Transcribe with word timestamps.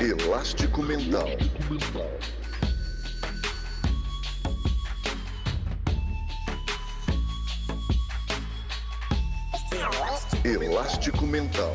Elástico 0.00 0.80
Mental. 0.80 1.26
Elástico 10.44 11.26
Mental. 11.26 11.74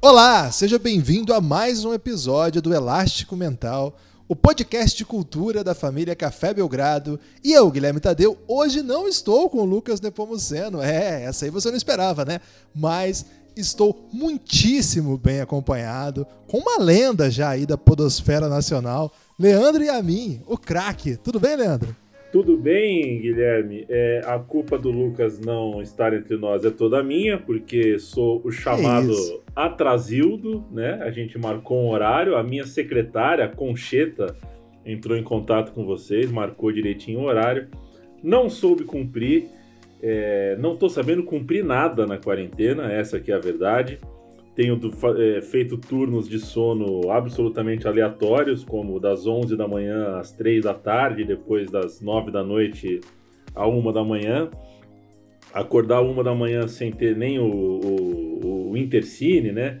Olá, 0.00 0.50
seja 0.50 0.78
bem-vindo 0.78 1.34
a 1.34 1.42
mais 1.42 1.84
um 1.84 1.92
episódio 1.92 2.62
do 2.62 2.72
Elástico 2.72 3.36
Mental, 3.36 3.94
o 4.26 4.34
podcast 4.34 4.96
de 4.96 5.04
cultura 5.04 5.62
da 5.62 5.74
família 5.74 6.16
Café 6.16 6.54
Belgrado. 6.54 7.20
E 7.44 7.52
eu, 7.52 7.70
Guilherme 7.70 8.00
Tadeu, 8.00 8.38
hoje 8.48 8.80
não 8.80 9.06
estou 9.06 9.50
com 9.50 9.58
o 9.58 9.66
Lucas 9.66 10.00
Nepomuceno. 10.00 10.80
É, 10.80 11.24
essa 11.24 11.44
aí 11.44 11.50
você 11.50 11.68
não 11.68 11.76
esperava, 11.76 12.24
né? 12.24 12.40
Mas 12.74 13.26
estou 13.56 14.08
muitíssimo 14.12 15.16
bem 15.16 15.40
acompanhado, 15.40 16.26
com 16.48 16.58
uma 16.58 16.78
lenda 16.78 17.30
já 17.30 17.50
aí 17.50 17.66
da 17.66 17.76
podosfera 17.76 18.48
nacional, 18.48 19.12
Leandro 19.38 19.82
Yamin, 19.82 20.40
o 20.46 20.56
craque. 20.56 21.16
Tudo 21.16 21.40
bem, 21.40 21.56
Leandro? 21.56 21.94
Tudo 22.34 22.56
bem, 22.56 23.20
Guilherme. 23.20 23.86
É, 23.88 24.20
a 24.26 24.38
culpa 24.40 24.76
do 24.76 24.90
Lucas 24.90 25.38
não 25.38 25.80
estar 25.80 26.12
entre 26.12 26.36
nós 26.36 26.64
é 26.64 26.70
toda 26.70 27.00
minha, 27.00 27.38
porque 27.38 27.96
sou 28.00 28.40
o 28.44 28.50
chamado 28.50 29.14
atrasildo, 29.54 30.64
né? 30.72 30.94
A 31.02 31.12
gente 31.12 31.38
marcou 31.38 31.78
um 31.78 31.90
horário, 31.90 32.36
a 32.36 32.42
minha 32.42 32.66
secretária, 32.66 33.48
Concheta, 33.48 34.36
entrou 34.84 35.16
em 35.16 35.22
contato 35.22 35.72
com 35.72 35.84
vocês, 35.84 36.28
marcou 36.30 36.72
direitinho 36.72 37.20
o 37.20 37.24
horário, 37.24 37.68
não 38.20 38.50
soube 38.50 38.82
cumprir, 38.82 39.48
é, 40.06 40.54
não 40.60 40.74
estou 40.74 40.90
sabendo 40.90 41.24
cumprir 41.24 41.64
nada 41.64 42.06
na 42.06 42.18
quarentena, 42.18 42.92
essa 42.92 43.16
aqui 43.16 43.32
é 43.32 43.34
a 43.34 43.38
verdade. 43.38 43.98
Tenho 44.54 44.78
é, 45.18 45.40
feito 45.40 45.78
turnos 45.78 46.28
de 46.28 46.38
sono 46.38 47.10
absolutamente 47.10 47.88
aleatórios, 47.88 48.62
como 48.62 49.00
das 49.00 49.26
11 49.26 49.56
da 49.56 49.66
manhã 49.66 50.18
às 50.18 50.30
3 50.30 50.64
da 50.64 50.74
tarde, 50.74 51.24
depois 51.24 51.70
das 51.70 52.02
9 52.02 52.30
da 52.30 52.44
noite 52.44 53.00
à 53.54 53.66
1 53.66 53.92
da 53.92 54.04
manhã. 54.04 54.50
Acordar 55.54 56.02
1 56.02 56.22
da 56.22 56.34
manhã 56.34 56.68
sem 56.68 56.92
ter 56.92 57.16
nem 57.16 57.38
o, 57.38 57.46
o, 57.46 58.70
o 58.72 58.76
Intercine, 58.76 59.52
né? 59.52 59.80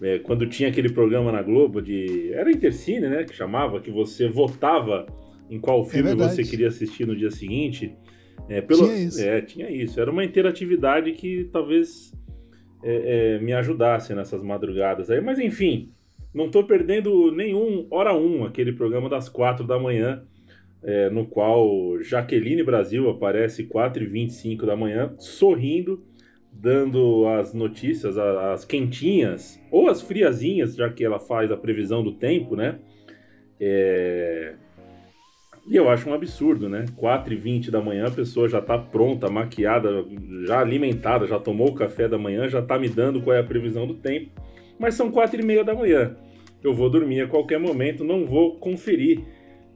É, 0.00 0.20
quando 0.20 0.46
tinha 0.46 0.68
aquele 0.68 0.90
programa 0.90 1.32
na 1.32 1.42
Globo 1.42 1.82
de. 1.82 2.32
Era 2.32 2.52
Intercine, 2.52 3.08
né? 3.08 3.24
Que 3.24 3.34
chamava, 3.34 3.80
que 3.80 3.90
você 3.90 4.28
votava 4.28 5.06
em 5.50 5.58
qual 5.58 5.84
filme 5.84 6.12
é 6.12 6.14
você 6.14 6.44
queria 6.44 6.68
assistir 6.68 7.04
no 7.04 7.16
dia 7.16 7.32
seguinte. 7.32 7.92
É, 8.48 8.60
pelo... 8.60 8.84
Tinha 8.84 8.96
isso. 8.96 9.20
É, 9.20 9.40
tinha 9.40 9.70
isso. 9.70 10.00
Era 10.00 10.10
uma 10.10 10.24
interatividade 10.24 11.12
que 11.12 11.48
talvez 11.52 12.12
é, 12.82 13.36
é, 13.36 13.38
me 13.38 13.52
ajudasse 13.52 14.14
nessas 14.14 14.42
madrugadas 14.42 15.10
aí. 15.10 15.20
Mas 15.20 15.38
enfim, 15.38 15.92
não 16.32 16.46
estou 16.46 16.64
perdendo 16.64 17.32
nenhum 17.32 17.86
Hora 17.90 18.14
1, 18.14 18.44
aquele 18.44 18.72
programa 18.72 19.08
das 19.08 19.28
quatro 19.28 19.66
da 19.66 19.78
manhã, 19.78 20.22
é, 20.82 21.10
no 21.10 21.26
qual 21.26 22.00
Jaqueline 22.02 22.62
Brasil 22.62 23.08
aparece 23.10 23.64
4h25 23.64 24.64
da 24.64 24.76
manhã, 24.76 25.14
sorrindo, 25.18 26.02
dando 26.52 27.26
as 27.28 27.52
notícias, 27.52 28.16
as 28.16 28.64
quentinhas, 28.64 29.60
ou 29.70 29.88
as 29.88 30.00
friazinhas, 30.00 30.74
já 30.74 30.90
que 30.90 31.04
ela 31.04 31.20
faz 31.20 31.50
a 31.50 31.56
previsão 31.56 32.02
do 32.02 32.12
tempo, 32.12 32.56
né? 32.56 32.78
É... 33.60 34.54
E 35.70 35.76
eu 35.76 35.88
acho 35.88 36.10
um 36.10 36.12
absurdo, 36.12 36.68
né? 36.68 36.84
4h20 36.96 37.70
da 37.70 37.80
manhã, 37.80 38.08
a 38.08 38.10
pessoa 38.10 38.48
já 38.48 38.60
tá 38.60 38.76
pronta, 38.76 39.30
maquiada, 39.30 40.04
já 40.44 40.58
alimentada, 40.58 41.28
já 41.28 41.38
tomou 41.38 41.68
o 41.68 41.74
café 41.74 42.08
da 42.08 42.18
manhã, 42.18 42.48
já 42.48 42.60
tá 42.60 42.76
me 42.76 42.88
dando 42.88 43.22
qual 43.22 43.36
é 43.36 43.38
a 43.38 43.44
previsão 43.44 43.86
do 43.86 43.94
tempo. 43.94 44.32
Mas 44.76 44.96
são 44.96 45.12
4h30 45.12 45.62
da 45.62 45.72
manhã. 45.72 46.16
Eu 46.60 46.74
vou 46.74 46.90
dormir 46.90 47.20
a 47.20 47.28
qualquer 47.28 47.60
momento, 47.60 48.02
não 48.02 48.26
vou 48.26 48.56
conferir 48.56 49.20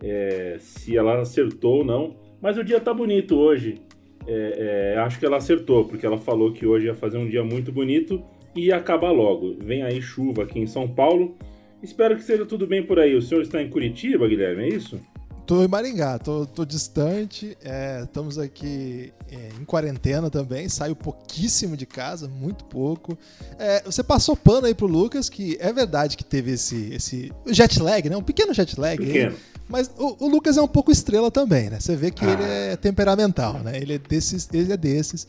é, 0.03 0.57
se 0.59 0.97
ela 0.97 1.21
acertou 1.21 1.79
ou 1.79 1.85
não. 1.85 2.17
Mas 2.43 2.59
o 2.59 2.65
dia 2.65 2.81
tá 2.81 2.93
bonito 2.93 3.37
hoje. 3.37 3.81
É, 4.27 4.95
é, 4.97 4.99
acho 4.99 5.21
que 5.21 5.25
ela 5.25 5.37
acertou, 5.37 5.85
porque 5.85 6.05
ela 6.05 6.19
falou 6.19 6.53
que 6.53 6.67
hoje 6.67 6.87
ia 6.87 6.95
fazer 6.95 7.19
um 7.19 7.29
dia 7.29 7.45
muito 7.45 7.71
bonito 7.71 8.21
e 8.57 8.67
ia 8.67 8.77
acabar 8.77 9.13
logo. 9.13 9.57
Vem 9.61 9.85
aí 9.85 10.03
chuva 10.03 10.43
aqui 10.43 10.59
em 10.59 10.67
São 10.67 10.89
Paulo. 10.89 11.37
Espero 11.81 12.17
que 12.17 12.23
seja 12.25 12.45
tudo 12.45 12.67
bem 12.67 12.83
por 12.83 12.99
aí. 12.99 13.15
O 13.15 13.23
senhor 13.23 13.43
está 13.43 13.63
em 13.63 13.71
Curitiba, 13.71 14.27
Guilherme, 14.27 14.65
é 14.65 14.69
isso? 14.71 15.01
Tô 15.47 15.63
em 15.63 15.69
Maringá, 15.69 16.19
tô, 16.19 16.47
tô 16.47 16.65
distante, 16.65 17.57
é, 17.63 18.03
estamos 18.05 18.39
aqui 18.39 19.13
é, 19.31 19.51
em 19.61 19.65
quarentena 19.65 20.31
também, 20.31 20.71
saio 20.71 20.97
pouquíssimo 20.97 21.77
de 21.77 21.85
casa, 21.85 22.27
muito 22.27 22.65
pouco. 22.65 23.19
É, 23.59 23.83
você 23.83 24.03
passou 24.03 24.35
pano 24.35 24.67
aí 24.67 24.75
pro 24.75 24.87
Lucas, 24.87 25.29
que 25.29 25.59
é 25.61 25.71
verdade 25.71 26.17
que 26.17 26.25
teve 26.25 26.53
esse, 26.53 26.95
esse 26.95 27.31
jet 27.47 27.79
lag, 27.79 28.09
né? 28.09 28.17
Um 28.17 28.23
pequeno 28.23 28.55
jet 28.55 28.81
lag. 28.81 28.97
Pequeno. 28.97 29.33
Aí, 29.33 29.55
mas 29.69 29.91
o, 29.99 30.25
o, 30.25 30.29
Lucas 30.29 30.57
é 30.57 30.63
um 30.63 30.69
pouco 30.69 30.91
estrela 30.91 31.31
também, 31.31 31.69
né? 31.69 31.79
Você 31.79 31.95
vê 31.95 32.11
que 32.11 32.25
ah. 32.25 32.31
ele 32.31 32.43
é 32.43 32.77
temperamental, 32.77 33.59
né? 33.59 33.77
Ele 33.77 33.95
é 33.95 33.99
desses, 33.99 34.49
ele 34.51 34.73
é 34.73 34.77
desses. 34.79 35.27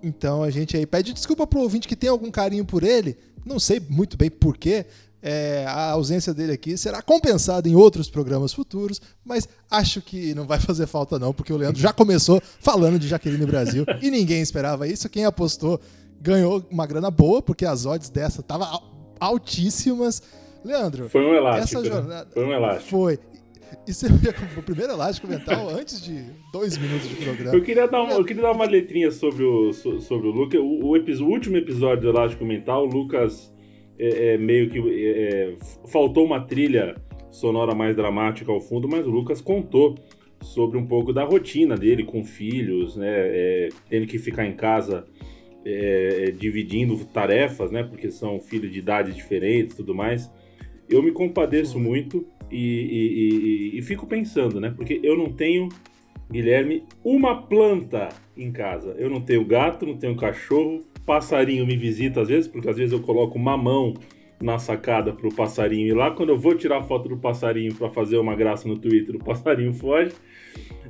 Então 0.00 0.44
a 0.44 0.50
gente 0.50 0.76
aí 0.76 0.86
pede 0.86 1.12
desculpa 1.12 1.44
pro 1.44 1.60
ouvinte 1.60 1.88
que 1.88 1.96
tem 1.96 2.08
algum 2.08 2.30
carinho 2.30 2.64
por 2.64 2.84
ele, 2.84 3.16
não 3.44 3.58
sei 3.58 3.80
muito 3.88 4.16
bem 4.16 4.30
porquê, 4.30 4.86
é, 5.28 5.64
a 5.66 5.90
ausência 5.90 6.32
dele 6.32 6.52
aqui 6.52 6.76
será 6.76 7.02
compensada 7.02 7.68
em 7.68 7.74
outros 7.74 8.08
programas 8.08 8.54
futuros, 8.54 9.02
mas 9.24 9.48
acho 9.68 10.00
que 10.00 10.32
não 10.36 10.46
vai 10.46 10.60
fazer 10.60 10.86
falta 10.86 11.18
não, 11.18 11.34
porque 11.34 11.52
o 11.52 11.56
Leandro 11.56 11.80
já 11.80 11.92
começou 11.92 12.40
falando 12.60 12.96
de 12.96 13.08
Jaqueline 13.08 13.44
Brasil 13.44 13.84
e 14.00 14.08
ninguém 14.08 14.40
esperava 14.40 14.86
isso. 14.86 15.08
Quem 15.08 15.24
apostou 15.24 15.80
ganhou 16.20 16.64
uma 16.70 16.86
grana 16.86 17.10
boa, 17.10 17.42
porque 17.42 17.66
as 17.66 17.86
odds 17.86 18.08
dessa 18.08 18.40
estavam 18.40 18.68
altíssimas. 19.18 20.22
Leandro, 20.64 21.08
foi 21.08 21.26
um 21.26 21.34
elástico. 21.34 21.64
Essa 21.64 21.80
né? 21.80 21.88
jornada 21.88 22.24
né? 22.24 22.30
foi 22.32 22.44
um 22.44 22.52
elástico. 22.52 22.88
Foi. 22.88 23.18
E 23.84 23.92
você 23.92 24.08
veio 24.08 24.32
o 24.56 24.62
primeiro 24.62 24.92
elástico 24.92 25.26
mental 25.26 25.70
antes 25.74 26.00
de 26.00 26.24
dois 26.52 26.78
minutos 26.78 27.08
de 27.08 27.16
programa. 27.16 27.56
Eu 27.56 27.64
queria 27.64 27.88
dar 27.88 28.00
uma, 28.00 28.12
eu 28.12 28.24
queria 28.24 28.42
dar 28.42 28.52
uma 28.52 28.64
letrinha 28.64 29.10
sobre 29.10 29.42
o, 29.42 29.72
sobre 29.72 30.28
o 30.28 30.30
Lucas. 30.30 30.60
O, 30.60 30.64
o, 30.64 30.92
o 30.92 31.28
último 31.28 31.56
episódio 31.56 32.02
do 32.02 32.16
Elástico 32.16 32.44
Mental, 32.44 32.84
o 32.84 32.86
Lucas 32.86 33.52
é, 33.98 34.34
é, 34.34 34.38
meio 34.38 34.68
que 34.68 34.78
é, 34.78 35.10
é, 35.10 35.54
faltou 35.88 36.24
uma 36.24 36.40
trilha 36.40 36.96
sonora 37.30 37.74
mais 37.74 37.94
dramática 37.94 38.50
ao 38.50 38.60
fundo, 38.60 38.88
mas 38.88 39.06
o 39.06 39.10
Lucas 39.10 39.40
contou 39.40 39.96
sobre 40.40 40.78
um 40.78 40.86
pouco 40.86 41.12
da 41.12 41.24
rotina 41.24 41.76
dele 41.76 42.04
com 42.04 42.24
filhos, 42.24 42.96
né, 42.96 43.08
é, 43.08 43.68
tendo 43.88 44.06
que 44.06 44.18
ficar 44.18 44.46
em 44.46 44.54
casa 44.54 45.06
é, 45.64 46.32
dividindo 46.38 46.96
tarefas, 47.06 47.70
né, 47.70 47.82
porque 47.82 48.10
são 48.10 48.40
filhos 48.40 48.70
de 48.70 48.78
idades 48.78 49.14
diferentes, 49.14 49.76
tudo 49.76 49.94
mais. 49.94 50.30
Eu 50.88 51.02
me 51.02 51.10
compadeço 51.10 51.78
muito 51.78 52.26
e, 52.50 52.56
e, 52.56 53.74
e, 53.74 53.78
e 53.78 53.82
fico 53.82 54.06
pensando, 54.06 54.60
né, 54.60 54.72
porque 54.74 55.00
eu 55.02 55.16
não 55.16 55.32
tenho 55.32 55.68
Guilherme, 56.30 56.84
uma 57.04 57.42
planta 57.42 58.08
em 58.36 58.50
casa. 58.50 58.94
Eu 58.98 59.08
não 59.08 59.20
tenho 59.20 59.44
gato, 59.44 59.86
não 59.86 59.96
tenho 59.96 60.16
cachorro, 60.16 60.80
passarinho 61.06 61.64
me 61.64 61.76
visita 61.76 62.20
às 62.20 62.28
vezes, 62.28 62.48
porque 62.48 62.68
às 62.68 62.76
vezes 62.76 62.92
eu 62.92 63.00
coloco 63.00 63.38
mamão 63.38 63.94
na 64.42 64.58
sacada 64.58 65.12
pro 65.12 65.34
passarinho 65.34 65.86
ir 65.86 65.94
lá. 65.94 66.10
Quando 66.10 66.30
eu 66.30 66.38
vou 66.38 66.54
tirar 66.54 66.82
foto 66.82 67.08
do 67.08 67.16
passarinho 67.16 67.74
para 67.74 67.88
fazer 67.88 68.18
uma 68.18 68.34
graça 68.34 68.68
no 68.68 68.76
Twitter, 68.76 69.16
o 69.16 69.24
passarinho 69.24 69.72
foge. 69.72 70.12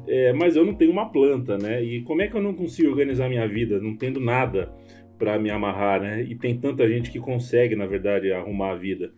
É, 0.09 0.32
mas 0.32 0.56
eu 0.56 0.65
não 0.65 0.75
tenho 0.75 0.91
uma 0.91 1.10
planta, 1.10 1.59
né? 1.59 1.82
E 1.82 2.03
como 2.03 2.22
é 2.22 2.28
que 2.28 2.37
eu 2.37 2.43
não 2.43 2.54
consigo 2.54 2.91
organizar 2.91 3.28
minha 3.28 3.47
vida, 3.47 3.81
não 3.81 3.97
tendo 3.97 4.21
nada 4.21 4.72
para 5.19 5.38
me 5.38 5.50
amarrar, 5.50 6.00
né? 6.00 6.22
E 6.22 6.34
tem 6.34 6.59
tanta 6.59 6.88
gente 6.88 7.10
que 7.10 7.19
consegue, 7.19 7.75
na 7.75 7.87
verdade, 7.87 8.33
arrumar 8.33 8.72
a 8.72 8.77
vida. 8.77 9.12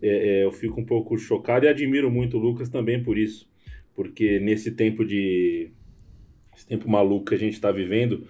É, 0.00 0.40
é, 0.40 0.44
eu 0.44 0.52
fico 0.52 0.80
um 0.80 0.84
pouco 0.84 1.16
chocado 1.16 1.64
e 1.64 1.68
admiro 1.68 2.10
muito 2.10 2.36
o 2.36 2.40
Lucas 2.40 2.68
também 2.68 3.02
por 3.02 3.16
isso, 3.16 3.48
porque 3.94 4.40
nesse 4.40 4.72
tempo 4.72 5.04
de 5.04 5.70
esse 6.54 6.66
tempo 6.66 6.90
maluco 6.90 7.26
que 7.26 7.34
a 7.34 7.38
gente 7.38 7.54
está 7.54 7.70
vivendo, 7.70 8.26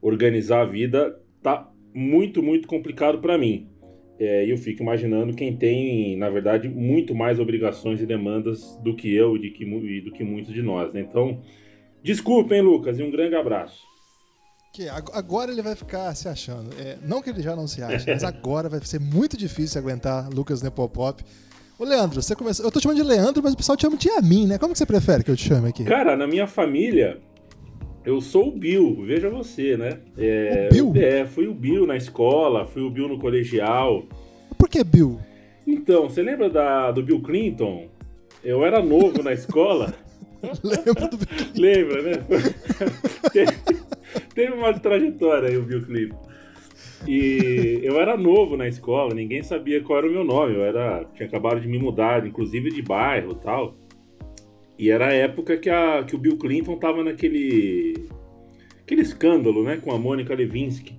organizar 0.00 0.62
a 0.62 0.64
vida 0.64 1.20
tá 1.42 1.68
muito, 1.94 2.42
muito 2.42 2.68
complicado 2.68 3.18
para 3.18 3.38
mim. 3.38 3.68
É, 4.18 4.44
e 4.44 4.50
eu 4.50 4.58
fico 4.58 4.82
imaginando 4.82 5.34
quem 5.34 5.56
tem, 5.56 6.16
na 6.16 6.28
verdade, 6.28 6.68
muito 6.68 7.14
mais 7.14 7.38
obrigações 7.38 8.00
e 8.00 8.06
demandas 8.06 8.76
do 8.82 8.96
que 8.96 9.14
eu 9.14 9.36
e, 9.36 9.50
que, 9.50 9.64
e 9.64 10.00
do 10.00 10.10
que 10.10 10.24
muitos 10.24 10.52
de 10.52 10.60
nós. 10.60 10.92
Né? 10.92 11.00
Então, 11.00 11.40
desculpem, 12.02 12.60
Lucas, 12.60 12.98
e 12.98 13.02
um 13.02 13.10
grande 13.10 13.36
abraço. 13.36 13.86
Que 14.72 14.88
agora 14.88 15.50
ele 15.50 15.62
vai 15.62 15.74
ficar 15.74 16.14
se 16.14 16.28
achando. 16.28 16.70
É, 16.78 16.98
não 17.02 17.22
que 17.22 17.30
ele 17.30 17.42
já 17.42 17.56
não 17.56 17.66
se 17.66 17.82
ache, 17.82 18.10
mas 18.10 18.22
agora 18.22 18.68
vai 18.68 18.80
ser 18.80 19.00
muito 19.00 19.36
difícil 19.36 19.80
aguentar 19.80 20.28
Lucas 20.28 20.62
Nepopop. 20.62 21.24
Ô, 21.78 21.84
Leandro, 21.84 22.20
você 22.20 22.34
começou. 22.34 22.66
Eu 22.66 22.72
tô 22.72 22.80
te 22.80 22.82
chamando 22.82 22.98
de 22.98 23.04
Leandro, 23.04 23.42
mas 23.42 23.54
o 23.54 23.56
pessoal 23.56 23.76
te 23.76 23.82
chama 23.82 23.96
de 23.96 24.10
Amin, 24.10 24.46
né? 24.46 24.58
Como 24.58 24.72
que 24.72 24.78
você 24.78 24.86
prefere 24.86 25.22
que 25.22 25.30
eu 25.30 25.36
te 25.36 25.48
chame 25.48 25.68
aqui? 25.68 25.84
Cara, 25.84 26.16
na 26.16 26.26
minha 26.26 26.46
família, 26.46 27.18
eu 28.08 28.22
sou 28.22 28.48
o 28.48 28.52
Bill, 28.52 29.04
veja 29.04 29.28
você, 29.28 29.76
né? 29.76 29.98
É, 30.16 30.68
o 30.72 30.90
Bill? 30.90 30.92
É, 30.96 31.26
fui 31.26 31.46
o 31.46 31.52
Bill 31.52 31.86
na 31.86 31.94
escola, 31.94 32.64
fui 32.64 32.80
o 32.80 32.88
Bill 32.88 33.06
no 33.06 33.18
colegial. 33.18 34.06
Por 34.56 34.66
que 34.66 34.82
Bill? 34.82 35.20
Então, 35.66 36.08
você 36.08 36.22
lembra 36.22 36.48
da, 36.48 36.90
do 36.90 37.02
Bill 37.02 37.20
Clinton? 37.20 37.88
Eu 38.42 38.64
era 38.64 38.82
novo 38.82 39.22
na 39.22 39.34
escola. 39.34 39.92
Lembro 40.64 41.10
do 41.10 41.18
Bill 41.18 41.26
Clinton. 41.26 41.60
Lembra, 41.60 42.02
né? 42.02 42.12
teve, 43.30 43.52
teve 44.34 44.52
uma 44.54 44.72
trajetória 44.72 45.50
aí 45.50 45.58
o 45.58 45.64
Bill 45.64 45.84
Clinton. 45.84 46.28
E 47.06 47.80
eu 47.82 48.00
era 48.00 48.16
novo 48.16 48.56
na 48.56 48.66
escola, 48.66 49.14
ninguém 49.14 49.42
sabia 49.42 49.82
qual 49.82 49.98
era 49.98 50.08
o 50.08 50.10
meu 50.10 50.24
nome. 50.24 50.54
Eu 50.54 50.64
era, 50.64 51.04
tinha 51.14 51.28
acabado 51.28 51.60
de 51.60 51.68
me 51.68 51.78
mudar, 51.78 52.26
inclusive 52.26 52.70
de 52.70 52.80
bairro 52.80 53.32
e 53.32 53.44
tal. 53.44 53.76
E 54.78 54.90
era 54.90 55.08
a 55.08 55.12
época 55.12 55.56
que, 55.56 55.68
a, 55.68 56.04
que 56.04 56.14
o 56.14 56.18
Bill 56.18 56.38
Clinton 56.38 56.76
tava 56.76 57.02
naquele. 57.02 58.06
aquele 58.82 59.02
escândalo, 59.02 59.64
né? 59.64 59.78
Com 59.78 59.92
a 59.92 59.98
Mônica 59.98 60.34
Levinsky. 60.34 60.94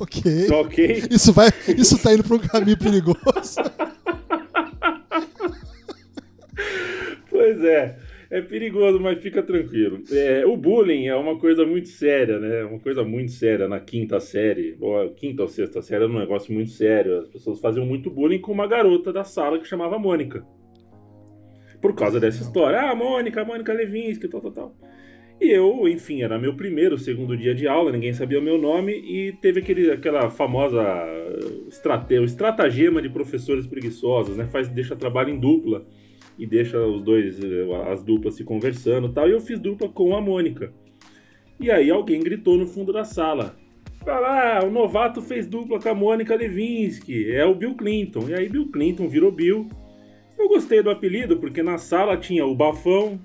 Ok. 0.00 0.48
Ok? 0.52 1.02
Isso, 1.10 1.32
vai, 1.32 1.48
isso 1.76 2.00
tá 2.00 2.14
indo 2.14 2.22
pra 2.22 2.36
um 2.36 2.38
caminho 2.38 2.78
perigoso. 2.78 3.56
Pois 7.28 7.64
é. 7.64 7.98
É 8.30 8.40
perigoso, 8.40 9.00
mas 9.00 9.18
fica 9.20 9.42
tranquilo. 9.42 10.04
É, 10.12 10.46
o 10.46 10.56
bullying 10.56 11.08
é 11.08 11.16
uma 11.16 11.36
coisa 11.36 11.66
muito 11.66 11.88
séria, 11.88 12.38
né? 12.38 12.62
Uma 12.62 12.78
coisa 12.78 13.02
muito 13.02 13.32
séria 13.32 13.66
na 13.66 13.80
quinta 13.80 14.20
série, 14.20 14.76
ou 14.80 15.10
quinta 15.10 15.42
ou 15.42 15.48
sexta 15.48 15.82
série, 15.82 16.04
é 16.04 16.06
um 16.06 16.20
negócio 16.20 16.54
muito 16.54 16.70
sério. 16.70 17.18
As 17.18 17.26
pessoas 17.26 17.58
faziam 17.58 17.84
muito 17.84 18.08
bullying 18.08 18.38
com 18.38 18.52
uma 18.52 18.68
garota 18.68 19.12
da 19.12 19.24
sala 19.24 19.58
que 19.58 19.66
chamava 19.66 19.98
Mônica. 19.98 20.46
Por 21.80 21.94
causa 21.94 22.20
dessa 22.20 22.42
história. 22.42 22.80
Ah, 22.80 22.94
Mônica, 22.94 23.44
Mônica 23.44 23.72
Levinsky, 23.72 24.28
tal, 24.28 24.40
tal, 24.40 24.52
tal. 24.52 24.76
E 25.40 25.48
eu, 25.50 25.88
enfim, 25.88 26.20
era 26.20 26.38
meu 26.38 26.54
primeiro, 26.54 26.98
segundo 26.98 27.34
dia 27.34 27.54
de 27.54 27.66
aula, 27.66 27.90
ninguém 27.90 28.12
sabia 28.12 28.38
o 28.38 28.42
meu 28.42 28.58
nome 28.58 28.92
e 28.92 29.32
teve 29.40 29.60
aquele, 29.60 29.90
aquela 29.90 30.28
famosa 30.28 30.84
estrate, 31.66 32.14
estratagema 32.22 33.00
de 33.00 33.08
professores 33.08 33.66
preguiçosos, 33.66 34.36
né? 34.36 34.46
Faz, 34.46 34.68
deixa 34.68 34.94
trabalho 34.94 35.30
em 35.30 35.40
dupla 35.40 35.86
e 36.38 36.46
deixa 36.46 36.78
os 36.78 37.00
dois, 37.00 37.40
as 37.90 38.02
duplas 38.02 38.34
se 38.34 38.44
conversando 38.44 39.08
tal. 39.14 39.28
E 39.28 39.32
eu 39.32 39.40
fiz 39.40 39.58
dupla 39.58 39.88
com 39.88 40.14
a 40.14 40.20
Mônica. 40.20 40.74
E 41.58 41.70
aí 41.70 41.90
alguém 41.90 42.20
gritou 42.20 42.58
no 42.58 42.66
fundo 42.66 42.92
da 42.92 43.04
sala. 43.04 43.56
Fala, 44.04 44.58
ah, 44.58 44.64
o 44.64 44.70
novato 44.70 45.22
fez 45.22 45.46
dupla 45.46 45.78
com 45.78 45.88
a 45.88 45.94
Mônica 45.94 46.34
Levinsky, 46.34 47.30
é 47.30 47.46
o 47.46 47.54
Bill 47.54 47.74
Clinton. 47.74 48.28
E 48.28 48.34
aí 48.34 48.48
Bill 48.48 48.70
Clinton 48.70 49.08
virou 49.08 49.32
Bill. 49.32 49.68
Eu 50.40 50.48
gostei 50.48 50.82
do 50.82 50.88
apelido 50.88 51.36
porque 51.36 51.62
na 51.62 51.76
sala 51.76 52.16
tinha 52.16 52.46
o 52.46 52.54
Bafão, 52.54 53.20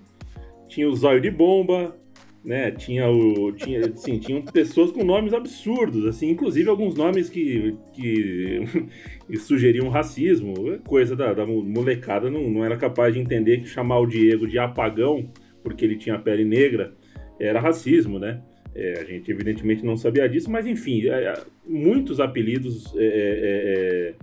tinha 0.67 0.89
o 0.89 0.93
Zóio 0.93 1.21
de 1.21 1.31
Bomba, 1.31 1.95
né? 2.43 2.71
Tinha 2.71 3.09
o. 3.09 3.53
Tinha, 3.53 3.87
assim, 3.87 4.19
tinham 4.19 4.41
pessoas 4.41 4.91
com 4.91 5.01
nomes 5.01 5.33
absurdos, 5.33 6.05
assim, 6.05 6.29
inclusive 6.29 6.69
alguns 6.69 6.93
nomes 6.93 7.29
que, 7.29 7.77
que, 7.93 8.63
que 9.25 9.37
sugeriam 9.37 9.87
racismo. 9.87 10.53
Coisa 10.85 11.15
da, 11.15 11.33
da 11.33 11.45
molecada 11.45 12.29
não, 12.29 12.49
não 12.49 12.65
era 12.65 12.75
capaz 12.75 13.13
de 13.13 13.21
entender 13.21 13.61
que 13.61 13.67
chamar 13.67 13.99
o 13.99 14.05
Diego 14.05 14.45
de 14.45 14.59
apagão, 14.59 15.31
porque 15.63 15.85
ele 15.85 15.95
tinha 15.95 16.19
pele 16.19 16.43
negra, 16.43 16.93
era 17.39 17.61
racismo, 17.61 18.19
né? 18.19 18.41
É, 18.75 18.99
a 18.99 19.05
gente 19.05 19.31
evidentemente 19.31 19.85
não 19.85 19.95
sabia 19.95 20.27
disso, 20.27 20.51
mas 20.51 20.67
enfim, 20.67 21.07
é, 21.07 21.27
é 21.27 21.43
muitos 21.65 22.19
apelidos 22.19 22.93
é, 22.97 23.05
é, 23.05 23.05
é, 23.07 24.13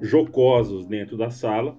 jocosos 0.00 0.86
dentro 0.86 1.16
da 1.16 1.28
sala. 1.28 1.76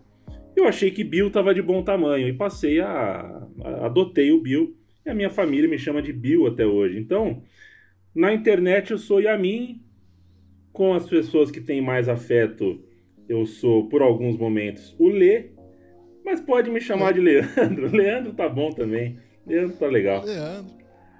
Eu 0.57 0.65
achei 0.67 0.89
que 0.89 1.03
Bill 1.03 1.27
estava 1.27 1.53
de 1.53 1.61
bom 1.61 1.83
tamanho 1.83 2.27
e 2.27 2.33
passei 2.33 2.79
a, 2.79 3.47
a 3.63 3.85
adotei 3.85 4.31
o 4.31 4.41
Bill 4.41 4.75
e 5.05 5.09
a 5.09 5.13
minha 5.13 5.29
família 5.29 5.69
me 5.69 5.77
chama 5.77 6.01
de 6.01 6.11
Bill 6.11 6.47
até 6.47 6.65
hoje. 6.65 6.97
Então, 6.97 7.43
na 8.13 8.33
internet 8.33 8.89
eu 8.89 8.97
sou 8.97 9.21
Yamin. 9.21 9.83
Com 10.73 10.93
as 10.93 11.07
pessoas 11.07 11.49
que 11.51 11.59
têm 11.61 11.79
mais 11.81 12.07
afeto, 12.09 12.83
eu 13.29 13.45
sou, 13.45 13.87
por 13.87 14.01
alguns 14.01 14.37
momentos, 14.37 14.95
o 14.99 15.07
Lê. 15.09 15.51
Mas 16.25 16.41
pode 16.41 16.69
me 16.71 16.81
chamar 16.81 17.13
de 17.13 17.19
Leandro. 17.19 17.89
Leandro 17.95 18.33
tá 18.33 18.49
bom 18.49 18.71
também. 18.71 19.17
Leandro 19.45 19.75
tá 19.77 19.87
legal. 19.87 20.23
Leandro. 20.25 20.75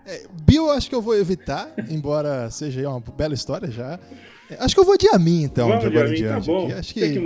É, 0.06 0.25
Bill 0.45 0.69
acho 0.72 0.89
que 0.89 0.95
eu 0.95 1.01
vou 1.01 1.16
evitar, 1.16 1.74
embora 1.89 2.50
seja 2.50 2.89
uma 2.89 3.00
bela 3.00 3.34
história 3.34 3.69
já. 3.69 4.00
É, 4.50 4.56
acho 4.60 4.74
que 4.75 4.81
eu 4.81 4.86
vou 4.86 4.98
de 4.98 5.07
Amin, 5.10 5.44
então, 5.44 5.68
Vamos 5.69 5.84
de 5.84 5.88
agora 5.89 6.07
em 6.10 6.12
tá 6.12 6.16
diante. 6.31 6.48
bom. 6.48 6.66
aqui. 6.66 6.74
Acho 6.74 6.94
Você 6.94 7.07
que 7.07 7.13
que 7.13 7.19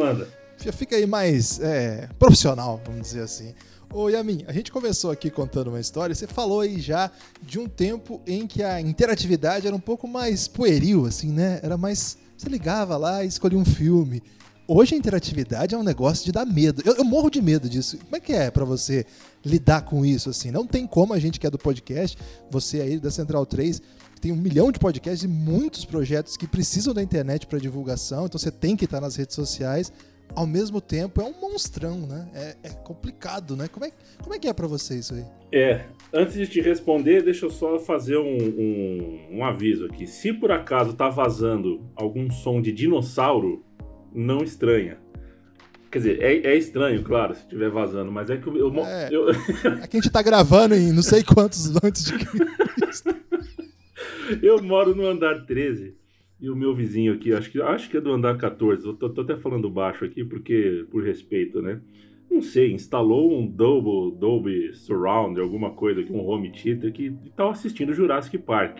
manda. 0.66 0.78
fica 0.78 0.96
aí 0.96 1.06
mais 1.06 1.60
é, 1.60 2.10
profissional, 2.20 2.82
vamos 2.86 3.02
dizer 3.02 3.22
assim. 3.22 3.54
Ô 3.94 4.08
Yamin, 4.08 4.46
a 4.48 4.54
gente 4.54 4.72
conversou 4.72 5.12
aqui 5.12 5.30
contando 5.30 5.68
uma 5.68 5.80
história, 5.80 6.16
você 6.16 6.26
falou 6.26 6.62
aí 6.62 6.80
já 6.80 7.12
de 7.42 7.60
um 7.60 7.68
tempo 7.68 8.22
em 8.26 8.48
que 8.48 8.64
a 8.64 8.80
interatividade 8.80 9.68
era 9.68 9.76
um 9.76 9.82
pouco 9.82 10.08
mais 10.08 10.48
pueril, 10.48 11.06
assim, 11.06 11.32
né? 11.32 11.60
Era 11.62 11.78
mais. 11.78 12.18
Você 12.38 12.48
ligava 12.48 12.96
lá 12.96 13.24
e 13.24 13.28
escolhia 13.28 13.60
um 13.60 13.66
filme. 13.66 14.24
Hoje 14.68 14.96
a 14.96 14.98
interatividade 14.98 15.76
é 15.76 15.78
um 15.78 15.84
negócio 15.84 16.24
de 16.24 16.32
dar 16.32 16.46
medo. 16.46 16.82
Eu, 16.86 16.96
eu 16.96 17.04
morro 17.04 17.30
de 17.30 17.42
medo 17.42 17.68
disso. 17.68 17.98
Como 17.98 18.16
é 18.16 18.20
que 18.22 18.32
é 18.32 18.50
pra 18.50 18.64
você 18.64 19.06
lidar 19.44 19.82
com 19.82 20.06
isso, 20.06 20.30
assim? 20.30 20.50
Não 20.50 20.66
tem 20.66 20.88
como 20.88 21.14
a 21.14 21.20
gente 21.20 21.38
que 21.38 21.46
é 21.46 21.50
do 21.50 21.58
podcast, 21.58 22.18
você 22.50 22.80
aí 22.80 22.98
da 22.98 23.12
Central 23.12 23.46
3, 23.46 23.82
tem 24.22 24.32
um 24.32 24.38
milhão 24.38 24.72
de 24.72 24.80
podcasts 24.80 25.24
e 25.24 25.28
muitos 25.28 25.84
projetos 25.84 26.38
que 26.38 26.48
precisam 26.48 26.94
da 26.94 27.02
internet 27.02 27.48
para 27.48 27.60
divulgação, 27.60 28.28
então 28.28 28.40
você 28.40 28.52
tem 28.52 28.78
que 28.78 28.86
estar 28.86 29.02
nas 29.02 29.16
redes 29.16 29.36
sociais. 29.36 29.92
Ao 30.36 30.48
mesmo 30.48 30.80
tempo, 30.80 31.22
é 31.22 31.26
um 31.26 31.34
monstrão, 31.40 32.00
né? 32.08 32.28
É, 32.34 32.56
é 32.64 32.70
complicado, 32.70 33.56
né? 33.56 33.68
Como 33.68 33.86
é, 33.86 33.92
como 34.22 34.34
é 34.34 34.40
que 34.40 34.48
é 34.48 34.54
pra 34.54 34.68
você 34.68 34.96
isso 35.00 35.14
aí? 35.14 35.26
É, 35.52 35.86
antes 36.14 36.36
de 36.36 36.48
te 36.48 36.62
responder, 36.62 37.22
deixa 37.24 37.46
eu 37.46 37.50
só 37.50 37.78
fazer 37.80 38.18
um, 38.18 38.38
um, 38.38 39.28
um 39.40 39.46
aviso 39.46 39.86
aqui. 39.86 40.08
Se 40.08 40.32
por 40.32 40.52
acaso 40.52 40.94
tá 40.94 41.10
vazando 41.10 41.82
algum 41.96 42.30
som 42.32 42.62
de 42.62 42.72
dinossauro, 42.72 43.64
não 44.14 44.40
estranha. 44.44 44.98
Quer 45.92 45.98
dizer, 46.00 46.22
é, 46.22 46.38
é 46.54 46.56
estranho, 46.56 47.04
claro, 47.04 47.36
se 47.36 47.42
estiver 47.42 47.70
vazando, 47.70 48.10
mas 48.12 48.30
é 48.30 48.38
que 48.38 48.48
eu. 48.48 48.56
eu, 48.56 48.74
É. 48.86 49.10
eu- 49.12 49.30
Aqui 49.84 49.98
a 49.98 50.02
gente 50.02 50.10
tá 50.10 50.22
gravando 50.22 50.74
em 50.74 50.94
não 50.94 51.02
sei 51.04 51.22
quantos 51.22 51.70
antes 51.84 52.06
de 52.06 52.14
Cristo. 52.18 53.14
Eu 54.42 54.64
moro 54.64 54.96
no 54.96 55.06
andar 55.06 55.46
13 55.46 55.96
e 56.42 56.50
o 56.50 56.56
meu 56.56 56.74
vizinho 56.74 57.14
aqui, 57.14 57.32
acho 57.34 57.52
que, 57.52 57.62
acho 57.62 57.90
que 57.90 57.98
é 57.98 58.02
do 58.02 58.12
andar 58.12 58.36
14. 58.36 58.86
Eu 58.86 58.96
tô, 58.96 59.08
tô 59.10 59.22
até 59.22 59.38
falando 59.38 59.70
baixo 59.70 60.04
aqui 60.04 60.26
porque 60.26 60.86
por 60.90 61.04
respeito, 61.04 61.62
né? 61.62 61.80
Não 62.30 62.42
sei, 62.42 62.74
instalou 62.74 63.38
um 63.38 63.46
Dolby, 63.46 64.18
Dolby 64.18 64.74
Surround, 64.74 65.40
alguma 65.40 65.72
coisa 65.72 66.02
aqui, 66.02 66.12
um 66.12 66.26
home 66.26 66.52
theater 66.52 66.92
que 66.92 67.12
tava 67.36 67.52
assistindo 67.52 67.94
Jurassic 67.94 68.38
Park. 68.40 68.80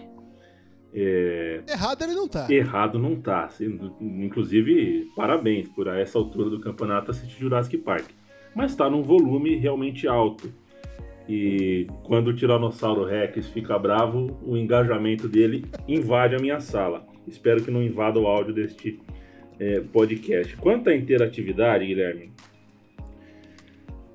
É, 0.94 1.62
Errado 1.70 2.02
ele 2.02 2.14
não 2.14 2.28
tá. 2.28 2.48
errado 2.52 2.98
não 2.98 3.16
tá. 3.16 3.46
assim, 3.46 3.80
Inclusive, 4.02 5.10
parabéns 5.16 5.70
por 5.70 5.88
a 5.88 6.00
essa 6.00 6.18
altura 6.18 6.50
do 6.50 6.60
campeonato 6.60 7.12
assistir 7.12 7.40
Jurassic 7.40 7.78
Park. 7.78 8.10
Mas 8.56 8.76
tá 8.76 8.90
num 8.90 9.04
volume 9.04 9.56
realmente 9.56 10.08
alto. 10.08 10.52
E 11.30 11.88
quando 12.04 12.30
o 12.30 12.34
Tiranossauro 12.34 13.06
Rex 13.06 13.48
fica 13.48 13.78
bravo, 13.78 14.40
o 14.44 14.58
engajamento 14.58 15.30
dele 15.30 15.66
invade 15.88 16.36
a 16.36 16.40
minha 16.40 16.60
sala. 16.60 17.11
Espero 17.28 17.64
que 17.64 17.72
não 17.72 17.82
invada 17.82 18.20
o 18.20 18.28
áudio 18.28 18.54
deste 18.54 19.00
é, 19.60 19.80
podcast. 19.80 20.56
Quanto 20.58 20.90
à 20.90 20.96
interatividade, 20.96 21.86
Guilherme, 21.86 22.32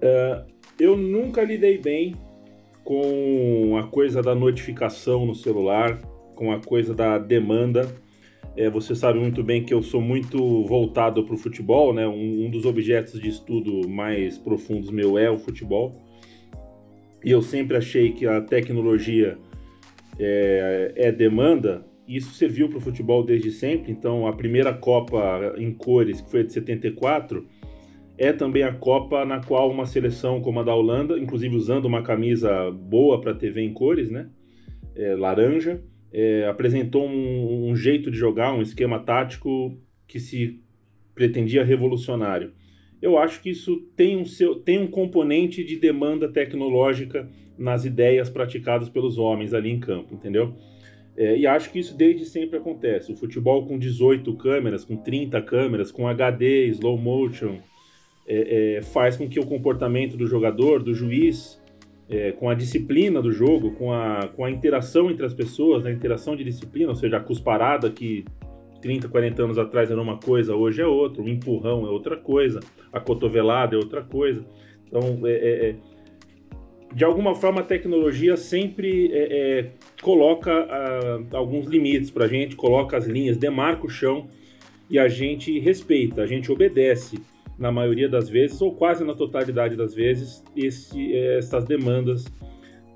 é, 0.01 0.45
eu 0.79 0.97
nunca 0.97 1.43
lidei 1.43 1.79
bem 1.79 2.17
com 2.85 3.77
a 3.79 3.85
coisa 3.89 4.23
da 4.23 4.35
notificação 4.35 5.27
no 5.27 5.35
celular, 5.35 5.99
com 6.35 6.53
a 6.53 6.61
coisa 6.61 6.95
da 6.95 7.19
demanda. 7.19 7.89
É, 8.57 8.71
você 8.71 8.95
sabe 8.95 9.19
muito 9.19 9.43
bem 9.43 9.65
que 9.65 9.75
eu 9.75 9.83
sou 9.83 10.01
muito 10.01 10.65
voltado 10.65 11.25
para 11.25 11.35
o 11.35 11.39
futebol, 11.39 11.93
né? 11.93 12.07
Um, 12.07 12.47
um 12.47 12.51
dos 12.51 12.65
objetos 12.65 13.21
de 13.21 13.29
estudo 13.29 13.89
mais 13.89 14.39
profundos 14.39 14.91
meu 14.91 15.19
é 15.19 15.31
o 15.31 15.39
futebol. 15.39 15.95
E 17.25 17.31
eu 17.31 17.43
sempre 17.43 17.77
achei 17.77 18.13
que 18.13 18.27
a 18.27 18.41
tecnologia 18.41 19.37
é, 20.19 20.93
é 20.97 21.13
demanda. 21.13 21.85
Isso 22.07 22.35
serviu 22.35 22.69
para 22.69 22.79
o 22.79 22.81
futebol 22.81 23.25
desde 23.25 23.51
sempre. 23.51 23.91
Então, 23.91 24.27
a 24.27 24.33
primeira 24.33 24.73
Copa 24.73 25.55
em 25.59 25.73
cores, 25.73 26.21
que 26.21 26.31
foi 26.31 26.41
a 26.41 26.45
de 26.45 26.53
74, 26.53 27.47
é 28.19 28.33
também 28.33 28.63
a 28.63 28.73
Copa 28.73 29.25
na 29.25 29.43
qual 29.43 29.71
uma 29.71 29.87
seleção 29.87 30.41
como 30.41 30.61
a 30.61 30.63
da 30.63 30.75
Holanda, 30.75 31.19
inclusive 31.19 31.57
usando 31.57 31.85
uma 31.85 32.03
camisa 32.03 32.71
boa 32.71 33.21
para 33.21 33.35
TV 33.35 33.63
em 33.63 33.73
cores, 33.73 34.11
né? 34.11 34.29
É, 34.95 35.15
laranja, 35.15 35.83
é, 36.13 36.47
apresentou 36.47 37.07
um, 37.07 37.71
um 37.71 37.77
jeito 37.77 38.11
de 38.11 38.17
jogar, 38.17 38.53
um 38.55 38.63
esquema 38.63 38.99
tático 38.99 39.79
que 40.07 40.19
se 40.19 40.63
pretendia 41.15 41.65
revolucionário. 41.65 42.53
Eu 43.03 43.19
acho 43.19 43.43
que 43.43 43.51
isso 43.51 43.77
tem 43.95 44.17
um, 44.17 44.25
seu, 44.25 44.55
tem 44.55 44.79
um 44.79 44.87
componente 44.87 45.63
de 45.63 45.77
demanda 45.77 46.29
tecnológica 46.29 47.29
nas 47.59 47.85
ideias 47.85 48.31
praticadas 48.31 48.89
pelos 48.89 49.19
homens 49.19 49.53
ali 49.53 49.71
em 49.71 49.79
campo, 49.79 50.15
entendeu? 50.15 50.55
É, 51.17 51.37
e 51.37 51.47
acho 51.47 51.71
que 51.73 51.79
isso 51.79 51.97
desde 51.97 52.27
sempre 52.27 52.59
acontece. 52.59 53.13
O 53.13 53.17
futebol 53.17 53.67
com 53.67 53.79
18 53.79 54.35
câmeras, 54.35 54.85
com 54.85 54.97
30 54.97 55.41
câmeras, 55.43 55.91
com 55.91 56.07
HD, 56.07 56.67
slow 56.67 56.99
motion, 56.99 57.59
é, 58.27 58.77
é, 58.77 58.83
faz 58.83 59.17
com 59.17 59.29
que 59.29 59.41
o 59.41 59.47
comportamento 59.47 60.17
do 60.17 60.27
jogador, 60.27 60.83
do 60.83 60.93
juiz, 60.93 61.63
é, 62.09 62.33
com 62.33 62.51
a 62.51 62.55
disciplina 62.55 63.23
do 63.23 63.33
jogo, 63.33 63.73
com 63.73 63.93
a, 63.93 64.29
com 64.35 64.45
a 64.45 64.51
interação 64.51 65.11
entre 65.11 65.25
as 65.25 65.33
pessoas, 65.33 65.87
a 65.87 65.91
interação 65.91 66.37
de 66.37 66.45
disciplina, 66.45 66.91
ou 66.91 66.97
seja, 66.97 67.17
a 67.17 67.21
cusparada 67.21 67.91
que 67.91 68.25
30, 68.81 69.09
40 69.09 69.43
anos 69.43 69.59
atrás 69.59 69.91
era 69.91 70.01
uma 70.01 70.19
coisa, 70.19 70.55
hoje 70.55 70.83
é 70.83 70.87
outra, 70.87 71.23
o 71.23 71.29
empurrão 71.29 71.87
é 71.87 71.91
outra 71.91 72.17
coisa, 72.17 72.61
a 72.93 73.01
cotovelada 73.01 73.75
é 73.75 73.79
outra 73.79 74.03
coisa. 74.03 74.45
Então, 74.87 75.27
é, 75.27 75.33
é, 75.33 75.69
é, 75.71 75.77
de 76.95 77.05
alguma 77.05 77.35
forma, 77.35 77.61
a 77.61 77.65
tecnologia 77.65 78.37
sempre 78.37 79.11
é, 79.13 79.59
é, 79.59 79.71
coloca 80.07 80.53
uh, 80.53 81.37
alguns 81.37 81.67
limites 81.67 82.13
para 82.13 82.27
a 82.27 82.29
gente, 82.29 82.55
coloca 82.55 82.97
as 82.97 83.07
linhas, 83.09 83.37
demarca 83.37 83.87
o 83.87 83.91
chão 83.91 84.29
e 84.89 85.01
a 85.01 85.09
gente 85.09 85.59
respeita, 85.59 86.23
a 86.23 86.27
gente 86.29 86.53
obedece 86.53 87.19
na 87.59 87.73
maioria 87.73 88.09
das 88.09 88.29
vezes, 88.29 88.63
ou 88.63 88.73
quase 88.73 89.03
na 89.03 89.15
totalidade 89.15 89.75
das 89.75 89.97
vezes, 89.97 90.45
esse, 90.55 91.13
essas 91.13 91.65
demandas 91.65 92.25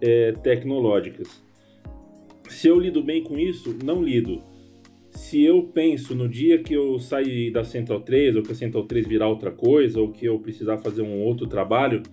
é, 0.00 0.30
tecnológicas. 0.40 1.42
Se 2.48 2.68
eu 2.68 2.78
lido 2.78 3.02
bem 3.02 3.24
com 3.24 3.36
isso, 3.36 3.76
não 3.84 4.04
lido. 4.04 4.40
Se 5.10 5.42
eu 5.42 5.64
penso 5.64 6.14
no 6.14 6.28
dia 6.28 6.62
que 6.62 6.74
eu 6.74 6.96
sair 7.00 7.50
da 7.50 7.64
Central 7.64 8.02
3, 8.02 8.36
ou 8.36 8.42
que 8.44 8.52
a 8.52 8.54
Central 8.54 8.84
3 8.84 9.08
virar 9.08 9.26
outra 9.26 9.50
coisa, 9.50 10.00
ou 10.00 10.12
que 10.12 10.26
eu 10.26 10.38
precisar 10.38 10.78
fazer 10.78 11.02
um 11.02 11.20
outro 11.24 11.48
trabalho, 11.48 12.04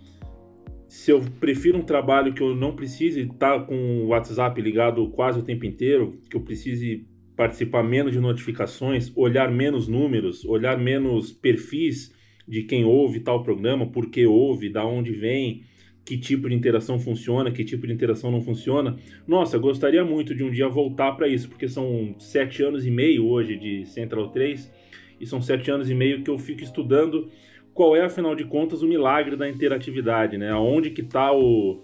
se 0.87 1.11
eu 1.11 1.21
prefiro 1.39 1.77
um 1.77 1.83
trabalho 1.83 2.33
que 2.33 2.41
eu 2.41 2.55
não 2.55 2.75
precise 2.75 3.21
estar 3.21 3.65
com 3.65 4.03
o 4.03 4.07
WhatsApp 4.07 4.59
ligado 4.61 5.07
quase 5.09 5.39
o 5.39 5.43
tempo 5.43 5.65
inteiro, 5.65 6.21
que 6.29 6.37
eu 6.37 6.41
precise 6.41 7.05
participar 7.35 7.83
menos 7.83 8.13
de 8.13 8.19
notificações, 8.19 9.11
olhar 9.15 9.51
menos 9.51 9.87
números, 9.87 10.43
olhar 10.45 10.77
menos 10.77 11.31
perfis 11.31 12.15
de 12.47 12.63
quem 12.63 12.85
ouve 12.85 13.19
tal 13.19 13.43
programa, 13.43 13.85
por 13.85 14.09
que 14.09 14.25
ouve, 14.25 14.69
da 14.69 14.85
onde 14.85 15.11
vem, 15.11 15.63
que 16.05 16.17
tipo 16.17 16.47
de 16.47 16.55
interação 16.55 16.97
funciona, 16.97 17.51
que 17.51 17.65
tipo 17.65 17.85
de 17.85 17.91
interação 17.91 18.31
não 18.31 18.41
funciona. 18.41 18.97
Nossa, 19.27 19.57
gostaria 19.57 20.05
muito 20.05 20.33
de 20.33 20.43
um 20.43 20.49
dia 20.49 20.69
voltar 20.69 21.11
para 21.11 21.27
isso, 21.27 21.49
porque 21.49 21.67
são 21.67 22.15
sete 22.17 22.63
anos 22.63 22.85
e 22.85 22.89
meio 22.89 23.27
hoje 23.27 23.57
de 23.57 23.85
Central 23.85 24.29
3 24.29 24.71
e 25.19 25.25
são 25.25 25.41
sete 25.41 25.69
anos 25.69 25.89
e 25.89 25.93
meio 25.93 26.23
que 26.23 26.29
eu 26.29 26.39
fico 26.39 26.63
estudando 26.63 27.29
qual 27.77 27.95
é, 27.95 28.03
afinal 28.03 28.33
de 28.33 28.43
contas, 28.43 28.81
o 28.81 28.87
milagre 28.87 29.35
da 29.35 29.47
interatividade, 29.47 30.35
né? 30.35 30.49
Aonde 30.49 30.89
que 30.89 31.01
está 31.01 31.31
o, 31.31 31.79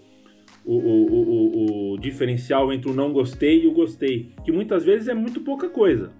o, 0.64 0.74
o, 0.74 1.92
o, 1.92 1.98
diferencial 1.98 2.72
entre 2.72 2.90
o 2.90 2.92
não 2.92 3.12
gostei 3.12 3.62
e 3.62 3.68
o 3.68 3.72
gostei, 3.72 4.32
que 4.44 4.50
muitas 4.50 4.84
vezes 4.84 5.06
é 5.06 5.14
muito 5.14 5.40
pouca 5.42 5.68
coisa. 5.68 6.10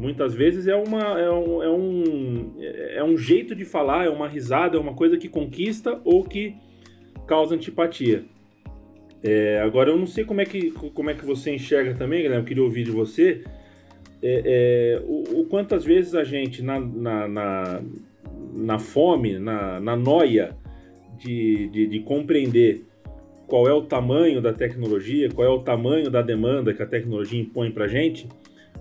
Muitas 0.00 0.32
vezes 0.32 0.66
é, 0.66 0.74
uma, 0.74 1.20
é, 1.20 1.30
um, 1.30 1.62
é, 1.62 1.70
um, 1.70 2.54
é 2.96 3.04
um 3.04 3.18
jeito 3.18 3.54
de 3.54 3.66
falar, 3.66 4.06
é 4.06 4.08
uma 4.08 4.26
risada, 4.26 4.78
é 4.78 4.80
uma 4.80 4.94
coisa 4.94 5.18
que 5.18 5.28
conquista 5.28 6.00
ou 6.06 6.24
que 6.24 6.56
causa 7.26 7.54
antipatia. 7.54 8.24
É, 9.22 9.60
agora 9.60 9.90
eu 9.90 9.98
não 9.98 10.06
sei 10.06 10.24
como 10.24 10.40
é 10.40 10.46
que, 10.46 10.70
como 10.70 11.10
é 11.10 11.14
que 11.14 11.26
você 11.26 11.54
enxerga 11.54 11.92
também, 11.92 12.22
Guilherme, 12.22 12.42
eu 12.42 12.46
queria 12.46 12.64
ouvir 12.64 12.84
de 12.84 12.90
você. 12.90 13.44
É, 14.22 14.42
é, 14.46 15.02
o, 15.04 15.40
o, 15.40 15.46
quantas 15.46 15.84
vezes 15.84 16.14
a 16.14 16.24
gente, 16.24 16.62
na, 16.62 16.80
na, 16.80 17.28
na, 17.28 17.82
na 18.52 18.78
fome, 18.78 19.38
na, 19.38 19.80
na 19.80 19.96
noia 19.96 20.56
de, 21.18 21.68
de, 21.68 21.86
de, 21.86 22.00
compreender 22.00 22.84
qual 23.46 23.66
é 23.66 23.72
o 23.72 23.82
tamanho 23.82 24.40
da 24.40 24.52
tecnologia, 24.52 25.30
qual 25.30 25.46
é 25.46 25.50
o 25.50 25.60
tamanho 25.60 26.10
da 26.10 26.22
demanda 26.22 26.74
que 26.74 26.82
a 26.82 26.86
tecnologia 26.86 27.40
impõe 27.40 27.70
para 27.70 27.84
a 27.86 27.88
gente, 27.88 28.28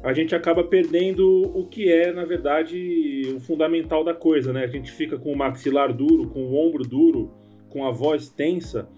a 0.03 0.13
gente 0.13 0.33
acaba 0.33 0.63
perdendo 0.63 1.43
o 1.55 1.65
que 1.67 1.91
é, 1.91 2.11
na 2.11 2.25
verdade, 2.25 3.33
o 3.35 3.39
fundamental 3.39 4.03
da 4.03 4.13
coisa, 4.13 4.51
né? 4.51 4.63
A 4.63 4.67
gente 4.67 4.91
fica 4.91 5.17
com 5.17 5.31
o 5.31 5.37
maxilar 5.37 5.93
duro, 5.93 6.27
com 6.29 6.41
o 6.41 6.55
ombro 6.55 6.83
duro, 6.83 7.31
com 7.69 7.85
a 7.85 7.91
voz 7.91 8.27
tensa 8.27 8.89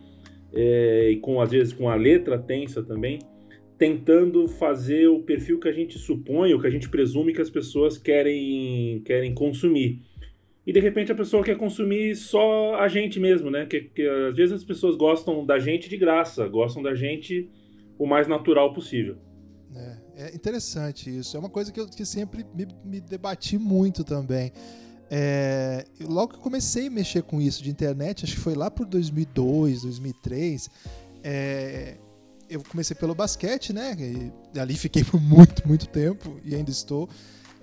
é, 0.53 1.09
e 1.09 1.17
com 1.17 1.41
às 1.41 1.51
vezes 1.51 1.73
com 1.73 1.89
a 1.89 1.95
letra 1.95 2.37
tensa 2.37 2.81
também, 2.81 3.19
tentando 3.77 4.47
fazer 4.47 5.07
o 5.07 5.19
perfil 5.19 5.59
que 5.59 5.67
a 5.67 5.73
gente 5.73 5.99
supõe, 5.99 6.53
o 6.53 6.59
que 6.59 6.67
a 6.67 6.69
gente 6.69 6.87
presume 6.87 7.33
que 7.33 7.41
as 7.41 7.49
pessoas 7.49 7.97
querem 7.97 9.01
querem 9.05 9.33
consumir. 9.33 9.99
E 10.65 10.71
de 10.71 10.79
repente 10.79 11.11
a 11.11 11.15
pessoa 11.15 11.43
quer 11.43 11.57
consumir 11.57 12.15
só 12.15 12.75
a 12.75 12.87
gente 12.87 13.19
mesmo, 13.19 13.51
né? 13.51 13.65
Que, 13.65 13.81
que 13.81 14.07
às 14.07 14.35
vezes 14.35 14.55
as 14.55 14.63
pessoas 14.63 14.95
gostam 14.95 15.45
da 15.45 15.59
gente 15.59 15.89
de 15.89 15.97
graça, 15.97 16.47
gostam 16.47 16.81
da 16.81 16.95
gente 16.95 17.49
o 17.97 18.05
mais 18.05 18.27
natural 18.27 18.73
possível. 18.73 19.17
É, 19.75 19.97
é 20.15 20.35
interessante 20.35 21.09
isso. 21.09 21.35
É 21.35 21.39
uma 21.39 21.49
coisa 21.49 21.71
que 21.71 21.79
eu 21.79 21.87
que 21.87 22.05
sempre 22.05 22.45
me, 22.55 22.67
me 22.85 23.01
debati 23.01 23.57
muito 23.57 24.03
também. 24.03 24.51
É, 25.11 25.85
logo 26.01 26.33
que 26.33 26.39
comecei 26.39 26.87
a 26.87 26.89
mexer 26.89 27.23
com 27.23 27.41
isso 27.41 27.61
de 27.61 27.69
internet, 27.69 28.23
acho 28.23 28.35
que 28.35 28.41
foi 28.41 28.55
lá 28.55 28.71
por 28.71 28.85
2002, 28.85 29.83
2003, 29.83 30.69
é, 31.23 31.97
eu 32.49 32.63
comecei 32.63 32.95
pelo 32.95 33.13
basquete, 33.13 33.73
né? 33.73 33.95
E 33.99 34.59
ali 34.59 34.75
fiquei 34.75 35.03
por 35.03 35.21
muito, 35.21 35.67
muito 35.67 35.87
tempo 35.87 36.39
e 36.43 36.55
ainda 36.55 36.71
estou. 36.71 37.09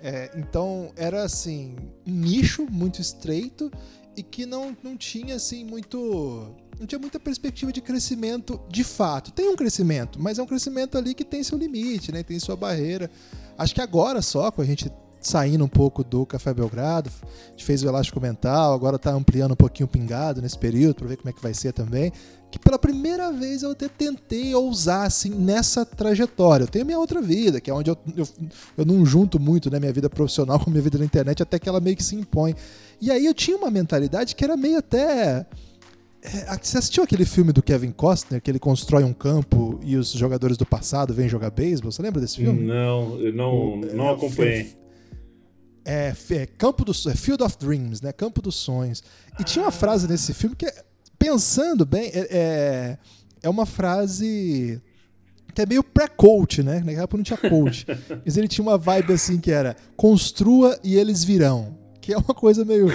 É, 0.03 0.31
então 0.35 0.91
era 0.95 1.23
assim 1.23 1.75
um 2.07 2.11
nicho 2.11 2.65
muito 2.69 2.99
estreito 2.99 3.71
e 4.17 4.23
que 4.23 4.47
não, 4.47 4.75
não 4.83 4.97
tinha 4.97 5.35
assim 5.35 5.63
muito 5.63 6.55
não 6.79 6.87
tinha 6.87 6.97
muita 6.97 7.19
perspectiva 7.19 7.71
de 7.71 7.79
crescimento 7.79 8.59
de 8.67 8.83
fato. 8.83 9.31
Tem 9.31 9.47
um 9.47 9.55
crescimento, 9.55 10.19
mas 10.19 10.39
é 10.39 10.43
um 10.43 10.47
crescimento 10.47 10.97
ali 10.97 11.13
que 11.13 11.23
tem 11.23 11.43
seu 11.43 11.55
limite, 11.55 12.11
né? 12.11 12.23
Tem 12.23 12.39
sua 12.39 12.55
barreira. 12.55 13.09
Acho 13.55 13.75
que 13.75 13.81
agora 13.81 14.19
só, 14.23 14.49
com 14.49 14.63
a 14.63 14.65
gente 14.65 14.91
saindo 15.19 15.63
um 15.63 15.67
pouco 15.67 16.03
do 16.03 16.25
Café 16.25 16.51
Belgrado, 16.51 17.11
a 17.23 17.51
gente 17.51 17.63
fez 17.63 17.83
o 17.83 17.87
Elástico 17.87 18.19
Mental, 18.19 18.73
agora 18.73 18.95
está 18.95 19.11
ampliando 19.11 19.51
um 19.51 19.55
pouquinho 19.55 19.85
o 19.85 19.89
pingado 19.89 20.41
nesse 20.41 20.57
período, 20.57 20.95
para 20.95 21.07
ver 21.07 21.17
como 21.17 21.29
é 21.29 21.33
que 21.33 21.41
vai 21.41 21.53
ser 21.53 21.71
também. 21.71 22.11
Que 22.51 22.59
pela 22.59 22.77
primeira 22.77 23.31
vez 23.31 23.63
eu 23.63 23.71
até 23.71 23.87
tentei 23.87 24.53
ousar 24.53 25.07
assim 25.07 25.29
nessa 25.29 25.85
trajetória. 25.85 26.65
Eu 26.65 26.67
tenho 26.67 26.85
minha 26.85 26.99
outra 26.99 27.21
vida, 27.21 27.61
que 27.61 27.69
é 27.71 27.73
onde 27.73 27.89
eu, 27.89 27.97
eu, 28.15 28.27
eu 28.77 28.85
não 28.85 29.05
junto 29.05 29.39
muito 29.39 29.71
né, 29.71 29.79
minha 29.79 29.93
vida 29.93 30.09
profissional 30.09 30.59
com 30.63 30.69
minha 30.69 30.83
vida 30.83 30.97
na 30.97 31.05
internet, 31.05 31.41
até 31.41 31.57
que 31.57 31.67
ela 31.67 31.79
meio 31.79 31.95
que 31.95 32.03
se 32.03 32.15
impõe. 32.15 32.55
E 32.99 33.09
aí 33.09 33.25
eu 33.25 33.33
tinha 33.33 33.57
uma 33.57 33.71
mentalidade 33.71 34.35
que 34.35 34.43
era 34.43 34.55
meio 34.55 34.77
até 34.77 35.47
é, 36.23 36.57
você 36.61 36.77
assistiu 36.77 37.03
aquele 37.03 37.25
filme 37.25 37.51
do 37.51 37.63
Kevin 37.63 37.91
Costner, 37.91 38.39
que 38.41 38.51
ele 38.51 38.59
constrói 38.59 39.03
um 39.03 39.13
campo 39.13 39.79
e 39.83 39.97
os 39.97 40.11
jogadores 40.11 40.55
do 40.55 40.65
passado 40.65 41.13
vêm 41.13 41.27
jogar 41.27 41.49
beisebol? 41.49 41.91
Você 41.91 42.01
lembra 42.01 42.21
desse 42.21 42.37
filme? 42.37 42.61
Não, 42.61 43.19
eu 43.19 43.33
não, 43.33 43.55
o, 43.55 43.77
não 43.77 44.09
é, 44.09 44.13
acompanhei. 44.13 44.75
É, 45.83 46.13
é, 46.29 46.45
Campo 46.45 46.85
dos 46.85 47.07
é 47.07 47.15
Field 47.15 47.41
of 47.41 47.57
Dreams, 47.57 48.03
né? 48.03 48.11
Campo 48.11 48.39
dos 48.39 48.55
Sonhos. 48.55 49.03
E 49.39 49.43
tinha 49.43 49.65
uma 49.65 49.71
frase 49.71 50.07
nesse 50.07 50.31
filme 50.31 50.55
que, 50.55 50.71
pensando 51.21 51.85
bem, 51.85 52.09
é, 52.13 52.27
é, 52.31 52.97
é 53.43 53.49
uma 53.49 53.67
frase 53.67 54.81
que 55.53 55.61
é 55.61 55.65
meio 55.67 55.83
pré-coach, 55.83 56.63
né? 56.63 56.79
Naquela 56.79 57.03
época 57.03 57.17
não 57.17 57.23
tinha 57.23 57.37
coach. 57.37 57.85
Mas 58.25 58.37
ele 58.37 58.47
tinha 58.47 58.63
uma 58.63 58.77
vibe 58.77 59.13
assim 59.13 59.39
que 59.39 59.51
era 59.51 59.75
construa 59.95 60.79
e 60.83 60.95
eles 60.95 61.23
virão. 61.23 61.77
Que 62.01 62.13
é 62.13 62.17
uma 62.17 62.33
coisa 62.33 62.65
meio 62.65 62.87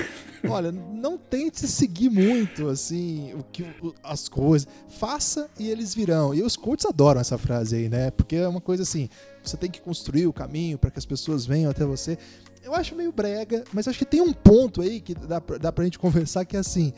Olha, 0.49 0.71
não 0.71 1.19
tente 1.19 1.67
seguir 1.67 2.09
muito, 2.09 2.69
assim, 2.69 3.33
o 3.35 3.43
que 3.43 3.65
as 4.03 4.29
coisas. 4.29 4.69
Faça 4.89 5.49
e 5.59 5.69
eles 5.69 5.95
virão. 5.95 6.35
E 6.35 6.43
os 6.43 6.57
coaches 6.57 6.87
adoram 6.87 7.21
essa 7.21 7.37
frase 7.37 7.77
aí, 7.77 7.89
né? 7.89 8.11
Porque 8.11 8.37
é 8.37 8.47
uma 8.47 8.61
coisa 8.61 8.83
assim, 8.83 9.09
você 9.43 9.57
tem 9.57 9.71
que 9.71 9.81
construir 9.81 10.27
o 10.27 10.33
caminho 10.33 10.79
para 10.79 10.91
que 10.91 10.99
as 10.99 11.07
pessoas 11.07 11.47
venham 11.47 11.71
até 11.71 11.85
você. 11.85 12.19
Eu 12.63 12.75
acho 12.75 12.95
meio 12.95 13.13
brega, 13.13 13.65
mas 13.73 13.89
acho 13.89 13.99
que 13.99 14.05
tem 14.05 14.21
um 14.21 14.33
ponto 14.33 14.83
aí 14.83 15.01
que 15.01 15.15
dá 15.15 15.41
pra, 15.41 15.59
dá 15.59 15.73
pra 15.73 15.85
gente 15.85 15.99
conversar 15.99 16.45
que 16.45 16.57
é 16.57 16.61
assim. 16.61 16.93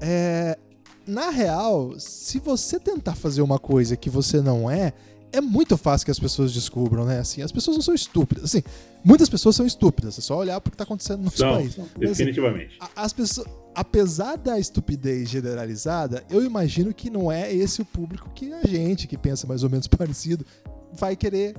É, 0.00 0.58
na 1.06 1.30
real, 1.30 1.98
se 1.98 2.38
você 2.38 2.80
tentar 2.80 3.14
fazer 3.14 3.42
uma 3.42 3.58
coisa 3.58 3.96
que 3.96 4.10
você 4.10 4.40
não 4.40 4.70
é, 4.70 4.92
é 5.32 5.40
muito 5.40 5.76
fácil 5.76 6.04
que 6.04 6.10
as 6.10 6.18
pessoas 6.18 6.52
descubram, 6.52 7.04
né? 7.04 7.18
Assim, 7.18 7.42
as 7.42 7.52
pessoas 7.52 7.76
não 7.76 7.82
são 7.82 7.94
estúpidas. 7.94 8.44
Assim, 8.44 8.62
muitas 9.04 9.28
pessoas 9.28 9.54
são 9.54 9.66
estúpidas. 9.66 10.18
É 10.18 10.20
só 10.20 10.36
olhar 10.36 10.56
o 10.56 10.60
que 10.60 10.68
está 10.70 10.84
acontecendo 10.84 11.18
no 11.18 11.24
nosso 11.24 11.36
são, 11.36 11.54
país. 11.54 11.74
São, 11.74 11.86
Mas, 11.98 12.10
definitivamente. 12.10 12.76
Assim, 12.80 12.92
as 12.96 13.12
pessoas, 13.12 13.46
apesar 13.74 14.36
da 14.36 14.58
estupidez 14.58 15.28
generalizada, 15.28 16.24
eu 16.30 16.44
imagino 16.44 16.92
que 16.94 17.10
não 17.10 17.30
é 17.30 17.52
esse 17.52 17.82
o 17.82 17.84
público 17.84 18.30
que 18.34 18.52
a 18.52 18.66
gente, 18.66 19.06
que 19.06 19.16
pensa 19.16 19.46
mais 19.46 19.62
ou 19.62 19.70
menos 19.70 19.86
parecido, 19.88 20.44
vai 20.92 21.14
querer 21.14 21.54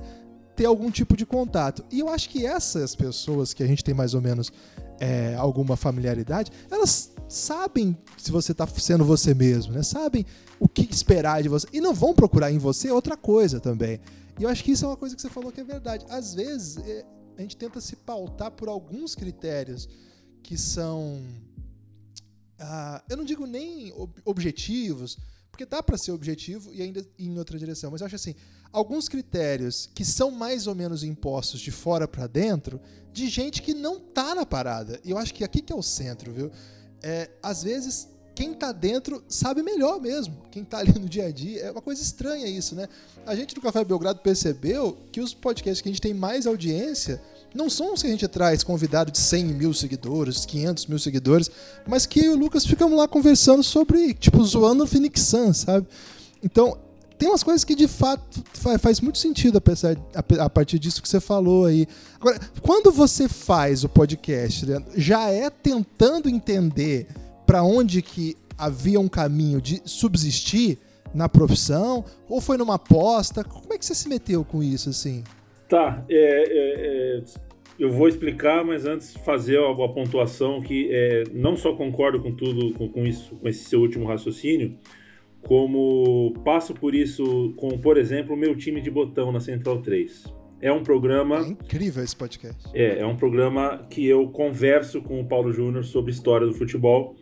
ter 0.58 0.64
algum 0.64 0.90
tipo 0.90 1.16
de 1.16 1.24
contato. 1.24 1.84
E 1.88 2.00
eu 2.00 2.08
acho 2.08 2.28
que 2.28 2.44
essas 2.44 2.96
pessoas 2.96 3.54
que 3.54 3.62
a 3.62 3.66
gente 3.66 3.84
tem 3.84 3.94
mais 3.94 4.12
ou 4.12 4.20
menos 4.20 4.50
é, 4.98 5.36
alguma 5.36 5.76
familiaridade, 5.76 6.50
elas 6.68 7.12
sabem 7.28 7.96
se 8.16 8.32
você 8.32 8.50
está 8.50 8.66
sendo 8.66 9.04
você 9.04 9.34
mesmo, 9.34 9.72
né? 9.72 9.84
Sabem 9.84 10.26
o 10.58 10.68
que 10.68 10.82
esperar 10.82 11.44
de 11.44 11.48
você. 11.48 11.68
E 11.72 11.80
não 11.80 11.94
vão 11.94 12.12
procurar 12.12 12.50
em 12.50 12.58
você 12.58 12.90
outra 12.90 13.16
coisa 13.16 13.60
também. 13.60 14.00
E 14.36 14.42
eu 14.42 14.48
acho 14.48 14.64
que 14.64 14.72
isso 14.72 14.84
é 14.84 14.88
uma 14.88 14.96
coisa 14.96 15.14
que 15.14 15.22
você 15.22 15.30
falou 15.30 15.52
que 15.52 15.60
é 15.60 15.64
verdade. 15.64 16.04
Às 16.08 16.34
vezes, 16.34 16.76
é, 16.78 17.06
a 17.36 17.40
gente 17.40 17.56
tenta 17.56 17.80
se 17.80 17.94
pautar 17.94 18.50
por 18.50 18.68
alguns 18.68 19.14
critérios 19.14 19.88
que 20.42 20.58
são. 20.58 21.22
Ah, 22.58 23.00
eu 23.08 23.16
não 23.16 23.24
digo 23.24 23.46
nem 23.46 23.92
objetivos, 24.24 25.18
porque 25.52 25.64
dá 25.64 25.80
para 25.80 25.96
ser 25.96 26.10
objetivo 26.10 26.74
e 26.74 26.82
ainda 26.82 26.98
ir 27.16 27.28
em 27.28 27.38
outra 27.38 27.56
direção. 27.56 27.92
Mas 27.92 28.00
eu 28.00 28.08
acho 28.08 28.16
assim, 28.16 28.34
alguns 28.72 29.08
critérios 29.08 29.88
que 29.94 30.04
são 30.04 30.30
mais 30.30 30.66
ou 30.66 30.74
menos 30.74 31.02
impostos 31.02 31.60
de 31.60 31.70
fora 31.70 32.06
para 32.06 32.26
dentro, 32.26 32.80
de 33.12 33.28
gente 33.28 33.62
que 33.62 33.74
não 33.74 33.98
tá 33.98 34.34
na 34.34 34.46
parada. 34.46 35.00
E 35.04 35.10
eu 35.10 35.18
acho 35.18 35.34
que 35.34 35.44
aqui 35.44 35.60
que 35.60 35.72
é 35.72 35.76
o 35.76 35.82
centro, 35.82 36.32
viu? 36.32 36.50
É, 37.02 37.30
às 37.42 37.62
vezes 37.62 38.08
quem 38.38 38.54
tá 38.54 38.70
dentro 38.70 39.20
sabe 39.28 39.64
melhor 39.64 40.00
mesmo. 40.00 40.36
Quem 40.52 40.62
tá 40.62 40.78
ali 40.78 40.92
no 41.00 41.08
dia 41.08 41.26
a 41.26 41.30
dia. 41.32 41.62
É 41.62 41.70
uma 41.72 41.82
coisa 41.82 42.00
estranha 42.00 42.46
isso, 42.46 42.76
né? 42.76 42.88
A 43.26 43.34
gente 43.34 43.52
do 43.52 43.60
Café 43.60 43.84
Belgrado 43.84 44.20
percebeu 44.20 44.96
que 45.10 45.20
os 45.20 45.34
podcasts 45.34 45.80
que 45.80 45.88
a 45.88 45.92
gente 45.92 46.00
tem 46.00 46.14
mais 46.14 46.46
audiência 46.46 47.20
não 47.52 47.68
são 47.68 47.94
os 47.94 48.00
que 48.00 48.06
a 48.06 48.10
gente 48.10 48.28
traz 48.28 48.62
convidado 48.62 49.10
de 49.10 49.18
100 49.18 49.44
mil 49.46 49.74
seguidores, 49.74 50.46
500 50.46 50.86
mil 50.86 50.98
seguidores, 51.00 51.50
mas 51.84 52.06
que 52.06 52.20
eu 52.20 52.26
e 52.26 52.28
o 52.28 52.38
Lucas 52.38 52.64
ficamos 52.64 52.96
lá 52.96 53.08
conversando 53.08 53.64
sobre, 53.64 54.14
tipo, 54.14 54.44
zoando 54.44 54.84
o 54.84 54.86
Phoenix 54.86 55.22
Sun, 55.22 55.52
sabe? 55.52 55.88
Então, 56.40 56.78
tem 57.18 57.28
umas 57.28 57.42
coisas 57.42 57.64
que 57.64 57.74
de 57.74 57.88
fato 57.88 58.42
faz, 58.78 59.00
muito 59.00 59.18
sentido 59.18 59.60
a, 60.40 60.50
partir 60.50 60.78
disso 60.78 61.02
que 61.02 61.08
você 61.08 61.20
falou 61.20 61.66
aí. 61.66 61.86
Agora, 62.20 62.38
quando 62.62 62.92
você 62.92 63.28
faz 63.28 63.82
o 63.84 63.88
podcast, 63.88 64.64
Leandro, 64.64 64.92
já 64.96 65.28
é 65.30 65.50
tentando 65.50 66.28
entender 66.28 67.08
para 67.46 67.62
onde 67.62 68.00
que 68.02 68.36
havia 68.56 69.00
um 69.00 69.08
caminho 69.08 69.60
de 69.60 69.82
subsistir 69.84 70.78
na 71.14 71.28
profissão? 71.28 72.04
Ou 72.28 72.40
foi 72.40 72.56
numa 72.56 72.74
aposta? 72.74 73.42
Como 73.42 73.72
é 73.72 73.78
que 73.78 73.84
você 73.84 73.94
se 73.94 74.08
meteu 74.08 74.44
com 74.44 74.62
isso, 74.62 74.90
assim? 74.90 75.24
Tá, 75.68 76.04
é, 76.08 76.14
é, 76.16 77.18
é, 77.18 77.22
eu 77.78 77.90
vou 77.90 78.08
explicar, 78.08 78.64
mas 78.64 78.86
antes 78.86 79.14
fazer 79.18 79.58
a 79.58 79.88
pontuação 79.88 80.60
que 80.60 80.88
é, 80.90 81.24
não 81.32 81.56
só 81.56 81.74
concordo 81.74 82.20
com 82.20 82.34
tudo, 82.34 82.72
com, 82.74 82.88
com, 82.88 83.06
isso, 83.06 83.34
com 83.36 83.48
esse 83.48 83.64
seu 83.64 83.80
último 83.80 84.06
raciocínio, 84.06 84.76
como 85.42 86.34
passo 86.44 86.74
por 86.74 86.94
isso 86.94 87.52
com, 87.56 87.78
por 87.78 87.96
exemplo, 87.96 88.34
o 88.34 88.38
meu 88.38 88.56
time 88.56 88.80
de 88.80 88.90
botão 88.90 89.32
na 89.32 89.40
Central 89.40 89.80
3. 89.80 90.24
É 90.60 90.72
um 90.72 90.82
programa. 90.82 91.38
É 91.38 91.48
incrível 91.48 92.02
esse 92.02 92.16
podcast. 92.16 92.68
É, 92.74 92.98
é 92.98 93.06
um 93.06 93.16
programa 93.16 93.86
que 93.88 94.04
eu 94.04 94.28
converso 94.28 95.00
com 95.00 95.20
o 95.20 95.26
Paulo 95.26 95.52
Júnior 95.52 95.84
sobre 95.84 96.10
história 96.10 96.46
do 96.46 96.52
futebol. 96.52 97.16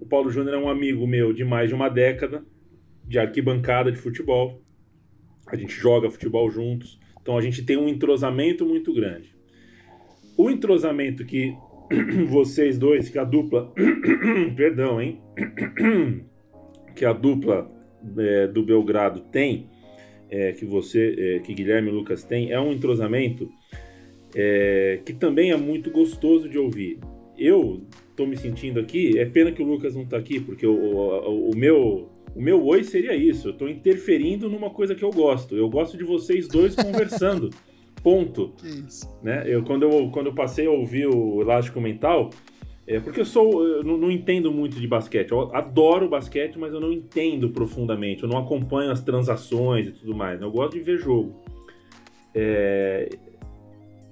O 0.00 0.06
Paulo 0.06 0.30
Júnior 0.30 0.54
é 0.54 0.58
um 0.58 0.68
amigo 0.68 1.06
meu 1.06 1.32
de 1.32 1.44
mais 1.44 1.68
de 1.68 1.74
uma 1.74 1.88
década, 1.88 2.44
de 3.04 3.18
arquibancada 3.18 3.90
de 3.90 3.98
futebol. 3.98 4.62
A 5.48 5.56
gente 5.56 5.74
joga 5.74 6.10
futebol 6.10 6.48
juntos. 6.50 6.98
Então 7.20 7.36
a 7.36 7.40
gente 7.40 7.64
tem 7.64 7.76
um 7.76 7.88
entrosamento 7.88 8.64
muito 8.64 8.94
grande. 8.94 9.34
O 10.36 10.48
entrosamento 10.48 11.24
que 11.24 11.56
vocês 12.28 12.78
dois, 12.78 13.08
que 13.08 13.18
a 13.18 13.24
dupla. 13.24 13.72
perdão, 14.56 15.00
hein? 15.00 15.20
que 16.96 17.04
a 17.04 17.12
dupla 17.12 17.70
é, 18.18 18.46
do 18.48 18.64
Belgrado 18.64 19.20
tem, 19.20 19.68
é, 20.28 20.52
que 20.52 20.64
você, 20.64 21.14
é, 21.16 21.38
que 21.38 21.54
Guilherme 21.54 21.90
e 21.90 21.92
Lucas 21.92 22.24
tem, 22.24 22.50
é 22.50 22.58
um 22.58 22.72
entrosamento 22.72 23.48
é, 24.34 25.00
que 25.04 25.12
também 25.12 25.52
é 25.52 25.56
muito 25.56 25.90
gostoso 25.90 26.48
de 26.48 26.58
ouvir. 26.58 26.98
Eu 27.38 27.82
tô 28.16 28.26
me 28.26 28.36
sentindo 28.36 28.80
aqui, 28.80 29.18
é 29.18 29.26
pena 29.26 29.52
que 29.52 29.62
o 29.62 29.66
Lucas 29.66 29.94
não 29.94 30.06
tá 30.06 30.16
aqui, 30.16 30.40
porque 30.40 30.66
o, 30.66 30.74
o, 30.74 31.50
o 31.50 31.56
meu 31.56 32.08
o 32.36 32.42
meu 32.42 32.62
oi 32.66 32.84
seria 32.84 33.14
isso. 33.14 33.48
Eu 33.48 33.52
tô 33.54 33.66
interferindo 33.66 34.46
numa 34.50 34.68
coisa 34.68 34.94
que 34.94 35.02
eu 35.02 35.10
gosto. 35.10 35.56
Eu 35.56 35.70
gosto 35.70 35.96
de 35.96 36.04
vocês 36.04 36.46
dois 36.46 36.76
conversando. 36.76 37.48
Ponto. 38.02 38.54
Né? 39.22 39.44
Eu, 39.46 39.64
quando, 39.64 39.84
eu, 39.84 40.10
quando 40.10 40.26
eu 40.26 40.34
passei 40.34 40.66
a 40.66 40.70
ouvir 40.70 41.06
o 41.06 41.40
Elástico 41.40 41.80
Mental, 41.80 42.28
é 42.86 43.00
porque 43.00 43.20
eu 43.20 43.24
sou. 43.24 43.66
Eu 43.66 43.82
não, 43.82 44.10
entendo 44.10 44.52
muito 44.52 44.78
de 44.78 44.86
basquete. 44.86 45.32
Eu 45.32 45.54
adoro 45.54 46.08
basquete, 46.08 46.56
mas 46.56 46.72
eu 46.72 46.80
não 46.80 46.92
entendo 46.92 47.50
profundamente. 47.50 48.22
Eu 48.22 48.28
não 48.28 48.38
acompanho 48.38 48.92
as 48.92 49.02
transações 49.02 49.88
e 49.88 49.92
tudo 49.92 50.14
mais. 50.14 50.40
Eu 50.40 50.50
gosto 50.50 50.74
de 50.74 50.80
ver 50.80 50.98
jogo. 50.98 51.34
É, 52.32 53.08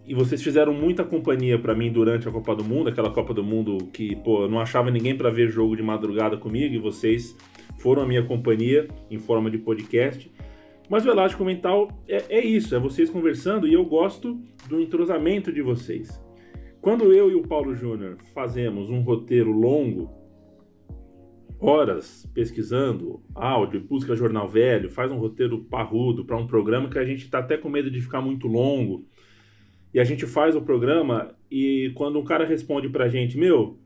e 0.07 0.15
vocês 0.15 0.43
fizeram 0.43 0.75
muita 0.75 1.05
companhia 1.05 1.59
para 1.59 1.75
mim 1.75 1.91
durante 1.91 2.29
a 2.29 2.33
Copa 2.33 2.55
do 2.55 2.65
Mundo, 2.65 2.89
aquela 2.89 3.11
Copa 3.11 3.33
do 3.33 3.45
Mundo 3.45 3.79
que, 3.93 4.17
pô, 4.17 4.43
eu 4.43 4.49
não 4.49 4.59
achava 4.59 4.91
ninguém 4.91 5.17
para 5.17 5.31
ver 5.31 5.49
jogo 5.49 5.77
de 5.77 5.83
madrugada 5.83 6.37
comigo 6.37 6.75
e 6.75 6.79
vocês 6.79 7.37
foram 7.79 8.03
a 8.03 8.07
minha 8.07 8.23
companhia 8.23 8.89
em 9.11 9.19
forma 9.19 9.51
de 9.51 9.59
podcast. 9.59 10.31
Mas 10.89 11.07
o 11.07 11.11
Elástico 11.11 11.45
Mental 11.45 11.89
é, 12.09 12.25
é 12.29 12.45
isso, 12.45 12.75
é 12.75 12.79
vocês 12.79 13.09
conversando 13.09 13.67
e 13.67 13.73
eu 13.73 13.85
gosto 13.85 14.39
do 14.69 14.81
entrosamento 14.81 15.53
de 15.53 15.63
vocês. 15.63 16.24
Quando 16.85 17.15
eu 17.15 17.31
e 17.31 17.35
o 17.35 17.41
Paulo 17.41 17.75
Júnior 17.75 18.19
fazemos 18.35 18.91
um 18.91 19.01
roteiro 19.01 19.51
longo, 19.51 20.11
horas 21.59 22.31
pesquisando 22.35 23.23
áudio, 23.35 23.81
busca 23.81 24.15
jornal 24.15 24.47
velho, 24.47 24.91
faz 24.91 25.11
um 25.11 25.17
roteiro 25.17 25.65
parrudo 25.65 26.27
para 26.27 26.37
um 26.37 26.47
programa 26.47 26.91
que 26.91 26.99
a 26.99 27.05
gente 27.07 27.25
está 27.25 27.39
até 27.39 27.57
com 27.57 27.71
medo 27.71 27.91
de 27.91 28.03
ficar 28.03 28.21
muito 28.21 28.47
longo. 28.47 29.03
E 29.95 29.99
a 29.99 30.05
gente 30.05 30.27
faz 30.27 30.55
o 30.55 30.61
programa 30.61 31.35
e 31.51 31.91
quando 31.95 32.19
um 32.19 32.23
cara 32.23 32.45
responde 32.45 32.91
pra 32.91 33.09
gente, 33.09 33.39
meu, 33.39 33.79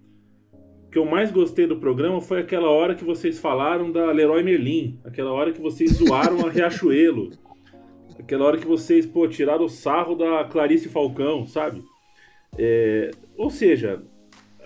o 0.84 0.90
que 0.90 0.98
eu 0.98 1.04
mais 1.04 1.30
gostei 1.30 1.68
do 1.68 1.76
programa 1.76 2.20
foi 2.20 2.40
aquela 2.40 2.68
hora 2.68 2.96
que 2.96 3.04
vocês 3.04 3.38
falaram 3.38 3.92
da 3.92 4.10
Leroy 4.10 4.42
Merlin, 4.42 4.98
aquela 5.04 5.30
hora 5.30 5.52
que 5.52 5.60
vocês 5.60 5.92
zoaram 5.92 6.44
a 6.44 6.50
Riachuelo, 6.50 7.30
aquela 8.18 8.44
hora 8.44 8.58
que 8.58 8.66
vocês, 8.66 9.06
pô, 9.06 9.28
tiraram 9.28 9.66
o 9.66 9.68
sarro 9.68 10.16
da 10.16 10.42
Clarice 10.42 10.88
Falcão, 10.88 11.46
sabe? 11.46 11.80
É, 12.58 13.10
ou 13.36 13.50
seja, 13.50 14.02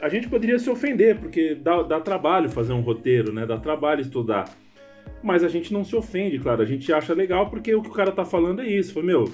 a 0.01 0.09
gente 0.09 0.29
poderia 0.29 0.59
se 0.59 0.71
ofender, 0.71 1.19
porque 1.19 1.55
dá, 1.55 1.83
dá 1.83 2.01
trabalho 2.01 2.49
fazer 2.49 2.73
um 2.73 2.81
roteiro, 2.81 3.33
né? 3.33 3.47
Dá 3.47 3.59
trabalho 3.59 4.01
estudar. 4.01 4.57
Mas 5.23 5.45
a 5.45 5.49
gente 5.49 5.73
não 5.73 5.85
se 5.85 5.95
ofende, 5.95 6.39
claro. 6.39 6.63
A 6.63 6.65
gente 6.65 6.93
acha 6.93 7.15
legal 7.15 7.51
porque 7.51 7.75
o 7.75 7.83
que 7.83 7.89
o 7.89 7.93
cara 7.93 8.11
tá 8.11 8.25
falando 8.25 8.63
é 8.63 8.67
isso. 8.67 8.95
Foi, 8.95 9.03
meu, 9.03 9.31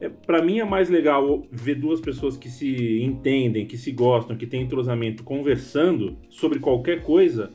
é, 0.00 0.08
para 0.08 0.42
mim 0.42 0.58
é 0.58 0.64
mais 0.64 0.88
legal 0.88 1.44
ver 1.50 1.76
duas 1.76 2.00
pessoas 2.00 2.36
que 2.36 2.48
se 2.48 3.00
entendem, 3.02 3.66
que 3.66 3.76
se 3.76 3.92
gostam, 3.92 4.36
que 4.36 4.46
têm 4.46 4.62
entrosamento 4.62 5.22
conversando 5.22 6.16
sobre 6.28 6.58
qualquer 6.58 7.02
coisa, 7.02 7.50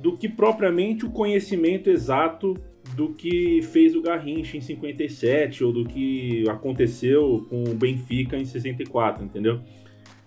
do 0.00 0.16
que 0.16 0.28
propriamente 0.28 1.06
o 1.06 1.10
conhecimento 1.10 1.88
exato 1.88 2.56
do 2.94 3.12
que 3.14 3.62
fez 3.62 3.94
o 3.94 4.02
Garrincha 4.02 4.56
em 4.56 4.60
57 4.60 5.64
ou 5.64 5.72
do 5.72 5.84
que 5.84 6.48
aconteceu 6.48 7.46
com 7.48 7.64
o 7.64 7.74
Benfica 7.74 8.36
em 8.36 8.44
64, 8.44 9.24
entendeu? 9.24 9.60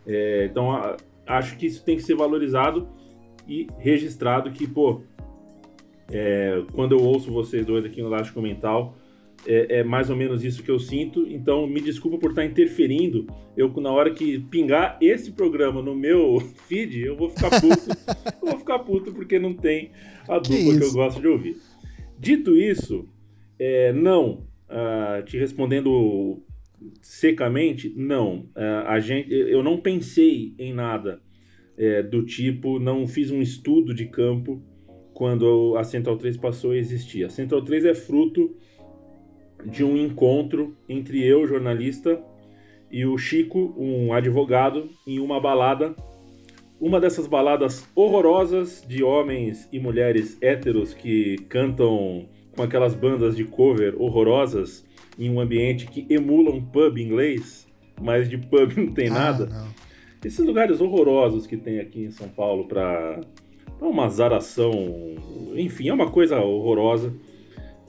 É, 0.05 0.47
então 0.49 0.71
a, 0.71 0.97
acho 1.25 1.57
que 1.57 1.65
isso 1.65 1.83
tem 1.83 1.95
que 1.95 2.03
ser 2.03 2.15
valorizado 2.15 2.87
e 3.47 3.67
registrado 3.77 4.51
que, 4.51 4.67
pô, 4.67 5.01
é, 6.11 6.63
quando 6.73 6.93
eu 6.93 7.03
ouço 7.03 7.31
vocês 7.31 7.65
dois 7.65 7.85
aqui 7.85 8.01
no 8.01 8.07
Elástico 8.07 8.41
Mental, 8.41 8.95
é, 9.47 9.79
é, 9.79 9.83
mais 9.83 10.09
ou 10.09 10.15
menos 10.15 10.43
isso 10.43 10.63
que 10.63 10.71
eu 10.71 10.79
sinto. 10.79 11.25
Então 11.27 11.67
me 11.67 11.81
desculpa 11.81 12.17
por 12.17 12.31
estar 12.31 12.45
interferindo. 12.45 13.27
Eu, 13.55 13.69
na 13.77 13.91
hora 13.91 14.11
que 14.11 14.39
pingar 14.39 14.97
esse 15.01 15.31
programa 15.31 15.81
no 15.81 15.95
meu 15.95 16.39
feed, 16.67 17.01
eu 17.01 17.15
vou 17.15 17.29
ficar 17.29 17.61
puto. 17.61 17.89
eu 18.41 18.49
vou 18.49 18.59
ficar 18.59 18.79
puto 18.79 19.11
porque 19.13 19.39
não 19.39 19.53
tem 19.53 19.91
a 20.27 20.39
dupla 20.39 20.77
que 20.77 20.83
eu 20.83 20.93
gosto 20.93 21.21
de 21.21 21.27
ouvir. 21.27 21.57
Dito 22.19 22.57
isso, 22.57 23.07
é, 23.59 23.91
não. 23.93 24.47
Uh, 24.67 25.23
te 25.25 25.37
respondendo 25.37 26.41
secamente, 27.01 27.93
não. 27.95 28.49
Uh, 28.55 28.87
a 28.87 28.99
gente, 28.99 29.31
eu 29.31 29.61
não 29.63 29.79
pensei 29.79 30.55
em 30.57 30.73
nada 30.73 31.21
é, 31.77 32.01
do 32.01 32.23
tipo, 32.23 32.79
não 32.79 33.07
fiz 33.07 33.31
um 33.31 33.41
estudo 33.41 33.93
de 33.93 34.05
campo 34.05 34.61
quando 35.13 35.75
a 35.77 35.83
Central 35.83 36.17
3 36.17 36.37
passou 36.37 36.71
a 36.71 36.77
existir. 36.77 37.23
A 37.25 37.29
Central 37.29 37.61
3 37.61 37.85
é 37.85 37.93
fruto 37.93 38.55
de 39.65 39.83
um 39.83 39.97
encontro 39.97 40.75
entre 40.87 41.23
eu, 41.23 41.47
jornalista, 41.47 42.21
e 42.91 43.05
o 43.05 43.17
Chico, 43.17 43.73
um 43.77 44.13
advogado, 44.13 44.89
em 45.07 45.19
uma 45.19 45.39
balada. 45.39 45.95
Uma 46.85 46.99
dessas 46.99 47.25
baladas 47.25 47.83
horrorosas 47.95 48.85
de 48.87 49.03
homens 49.03 49.67
e 49.71 49.79
mulheres 49.79 50.37
héteros 50.39 50.93
que 50.93 51.35
cantam 51.49 52.29
com 52.55 52.61
aquelas 52.61 52.93
bandas 52.93 53.35
de 53.35 53.43
cover 53.43 53.99
horrorosas 53.99 54.85
em 55.17 55.27
um 55.31 55.39
ambiente 55.39 55.87
que 55.87 56.05
emula 56.07 56.51
um 56.51 56.63
pub 56.63 56.99
inglês, 56.99 57.67
mas 57.99 58.29
de 58.29 58.37
pub 58.37 58.77
não 58.77 58.93
tem 58.93 59.07
ah, 59.07 59.13
nada. 59.13 59.45
Não. 59.47 59.67
Esses 60.23 60.45
lugares 60.45 60.79
horrorosos 60.79 61.47
que 61.47 61.57
tem 61.57 61.79
aqui 61.79 62.03
em 62.03 62.11
São 62.11 62.29
Paulo 62.29 62.67
para 62.67 63.19
uma 63.81 64.07
zaração, 64.07 64.71
enfim, 65.55 65.89
é 65.89 65.93
uma 65.93 66.11
coisa 66.11 66.39
horrorosa. 66.39 67.11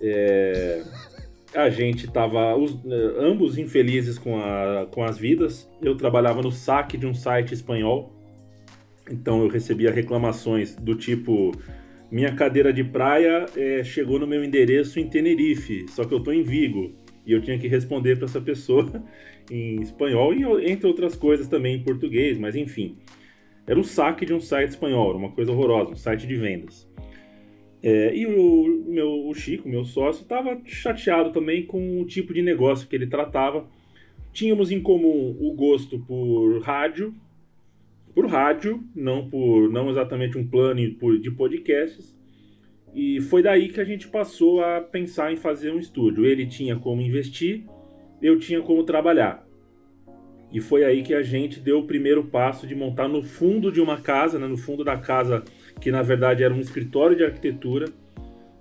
É 0.00 0.82
a 1.56 1.70
gente 1.70 2.06
estava 2.06 2.54
ambos 3.18 3.56
infelizes 3.56 4.18
com, 4.18 4.38
a, 4.38 4.86
com 4.90 5.02
as 5.02 5.16
vidas. 5.16 5.68
Eu 5.80 5.96
trabalhava 5.96 6.42
no 6.42 6.52
saque 6.52 6.98
de 6.98 7.06
um 7.06 7.14
site 7.14 7.54
espanhol, 7.54 8.12
então 9.10 9.42
eu 9.42 9.48
recebia 9.48 9.90
reclamações 9.90 10.74
do 10.76 10.94
tipo: 10.94 11.52
minha 12.10 12.34
cadeira 12.34 12.72
de 12.72 12.84
praia 12.84 13.46
é, 13.56 13.82
chegou 13.82 14.18
no 14.18 14.26
meu 14.26 14.44
endereço 14.44 15.00
em 15.00 15.08
Tenerife, 15.08 15.86
só 15.88 16.04
que 16.04 16.14
eu 16.14 16.18
estou 16.18 16.32
em 16.32 16.42
Vigo. 16.42 16.94
E 17.26 17.32
eu 17.32 17.40
tinha 17.40 17.58
que 17.58 17.66
responder 17.66 18.16
para 18.16 18.26
essa 18.26 18.40
pessoa 18.40 19.02
em 19.50 19.80
espanhol 19.80 20.32
e 20.32 20.70
entre 20.70 20.86
outras 20.86 21.16
coisas 21.16 21.48
também 21.48 21.76
em 21.76 21.82
português, 21.82 22.38
mas 22.38 22.54
enfim. 22.54 22.98
Era 23.66 23.80
o 23.80 23.84
saque 23.84 24.24
de 24.24 24.32
um 24.32 24.40
site 24.40 24.70
espanhol, 24.70 25.16
uma 25.16 25.32
coisa 25.32 25.50
horrorosa, 25.50 25.90
um 25.90 25.96
site 25.96 26.24
de 26.24 26.36
vendas. 26.36 26.88
É, 27.82 28.14
e 28.16 28.26
o, 28.26 28.84
meu, 28.86 29.26
o 29.26 29.34
Chico, 29.34 29.68
meu 29.68 29.84
sócio, 29.84 30.22
estava 30.22 30.60
chateado 30.64 31.32
também 31.32 31.66
com 31.66 32.00
o 32.00 32.04
tipo 32.04 32.32
de 32.32 32.42
negócio 32.42 32.88
que 32.88 32.94
ele 32.94 33.06
tratava. 33.06 33.68
Tínhamos 34.32 34.70
em 34.70 34.80
comum 34.80 35.36
o 35.40 35.52
gosto 35.54 35.98
por 35.98 36.60
rádio, 36.62 37.12
por 38.16 38.26
rádio, 38.26 38.82
não 38.94 39.28
por 39.28 39.70
não 39.70 39.90
exatamente 39.90 40.38
um 40.38 40.48
plano 40.48 40.80
de 41.20 41.30
podcasts. 41.30 42.16
E 42.94 43.20
foi 43.20 43.42
daí 43.42 43.68
que 43.68 43.78
a 43.78 43.84
gente 43.84 44.08
passou 44.08 44.64
a 44.64 44.80
pensar 44.80 45.30
em 45.30 45.36
fazer 45.36 45.70
um 45.70 45.78
estúdio. 45.78 46.24
Ele 46.24 46.46
tinha 46.46 46.76
como 46.76 47.02
investir, 47.02 47.66
eu 48.22 48.38
tinha 48.38 48.62
como 48.62 48.84
trabalhar. 48.84 49.46
E 50.50 50.62
foi 50.62 50.82
aí 50.82 51.02
que 51.02 51.12
a 51.12 51.20
gente 51.20 51.60
deu 51.60 51.80
o 51.80 51.86
primeiro 51.86 52.24
passo 52.24 52.66
de 52.66 52.74
montar 52.74 53.06
no 53.06 53.22
fundo 53.22 53.70
de 53.70 53.82
uma 53.82 54.00
casa, 54.00 54.38
né, 54.38 54.46
no 54.46 54.56
fundo 54.56 54.82
da 54.82 54.96
casa 54.96 55.44
que 55.78 55.90
na 55.90 56.00
verdade 56.00 56.42
era 56.42 56.54
um 56.54 56.60
escritório 56.60 57.14
de 57.14 57.22
arquitetura. 57.22 57.86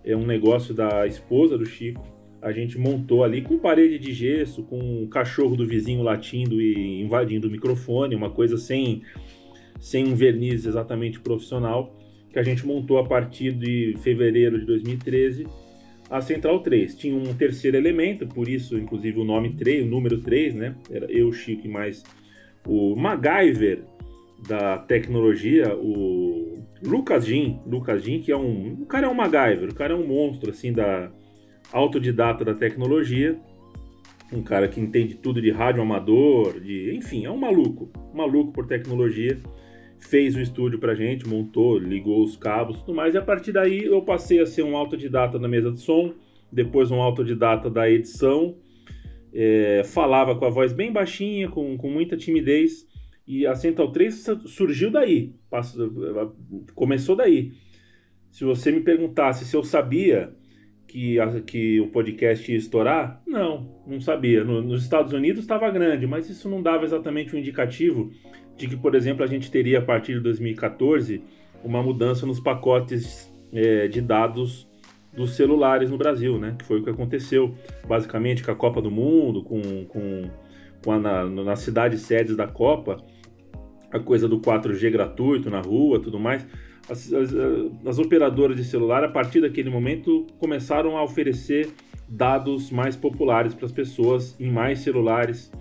é 0.03 0.17
um 0.17 0.25
negócio 0.25 0.73
da 0.73 1.07
esposa 1.07 1.57
do 1.57 1.65
Chico. 1.65 2.05
A 2.41 2.51
gente 2.51 2.77
montou 2.77 3.23
ali 3.23 3.41
com 3.41 3.57
parede 3.57 3.97
de 3.97 4.13
gesso, 4.13 4.61
com 4.63 4.77
um 4.77 5.07
cachorro 5.07 5.55
do 5.55 5.65
vizinho 5.65 6.03
latindo 6.03 6.61
e 6.61 7.01
invadindo 7.01 7.47
o 7.47 7.51
microfone, 7.51 8.13
uma 8.13 8.29
coisa 8.29 8.55
sem, 8.55 9.01
sem 9.79 10.05
um 10.05 10.15
verniz 10.15 10.65
exatamente 10.65 11.19
profissional, 11.19 11.95
que 12.31 12.39
a 12.39 12.43
gente 12.43 12.65
montou 12.65 12.97
a 12.97 13.05
partir 13.05 13.51
de 13.51 13.95
fevereiro 14.01 14.59
de 14.59 14.65
2013 14.65 15.47
a 16.09 16.21
Central 16.21 16.59
3. 16.59 16.95
Tinha 16.95 17.15
um 17.15 17.33
terceiro 17.33 17.77
elemento, 17.77 18.27
por 18.27 18.47
isso, 18.47 18.77
inclusive, 18.77 19.19
o 19.19 19.23
nome 19.23 19.55
3, 19.55 19.85
o 19.85 19.89
número 19.89 20.19
3, 20.19 20.53
né? 20.53 20.75
Era 20.89 21.11
eu, 21.11 21.31
Chico 21.31 21.65
e 21.65 21.69
mais 21.69 22.03
o 22.67 22.95
MacGyver 22.95 23.83
da 24.47 24.77
tecnologia, 24.77 25.75
o 25.75 26.59
Lucas 26.83 27.25
Jim, 27.25 27.59
Lucas 27.65 28.03
que 28.03 28.31
é 28.31 28.37
um, 28.37 28.73
o 28.81 28.85
cara 28.85 29.07
é 29.07 29.09
um 29.09 29.13
MacGyver, 29.13 29.69
o 29.69 29.75
cara 29.75 29.93
é 29.93 29.95
um 29.95 30.05
monstro 30.05 30.51
assim 30.51 30.71
da 30.71 31.11
autodidata 31.71 32.43
da 32.45 32.53
tecnologia, 32.53 33.39
um 34.31 34.43
cara 34.43 34.67
que 34.67 34.79
entende 34.79 35.15
tudo 35.15 35.41
de 35.41 35.51
rádio 35.51 35.81
amador, 35.81 36.59
de, 36.59 36.95
enfim, 36.95 37.25
é 37.25 37.31
um 37.31 37.37
maluco, 37.37 37.91
maluco 38.13 38.51
por 38.51 38.67
tecnologia. 38.67 39.39
Fez 40.09 40.35
o 40.35 40.41
estúdio 40.41 40.77
pra 40.79 40.93
gente, 40.93 41.27
montou, 41.27 41.77
ligou 41.77 42.23
os 42.23 42.37
cabos, 42.37 42.79
tudo 42.79 42.93
mais, 42.93 43.15
e 43.15 43.17
a 43.17 43.21
partir 43.21 43.51
daí 43.51 43.85
eu 43.85 44.01
passei 44.01 44.39
a 44.39 44.45
ser 44.45 44.63
um 44.63 44.77
autodidata 44.77 45.39
da 45.39 45.47
mesa 45.47 45.71
de 45.71 45.79
som, 45.79 46.13
depois 46.51 46.91
um 46.91 47.01
autodidata 47.01 47.69
da 47.69 47.89
edição, 47.89 48.55
é, 49.33 49.83
falava 49.83 50.35
com 50.35 50.45
a 50.45 50.49
voz 50.49 50.71
bem 50.71 50.91
baixinha, 50.91 51.49
com, 51.49 51.75
com 51.77 51.89
muita 51.89 52.15
timidez, 52.15 52.87
e 53.27 53.47
a 53.47 53.55
Central 53.55 53.91
3 53.91 54.25
surgiu 54.45 54.91
daí, 54.91 55.33
começou 56.75 57.15
daí. 57.15 57.53
Se 58.29 58.43
você 58.43 58.71
me 58.71 58.81
perguntasse 58.81 59.45
se 59.45 59.55
eu 59.55 59.63
sabia 59.63 60.31
que, 60.87 61.19
a, 61.19 61.41
que 61.41 61.79
o 61.79 61.87
podcast 61.87 62.51
ia 62.51 62.57
estourar, 62.57 63.21
não, 63.25 63.81
não 63.87 63.99
sabia. 63.99 64.43
No, 64.43 64.61
nos 64.61 64.83
Estados 64.83 65.13
Unidos 65.13 65.41
estava 65.41 65.69
grande, 65.71 66.05
mas 66.05 66.29
isso 66.29 66.47
não 66.49 66.61
dava 66.61 66.83
exatamente 66.83 67.35
um 67.35 67.39
indicativo 67.39 68.11
de 68.57 68.67
que, 68.67 68.75
por 68.75 68.95
exemplo, 68.95 69.23
a 69.23 69.27
gente 69.27 69.51
teria 69.51 69.79
a 69.79 69.81
partir 69.81 70.13
de 70.13 70.19
2014 70.21 71.21
uma 71.63 71.81
mudança 71.81 72.25
nos 72.25 72.39
pacotes 72.39 73.31
é, 73.53 73.87
de 73.87 74.01
dados 74.01 74.67
dos 75.13 75.35
celulares 75.35 75.89
no 75.89 75.97
Brasil, 75.97 76.37
né? 76.37 76.55
Que 76.57 76.65
foi 76.65 76.79
o 76.79 76.83
que 76.83 76.89
aconteceu 76.89 77.55
basicamente 77.87 78.43
com 78.43 78.51
a 78.51 78.55
Copa 78.55 78.81
do 78.81 78.91
Mundo, 78.91 79.43
com, 79.43 79.85
com, 79.85 80.29
com 80.83 80.91
a, 80.91 80.99
na, 80.99 81.25
nas 81.25 81.59
cidades 81.59 82.01
sedes 82.01 82.35
da 82.35 82.47
Copa 82.47 83.03
a 83.95 83.99
coisa 83.99 84.27
do 84.27 84.39
4G 84.39 84.91
gratuito 84.91 85.49
na 85.49 85.61
rua, 85.61 85.99
tudo 85.99 86.19
mais. 86.19 86.45
As, 86.89 87.11
as, 87.13 87.33
as, 87.85 87.97
operadoras 87.97 88.57
de 88.57 88.63
celular, 88.63 89.03
a 89.03 89.07
partir 89.07 89.41
daquele 89.41 89.69
momento, 89.69 90.27
começaram 90.37 90.97
a 90.97 91.03
oferecer 91.03 91.69
dados 92.07 92.69
mais 92.69 92.95
populares 92.95 93.53
para 93.53 93.65
as 93.65 93.71
pessoas 93.71 94.35
em 94.39 94.51
mais 94.51 94.79
celulares. 94.79 95.51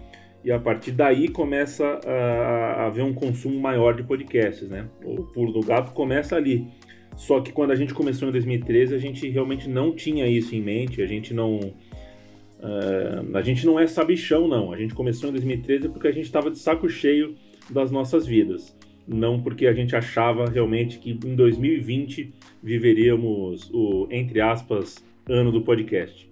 E 0.44 0.52
a 0.52 0.59
partir 0.59 0.92
daí 0.92 1.28
começa 1.28 1.85
a, 1.85 2.87
haver 2.87 3.02
um 3.02 3.14
consumo 3.14 3.59
maior 3.59 3.96
de 3.96 4.02
podcasts, 4.02 4.68
né? 4.68 4.87
O 5.02 5.22
pulo 5.22 5.52
do 5.52 5.61
gato 5.61 5.92
começa 5.92 6.37
ali. 6.37 6.68
Só 7.16 7.40
que 7.40 7.50
quando 7.50 7.70
a 7.70 7.76
gente 7.76 7.94
começou 7.94 8.28
em 8.28 8.33
2013, 8.33 8.94
a 8.94 8.98
gente 8.98 9.26
realmente 9.28 9.68
não 9.68 9.94
tinha 9.94 10.26
isso 10.26 10.54
em 10.54 10.61
mente, 10.61 11.00
a 11.00 11.07
gente 11.07 11.33
não. 11.33 11.59
Uh, 11.59 13.35
a 13.37 13.42
gente 13.42 13.64
não 13.64 13.80
é 13.80 13.87
sabichão, 13.87 14.46
não. 14.46 14.70
A 14.72 14.76
gente 14.76 14.94
começou 14.94 15.30
em 15.30 15.33
2013 15.33 15.88
porque 15.88 16.09
a 16.09 16.12
gente 16.12 16.24
estava 16.26 16.50
de 16.50 16.59
saco 16.59 16.88
cheio 16.90 17.37
das 17.70 17.90
nossas 17.90 18.26
vidas. 18.26 18.76
Não 19.07 19.40
porque 19.40 19.66
a 19.66 19.72
gente 19.72 19.96
achava 19.96 20.46
realmente 20.46 20.98
que 20.98 21.11
em 21.11 21.35
2020 21.35 22.35
viveríamos 22.62 23.70
o, 23.72 24.09
entre 24.11 24.40
aspas, 24.40 25.02
ano 25.26 25.52
do 25.52 25.62
podcast. 25.62 26.28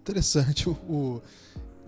Interessante. 0.00 0.68
O, 0.68 1.20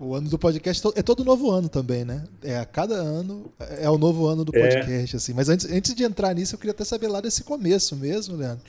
o, 0.01 0.15
ano 0.15 0.29
do 0.29 0.39
podcast 0.39 0.87
é 0.95 1.01
todo 1.03 1.23
novo 1.23 1.51
ano 1.51 1.69
também, 1.69 2.03
né? 2.03 2.23
É 2.43 2.57
a 2.57 2.65
cada 2.65 2.95
ano 2.95 3.51
é 3.79 3.89
o 3.89 3.97
novo 3.97 4.25
ano 4.25 4.43
do 4.43 4.55
é. 4.55 4.59
podcast, 4.59 5.15
é. 5.15 5.17
assim. 5.17 5.33
Mas 5.33 5.47
antes, 5.47 5.71
antes 5.71 5.93
de 5.93 6.03
entrar 6.03 6.33
nisso, 6.33 6.55
eu 6.55 6.59
queria 6.59 6.71
até 6.71 6.83
saber 6.83 7.07
lá 7.07 7.21
desse 7.21 7.43
começo 7.43 7.95
mesmo, 7.95 8.35
Leandro. 8.35 8.63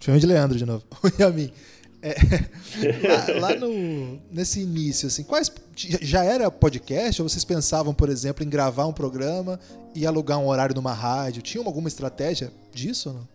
Chama 0.00 0.18
de 0.18 0.26
Leandro 0.26 0.58
de 0.58 0.66
novo. 0.66 0.84
O 1.02 1.22
Yamin. 1.22 1.52
É, 2.02 2.16
lá, 3.38 3.48
lá 3.48 3.54
no, 3.54 4.18
nesse 4.32 4.60
início, 4.60 5.06
assim, 5.06 5.22
quais 5.22 5.52
já 5.76 6.24
era 6.24 6.50
podcast 6.50 7.22
ou 7.22 7.28
vocês 7.28 7.44
pensavam, 7.44 7.94
por 7.94 8.08
exemplo, 8.08 8.44
em 8.44 8.48
gravar 8.48 8.86
um 8.86 8.92
programa 8.92 9.60
e 9.94 10.04
alugar 10.04 10.40
um 10.40 10.48
horário 10.48 10.74
numa 10.74 10.92
rádio? 10.92 11.42
Tinha 11.42 11.64
alguma 11.64 11.86
estratégia 11.86 12.50
disso 12.74 13.10
ou 13.10 13.14
não? 13.14 13.28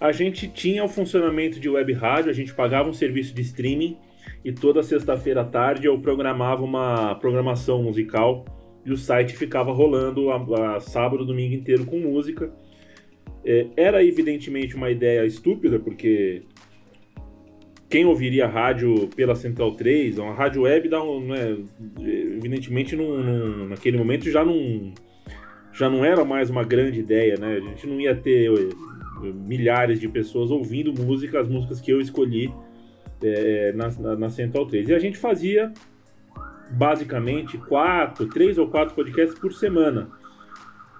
A 0.00 0.12
gente 0.12 0.48
tinha 0.48 0.82
o 0.82 0.88
funcionamento 0.88 1.60
de 1.60 1.68
web 1.68 1.92
rádio, 1.92 2.30
a 2.30 2.32
gente 2.32 2.54
pagava 2.54 2.88
um 2.88 2.94
serviço 2.94 3.34
de 3.34 3.42
streaming 3.42 3.98
e 4.44 4.52
toda 4.52 4.82
sexta-feira 4.82 5.42
à 5.42 5.44
tarde 5.44 5.86
eu 5.86 5.98
programava 6.00 6.62
uma 6.62 7.14
programação 7.16 7.82
musical 7.82 8.44
e 8.84 8.92
o 8.92 8.96
site 8.96 9.36
ficava 9.36 9.72
rolando 9.72 10.30
a, 10.30 10.76
a 10.76 10.80
sábado, 10.80 11.24
domingo 11.24 11.54
inteiro 11.54 11.84
com 11.84 11.98
música. 11.98 12.52
É, 13.44 13.66
era 13.76 14.04
evidentemente 14.04 14.76
uma 14.76 14.90
ideia 14.90 15.24
estúpida, 15.26 15.78
porque 15.78 16.42
quem 17.88 18.04
ouviria 18.04 18.46
rádio 18.46 19.08
pela 19.16 19.34
Central 19.34 19.72
3, 19.72 20.18
uma 20.18 20.32
rádio 20.32 20.62
web, 20.62 20.88
dá 20.88 21.02
um, 21.02 21.26
né, 21.26 21.58
evidentemente 21.98 22.96
naquele 23.68 23.98
momento 23.98 24.30
já 24.30 24.44
não, 24.44 24.92
já 25.72 25.90
não 25.90 26.04
era 26.04 26.24
mais 26.24 26.50
uma 26.50 26.62
grande 26.62 27.00
ideia, 27.00 27.36
né? 27.36 27.56
A 27.56 27.60
gente 27.60 27.86
não 27.86 28.00
ia 28.00 28.14
ter 28.14 28.48
eh, 28.52 29.32
milhares 29.34 29.98
de 29.98 30.08
pessoas 30.08 30.50
ouvindo 30.50 30.92
música, 30.92 31.40
as 31.40 31.48
músicas 31.48 31.80
que 31.80 31.90
eu 31.90 32.00
escolhi 32.00 32.52
é, 33.22 33.72
na, 33.72 34.16
na 34.16 34.30
Central 34.30 34.66
3. 34.66 34.88
E 34.88 34.94
a 34.94 34.98
gente 34.98 35.18
fazia 35.18 35.72
basicamente 36.70 37.58
quatro, 37.58 38.28
três 38.28 38.58
ou 38.58 38.68
quatro 38.68 38.94
podcasts 38.94 39.38
por 39.38 39.52
semana. 39.52 40.10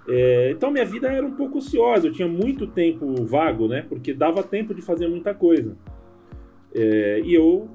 É, 0.07 0.51
então 0.51 0.71
minha 0.71 0.85
vida 0.85 1.07
era 1.07 1.25
um 1.25 1.35
pouco 1.35 1.59
ociosa, 1.59 2.07
eu 2.07 2.11
tinha 2.11 2.27
muito 2.27 2.67
tempo 2.67 3.23
vago, 3.25 3.67
né? 3.67 3.85
Porque 3.87 4.13
dava 4.13 4.43
tempo 4.43 4.73
de 4.73 4.81
fazer 4.81 5.07
muita 5.07 5.33
coisa. 5.33 5.77
É, 6.73 7.21
e 7.23 7.33
eu 7.33 7.69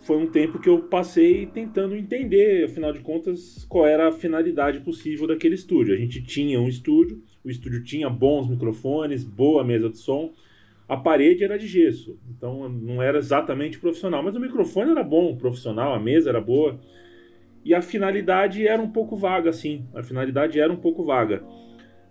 foi 0.00 0.16
um 0.16 0.26
tempo 0.26 0.60
que 0.60 0.68
eu 0.68 0.82
passei 0.82 1.46
tentando 1.46 1.96
entender, 1.96 2.64
afinal 2.64 2.92
de 2.92 3.00
contas, 3.00 3.64
qual 3.68 3.86
era 3.86 4.08
a 4.08 4.12
finalidade 4.12 4.80
possível 4.80 5.26
daquele 5.26 5.54
estúdio. 5.54 5.94
A 5.94 5.98
gente 5.98 6.22
tinha 6.22 6.60
um 6.60 6.68
estúdio, 6.68 7.22
o 7.44 7.50
estúdio 7.50 7.82
tinha 7.82 8.08
bons 8.08 8.48
microfones, 8.48 9.24
boa 9.24 9.64
mesa 9.64 9.88
de 9.88 9.98
som, 9.98 10.32
a 10.88 10.96
parede 10.96 11.42
era 11.42 11.58
de 11.58 11.66
gesso, 11.66 12.18
então 12.30 12.68
não 12.68 13.02
era 13.02 13.18
exatamente 13.18 13.78
profissional, 13.78 14.22
mas 14.22 14.36
o 14.36 14.40
microfone 14.40 14.92
era 14.92 15.02
bom, 15.02 15.36
profissional, 15.36 15.92
a 15.92 15.98
mesa 15.98 16.30
era 16.30 16.40
boa. 16.40 16.78
E 17.64 17.74
a 17.74 17.82
finalidade 17.82 18.66
era 18.66 18.80
um 18.80 18.90
pouco 18.90 19.16
vaga, 19.16 19.52
sim. 19.52 19.84
A 19.92 20.00
finalidade 20.00 20.60
era 20.60 20.72
um 20.72 20.76
pouco 20.76 21.04
vaga. 21.04 21.42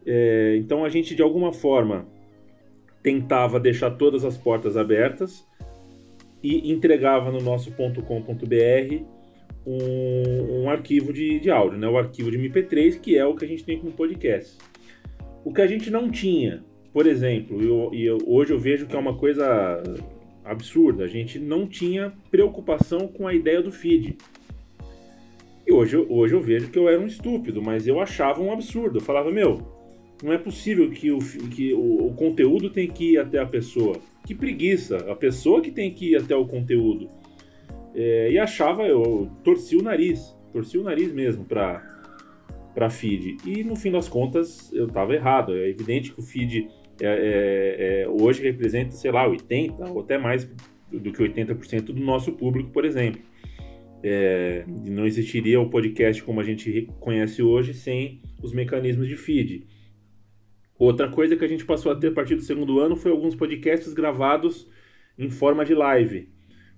É, 0.05 0.57
então 0.57 0.83
a 0.83 0.89
gente, 0.89 1.15
de 1.15 1.21
alguma 1.21 1.53
forma, 1.53 2.05
tentava 3.01 3.57
deixar 3.57 3.91
todas 3.91 4.25
as 4.25 4.37
portas 4.37 4.75
abertas 4.75 5.47
e 6.43 6.71
entregava 6.71 7.31
no 7.31 7.39
nosso 7.39 7.71
.com.br 7.71 9.05
um, 9.65 10.63
um, 10.63 10.69
arquivo 10.69 11.13
de, 11.13 11.39
de 11.39 11.49
áudio, 11.49 11.79
né? 11.79 11.87
o 11.87 11.97
arquivo 11.97 12.29
de 12.29 12.37
MP3, 12.37 12.99
que 12.99 13.17
é 13.17 13.25
o 13.25 13.35
que 13.35 13.45
a 13.45 13.47
gente 13.47 13.63
tem 13.63 13.79
como 13.79 13.93
podcast. 13.93 14.57
O 15.43 15.53
que 15.53 15.61
a 15.61 15.67
gente 15.67 15.89
não 15.89 16.11
tinha, 16.11 16.63
por 16.95 17.07
exemplo, 17.07 17.61
eu, 17.61 17.91
eu, 17.93 18.17
hoje 18.25 18.53
eu 18.53 18.57
vejo 18.57 18.87
que 18.87 18.95
é 18.95 18.97
uma 18.97 19.17
coisa 19.17 19.83
absurda, 20.45 21.03
a 21.03 21.07
gente 21.07 21.37
não 21.37 21.67
tinha 21.67 22.13
preocupação 22.31 23.05
com 23.09 23.27
a 23.27 23.33
ideia 23.33 23.61
do 23.61 23.69
feed. 23.69 24.15
E 25.67 25.73
hoje, 25.73 25.97
hoje 25.97 26.33
eu 26.33 26.39
vejo 26.39 26.69
que 26.69 26.79
eu 26.79 26.87
era 26.87 26.97
um 26.97 27.05
estúpido, 27.05 27.61
mas 27.61 27.85
eu 27.85 27.99
achava 27.99 28.41
um 28.41 28.49
absurdo. 28.49 28.99
Eu 28.99 29.01
falava, 29.01 29.29
meu, 29.29 29.59
não 30.23 30.31
é 30.31 30.37
possível 30.37 30.89
que 30.89 31.11
o, 31.11 31.19
que 31.19 31.73
o, 31.73 32.07
o 32.07 32.13
conteúdo 32.13 32.69
tem 32.69 32.87
que 32.87 33.11
ir 33.11 33.17
até 33.17 33.39
a 33.39 33.45
pessoa. 33.45 33.97
Que 34.25 34.33
preguiça, 34.33 34.95
a 35.11 35.15
pessoa 35.17 35.59
que 35.59 35.71
tem 35.71 35.93
que 35.93 36.11
ir 36.11 36.15
até 36.15 36.33
o 36.33 36.47
conteúdo. 36.47 37.09
É, 37.93 38.31
e 38.31 38.39
achava, 38.39 38.83
eu 38.83 39.29
torci 39.43 39.75
o 39.75 39.83
nariz, 39.83 40.33
torci 40.53 40.77
o 40.77 40.83
nariz 40.83 41.11
mesmo 41.11 41.43
para 41.43 41.93
para 42.73 42.89
feed. 42.89 43.37
E 43.45 43.63
no 43.63 43.75
fim 43.75 43.89
das 43.89 44.07
contas 44.09 44.71
eu 44.73 44.85
estava 44.85 45.13
errado. 45.15 45.55
É 45.55 45.69
evidente 45.69 46.11
que 46.11 46.19
o 46.19 46.23
feed 46.23 46.69
é, 47.01 47.07
é, 47.07 48.01
é, 48.03 48.07
hoje 48.07 48.41
representa, 48.43 48.91
sei 48.91 49.11
lá, 49.11 49.27
80% 49.27 49.89
ou 49.89 50.01
até 50.01 50.17
mais 50.17 50.45
do 50.91 51.11
que 51.11 51.23
80% 51.23 51.85
do 51.85 51.99
nosso 51.99 52.31
público, 52.33 52.71
por 52.71 52.85
exemplo. 52.85 53.21
É, 54.03 54.63
não 54.67 55.05
existiria 55.05 55.59
o 55.59 55.69
podcast 55.69 56.23
como 56.23 56.39
a 56.39 56.43
gente 56.43 56.87
conhece 56.99 57.41
hoje 57.41 57.73
sem 57.73 58.21
os 58.41 58.53
mecanismos 58.53 59.07
de 59.07 59.15
feed. 59.15 59.65
Outra 60.77 61.09
coisa 61.09 61.35
que 61.35 61.43
a 61.43 61.47
gente 61.47 61.65
passou 61.65 61.91
a 61.91 61.95
ter 61.95 62.09
a 62.09 62.11
partir 62.11 62.35
do 62.35 62.41
segundo 62.41 62.79
ano 62.79 62.95
foi 62.95 63.11
alguns 63.11 63.33
podcasts 63.33 63.93
gravados 63.93 64.69
em 65.17 65.29
forma 65.29 65.63
de 65.65 65.73
live. 65.73 66.29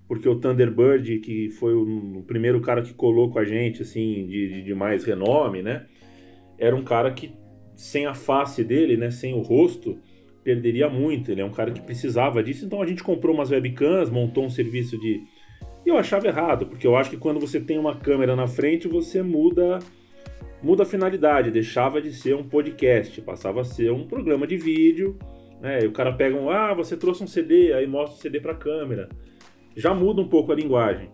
Porque 0.06 0.28
o 0.28 0.36
Thunderbird, 0.36 1.18
que 1.18 1.50
foi 1.50 1.74
o, 1.74 2.22
primeiro 2.26 2.60
cara 2.60 2.80
que 2.80 2.94
colou 2.94 3.30
com 3.30 3.38
a 3.38 3.44
gente, 3.44 3.82
assim, 3.82 4.26
de, 4.26 4.62
de 4.62 4.74
mais 4.74 5.04
renome, 5.04 5.62
né? 5.62 5.86
Era 6.56 6.74
um 6.74 6.82
cara 6.82 7.12
que, 7.12 7.34
sem 7.76 8.06
a 8.06 8.14
face 8.14 8.64
dele, 8.64 8.96
né? 8.96 9.10
Sem 9.10 9.34
o 9.34 9.40
rosto, 9.40 9.98
perderia 10.48 10.88
muito. 10.88 11.30
Ele 11.30 11.42
é 11.42 11.44
um 11.44 11.50
cara 11.50 11.70
que 11.70 11.82
precisava 11.82 12.42
disso, 12.42 12.64
então 12.64 12.80
a 12.80 12.86
gente 12.86 13.02
comprou 13.02 13.34
umas 13.34 13.50
webcams, 13.50 14.08
montou 14.08 14.46
um 14.46 14.48
serviço 14.48 14.98
de. 14.98 15.20
E 15.84 15.90
eu 15.90 15.98
achava 15.98 16.26
errado, 16.26 16.66
porque 16.66 16.86
eu 16.86 16.96
acho 16.96 17.10
que 17.10 17.18
quando 17.18 17.38
você 17.38 17.60
tem 17.60 17.78
uma 17.78 17.94
câmera 17.96 18.34
na 18.34 18.46
frente, 18.46 18.88
você 18.88 19.22
muda 19.22 19.78
muda 20.62 20.82
a 20.82 20.86
finalidade, 20.86 21.50
deixava 21.50 22.00
de 22.00 22.12
ser 22.12 22.34
um 22.34 22.42
podcast, 22.42 23.20
passava 23.20 23.60
a 23.60 23.64
ser 23.64 23.92
um 23.92 24.06
programa 24.08 24.46
de 24.46 24.56
vídeo, 24.56 25.18
né? 25.60 25.84
E 25.84 25.86
o 25.86 25.92
cara 25.92 26.12
pega 26.12 26.34
um, 26.34 26.48
ah, 26.48 26.72
você 26.72 26.96
trouxe 26.96 27.22
um 27.22 27.26
CD, 27.26 27.74
aí 27.74 27.86
mostra 27.86 28.16
o 28.16 28.20
CD 28.20 28.40
para 28.40 28.52
a 28.52 28.56
câmera. 28.56 29.08
Já 29.76 29.94
muda 29.94 30.22
um 30.22 30.28
pouco 30.28 30.50
a 30.50 30.54
linguagem. 30.54 31.10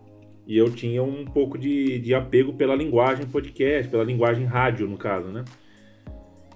E 0.46 0.56
eu 0.56 0.70
tinha 0.70 1.02
um 1.02 1.24
pouco 1.24 1.58
de, 1.58 1.98
de 1.98 2.14
apego 2.14 2.52
pela 2.52 2.74
linguagem 2.74 3.26
podcast, 3.26 3.90
pela 3.90 4.04
linguagem 4.04 4.46
rádio, 4.46 4.86
no 4.88 4.96
caso, 4.96 5.28
né? 5.28 5.44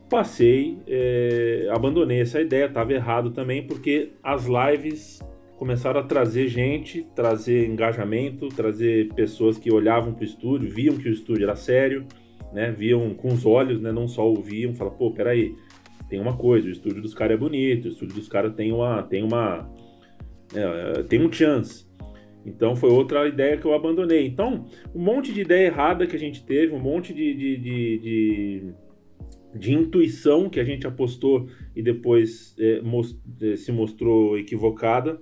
Passei, 0.09 0.79
é, 0.87 1.69
abandonei 1.71 2.21
essa 2.21 2.41
ideia, 2.41 2.65
estava 2.65 2.93
errado 2.93 3.31
também, 3.31 3.67
porque 3.67 4.13
as 4.23 4.47
lives 4.47 5.21
começaram 5.59 6.01
a 6.01 6.05
trazer 6.05 6.49
gente, 6.49 7.05
trazer 7.15 7.67
engajamento, 7.67 8.49
trazer 8.49 9.13
pessoas 9.15 9.59
que 9.59 9.73
olhavam 9.73 10.15
para 10.15 10.23
o 10.23 10.25
estúdio, 10.25 10.71
viam 10.71 10.97
que 10.97 11.09
o 11.09 11.13
estúdio 11.13 11.45
era 11.45 11.57
sério, 11.57 12.07
né? 12.53 12.71
Viam 12.71 13.13
com 13.13 13.29
os 13.29 13.45
olhos, 13.45 13.81
né? 13.81 13.93
Não 13.93 14.07
só 14.07 14.27
ouviam, 14.27 14.75
falavam, 14.75 14.99
pô, 14.99 15.11
peraí, 15.11 15.55
tem 16.09 16.21
uma 16.21 16.37
coisa, 16.37 16.69
o 16.69 16.71
estúdio 16.71 17.03
dos 17.03 17.13
caras 17.13 17.35
é 17.35 17.39
bonito, 17.39 17.87
o 17.87 17.89
estúdio 17.89 18.15
dos 18.15 18.29
caras 18.29 18.55
tem 18.55 18.73
uma, 18.73 19.03
tem 19.03 19.23
uma, 19.23 19.69
é, 20.55 21.03
tem 21.03 21.21
um 21.21 21.31
chance. 21.31 21.87
Então 22.47 22.75
foi 22.75 22.91
outra 22.91 23.29
ideia 23.29 23.57
que 23.57 23.67
eu 23.67 23.75
abandonei. 23.75 24.27
Então, 24.27 24.65
um 24.95 25.03
monte 25.03 25.33
de 25.33 25.43
ideia 25.43 25.67
errada 25.67 26.07
que 26.07 26.17
a 26.17 26.19
gente 26.19 26.45
teve, 26.45 26.75
um 26.75 26.81
monte 26.81 27.13
de, 27.13 27.35
de, 27.35 27.57
de, 27.57 27.99
de, 27.99 28.75
de 29.55 29.73
intuição 29.73 30.49
que 30.49 30.61
a 30.61 30.65
gente 30.65 30.87
apostou 30.87 31.49
e 31.75 31.83
depois 31.83 32.55
é, 32.59 32.81
most, 32.81 33.19
é, 33.41 33.57
se 33.57 33.73
mostrou 33.73 34.39
equivocada. 34.39 35.19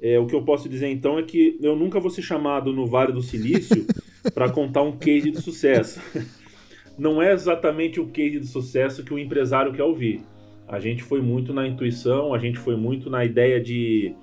É, 0.00 0.18
o 0.18 0.26
que 0.26 0.34
eu 0.34 0.42
posso 0.42 0.68
dizer 0.68 0.88
então 0.88 1.18
é 1.18 1.22
que 1.22 1.58
eu 1.62 1.74
nunca 1.74 1.98
vou 1.98 2.10
ser 2.10 2.22
chamado 2.22 2.72
no 2.72 2.86
Vale 2.86 3.12
do 3.12 3.22
Silício 3.22 3.86
para 4.34 4.50
contar 4.50 4.82
um 4.82 4.96
case 4.96 5.30
de 5.30 5.40
sucesso. 5.40 6.00
Não 6.98 7.20
é 7.20 7.32
exatamente 7.32 7.98
o 7.98 8.06
case 8.06 8.38
de 8.38 8.46
sucesso 8.46 9.02
que 9.02 9.12
o 9.12 9.18
empresário 9.18 9.72
quer 9.72 9.82
ouvir. 9.82 10.20
A 10.68 10.78
gente 10.78 11.02
foi 11.02 11.20
muito 11.20 11.52
na 11.52 11.66
intuição, 11.66 12.32
a 12.32 12.38
gente 12.38 12.58
foi 12.58 12.76
muito 12.76 13.10
na 13.10 13.24
ideia 13.24 13.60
de, 13.60 14.14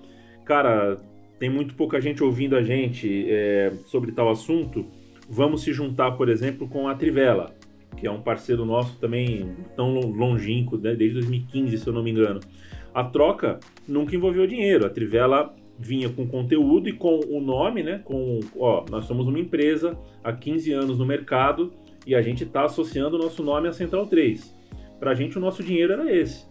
cara, 0.46 0.98
tem 1.38 1.50
muito 1.50 1.76
pouca 1.76 2.00
gente 2.00 2.24
ouvindo 2.24 2.56
a 2.56 2.64
gente 2.64 3.26
é, 3.28 3.74
sobre 3.86 4.12
tal 4.12 4.30
assunto, 4.30 4.86
vamos 5.30 5.64
se 5.64 5.74
juntar, 5.74 6.12
por 6.12 6.30
exemplo, 6.30 6.68
com 6.68 6.88
a 6.88 6.96
Trivela, 6.96 7.54
que 7.98 8.08
é 8.08 8.12
um 8.12 8.22
parceiro 8.22 8.66
nosso 8.66 8.98
também 9.00 9.56
tão 9.76 9.94
longínquo, 10.00 10.78
né, 10.78 10.96
desde 10.96 11.20
2015, 11.20 11.78
se 11.78 11.88
eu 11.88 11.94
não 11.94 12.04
me 12.04 12.12
engano. 12.12 12.40
A 12.94 13.04
troca 13.04 13.60
nunca 13.88 14.16
envolveu 14.16 14.46
dinheiro. 14.46 14.86
A 14.86 14.90
Trivela 14.90 15.54
vinha 15.80 16.10
com 16.10 16.28
conteúdo 16.28 16.90
e 16.90 16.94
com 16.94 17.20
o 17.28 17.42
nome, 17.42 17.84
né? 17.84 18.02
Com, 18.04 18.40
ó, 18.58 18.86
nós 18.90 19.06
somos 19.06 19.28
uma 19.28 19.40
empresa 19.40 19.98
há 20.24 20.32
15 20.34 20.72
anos 20.74 21.00
no 21.00 21.06
mercado 21.06 21.74
e 22.06 22.14
a 22.14 22.22
gente 22.22 22.44
está 22.44 22.66
associando 22.66 23.16
o 23.16 23.20
nosso 23.20 23.44
nome 23.44 23.68
à 23.68 23.74
Central 23.74 24.08
3. 24.08 24.56
Para 25.00 25.12
a 25.12 25.16
gente, 25.16 25.38
o 25.38 25.42
nosso 25.42 25.64
dinheiro 25.64 25.94
era 25.94 26.14
esse. 26.14 26.46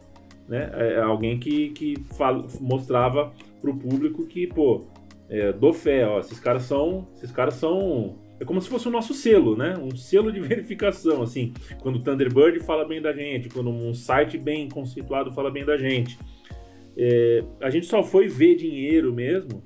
Né? 0.48 0.70
É, 0.74 0.94
é 0.94 1.00
alguém 1.00 1.38
que, 1.38 1.70
que 1.70 1.94
fala, 2.16 2.44
mostrava 2.60 3.32
pro 3.60 3.76
público 3.76 4.26
que, 4.26 4.46
pô, 4.48 4.84
é, 5.28 5.52
dou 5.52 5.72
fé, 5.72 6.04
ó, 6.06 6.18
esses 6.18 6.40
caras 6.40 6.62
são. 6.62 7.06
Esses 7.16 7.30
caras 7.30 7.54
são. 7.54 8.18
É 8.40 8.44
como 8.44 8.60
se 8.60 8.68
fosse 8.70 8.88
o 8.88 8.90
nosso 8.90 9.12
selo, 9.12 9.54
né? 9.54 9.76
Um 9.76 9.94
selo 9.94 10.32
de 10.32 10.40
verificação, 10.42 11.22
assim. 11.22 11.52
Quando 11.80 11.96
o 11.96 12.02
Thunderbird 12.02 12.60
fala 12.60 12.86
bem 12.86 13.00
da 13.00 13.12
gente, 13.12 13.50
quando 13.50 13.68
um 13.68 13.92
site 13.92 14.38
bem 14.38 14.68
conceituado 14.68 15.30
fala 15.32 15.50
bem 15.50 15.64
da 15.64 15.76
gente. 15.76 16.18
É, 16.96 17.44
a 17.60 17.70
gente 17.70 17.86
só 17.86 18.02
foi 18.02 18.26
ver 18.26 18.56
dinheiro 18.56 19.12
mesmo 19.12 19.62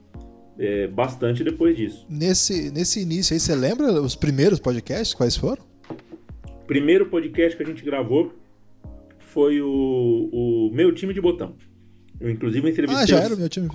é, 0.58 0.88
bastante 0.88 1.44
depois 1.44 1.76
disso. 1.76 2.04
Nesse, 2.10 2.70
nesse 2.70 3.00
início 3.00 3.34
aí, 3.34 3.40
você 3.40 3.54
lembra 3.54 3.92
os 4.02 4.16
primeiros 4.16 4.58
podcasts? 4.58 5.14
Quais 5.14 5.36
foram? 5.36 5.62
O 6.46 6.66
primeiro 6.66 7.06
podcast 7.06 7.56
que 7.56 7.62
a 7.62 7.66
gente 7.66 7.84
gravou 7.84 8.34
foi 9.18 9.60
o, 9.60 10.30
o 10.32 10.70
Meu 10.72 10.92
Time 10.92 11.14
de 11.14 11.20
Botão. 11.20 11.54
Eu, 12.20 12.30
inclusive, 12.30 12.68
entrevistei. 12.68 13.02
Ah, 13.02 13.06
já 13.06 13.20
era 13.20 13.34
o 13.34 13.38
meu 13.38 13.48
time. 13.48 13.68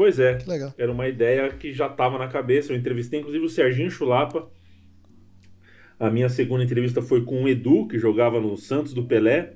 Pois 0.00 0.18
é. 0.18 0.36
Que 0.36 0.48
legal. 0.48 0.72
Era 0.78 0.90
uma 0.90 1.06
ideia 1.06 1.50
que 1.50 1.74
já 1.74 1.86
estava 1.86 2.16
na 2.16 2.26
cabeça. 2.26 2.72
Eu 2.72 2.76
entrevistei, 2.78 3.20
inclusive, 3.20 3.44
o 3.44 3.50
Serginho 3.50 3.90
Chulapa. 3.90 4.50
A 5.98 6.10
minha 6.10 6.30
segunda 6.30 6.64
entrevista 6.64 7.02
foi 7.02 7.22
com 7.22 7.44
o 7.44 7.46
Edu, 7.46 7.86
que 7.86 7.98
jogava 7.98 8.40
no 8.40 8.56
Santos 8.56 8.94
do 8.94 9.04
Pelé. 9.04 9.52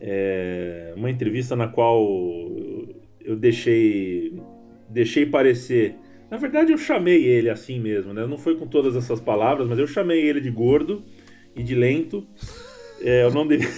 É 0.00 0.94
uma 0.96 1.10
entrevista 1.10 1.54
na 1.54 1.68
qual 1.68 2.02
eu 3.20 3.36
deixei, 3.36 4.40
deixei 4.88 5.26
parecer. 5.26 5.96
Na 6.30 6.38
verdade, 6.38 6.72
eu 6.72 6.78
chamei 6.78 7.26
ele 7.26 7.50
assim 7.50 7.78
mesmo, 7.78 8.14
né? 8.14 8.26
Não 8.26 8.38
foi 8.38 8.56
com 8.56 8.66
todas 8.66 8.96
essas 8.96 9.20
palavras, 9.20 9.68
mas 9.68 9.78
eu 9.78 9.86
chamei 9.86 10.26
ele 10.26 10.40
de 10.40 10.50
gordo 10.50 11.04
e 11.54 11.62
de 11.62 11.74
lento. 11.74 12.26
É, 13.00 13.22
eu 13.22 13.30
não 13.30 13.46
devia. 13.46 13.68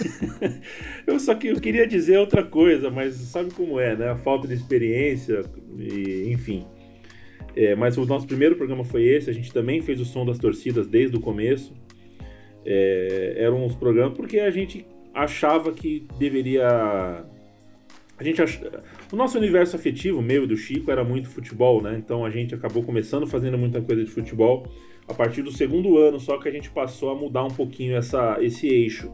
eu 1.05 1.19
só 1.19 1.35
que 1.35 1.47
eu 1.47 1.59
queria 1.59 1.87
dizer 1.87 2.17
outra 2.17 2.43
coisa, 2.43 2.89
mas 2.89 3.15
sabe 3.15 3.53
como 3.53 3.79
é, 3.79 3.95
né? 3.95 4.09
A 4.09 4.15
falta 4.15 4.47
de 4.47 4.53
experiência, 4.53 5.43
e, 5.77 6.31
enfim. 6.31 6.65
É, 7.55 7.75
mas 7.75 7.97
o 7.97 8.05
nosso 8.05 8.25
primeiro 8.25 8.55
programa 8.55 8.83
foi 8.83 9.03
esse. 9.03 9.29
A 9.29 9.33
gente 9.33 9.51
também 9.53 9.81
fez 9.81 9.99
o 9.99 10.05
som 10.05 10.25
das 10.25 10.39
torcidas 10.39 10.87
desde 10.87 11.15
o 11.17 11.19
começo. 11.19 11.73
É, 12.65 13.35
eram 13.37 13.65
uns 13.65 13.75
programas 13.75 14.15
porque 14.15 14.39
a 14.39 14.51
gente 14.51 14.85
achava 15.13 15.71
que 15.71 16.07
deveria. 16.17 17.25
A 18.17 18.23
gente 18.23 18.41
ach... 18.41 18.61
O 19.11 19.15
nosso 19.15 19.37
universo 19.37 19.75
afetivo, 19.75 20.21
meu 20.21 20.45
do 20.45 20.55
Chico, 20.55 20.91
era 20.91 21.03
muito 21.03 21.27
futebol, 21.29 21.81
né? 21.81 21.95
Então 21.97 22.23
a 22.23 22.29
gente 22.29 22.53
acabou 22.53 22.83
começando 22.83 23.25
fazendo 23.27 23.57
muita 23.57 23.81
coisa 23.81 24.03
de 24.03 24.11
futebol 24.11 24.67
a 25.07 25.13
partir 25.13 25.41
do 25.41 25.51
segundo 25.51 25.97
ano, 25.97 26.19
só 26.19 26.37
que 26.37 26.47
a 26.47 26.51
gente 26.51 26.69
passou 26.69 27.11
a 27.11 27.15
mudar 27.15 27.43
um 27.43 27.49
pouquinho 27.49 27.95
essa, 27.95 28.37
esse 28.41 28.67
eixo. 28.67 29.11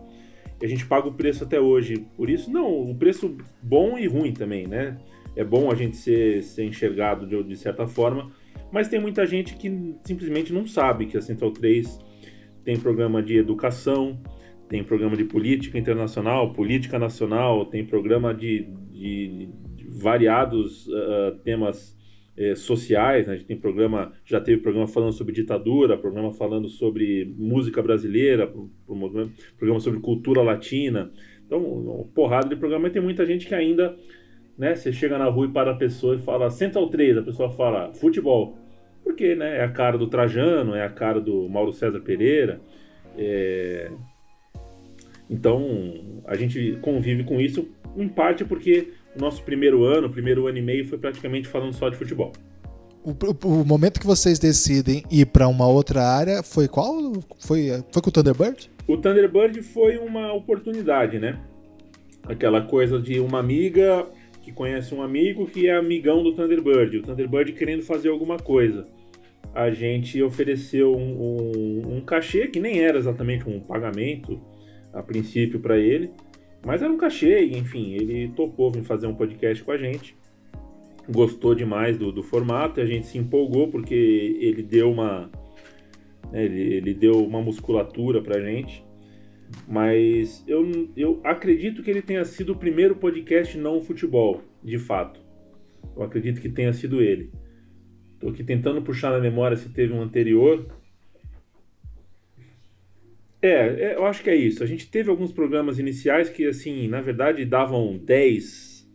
E 0.61 0.65
a 0.65 0.67
gente 0.69 0.85
paga 0.85 1.07
o 1.07 1.13
preço 1.13 1.43
até 1.43 1.59
hoje. 1.59 2.05
Por 2.15 2.29
isso, 2.29 2.51
não, 2.51 2.89
o 2.89 2.95
preço 2.95 3.37
bom 3.61 3.97
e 3.97 4.07
ruim 4.07 4.33
também, 4.33 4.67
né? 4.67 4.97
É 5.35 5.43
bom 5.43 5.71
a 5.71 5.75
gente 5.75 5.95
ser, 5.97 6.43
ser 6.43 6.65
enxergado 6.65 7.27
de, 7.27 7.43
de 7.43 7.55
certa 7.55 7.87
forma, 7.87 8.31
mas 8.71 8.87
tem 8.87 8.99
muita 8.99 9.25
gente 9.25 9.55
que 9.55 9.95
simplesmente 10.03 10.51
não 10.51 10.65
sabe 10.65 11.05
que 11.05 11.17
a 11.17 11.21
Central 11.21 11.51
3 11.51 11.99
tem 12.63 12.77
programa 12.77 13.21
de 13.21 13.37
educação, 13.37 14.19
tem 14.67 14.83
programa 14.83 15.15
de 15.15 15.23
política 15.23 15.77
internacional, 15.77 16.51
política 16.53 16.99
nacional, 16.99 17.65
tem 17.65 17.85
programa 17.85 18.33
de, 18.33 18.67
de, 18.91 19.49
de 19.75 19.87
variados 19.87 20.87
uh, 20.87 21.37
temas 21.43 21.96
eh, 22.37 22.53
sociais, 22.53 23.25
né? 23.25 23.33
a 23.33 23.35
gente 23.35 23.47
tem 23.47 23.57
programa, 23.57 24.13
já 24.23 24.39
teve 24.39 24.61
programa 24.61 24.87
falando 24.87 25.11
sobre 25.11 25.33
ditadura, 25.33 25.97
programa 25.97 26.31
falando 26.31 26.69
sobre 26.69 27.33
música 27.35 27.81
brasileira, 27.81 28.53
programa 29.57 29.79
sobre 29.79 29.99
cultura 29.99 30.43
latina. 30.43 31.11
Então, 31.45 31.59
uma 31.59 32.03
porrada 32.13 32.47
de 32.47 32.55
programa, 32.55 32.83
mas 32.83 32.93
tem 32.93 33.01
muita 33.01 33.25
gente 33.25 33.47
que 33.47 33.55
ainda, 33.55 33.97
né, 34.57 34.75
você 34.75 34.93
chega 34.93 35.17
na 35.17 35.25
rua 35.25 35.47
e 35.47 35.51
para 35.51 35.71
a 35.71 35.75
pessoa 35.75 36.15
e 36.15 36.19
fala 36.19 36.51
Central 36.51 36.89
3, 36.89 37.17
a 37.17 37.21
pessoa 37.23 37.49
fala 37.49 37.91
futebol. 37.95 38.55
Porque, 39.03 39.33
né, 39.33 39.57
é 39.57 39.63
a 39.63 39.71
cara 39.71 39.97
do 39.97 40.07
Trajano, 40.07 40.75
é 40.75 40.83
a 40.83 40.89
cara 40.89 41.19
do 41.19 41.49
Mauro 41.49 41.71
César 41.71 42.01
Pereira. 42.01 42.61
É... 43.17 43.89
Então, 45.29 46.21
a 46.25 46.35
gente 46.35 46.77
convive 46.81 47.23
com 47.23 47.39
isso, 47.39 47.67
em 47.95 48.07
parte 48.07 48.45
porque 48.45 48.89
o 49.17 49.21
nosso 49.21 49.43
primeiro 49.43 49.83
ano, 49.83 50.09
primeiro 50.09 50.47
ano 50.47 50.57
e 50.57 50.61
meio, 50.61 50.87
foi 50.87 50.97
praticamente 50.97 51.47
falando 51.47 51.73
só 51.73 51.89
de 51.89 51.97
futebol. 51.97 52.31
O, 53.03 53.11
o, 53.11 53.61
o 53.61 53.65
momento 53.65 53.99
que 53.99 54.05
vocês 54.05 54.37
decidem 54.37 55.03
ir 55.09 55.25
para 55.27 55.47
uma 55.47 55.67
outra 55.67 56.03
área 56.03 56.43
foi 56.43 56.67
qual? 56.67 57.13
Foi, 57.39 57.69
foi 57.91 58.01
com 58.01 58.09
o 58.09 58.11
Thunderbird? 58.11 58.69
O 58.87 58.97
Thunderbird 58.97 59.61
foi 59.63 59.97
uma 59.97 60.33
oportunidade, 60.33 61.19
né? 61.19 61.39
Aquela 62.23 62.61
coisa 62.61 62.99
de 63.01 63.19
uma 63.19 63.39
amiga 63.39 64.05
que 64.41 64.51
conhece 64.51 64.93
um 64.93 65.01
amigo 65.01 65.47
que 65.47 65.67
é 65.67 65.75
amigão 65.75 66.21
do 66.23 66.33
Thunderbird. 66.33 66.97
O 66.97 67.01
Thunderbird 67.03 67.53
querendo 67.53 67.81
fazer 67.83 68.09
alguma 68.09 68.37
coisa. 68.37 68.87
A 69.53 69.71
gente 69.71 70.21
ofereceu 70.21 70.93
um, 70.93 70.99
um, 70.99 71.97
um 71.97 72.01
cachê 72.01 72.47
que 72.47 72.59
nem 72.59 72.81
era 72.81 72.97
exatamente 72.97 73.49
um 73.49 73.59
pagamento 73.59 74.39
a 74.93 75.01
princípio 75.01 75.59
para 75.59 75.77
ele 75.77 76.11
mas 76.67 76.81
era 76.81 76.91
um 76.91 76.97
cachê, 76.97 77.45
enfim, 77.45 77.93
ele 77.93 78.27
topou 78.35 78.69
vir 78.69 78.83
fazer 78.83 79.07
um 79.07 79.15
podcast 79.15 79.63
com 79.63 79.71
a 79.71 79.77
gente. 79.77 80.17
Gostou 81.09 81.55
demais 81.55 81.97
do, 81.97 82.11
do 82.11 82.21
formato 82.21 82.81
e 82.81 82.83
a 82.83 82.85
gente 82.85 83.07
se 83.07 83.17
empolgou 83.17 83.69
porque 83.69 83.95
ele 83.95 84.61
deu 84.61 84.91
uma. 84.91 85.31
Né, 86.29 86.43
ele, 86.43 86.73
ele 86.73 86.93
deu 86.93 87.23
uma 87.25 87.41
musculatura 87.41 88.21
pra 88.21 88.41
gente. 88.41 88.83
Mas 89.65 90.43
eu, 90.45 90.89
eu 90.97 91.21
acredito 91.23 91.81
que 91.81 91.89
ele 91.89 92.01
tenha 92.01 92.25
sido 92.25 92.51
o 92.51 92.57
primeiro 92.57 92.97
podcast 92.97 93.57
não 93.57 93.81
futebol, 93.81 94.41
de 94.61 94.77
fato. 94.77 95.21
Eu 95.95 96.03
acredito 96.03 96.41
que 96.41 96.49
tenha 96.49 96.73
sido 96.73 97.01
ele. 97.01 97.31
Tô 98.19 98.27
aqui 98.27 98.43
tentando 98.43 98.81
puxar 98.81 99.11
na 99.11 99.19
memória 99.19 99.55
se 99.55 99.69
teve 99.69 99.93
um 99.93 100.01
anterior. 100.01 100.67
É, 103.41 103.49
é, 103.49 103.95
eu 103.95 104.05
acho 104.05 104.23
que 104.23 104.29
é 104.29 104.35
isso. 104.35 104.63
A 104.63 104.65
gente 104.65 104.89
teve 104.89 105.09
alguns 105.09 105.31
programas 105.31 105.79
iniciais 105.79 106.29
que, 106.29 106.47
assim, 106.47 106.87
na 106.87 107.01
verdade, 107.01 107.45
davam 107.45 107.97
10, 107.97 108.87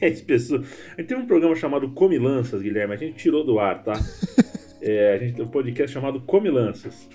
10 0.00 0.20
pessoas. 0.22 0.66
A 0.96 1.00
gente 1.00 1.08
tem 1.08 1.18
um 1.18 1.26
programa 1.26 1.54
chamado 1.54 1.90
Comilanças, 1.90 2.62
Guilherme. 2.62 2.94
A 2.94 2.96
gente 2.96 3.16
tirou 3.16 3.44
do 3.44 3.58
ar, 3.58 3.82
tá? 3.82 3.94
É, 4.80 5.12
a 5.12 5.18
gente 5.18 5.34
tem 5.34 5.44
um 5.44 5.48
podcast 5.48 5.92
chamado 5.92 6.20
Comilanças. 6.20 7.08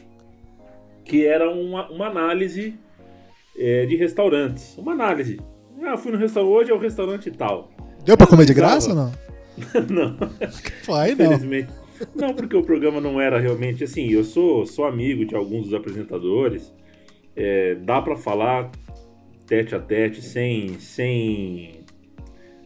Que 1.06 1.26
era 1.26 1.50
uma, 1.50 1.90
uma 1.90 2.08
análise 2.08 2.78
é, 3.58 3.86
de 3.86 3.96
restaurantes. 3.96 4.78
Uma 4.78 4.92
análise. 4.92 5.40
Ah, 5.82 5.96
fui 5.96 6.12
no 6.12 6.18
restaurante 6.18 6.52
hoje, 6.52 6.72
é 6.72 6.74
o 6.74 6.78
restaurante 6.78 7.32
tal. 7.32 7.72
Deu 8.04 8.18
pra 8.18 8.28
comer 8.28 8.46
de 8.46 8.54
graça 8.54 8.90
ou 8.90 8.96
não? 8.96 9.12
não. 9.90 10.18
Vai, 10.86 11.16
não. 11.16 11.26
Infelizmente. 11.26 11.70
Não, 12.16 12.34
porque 12.34 12.56
o 12.56 12.64
programa 12.64 13.00
não 13.00 13.20
era 13.20 13.40
realmente 13.40 13.84
assim. 13.84 14.10
Eu 14.10 14.24
sou, 14.24 14.66
sou 14.66 14.86
amigo 14.86 15.26
de 15.26 15.36
alguns 15.36 15.66
dos 15.66 15.74
apresentadores. 15.74 16.74
É, 17.36 17.76
dá 17.76 18.02
para 18.02 18.16
falar 18.16 18.72
tete 19.48 19.76
a 19.76 19.80
tete, 19.80 20.22
sem, 20.22 20.80
sem, 20.80 21.82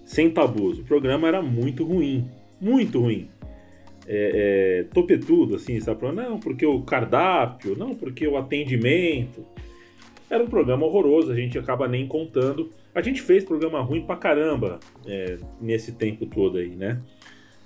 sem 0.06 0.30
tabus. 0.30 0.80
O 0.80 0.84
programa 0.84 1.28
era 1.28 1.42
muito 1.42 1.84
ruim, 1.84 2.30
muito 2.60 3.00
ruim. 3.00 3.30
É, 4.10 4.80
é, 4.80 4.94
topetudo, 4.94 5.56
assim, 5.56 5.80
sabe? 5.82 6.10
Não, 6.14 6.40
porque 6.40 6.66
o 6.66 6.82
cardápio, 6.82 7.78
não, 7.78 7.94
porque 7.94 8.28
o 8.28 8.38
atendimento. 8.38 9.46
Era 10.30 10.44
um 10.44 10.48
programa 10.48 10.86
horroroso, 10.86 11.32
a 11.32 11.36
gente 11.36 11.58
acaba 11.58 11.88
nem 11.88 12.08
contando. 12.08 12.70
A 12.94 13.02
gente 13.02 13.22
fez 13.22 13.44
programa 13.44 13.82
ruim 13.82 14.06
pra 14.06 14.16
caramba 14.16 14.80
é, 15.06 15.38
nesse 15.62 15.94
tempo 15.94 16.26
todo 16.26 16.58
aí, 16.58 16.70
né? 16.70 17.02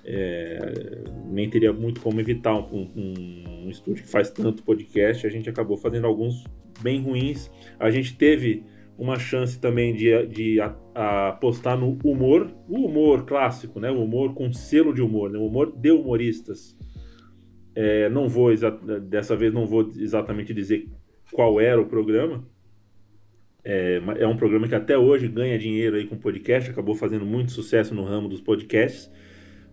É, 0.04 1.04
nem 1.28 1.50
teria 1.50 1.72
muito 1.72 2.02
como 2.02 2.20
evitar 2.20 2.56
um, 2.56 2.90
um, 2.96 3.66
um, 3.66 3.70
estúdio 3.70 4.04
que 4.04 4.10
faz 4.10 4.30
tanto 4.30 4.64
podcast. 4.64 5.26
A 5.26 5.30
gente 5.30 5.50
acabou 5.50 5.78
fazendo 5.78 6.08
alguns 6.08 6.44
bem 6.82 7.02
ruins. 7.02 7.52
A 7.80 7.92
gente 7.92 8.16
teve 8.16 8.64
uma 8.98 9.18
chance 9.18 9.60
também 9.60 9.94
de, 9.96 10.28
de 10.28 10.60
apostar 10.94 11.78
no 11.78 11.98
humor, 12.04 12.52
o 12.68 12.86
humor 12.86 13.26
clássico, 13.26 13.80
né? 13.80 13.90
O 13.92 14.04
humor 14.04 14.34
com 14.34 14.52
selo 14.52 14.94
de 14.94 15.02
humor, 15.02 15.30
né? 15.30 15.40
o 15.40 15.46
humor 15.46 15.72
de 15.76 15.92
humoristas. 15.92 16.78
É, 17.74 18.10
não 18.10 18.28
vou 18.28 18.54
dessa 19.02 19.34
vez 19.34 19.54
não 19.54 19.66
vou 19.66 19.90
exatamente 19.96 20.54
dizer 20.54 20.90
qual 21.32 21.60
era 21.60 21.80
o 21.80 21.86
programa. 21.86 22.46
É, 23.64 24.02
é 24.20 24.28
um 24.28 24.36
programa 24.36 24.68
que 24.68 24.76
até 24.76 24.98
hoje 24.98 25.28
ganha 25.28 25.58
dinheiro 25.58 25.96
aí 25.96 26.06
com 26.06 26.18
podcast, 26.18 26.70
acabou 26.70 26.96
fazendo 26.96 27.26
muito 27.26 27.52
sucesso 27.52 27.94
no 27.94 28.04
ramo 28.04 28.28
dos 28.28 28.42
podcasts. 28.42 29.10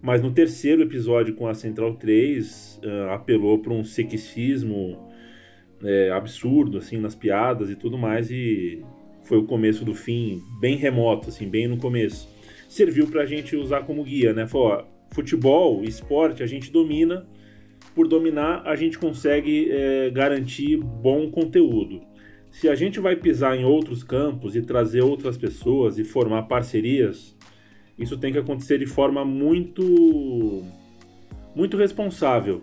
Mas 0.01 0.23
no 0.23 0.31
terceiro 0.31 0.83
episódio 0.83 1.35
com 1.35 1.47
a 1.49 1.55
Central 1.55 1.95
3, 1.95 2.81
uh, 2.85 2.89
ah, 2.89 3.15
apelou 3.15 3.59
para 3.59 3.73
um 3.73 3.83
sexismo 3.83 5.09
é, 5.83 6.11
absurdo, 6.11 6.79
assim, 6.79 6.99
nas 6.99 7.15
piadas 7.15 7.71
e 7.71 7.77
tudo 7.77 7.99
mais, 7.99 8.31
e 8.31 8.85
foi 9.25 9.39
o 9.39 9.45
começo 9.45 9.85
do 9.85 9.95
fim, 9.95 10.41
bem 10.61 10.77
remoto, 10.77 11.29
assim, 11.29 11.49
bem 11.49 11.69
no 11.69 11.79
começo. 11.79 12.29
Serviu 12.69 13.07
para 13.07 13.23
a 13.23 13.27
gente 13.27 13.57
usar 13.57 13.83
como 13.83 14.05
guia, 14.05 14.33
né? 14.33 14.47
Falou, 14.47 14.69
ó, 14.69 14.85
futebol, 15.11 15.83
esporte, 15.85 16.43
a 16.43 16.47
gente 16.47 16.71
domina. 16.71 17.27
Por 17.95 18.07
dominar, 18.07 18.63
a 18.65 18.77
gente 18.77 18.99
consegue 18.99 19.69
é, 19.71 20.11
garantir 20.11 20.77
bom 20.77 21.31
conteúdo. 21.31 22.03
Se 22.51 22.69
a 22.69 22.75
gente 22.75 23.01
vai 23.01 23.17
pisar 23.17 23.57
em 23.57 23.65
outros 23.65 24.03
campos 24.03 24.57
e 24.57 24.63
trazer 24.63 25.03
outras 25.03 25.37
pessoas 25.37 25.99
e 25.99 26.05
formar 26.05 26.43
parcerias, 26.45 27.37
isso 27.99 28.17
tem 28.17 28.33
que 28.33 28.39
acontecer 28.39 28.79
de 28.79 28.87
forma 28.87 29.25
muito 29.25 30.63
muito 31.55 31.77
responsável. 31.77 32.63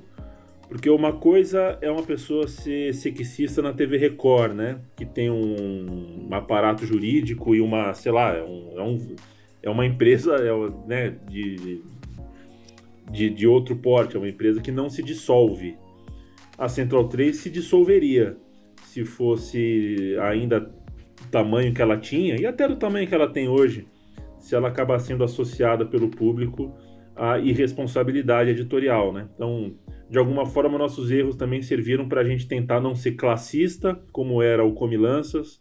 Porque 0.67 0.89
uma 0.89 1.13
coisa 1.13 1.77
é 1.81 1.91
uma 1.91 2.01
pessoa 2.01 2.47
ser 2.47 2.93
sexista 2.93 3.61
na 3.61 3.71
TV 3.71 3.97
Record, 3.97 4.53
né? 4.55 4.79
Que 4.95 5.05
tem 5.05 5.29
um, 5.29 6.27
aparato 6.31 6.85
jurídico 6.85 7.53
e 7.53 7.61
uma, 7.61 7.93
sei 7.93 8.11
lá, 8.11 8.35
é, 8.35 8.43
um, 8.43 8.71
é, 8.75 8.81
um, 8.81 9.15
é 9.63 9.69
uma 9.69 9.85
empresa 9.85 10.35
é, 10.35 10.87
né, 10.87 11.15
de, 11.29 11.83
de, 13.11 13.29
de 13.29 13.47
outro 13.47 13.75
porte, 13.75 14.15
é 14.15 14.19
uma 14.19 14.29
empresa 14.29 14.59
que 14.59 14.71
não 14.71 14.89
se 14.89 15.03
dissolve. 15.03 15.77
A 16.57 16.67
Central 16.67 17.09
3 17.09 17.35
se 17.35 17.49
dissolveria 17.49 18.37
se 18.85 19.03
fosse 19.03 20.15
ainda 20.21 20.61
do 20.61 21.27
tamanho 21.29 21.73
que 21.73 21.81
ela 21.81 21.97
tinha, 21.97 22.39
e 22.39 22.45
até 22.45 22.67
do 22.67 22.77
tamanho 22.77 23.07
que 23.07 23.13
ela 23.13 23.27
tem 23.27 23.49
hoje, 23.49 23.85
se 24.45 24.53
ela 24.53 24.67
acabar 24.67 24.99
sendo 24.99 25.23
associada 25.23 25.83
pelo 25.87 26.07
público 26.07 26.71
à 27.15 27.39
irresponsabilidade 27.39 28.51
editorial, 28.51 29.11
né? 29.11 29.27
Então, 29.33 29.73
de 30.07 30.19
alguma 30.19 30.45
forma, 30.45 30.77
nossos 30.77 31.09
erros 31.09 31.35
também 31.35 31.63
serviram 31.63 32.07
para 32.07 32.21
a 32.21 32.23
gente 32.23 32.47
tentar 32.47 32.79
não 32.79 32.93
ser 32.93 33.13
classista, 33.13 33.99
como 34.11 34.43
era 34.43 34.63
o 34.63 34.73
Comilanças, 34.73 35.59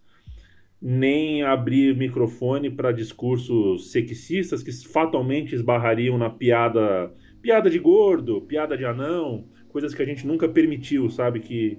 nem 0.82 1.42
abrir 1.42 1.96
microfone 1.96 2.68
para 2.68 2.92
discursos 2.92 3.90
sexistas 3.90 4.62
que 4.62 4.70
fatalmente 4.86 5.54
esbarrariam 5.54 6.18
na 6.18 6.28
piada, 6.28 7.10
piada 7.40 7.70
de 7.70 7.78
gordo, 7.78 8.42
piada 8.42 8.76
de 8.76 8.84
anão, 8.84 9.48
coisas 9.70 9.94
que 9.94 10.02
a 10.02 10.06
gente 10.06 10.26
nunca 10.26 10.46
permitiu, 10.46 11.08
sabe, 11.08 11.40
que 11.40 11.78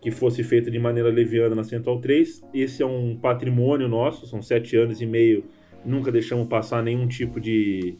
que 0.00 0.10
fosse 0.10 0.42
feita 0.42 0.70
de 0.70 0.78
maneira 0.78 1.10
leviana 1.10 1.54
na 1.54 1.62
Central 1.62 2.00
3. 2.00 2.42
Esse 2.54 2.82
é 2.82 2.86
um 2.86 3.18
patrimônio 3.18 3.86
nosso, 3.86 4.26
são 4.26 4.40
sete 4.40 4.74
anos 4.74 5.02
e 5.02 5.04
meio, 5.04 5.44
nunca 5.84 6.12
deixamos 6.12 6.48
passar 6.48 6.82
nenhum 6.82 7.06
tipo 7.06 7.40
de, 7.40 7.96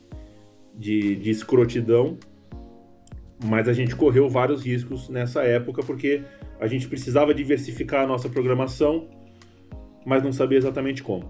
de, 0.76 1.16
de 1.16 1.30
escrotidão 1.30 2.18
mas 3.44 3.68
a 3.68 3.72
gente 3.72 3.96
correu 3.96 4.28
vários 4.28 4.62
riscos 4.62 5.08
nessa 5.08 5.42
época 5.42 5.82
porque 5.82 6.22
a 6.60 6.66
gente 6.66 6.86
precisava 6.86 7.34
diversificar 7.34 8.04
a 8.04 8.06
nossa 8.06 8.28
programação, 8.28 9.08
mas 10.04 10.22
não 10.22 10.32
sabia 10.32 10.58
exatamente 10.58 11.02
como. 11.02 11.24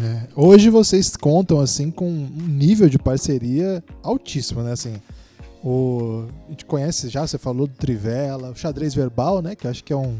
É, 0.00 0.28
hoje 0.36 0.70
vocês 0.70 1.16
contam 1.16 1.58
assim 1.58 1.90
com 1.90 2.08
um 2.08 2.46
nível 2.46 2.88
de 2.88 2.98
parceria 2.98 3.82
altíssimo, 4.02 4.62
né? 4.62 4.72
Assim, 4.72 4.94
o, 5.64 6.26
a 6.46 6.50
gente 6.50 6.64
conhece 6.64 7.08
já, 7.08 7.26
você 7.26 7.36
falou 7.36 7.66
do 7.66 7.74
Trivela, 7.74 8.50
o 8.50 8.56
xadrez 8.56 8.94
verbal, 8.94 9.42
né? 9.42 9.56
Que 9.56 9.66
acho 9.66 9.82
que 9.82 9.92
é 9.92 9.96
um, 9.96 10.18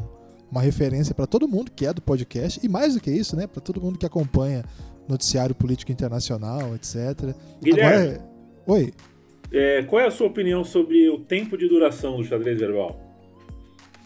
uma 0.50 0.60
referência 0.60 1.14
para 1.14 1.26
todo 1.26 1.46
mundo 1.46 1.70
que 1.70 1.86
é 1.86 1.92
do 1.92 2.00
podcast 2.00 2.60
e 2.62 2.68
mais 2.68 2.94
do 2.94 3.00
que 3.00 3.10
isso, 3.10 3.36
né? 3.36 3.46
Para 3.46 3.60
todo 3.60 3.80
mundo 3.80 3.98
que 3.98 4.06
acompanha 4.06 4.64
noticiário 5.08 5.54
político 5.54 5.90
internacional, 5.92 6.74
etc. 6.74 7.34
Guilherme, 7.62 8.14
Agora, 8.14 8.30
oi. 8.66 8.92
É, 9.50 9.82
qual 9.84 10.02
é 10.02 10.06
a 10.06 10.10
sua 10.10 10.26
opinião 10.26 10.62
sobre 10.64 11.08
o 11.08 11.20
tempo 11.20 11.56
de 11.56 11.68
duração 11.68 12.16
do 12.16 12.24
xadrez 12.24 12.58
verbal? 12.58 13.08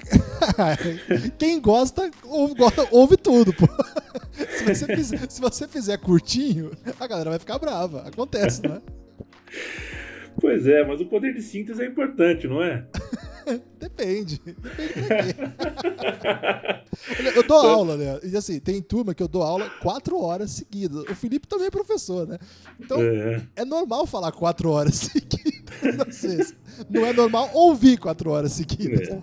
Quem 1.38 1.61
gosta 1.61 2.11
ouve, 2.24 2.55
gosta, 2.55 2.87
ouve, 2.90 3.16
tudo, 3.16 3.52
pô. 3.52 3.66
Se 4.33 4.64
você, 4.64 4.96
fizer, 4.96 5.31
se 5.31 5.40
você 5.40 5.68
fizer 5.68 5.98
curtinho, 5.98 6.70
a 6.98 7.07
galera 7.07 7.31
vai 7.31 7.38
ficar 7.38 7.59
brava. 7.59 8.02
Acontece, 8.02 8.62
né? 8.66 8.81
Pois 10.40 10.66
é, 10.66 10.85
mas 10.85 11.00
o 11.00 11.07
poder 11.07 11.35
de 11.35 11.42
síntese 11.42 11.83
é 11.83 11.87
importante, 11.87 12.46
não 12.46 12.62
é? 12.62 12.87
Depende. 13.78 14.40
Depende 14.44 15.37
eu 17.37 17.42
dou 17.42 17.59
aula, 17.59 17.96
né? 17.96 18.20
E 18.22 18.37
assim, 18.37 18.61
tem 18.61 18.81
turma 18.81 19.14
que 19.14 19.22
eu 19.22 19.28
dou 19.28 19.42
aula 19.42 19.68
quatro 19.81 20.20
horas 20.20 20.50
seguidas. 20.52 21.05
O 21.05 21.14
Felipe 21.14 21.46
também 21.46 21.66
é 21.66 21.70
professor, 21.70 22.26
né? 22.26 22.38
Então, 22.81 23.00
é, 23.00 23.42
é 23.57 23.64
normal 23.64 24.07
falar 24.07 24.33
quatro 24.33 24.70
horas 24.70 24.94
seguidas. 25.12 26.55
Não 26.90 27.07
é 27.07 27.12
normal 27.12 27.50
ouvir 27.52 27.98
quatro 27.98 28.31
horas 28.31 28.52
seguidas. 28.52 29.09
É. 29.09 29.22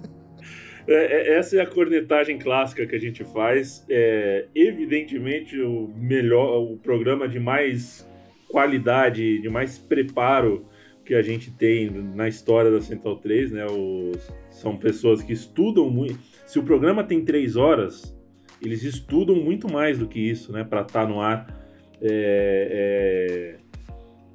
É, 0.87 0.95
é. 0.95 1.37
essa 1.37 1.55
é 1.55 1.61
a 1.61 1.67
cornetagem 1.67 2.39
clássica 2.39 2.85
que 2.87 2.95
a 2.95 2.99
gente 2.99 3.23
faz. 3.23 3.85
É, 3.87 4.47
evidentemente, 4.55 5.59
o 5.61 5.87
melhor, 5.95 6.63
o 6.63 6.77
programa 6.77 7.27
de 7.27 7.39
mais 7.39 8.07
qualidade, 8.49 9.39
de 9.39 9.49
mais 9.49 9.77
preparo 9.77 10.65
que 11.09 11.15
a 11.15 11.23
gente 11.23 11.49
tem 11.49 11.89
na 11.89 12.27
história 12.27 12.69
da 12.69 12.79
Central 12.79 13.15
3, 13.15 13.51
né? 13.51 13.65
Os, 13.65 14.31
são 14.51 14.77
pessoas 14.77 15.23
que 15.23 15.33
estudam 15.33 15.89
muito. 15.89 16.19
Se 16.45 16.59
o 16.59 16.63
programa 16.63 17.03
tem 17.03 17.25
três 17.25 17.55
horas, 17.55 18.15
eles 18.61 18.83
estudam 18.83 19.35
muito 19.35 19.67
mais 19.67 19.97
do 19.97 20.07
que 20.07 20.19
isso, 20.19 20.51
né? 20.51 20.63
Para 20.63 20.81
estar 20.81 21.07
tá 21.07 21.09
no 21.11 21.19
ar. 21.19 21.47
É, 21.99 23.55
é... 23.57 23.57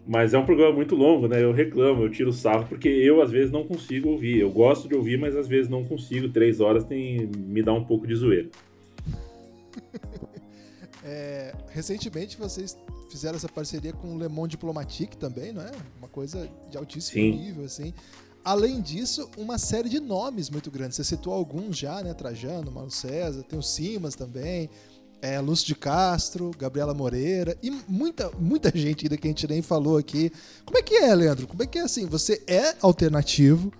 Mas 0.04 0.34
é 0.34 0.38
um 0.38 0.44
programa 0.44 0.74
muito 0.74 0.96
longo, 0.96 1.28
né? 1.28 1.44
Eu 1.44 1.52
reclamo, 1.52 2.02
eu 2.02 2.10
tiro 2.10 2.32
sarro, 2.32 2.66
porque 2.68 2.88
eu 2.88 3.22
às 3.22 3.30
vezes 3.30 3.52
não 3.52 3.62
consigo 3.62 4.08
ouvir. 4.08 4.40
Eu 4.40 4.50
gosto 4.50 4.88
de 4.88 4.96
ouvir, 4.96 5.16
mas 5.16 5.36
às 5.36 5.46
vezes 5.46 5.70
não 5.70 5.84
consigo. 5.84 6.28
Três 6.28 6.58
horas 6.58 6.82
tem 6.82 7.30
me 7.36 7.62
dá 7.62 7.72
um 7.72 7.84
pouco 7.84 8.04
de 8.04 8.16
zoeira. 8.16 8.48
É, 11.04 11.54
recentemente 11.68 12.38
vocês 12.38 12.78
fizeram 13.10 13.36
essa 13.36 13.48
parceria 13.48 13.92
com 13.92 14.14
o 14.14 14.18
Le 14.18 14.26
Monde 14.26 14.52
Diplomatique 14.52 15.18
também, 15.18 15.52
não 15.52 15.60
é? 15.60 15.70
Uma 15.98 16.08
coisa 16.08 16.48
de 16.70 16.78
altíssimo 16.78 17.22
Sim. 17.22 17.30
nível, 17.32 17.64
assim. 17.64 17.92
Além 18.42 18.80
disso, 18.80 19.28
uma 19.36 19.58
série 19.58 19.88
de 19.88 20.00
nomes 20.00 20.48
muito 20.48 20.70
grandes. 20.70 20.96
Você 20.96 21.04
citou 21.04 21.32
alguns 21.32 21.76
já, 21.76 22.02
né? 22.02 22.14
Trajano, 22.14 22.70
Mauro 22.70 22.90
César, 22.90 23.42
tem 23.42 23.58
o 23.58 23.62
Simas 23.62 24.14
também, 24.14 24.70
é, 25.20 25.40
Lúcio 25.40 25.66
de 25.66 25.74
Castro, 25.74 26.50
Gabriela 26.58 26.92
Moreira 26.92 27.56
e 27.62 27.70
muita, 27.88 28.30
muita 28.38 28.70
gente 28.76 29.06
ainda 29.06 29.16
que 29.16 29.26
a 29.26 29.30
gente 29.30 29.48
nem 29.48 29.62
falou 29.62 29.96
aqui. 29.96 30.30
Como 30.64 30.78
é 30.78 30.82
que 30.82 30.94
é, 30.94 31.14
Leandro? 31.14 31.46
Como 31.46 31.62
é 31.62 31.66
que 31.66 31.78
é 31.78 31.82
assim? 31.82 32.06
Você 32.06 32.42
é 32.46 32.74
alternativo, 32.80 33.72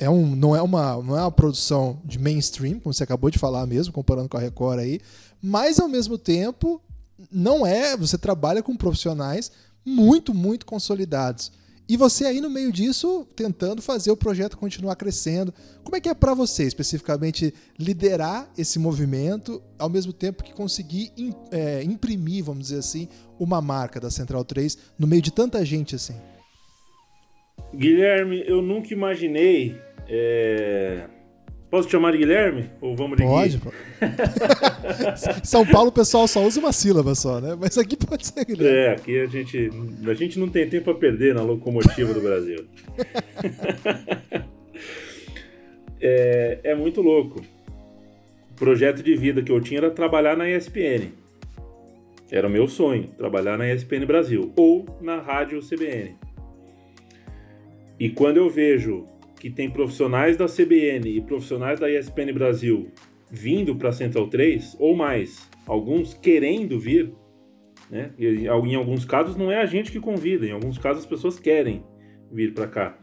é 0.00 0.08
um, 0.08 0.34
não, 0.34 0.56
é 0.56 0.62
uma, 0.62 1.02
não 1.02 1.16
é 1.16 1.20
uma 1.20 1.30
produção 1.30 2.00
de 2.04 2.18
mainstream, 2.18 2.80
como 2.80 2.92
você 2.92 3.04
acabou 3.04 3.30
de 3.30 3.38
falar 3.38 3.66
mesmo, 3.66 3.92
comparando 3.92 4.30
com 4.30 4.38
a 4.38 4.40
Record 4.40 4.80
aí, 4.80 4.98
mas 5.42 5.78
ao 5.78 5.88
mesmo 5.88 6.16
tempo 6.16 6.80
não 7.30 7.66
é. 7.66 7.94
Você 7.98 8.16
trabalha 8.16 8.62
com 8.62 8.74
profissionais 8.74 9.52
muito, 9.84 10.32
muito 10.32 10.64
consolidados. 10.64 11.52
E 11.86 11.96
você 11.96 12.24
aí 12.24 12.40
no 12.40 12.48
meio 12.48 12.72
disso 12.72 13.26
tentando 13.36 13.82
fazer 13.82 14.10
o 14.10 14.16
projeto 14.16 14.56
continuar 14.56 14.96
crescendo. 14.96 15.52
Como 15.82 15.96
é 15.96 16.00
que 16.00 16.08
é 16.08 16.14
para 16.14 16.32
você 16.32 16.64
especificamente 16.64 17.52
liderar 17.78 18.48
esse 18.56 18.78
movimento 18.78 19.60
ao 19.78 19.90
mesmo 19.90 20.12
tempo 20.12 20.42
que 20.42 20.54
conseguir 20.54 21.12
é, 21.50 21.82
imprimir, 21.82 22.44
vamos 22.44 22.68
dizer 22.68 22.78
assim, 22.78 23.06
uma 23.38 23.60
marca 23.60 24.00
da 24.00 24.10
Central 24.10 24.44
3 24.44 24.78
no 24.98 25.06
meio 25.06 25.20
de 25.20 25.32
tanta 25.32 25.62
gente 25.64 25.94
assim? 25.94 26.14
Guilherme, 27.74 28.42
eu 28.46 28.60
nunca 28.60 28.92
imaginei 28.92 29.76
é 30.10 31.06
Posso 31.70 31.86
te 31.86 31.92
chamar 31.92 32.10
de 32.10 32.18
Guilherme? 32.18 32.68
Ou 32.80 32.96
vamos 32.96 33.16
de 33.16 33.22
Pode, 33.22 33.58
pode. 33.58 33.76
São 35.46 35.64
Paulo 35.64 35.90
o 35.90 35.92
pessoal 35.92 36.26
só 36.26 36.44
usa 36.44 36.58
uma 36.58 36.72
sílaba 36.72 37.14
só, 37.14 37.40
né? 37.40 37.56
Mas 37.58 37.78
aqui 37.78 37.96
pode 37.96 38.26
ser 38.26 38.44
Guilherme. 38.44 38.76
É, 38.76 38.90
aqui 38.90 39.20
a 39.20 39.26
gente, 39.26 39.70
a 40.04 40.14
gente 40.14 40.36
não 40.36 40.48
tem 40.48 40.68
tempo 40.68 40.90
a 40.90 40.94
perder 40.96 41.32
na 41.32 41.42
locomotiva 41.42 42.12
do 42.12 42.20
Brasil. 42.20 42.66
é, 46.02 46.58
é 46.64 46.74
muito 46.74 47.00
louco. 47.00 47.40
O 48.50 48.54
projeto 48.56 49.00
de 49.00 49.14
vida 49.14 49.40
que 49.40 49.52
eu 49.52 49.60
tinha 49.60 49.78
era 49.78 49.90
trabalhar 49.90 50.36
na 50.36 50.50
ESPN. 50.50 51.12
Era 52.32 52.48
o 52.48 52.50
meu 52.50 52.66
sonho, 52.66 53.08
trabalhar 53.16 53.56
na 53.56 53.72
ESPN 53.72 54.04
Brasil 54.06 54.52
ou 54.56 54.86
na 55.00 55.20
rádio 55.20 55.60
CBN. 55.60 56.16
E 57.98 58.08
quando 58.10 58.38
eu 58.38 58.50
vejo 58.50 59.06
que 59.40 59.50
tem 59.50 59.70
profissionais 59.70 60.36
da 60.36 60.46
CBN 60.46 61.08
e 61.08 61.20
profissionais 61.22 61.80
da 61.80 61.90
ESPN 61.90 62.32
Brasil 62.32 62.92
vindo 63.30 63.74
para 63.74 63.90
Central 63.90 64.28
3, 64.28 64.76
ou 64.78 64.94
mais, 64.94 65.48
alguns 65.66 66.12
querendo 66.12 66.78
vir, 66.78 67.12
né? 67.88 68.12
Em 68.18 68.46
alguns 68.46 69.04
casos 69.04 69.36
não 69.36 69.50
é 69.50 69.60
a 69.60 69.66
gente 69.66 69.90
que 69.90 69.98
convida, 69.98 70.46
em 70.46 70.52
alguns 70.52 70.76
casos 70.78 71.04
as 71.04 71.08
pessoas 71.08 71.40
querem 71.40 71.82
vir 72.30 72.52
para 72.52 72.66
cá. 72.66 72.98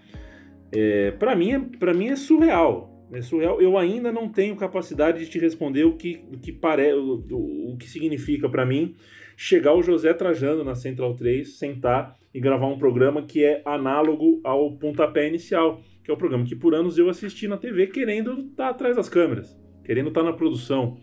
É, 0.71 1.11
para 1.11 1.35
mim, 1.35 1.53
é, 1.53 1.59
para 1.59 1.93
mim 1.93 2.09
é 2.09 2.15
surreal. 2.15 2.93
É 3.11 3.21
surreal. 3.21 3.61
Eu 3.61 3.77
ainda 3.77 4.11
não 4.11 4.27
tenho 4.27 4.55
capacidade 4.55 5.19
de 5.19 5.29
te 5.29 5.39
responder 5.39 5.85
o 5.85 5.95
que, 5.95 6.25
o 6.31 6.37
que 6.37 6.51
pare, 6.51 6.93
o, 6.93 7.25
o, 7.31 7.73
o 7.73 7.77
que 7.77 7.87
significa 7.87 8.49
para 8.49 8.65
mim 8.65 8.95
chegar 9.35 9.73
o 9.73 9.81
José 9.81 10.13
Trajano 10.13 10.63
na 10.63 10.75
Central 10.75 11.15
3, 11.15 11.57
sentar 11.57 12.17
e 12.33 12.39
gravar 12.39 12.67
um 12.67 12.77
programa 12.77 13.21
que 13.21 13.43
é 13.43 13.61
análogo 13.65 14.41
ao 14.43 14.77
pontapé 14.77 15.27
inicial 15.27 15.81
que 16.07 16.11
é 16.11 16.13
o 16.13 16.17
programa 16.17 16.45
que 16.45 16.55
por 16.55 16.73
anos 16.73 16.97
eu 16.97 17.09
assisti 17.09 17.49
na 17.49 17.57
TV 17.57 17.87
querendo 17.87 18.31
estar 18.31 18.63
tá 18.63 18.69
atrás 18.69 18.95
das 18.95 19.09
câmeras, 19.09 19.59
querendo 19.83 20.07
estar 20.07 20.21
tá 20.21 20.27
na 20.27 20.31
produção, 20.31 20.95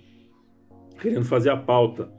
querendo 0.99 1.27
fazer 1.27 1.51
a 1.51 1.57
pauta. 1.59 2.11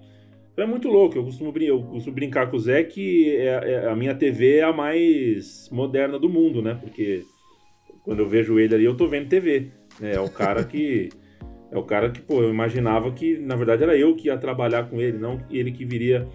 Então 0.54 0.64
é 0.64 0.68
muito 0.68 0.88
louco, 0.88 1.18
eu 1.18 1.24
costumo, 1.24 1.52
eu 1.58 1.82
costumo 1.82 2.14
brincar 2.14 2.46
com 2.46 2.58
o 2.58 2.60
Zé 2.60 2.84
que 2.84 3.38
é, 3.38 3.72
é, 3.72 3.90
a 3.90 3.96
minha 3.96 4.14
TV 4.14 4.58
é 4.58 4.64
a 4.64 4.72
mais 4.72 5.68
moderna 5.72 6.20
do 6.20 6.30
mundo, 6.30 6.62
né? 6.62 6.78
Porque 6.80 7.24
quando 8.04 8.20
eu 8.20 8.30
vejo 8.30 8.60
ele 8.60 8.76
ali, 8.76 8.86
eu 8.86 8.96
tô 8.96 9.08
vendo 9.08 9.30
TV. 9.30 9.72
Né? 10.00 10.14
É 10.14 10.20
o 10.20 10.30
cara 10.30 10.64
que. 10.64 11.10
É 11.72 11.78
o 11.80 11.84
cara 11.84 12.12
que, 12.12 12.22
pô, 12.22 12.44
eu 12.44 12.52
imaginava 12.52 13.12
que, 13.12 13.40
na 13.40 13.56
verdade, 13.56 13.82
era 13.82 13.98
eu 13.98 14.16
que 14.16 14.28
ia 14.28 14.38
trabalhar 14.38 14.88
com 14.92 15.02
ele, 15.02 15.18
não 15.18 15.44
ele 15.50 15.72
que 15.72 15.84
viria 15.84 16.28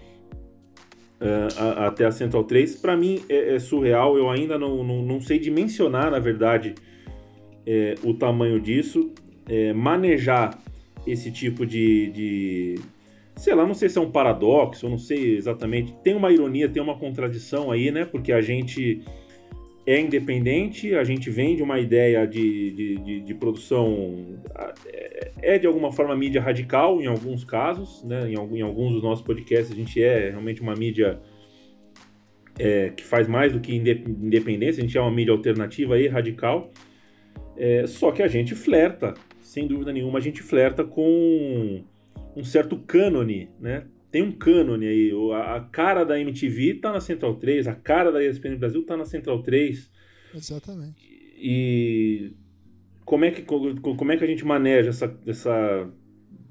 uh, 1.21 1.79
até 1.85 2.05
a 2.05 2.11
Central 2.11 2.43
3. 2.43 2.75
Para 2.77 2.97
mim 2.97 3.21
é, 3.29 3.55
é, 3.55 3.59
surreal, 3.59 4.17
eu 4.17 4.29
ainda 4.29 4.57
não, 4.57 4.83
não, 4.83 5.01
não 5.01 5.21
sei 5.21 5.39
dimensionar, 5.39 6.09
na 6.11 6.19
verdade, 6.19 6.75
é, 7.65 7.95
o 8.03 8.13
tamanho 8.13 8.59
disso. 8.59 9.11
É, 9.47 9.73
manejar 9.73 10.57
esse 11.05 11.31
tipo 11.31 11.65
de, 11.65 12.11
de. 12.11 12.79
Sei 13.35 13.53
lá, 13.55 13.65
não 13.65 13.73
sei 13.73 13.89
se 13.89 13.97
é 13.97 14.01
um 14.01 14.11
paradoxo, 14.11 14.87
não 14.89 14.97
sei 14.97 15.35
exatamente. 15.35 15.93
Tem 16.03 16.15
uma 16.15 16.31
ironia, 16.31 16.69
tem 16.69 16.81
uma 16.81 16.97
contradição 16.97 17.71
aí, 17.71 17.91
né? 17.91 18.05
Porque 18.05 18.31
a 18.31 18.41
gente 18.41 19.03
é 19.91 19.99
independente, 19.99 20.93
a 20.95 21.03
gente 21.03 21.29
vende 21.29 21.61
uma 21.61 21.79
ideia 21.79 22.25
de, 22.25 22.71
de, 22.71 22.97
de, 22.97 23.21
de, 23.21 23.33
produção, 23.35 24.39
é, 24.85 25.31
é 25.41 25.59
de 25.59 25.67
alguma 25.67 25.91
forma 25.91 26.15
mídia 26.15 26.41
radical 26.41 27.01
em 27.01 27.07
alguns 27.07 27.43
casos, 27.43 28.03
né? 28.03 28.29
em, 28.29 28.33
em 28.33 28.61
alguns 28.61 28.93
dos 28.93 29.03
nossos 29.03 29.25
podcasts 29.25 29.71
a 29.71 29.75
gente 29.75 30.01
é 30.01 30.29
realmente 30.29 30.61
uma 30.61 30.75
mídia 30.75 31.19
é, 32.57 32.89
que 32.89 33.03
faz 33.03 33.27
mais 33.27 33.51
do 33.51 33.59
que 33.59 33.75
independência, 33.75 34.81
a 34.81 34.85
gente 34.85 34.97
é 34.97 35.01
uma 35.01 35.11
mídia 35.11 35.33
alternativa 35.33 35.99
e 35.99 36.07
radical, 36.07 36.71
é, 37.57 37.85
só 37.87 38.11
que 38.11 38.23
a 38.23 38.27
gente 38.27 38.55
flerta, 38.55 39.13
sem 39.41 39.67
dúvida 39.67 39.91
nenhuma, 39.91 40.19
a 40.19 40.21
gente 40.21 40.41
flerta 40.41 40.83
com 40.83 41.83
um 42.35 42.43
certo 42.43 42.77
cânone, 42.77 43.49
né? 43.59 43.83
Tem 44.11 44.21
um 44.21 44.31
cânone 44.31 44.85
aí. 44.85 45.11
A, 45.33 45.61
cara 45.61 46.03
da 46.03 46.19
MTV 46.19 46.75
tá 46.75 46.91
na 46.91 46.99
Central 46.99 47.35
3, 47.35 47.67
a 47.67 47.73
cara 47.73 48.11
da 48.11 48.23
ESPN 48.23 48.57
Brasil 48.57 48.85
tá 48.85 48.97
na 48.97 49.05
Central 49.05 49.41
3. 49.41 49.89
Exatamente. 50.35 50.95
E 51.37 52.33
como 53.05 53.25
é 53.25 53.31
que, 53.31 53.41
como 53.41 54.11
é 54.11 54.17
que 54.17 54.23
a 54.23 54.27
gente 54.27 54.45
maneja 54.45 54.89
essa, 54.89 55.17
essa 55.25 55.89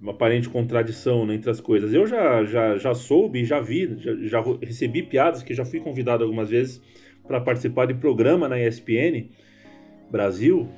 aparente 0.06 0.48
contradição 0.48 1.26
né, 1.26 1.34
entre 1.34 1.50
as 1.50 1.60
coisas? 1.60 1.92
Eu 1.92 2.06
já, 2.06 2.44
já, 2.44 2.78
já 2.78 2.94
soube, 2.94 3.44
já 3.44 3.60
vi, 3.60 3.94
já, 3.98 4.16
já 4.16 4.42
recebi 4.62 5.02
piadas 5.02 5.42
que 5.42 5.54
já 5.54 5.64
fui 5.64 5.80
convidado 5.80 6.24
algumas 6.24 6.48
vezes 6.48 6.80
para 7.26 7.40
participar 7.40 7.86
de 7.86 7.94
programa 7.94 8.48
na 8.48 8.58
ESPN 8.58 9.28
Brasil 10.10 10.68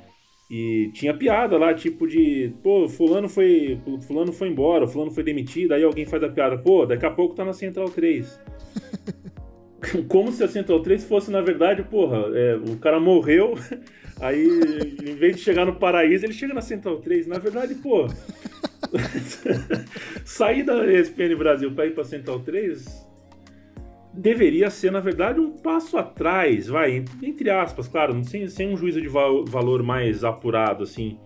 e 0.55 0.91
tinha 0.93 1.15
piada 1.15 1.57
lá, 1.57 1.73
tipo 1.73 2.07
de, 2.07 2.53
pô, 2.61 2.87
fulano 2.87 3.27
foi, 3.27 3.81
fulano 4.05 4.31
foi 4.31 4.49
embora, 4.49 4.87
fulano 4.87 5.09
foi 5.09 5.23
demitido, 5.23 5.71
aí 5.71 5.83
alguém 5.83 6.05
faz 6.05 6.23
a 6.23 6.29
piada, 6.29 6.59
pô, 6.59 6.85
daqui 6.85 7.03
a 7.07 7.09
pouco 7.09 7.33
tá 7.33 7.43
na 7.43 7.53
Central 7.53 7.89
3. 7.89 8.39
Como 10.07 10.31
se 10.31 10.43
a 10.43 10.47
Central 10.47 10.79
3 10.81 11.05
fosse, 11.05 11.31
na 11.31 11.41
verdade, 11.41 11.81
porra, 11.81 12.27
é, 12.37 12.55
o 12.55 12.77
cara 12.77 12.99
morreu, 12.99 13.55
aí 14.21 14.47
em 15.03 15.15
vez 15.15 15.37
de 15.37 15.41
chegar 15.41 15.65
no 15.65 15.73
paraíso, 15.73 16.23
ele 16.23 16.33
chega 16.33 16.53
na 16.53 16.61
Central 16.61 16.97
3. 16.97 17.25
Na 17.25 17.39
verdade, 17.39 17.73
pô, 17.73 18.05
sair 20.23 20.61
da 20.61 20.85
ESPN 20.85 21.35
Brasil 21.35 21.73
pra 21.73 21.87
ir 21.87 21.95
pra 21.95 22.03
Central 22.03 22.41
3 22.41 23.11
deveria 24.13 24.69
ser, 24.69 24.91
na 24.91 24.99
verdade, 24.99 25.39
um 25.39 25.51
passo 25.51 25.97
atrás, 25.97 26.67
vai, 26.67 27.03
entre 27.21 27.49
aspas, 27.49 27.87
claro, 27.87 28.23
sem, 28.23 28.47
sem 28.47 28.69
um 28.71 28.77
juízo 28.77 29.01
de 29.01 29.07
valor 29.07 29.81
mais 29.81 30.23
apurado, 30.23 30.83
assim. 30.83 31.17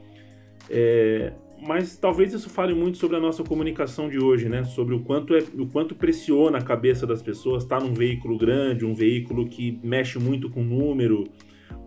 É, 0.69 1.33
mas 1.61 1.97
talvez 1.97 2.33
isso 2.33 2.49
fale 2.49 2.73
muito 2.73 2.97
sobre 2.97 3.17
a 3.17 3.19
nossa 3.19 3.43
comunicação 3.43 4.09
de 4.09 4.19
hoje, 4.19 4.47
né? 4.47 4.63
Sobre 4.63 4.95
o 4.95 5.01
quanto, 5.01 5.35
é, 5.35 5.39
o 5.57 5.67
quanto 5.67 5.95
pressiona 5.95 6.59
a 6.59 6.61
cabeça 6.61 7.05
das 7.05 7.21
pessoas 7.21 7.63
estar 7.63 7.79
tá 7.79 7.85
num 7.85 7.93
veículo 7.93 8.37
grande, 8.37 8.85
um 8.85 8.93
veículo 8.93 9.47
que 9.47 9.79
mexe 9.83 10.17
muito 10.17 10.49
com 10.49 10.63
número, 10.63 11.25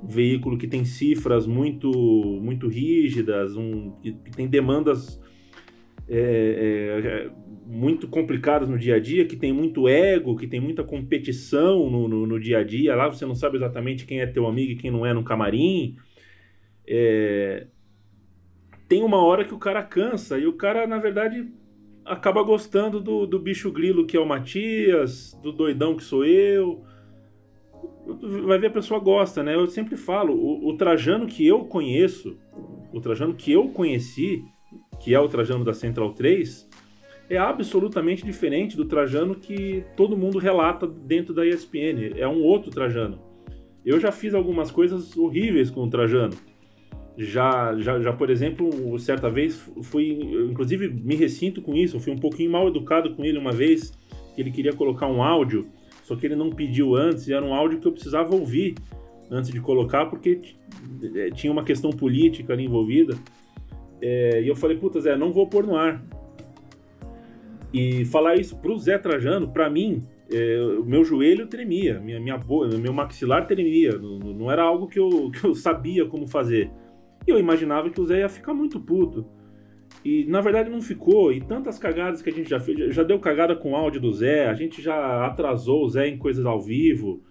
um 0.02 0.06
veículo 0.06 0.58
que 0.58 0.66
tem 0.66 0.84
cifras 0.84 1.46
muito, 1.46 1.90
muito 2.42 2.68
rígidas, 2.68 3.56
um, 3.56 3.92
que 4.02 4.12
tem 4.32 4.46
demandas 4.46 5.20
é, 6.10 7.28
é, 7.28 7.30
muito 7.64 8.08
complicadas 8.08 8.68
no 8.68 8.76
dia 8.76 8.96
a 8.96 9.00
dia, 9.00 9.24
que 9.24 9.36
tem 9.36 9.52
muito 9.52 9.88
ego, 9.88 10.36
que 10.36 10.48
tem 10.48 10.58
muita 10.60 10.82
competição 10.82 11.88
no, 11.88 12.08
no, 12.08 12.26
no, 12.26 12.40
dia 12.40 12.58
a 12.58 12.64
dia. 12.64 12.96
Lá 12.96 13.06
você 13.06 13.24
não 13.24 13.36
sabe 13.36 13.56
exatamente 13.56 14.04
quem 14.04 14.20
é 14.20 14.26
teu 14.26 14.46
amigo 14.46 14.72
e 14.72 14.76
quem 14.76 14.90
não 14.90 15.06
é 15.06 15.14
no 15.14 15.22
camarim. 15.22 15.96
É... 16.86 17.68
Tem 18.88 19.04
uma 19.04 19.24
hora 19.24 19.44
que 19.44 19.54
o 19.54 19.58
cara 19.58 19.84
cansa 19.84 20.36
e 20.36 20.48
o 20.48 20.54
cara, 20.54 20.84
na 20.84 20.98
verdade, 20.98 21.46
acaba 22.04 22.42
gostando 22.42 23.00
do, 23.00 23.24
do 23.24 23.38
bicho 23.38 23.70
grilo 23.70 24.04
que 24.04 24.16
é 24.16 24.20
o 24.20 24.26
Matias, 24.26 25.38
do 25.40 25.52
doidão 25.52 25.94
que 25.94 26.02
sou 26.02 26.24
eu. 26.24 26.82
Vai 28.44 28.58
ver, 28.58 28.66
a 28.66 28.70
pessoa 28.70 28.98
gosta, 28.98 29.44
né? 29.44 29.54
Eu 29.54 29.68
sempre 29.68 29.96
falo, 29.96 30.34
o, 30.34 30.70
o 30.70 30.76
Trajano 30.76 31.28
que 31.28 31.46
eu 31.46 31.66
conheço, 31.66 32.36
o 32.92 33.00
Trajano 33.00 33.32
que 33.32 33.52
eu 33.52 33.68
conheci, 33.68 34.42
que 35.00 35.14
é 35.14 35.18
o 35.18 35.28
Trajano 35.28 35.64
da 35.64 35.72
Central 35.74 36.12
3, 36.12 36.68
é 37.28 37.36
absolutamente 37.38 38.24
diferente 38.24 38.76
do 38.76 38.84
Trajano 38.84 39.34
que 39.34 39.84
todo 39.96 40.16
mundo 40.16 40.38
relata 40.38 40.86
dentro 40.86 41.32
da 41.32 41.46
ESPN. 41.46 42.12
É 42.16 42.28
um 42.28 42.42
outro 42.42 42.70
Trajano. 42.70 43.18
Eu 43.84 43.98
já 43.98 44.12
fiz 44.12 44.34
algumas 44.34 44.70
coisas 44.70 45.16
horríveis 45.16 45.70
com 45.70 45.82
o 45.82 45.88
Trajano. 45.88 46.36
Já, 47.16 47.76
já, 47.78 48.00
já 48.00 48.12
por 48.12 48.30
exemplo, 48.30 48.98
certa 48.98 49.28
vez 49.28 49.70
fui, 49.82 50.10
inclusive 50.50 50.88
me 50.88 51.16
ressinto 51.16 51.60
com 51.60 51.74
isso, 51.74 52.00
fui 52.00 52.12
um 52.12 52.18
pouquinho 52.18 52.50
mal 52.50 52.68
educado 52.68 53.14
com 53.14 53.24
ele 53.24 53.38
uma 53.38 53.52
vez, 53.52 53.92
que 54.34 54.40
ele 54.40 54.50
queria 54.50 54.72
colocar 54.72 55.06
um 55.06 55.22
áudio, 55.22 55.66
só 56.02 56.16
que 56.16 56.26
ele 56.26 56.36
não 56.36 56.50
pediu 56.50 56.96
antes, 56.96 57.28
e 57.28 57.32
era 57.32 57.44
um 57.44 57.54
áudio 57.54 57.78
que 57.78 57.86
eu 57.86 57.92
precisava 57.92 58.34
ouvir 58.34 58.74
antes 59.30 59.50
de 59.50 59.60
colocar, 59.60 60.06
porque 60.06 60.40
eh, 61.14 61.30
tinha 61.30 61.52
uma 61.52 61.62
questão 61.62 61.90
política 61.90 62.52
ali 62.52 62.64
envolvida. 62.64 63.16
É, 64.00 64.42
e 64.42 64.48
eu 64.48 64.56
falei, 64.56 64.76
puta, 64.76 65.00
Zé, 65.00 65.16
não 65.16 65.32
vou 65.32 65.46
pôr 65.46 65.66
no 65.66 65.76
ar. 65.76 66.02
E 67.72 68.04
falar 68.06 68.36
isso 68.36 68.56
pro 68.58 68.78
Zé 68.78 68.98
Trajano, 68.98 69.48
para 69.52 69.70
mim, 69.70 70.04
é, 70.32 70.60
o 70.78 70.84
meu 70.84 71.04
joelho 71.04 71.46
tremia, 71.46 72.00
minha, 72.00 72.20
minha 72.20 72.40
meu 72.80 72.92
maxilar 72.92 73.46
tremia. 73.46 73.98
Não, 73.98 74.18
não, 74.18 74.50
era 74.50 74.62
algo 74.62 74.86
que 74.86 74.98
eu, 74.98 75.30
que 75.34 75.44
eu 75.44 75.54
sabia 75.54 76.06
como 76.06 76.26
fazer. 76.26 76.70
E 77.26 77.30
eu 77.30 77.38
imaginava 77.38 77.90
que 77.90 78.00
o 78.00 78.06
Zé 78.06 78.20
ia 78.20 78.28
ficar 78.28 78.54
muito 78.54 78.80
puto. 78.80 79.26
E 80.04 80.24
na 80.24 80.40
verdade 80.40 80.70
não 80.70 80.80
ficou, 80.80 81.32
e 81.32 81.40
tantas 81.40 81.78
cagadas 81.78 82.22
que 82.22 82.30
a 82.30 82.32
gente 82.32 82.48
já 82.48 82.58
fez, 82.58 82.94
já 82.94 83.02
deu 83.02 83.18
cagada 83.18 83.54
com 83.54 83.72
o 83.72 83.76
áudio 83.76 84.00
do 84.00 84.12
Zé, 84.12 84.48
a 84.48 84.54
gente 84.54 84.80
já 84.80 85.26
atrasou 85.26 85.84
o 85.84 85.88
Zé 85.88 86.08
em 86.08 86.16
coisas 86.16 86.46
ao 86.46 86.60
vivo, 86.60 87.22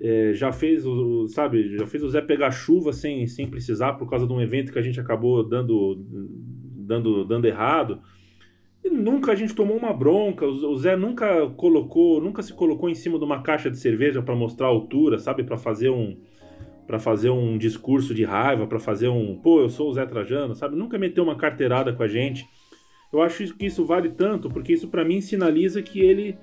é, 0.00 0.32
já 0.32 0.50
fez 0.50 0.86
o, 0.86 1.26
sabe, 1.28 1.76
já 1.76 1.86
fez 1.86 2.02
o 2.02 2.08
Zé 2.08 2.22
pegar 2.22 2.50
chuva 2.50 2.92
sem, 2.92 3.26
sem 3.26 3.46
precisar 3.46 3.94
por 3.94 4.08
causa 4.08 4.26
de 4.26 4.32
um 4.32 4.40
evento 4.40 4.72
que 4.72 4.78
a 4.78 4.82
gente 4.82 4.98
acabou 4.98 5.46
dando, 5.46 6.02
dando, 6.86 7.24
dando 7.24 7.44
errado. 7.46 8.00
E 8.82 8.88
nunca 8.88 9.32
a 9.32 9.34
gente 9.34 9.54
tomou 9.54 9.76
uma 9.76 9.92
bronca, 9.92 10.46
o 10.46 10.76
Zé 10.76 10.96
nunca 10.96 11.46
colocou, 11.50 12.18
nunca 12.20 12.42
se 12.42 12.54
colocou 12.54 12.88
em 12.88 12.94
cima 12.94 13.18
de 13.18 13.24
uma 13.24 13.42
caixa 13.42 13.70
de 13.70 13.76
cerveja 13.78 14.22
para 14.22 14.34
mostrar 14.34 14.68
a 14.68 14.70
altura, 14.70 15.18
sabe, 15.18 15.44
para 15.44 15.58
fazer 15.58 15.90
um 15.90 16.16
para 16.86 16.98
fazer 16.98 17.30
um 17.30 17.56
discurso 17.56 18.12
de 18.12 18.24
raiva, 18.24 18.66
para 18.66 18.80
fazer 18.80 19.06
um, 19.06 19.36
pô, 19.36 19.60
eu 19.60 19.68
sou 19.68 19.90
o 19.90 19.92
Zé 19.92 20.04
Trajano, 20.04 20.56
sabe? 20.56 20.74
Nunca 20.74 20.98
meteu 20.98 21.22
uma 21.22 21.36
carteirada 21.36 21.92
com 21.92 22.02
a 22.02 22.08
gente. 22.08 22.44
Eu 23.12 23.22
acho 23.22 23.54
que 23.56 23.66
isso 23.66 23.84
vale 23.84 24.08
tanto, 24.08 24.50
porque 24.50 24.72
isso 24.72 24.88
para 24.88 25.04
mim 25.04 25.20
sinaliza 25.20 25.82
que 25.82 26.00
ele 26.00 26.36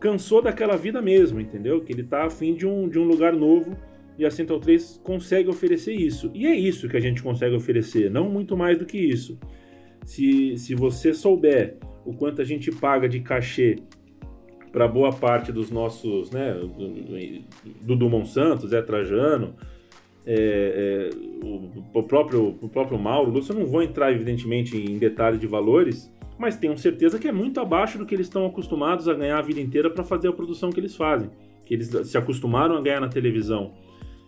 cansou 0.00 0.42
daquela 0.42 0.76
vida 0.76 1.00
mesmo, 1.00 1.40
entendeu? 1.40 1.80
Que 1.80 1.92
ele 1.92 2.02
tá 2.02 2.24
afim 2.24 2.54
de 2.54 2.66
um, 2.66 2.88
de 2.88 2.98
um 2.98 3.04
lugar 3.04 3.32
novo 3.32 3.76
e 4.18 4.24
a 4.24 4.30
Central 4.30 4.60
3 4.60 5.00
consegue 5.02 5.48
oferecer 5.48 5.94
isso. 5.94 6.30
E 6.34 6.46
é 6.46 6.54
isso 6.54 6.88
que 6.88 6.96
a 6.96 7.00
gente 7.00 7.22
consegue 7.22 7.54
oferecer, 7.54 8.10
não 8.10 8.28
muito 8.28 8.56
mais 8.56 8.78
do 8.78 8.84
que 8.84 8.98
isso. 8.98 9.38
Se, 10.04 10.56
se 10.56 10.74
você 10.74 11.14
souber 11.14 11.76
o 12.04 12.12
quanto 12.12 12.42
a 12.42 12.44
gente 12.44 12.70
paga 12.70 13.08
de 13.08 13.20
cachê 13.20 13.76
para 14.72 14.88
boa 14.88 15.12
parte 15.12 15.52
dos 15.52 15.70
nossos, 15.70 16.30
né, 16.30 16.54
do 16.54 17.96
Dudu 17.96 18.24
Santos, 18.24 18.70
Zé 18.70 18.82
Trajano, 18.82 19.54
é, 20.24 21.10
é, 21.10 21.46
o, 21.46 21.70
o, 21.98 22.02
próprio, 22.04 22.56
o 22.60 22.68
próprio 22.68 22.98
Mauro, 22.98 23.32
eu 23.36 23.54
não 23.54 23.66
vou 23.66 23.82
entrar, 23.82 24.12
evidentemente, 24.12 24.76
em 24.76 24.98
detalhes 24.98 25.38
de 25.38 25.46
valores, 25.46 26.10
mas 26.42 26.56
tenho 26.56 26.76
certeza 26.76 27.20
que 27.20 27.28
é 27.28 27.32
muito 27.32 27.60
abaixo 27.60 27.96
do 27.96 28.04
que 28.04 28.12
eles 28.12 28.26
estão 28.26 28.44
acostumados 28.44 29.08
a 29.08 29.14
ganhar 29.14 29.38
a 29.38 29.42
vida 29.42 29.60
inteira 29.60 29.88
para 29.88 30.02
fazer 30.02 30.26
a 30.26 30.32
produção 30.32 30.70
que 30.70 30.80
eles 30.80 30.96
fazem, 30.96 31.30
que 31.64 31.72
eles 31.72 31.86
se 31.86 32.18
acostumaram 32.18 32.76
a 32.76 32.80
ganhar 32.80 33.00
na 33.00 33.06
televisão. 33.06 33.74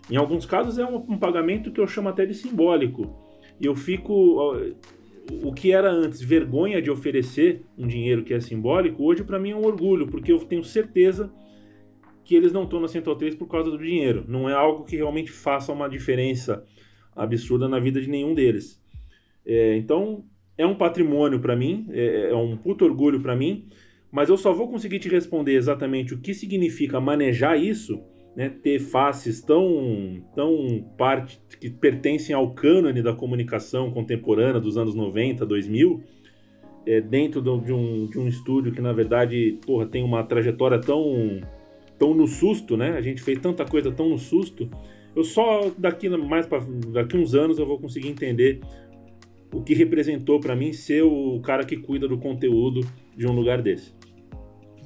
Em 0.08 0.14
alguns 0.14 0.46
casos 0.46 0.78
é 0.78 0.86
um, 0.86 0.94
um 0.94 1.18
pagamento 1.18 1.72
que 1.72 1.80
eu 1.80 1.88
chamo 1.88 2.08
até 2.08 2.24
de 2.24 2.32
simbólico. 2.32 3.12
E 3.60 3.66
eu 3.66 3.74
fico. 3.74 4.54
O 5.42 5.52
que 5.52 5.72
era 5.72 5.90
antes 5.90 6.20
vergonha 6.20 6.80
de 6.80 6.88
oferecer 6.88 7.64
um 7.76 7.88
dinheiro 7.88 8.22
que 8.22 8.32
é 8.32 8.38
simbólico, 8.38 9.02
hoje 9.02 9.24
para 9.24 9.38
mim 9.38 9.50
é 9.50 9.56
um 9.56 9.64
orgulho, 9.64 10.06
porque 10.06 10.30
eu 10.30 10.38
tenho 10.38 10.62
certeza 10.62 11.32
que 12.22 12.36
eles 12.36 12.52
não 12.52 12.62
estão 12.62 12.78
na 12.78 12.86
Central 12.86 13.16
3 13.16 13.34
por 13.34 13.48
causa 13.48 13.72
do 13.72 13.78
dinheiro. 13.78 14.24
Não 14.28 14.48
é 14.48 14.52
algo 14.52 14.84
que 14.84 14.94
realmente 14.94 15.32
faça 15.32 15.72
uma 15.72 15.88
diferença 15.88 16.64
absurda 17.16 17.68
na 17.68 17.80
vida 17.80 18.00
de 18.00 18.08
nenhum 18.08 18.34
deles. 18.34 18.80
É, 19.44 19.76
então, 19.76 20.24
é 20.56 20.66
um 20.66 20.74
patrimônio 20.74 21.40
para 21.40 21.56
mim, 21.56 21.86
é, 21.90 22.30
é, 22.30 22.34
um 22.34 22.56
puto 22.56 22.84
orgulho 22.84 23.20
para 23.20 23.34
mim, 23.34 23.66
mas 24.10 24.28
eu 24.28 24.36
só 24.36 24.52
vou 24.52 24.68
conseguir 24.68 24.98
te 24.98 25.08
responder 25.08 25.54
exatamente 25.54 26.14
o 26.14 26.18
que 26.18 26.32
significa 26.32 27.00
manejar 27.00 27.58
isso, 27.58 28.00
né, 28.36 28.48
ter 28.48 28.78
faces 28.78 29.40
tão, 29.40 30.22
tão 30.34 30.84
parte 30.96 31.40
que 31.60 31.70
pertencem 31.70 32.34
ao 32.34 32.52
cânone 32.52 33.02
da 33.02 33.12
comunicação 33.12 33.90
contemporânea 33.90 34.60
dos 34.60 34.76
anos 34.76 34.94
90, 34.94 35.46
2000, 35.46 36.02
é, 36.86 37.00
dentro 37.00 37.40
de 37.40 37.72
um, 37.72 38.06
de 38.06 38.18
um 38.18 38.28
estúdio 38.28 38.72
que, 38.72 38.80
na 38.80 38.92
verdade, 38.92 39.58
porra, 39.64 39.86
tem 39.86 40.02
uma 40.02 40.22
trajetória 40.22 40.80
tão 40.80 41.40
tão 41.98 42.14
no 42.14 42.26
susto, 42.26 42.76
né? 42.76 42.90
A 42.96 43.00
gente 43.00 43.22
fez 43.22 43.38
tanta 43.38 43.64
coisa 43.64 43.90
tão 43.90 44.08
no 44.08 44.18
susto. 44.18 44.68
Eu 45.14 45.22
só 45.22 45.70
daqui 45.78 46.08
mais 46.08 46.46
daqui 46.92 47.16
uns 47.16 47.34
anos 47.34 47.58
eu 47.58 47.66
vou 47.66 47.78
conseguir 47.78 48.08
entender 48.08 48.60
o 49.54 49.62
que 49.62 49.74
representou 49.74 50.40
para 50.40 50.56
mim 50.56 50.72
ser 50.72 51.02
o 51.02 51.40
cara 51.40 51.64
que 51.64 51.76
cuida 51.76 52.08
do 52.08 52.18
conteúdo 52.18 52.80
de 53.16 53.26
um 53.26 53.32
lugar 53.32 53.62
desse. 53.62 53.92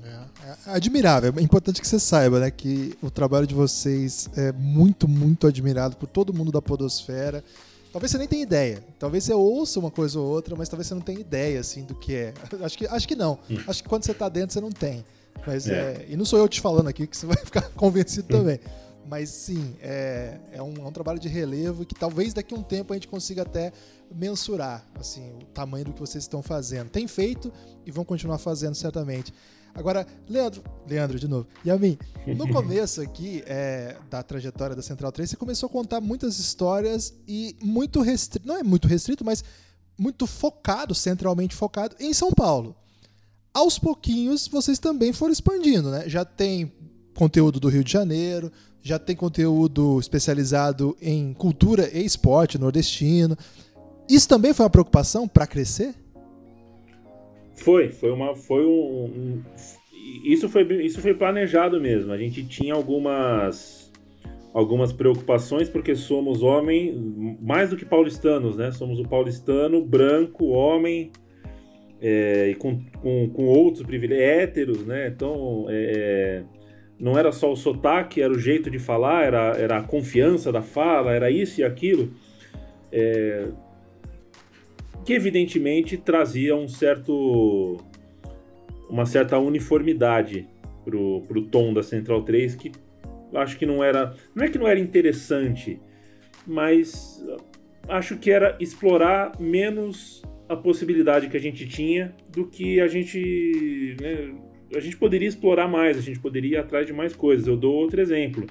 É, 0.05 0.71
é 0.71 0.75
admirável. 0.75 1.33
É 1.37 1.43
importante 1.43 1.81
que 1.81 1.89
você 1.89 1.99
saiba, 1.99 2.39
né, 2.41 2.51
que 2.51 2.95
o 3.03 3.11
trabalho 3.11 3.47
de 3.47 3.55
vocês 3.55 4.29
é 4.37 4.53
muito, 4.53 5.09
muito 5.09 5.47
admirado 5.47 5.97
por 5.97 6.07
todo 6.07 6.35
mundo 6.35 6.53
da 6.53 6.61
podosfera. 6.61 7.43
Talvez 7.91 8.13
você 8.13 8.19
nem 8.19 8.29
tenha 8.29 8.43
ideia. 8.43 8.85
Talvez 8.99 9.25
você 9.25 9.33
ouça 9.33 9.81
uma 9.81 9.91
coisa 9.91 10.21
ou 10.21 10.27
outra, 10.27 10.55
mas 10.55 10.69
talvez 10.69 10.87
você 10.87 10.95
não 10.95 11.01
tenha 11.01 11.21
ideia 11.21 11.59
assim 11.59 11.85
do 11.85 11.95
que 11.95 12.15
é. 12.15 12.35
Acho 12.63 12.77
que, 12.77 12.87
acho 12.87 13.09
que 13.09 13.17
não. 13.17 13.39
Hum. 13.51 13.57
Acho 13.67 13.83
que 13.83 13.89
quando 13.89 14.05
você 14.05 14.13
está 14.13 14.29
dentro 14.29 14.53
você 14.53 14.61
não 14.61 14.71
tem. 14.71 15.05
Mas 15.47 15.67
é. 15.67 15.73
é. 15.73 16.07
E 16.11 16.17
não 16.17 16.25
sou 16.25 16.39
eu 16.39 16.49
te 16.49 16.61
falando 16.61 16.89
aqui 16.89 17.07
que 17.07 17.17
você 17.17 17.27
vai 17.27 17.39
ficar 17.43 17.63
convencido 17.71 18.29
também. 18.29 18.61
Mas 19.09 19.31
sim, 19.31 19.75
é, 19.81 20.39
é, 20.53 20.63
um, 20.63 20.75
é 20.77 20.87
um 20.87 20.93
trabalho 20.93 21.19
de 21.19 21.29
relevo 21.29 21.85
que 21.85 21.95
talvez 21.95 22.35
daqui 22.35 22.55
a 22.55 22.57
um 22.57 22.63
tempo 22.63 22.93
a 22.93 22.97
gente 22.97 23.09
consiga 23.09 23.43
até 23.43 23.73
mensurar 24.15 24.87
assim, 24.95 25.33
o 25.43 25.47
tamanho 25.47 25.87
do 25.87 25.93
que 25.93 26.01
vocês 26.01 26.25
estão 26.25 26.43
fazendo. 26.43 26.91
Tem 26.91 27.07
feito 27.09 27.53
e 27.87 27.91
vão 27.91 28.05
continuar 28.05 28.39
fazendo 28.39 28.75
certamente. 28.75 29.33
Agora, 29.75 30.07
Leandro, 30.29 30.63
Leandro 30.87 31.19
de 31.19 31.29
novo, 31.29 31.47
e 31.65 31.71
a 31.71 31.79
mim, 31.79 31.97
no 32.27 32.49
começo 32.53 33.01
aqui 33.01 33.43
é, 33.47 33.97
da 34.11 34.23
trajetória 34.23 34.75
da 34.75 34.83
Central 34.83 35.13
3, 35.13 35.31
você 35.31 35.37
começou 35.37 35.69
a 35.69 35.71
contar 35.71 36.01
muitas 36.01 36.39
histórias 36.39 37.15
e 37.27 37.57
muito 37.63 38.01
restrito, 38.01 38.47
não 38.47 38.57
é 38.57 38.63
muito 38.63 38.89
restrito, 38.89 39.25
mas 39.25 39.45
muito 39.97 40.27
focado, 40.27 40.95
centralmente 40.95 41.55
focado 41.55 41.97
em 42.01 42.13
São 42.13 42.33
Paulo 42.33 42.77
aos 43.59 43.79
pouquinhos 43.79 44.47
vocês 44.47 44.79
também 44.79 45.13
foram 45.13 45.33
expandindo, 45.33 45.91
né? 45.91 46.09
Já 46.09 46.25
tem 46.25 46.73
conteúdo 47.15 47.59
do 47.59 47.69
Rio 47.69 47.83
de 47.83 47.91
Janeiro, 47.91 48.53
já 48.83 48.99
tem 48.99 49.15
conteúdo 49.15 49.99
especializado 49.99 50.97
em 51.01 51.33
cultura 51.33 51.89
e 51.93 52.05
esporte 52.05 52.59
nordestino. 52.59 53.37
Isso 54.09 54.29
também 54.29 54.55
foi 54.55 54.65
uma 54.65 54.71
preocupação 54.71 55.29
para 55.29 55.47
crescer? 55.47 55.95
Foi, 57.55 57.91
foi 57.91 58.11
uma, 58.11 58.35
foi 58.37 58.65
um, 58.65 59.05
um, 59.05 59.43
isso 60.25 60.49
foi, 60.49 60.63
isso 60.85 61.01
foi 61.01 61.15
planejado 61.15 61.81
mesmo. 61.81 62.13
A 62.13 62.19
gente 62.19 62.45
tinha 62.45 62.75
algumas, 62.75 63.93
algumas 64.55 64.93
preocupações 64.93 65.69
porque 65.69 65.95
somos 65.95 66.43
homem 66.43 67.37
mais 67.41 67.71
do 67.71 67.77
que 67.77 67.85
paulistanos, 67.85 68.57
né? 68.57 68.71
Somos 68.71 68.99
o 68.99 69.09
paulistano 69.09 69.85
branco, 69.85 70.47
homem, 70.47 71.11
é, 72.01 72.51
e 72.51 72.55
com, 72.55 72.81
com, 73.03 73.29
com, 73.31 73.45
outros 73.47 73.85
privilégios, 73.85 74.43
héteros, 74.43 74.87
né? 74.87 75.09
Então, 75.09 75.67
é, 75.69 76.45
não 76.99 77.19
era 77.19 77.31
só 77.33 77.53
o 77.53 77.57
sotaque, 77.57 78.21
era 78.21 78.33
o 78.33 78.39
jeito 78.39 78.71
de 78.71 78.79
falar, 78.79 79.25
era, 79.25 79.57
era 79.57 79.79
a 79.79 79.83
confiança 79.83 80.51
da 80.51 80.63
fala, 80.63 81.13
era 81.13 81.31
isso 81.31 81.61
e 81.61 81.65
aquilo, 81.65 82.13
é, 82.91 83.49
que 85.05 85.13
evidentemente 85.13 85.97
trazia 85.97 86.57
um 86.57 86.67
certo, 86.67 87.77
uma 88.91 89.07
certa 89.07 89.39
uniformidade 89.39 90.49
pro, 90.85 91.23
pro 91.23 91.43
tom 91.43 91.73
da 91.73 91.83
Central 91.83 92.23
3 92.23 92.55
que 92.57 92.73
acho 93.35 93.59
que 93.59 93.67
não 93.67 93.85
era, 93.85 94.15
não 94.35 94.45
é 94.45 94.49
que 94.49 94.59
não 94.59 94.67
era 94.67 94.81
interessante, 94.81 95.81
mas 96.47 97.25
acho 97.89 98.17
que 98.19 98.31
era 98.31 98.57
explorar 98.59 99.33
menos 99.39 100.23
a 100.49 100.57
possibilidade 100.57 101.29
que 101.29 101.37
a 101.37 101.41
gente 101.41 101.67
tinha 101.69 102.15
do 102.31 102.47
que 102.47 102.81
a 102.81 102.89
gente. 102.89 103.97
Né, 104.01 104.35
a 104.75 104.81
gente 104.81 104.97
poderia 104.97 105.29
explorar 105.29 105.69
mais, 105.69 105.97
a 105.97 106.01
gente 106.01 106.19
poderia 106.19 106.59
ir 106.59 106.61
atrás 106.61 106.87
de 106.87 106.93
mais 106.93 107.15
coisas. 107.15 107.47
Eu 107.47 107.57
dou 107.57 107.75
outro 107.75 108.01
exemplo. 108.01 108.47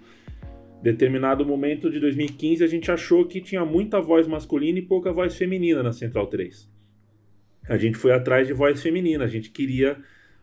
Determinado 0.81 1.45
momento 1.45 1.89
de 1.89 1.99
2015, 1.99 2.63
a 2.63 2.67
gente 2.67 2.91
achou 2.91 3.25
que 3.25 3.41
tinha 3.41 3.65
muita 3.65 3.99
voz 3.99 4.27
masculina 4.27 4.79
e 4.79 4.81
pouca 4.81 5.11
voz 5.11 5.35
feminina 5.35 5.81
na 5.81 5.91
Central 5.91 6.27
3. 6.27 6.69
A 7.67 7.77
gente 7.77 7.97
foi 7.97 8.11
atrás 8.11 8.47
de 8.47 8.53
voz 8.53 8.81
feminina, 8.81 9.25
a 9.25 9.27
gente 9.27 9.51
queria 9.51 9.97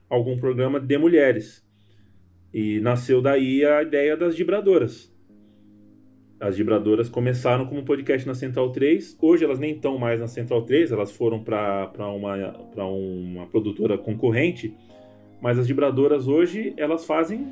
algum 0.08 0.36
programa 0.36 0.78
de 0.78 0.98
mulheres. 0.98 1.64
E 2.52 2.78
nasceu 2.80 3.20
daí 3.22 3.64
a 3.64 3.82
ideia 3.82 4.16
das 4.16 4.36
vibradoras. 4.36 5.12
As 6.38 6.56
vibradoras 6.56 7.08
começaram 7.08 7.66
como 7.66 7.84
podcast 7.84 8.26
na 8.26 8.34
Central 8.34 8.70
3. 8.70 9.16
Hoje 9.20 9.44
elas 9.44 9.58
nem 9.58 9.74
estão 9.74 9.96
mais 9.96 10.20
na 10.20 10.26
Central 10.28 10.62
3, 10.62 10.92
elas 10.92 11.10
foram 11.10 11.42
para 11.42 11.90
uma, 12.08 12.36
uma 12.76 13.46
produtora 13.46 13.96
concorrente. 13.96 14.74
Mas 15.44 15.58
as 15.58 15.66
vibradoras 15.66 16.26
hoje, 16.26 16.72
elas 16.74 17.04
fazem, 17.04 17.48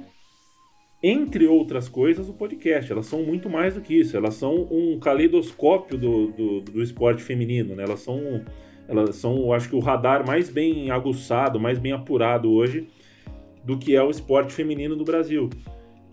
entre 1.02 1.46
outras 1.46 1.90
coisas, 1.90 2.26
o 2.26 2.32
podcast. 2.32 2.90
Elas 2.90 3.04
são 3.04 3.22
muito 3.22 3.50
mais 3.50 3.74
do 3.74 3.82
que 3.82 3.92
isso. 3.92 4.16
Elas 4.16 4.32
são 4.32 4.66
um 4.70 4.98
caleidoscópio 4.98 5.98
do, 5.98 6.28
do, 6.28 6.60
do 6.62 6.82
esporte 6.82 7.22
feminino. 7.22 7.76
Né? 7.76 7.82
Elas 7.82 8.00
são, 8.00 8.40
elas 8.88 9.16
são, 9.16 9.52
acho 9.52 9.68
que, 9.68 9.76
o 9.76 9.78
radar 9.78 10.26
mais 10.26 10.48
bem 10.48 10.90
aguçado, 10.90 11.60
mais 11.60 11.78
bem 11.78 11.92
apurado 11.92 12.50
hoje 12.50 12.88
do 13.62 13.76
que 13.76 13.94
é 13.94 14.02
o 14.02 14.08
esporte 14.08 14.54
feminino 14.54 14.96
do 14.96 15.04
Brasil 15.04 15.50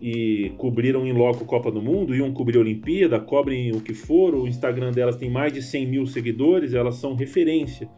e 0.02 0.52
cobriram 0.58 1.08
em 1.08 1.14
loco 1.14 1.46
Copa 1.46 1.72
do 1.72 1.82
Mundo, 1.82 2.14
iam 2.14 2.34
cobrir 2.34 2.58
a 2.58 2.60
Olimpíada, 2.60 3.22
cobrem 3.22 3.72
o 3.72 3.80
que 3.80 3.94
for, 3.94 4.36
o 4.36 4.46
Instagram 4.48 4.92
delas 4.92 5.16
tem 5.16 5.30
mais 5.30 5.54
de 5.54 5.62
100 5.62 5.88
mil 5.88 6.06
seguidores, 6.06 6.74
elas 6.74 6.96
são 6.96 7.16
referência. 7.16 7.90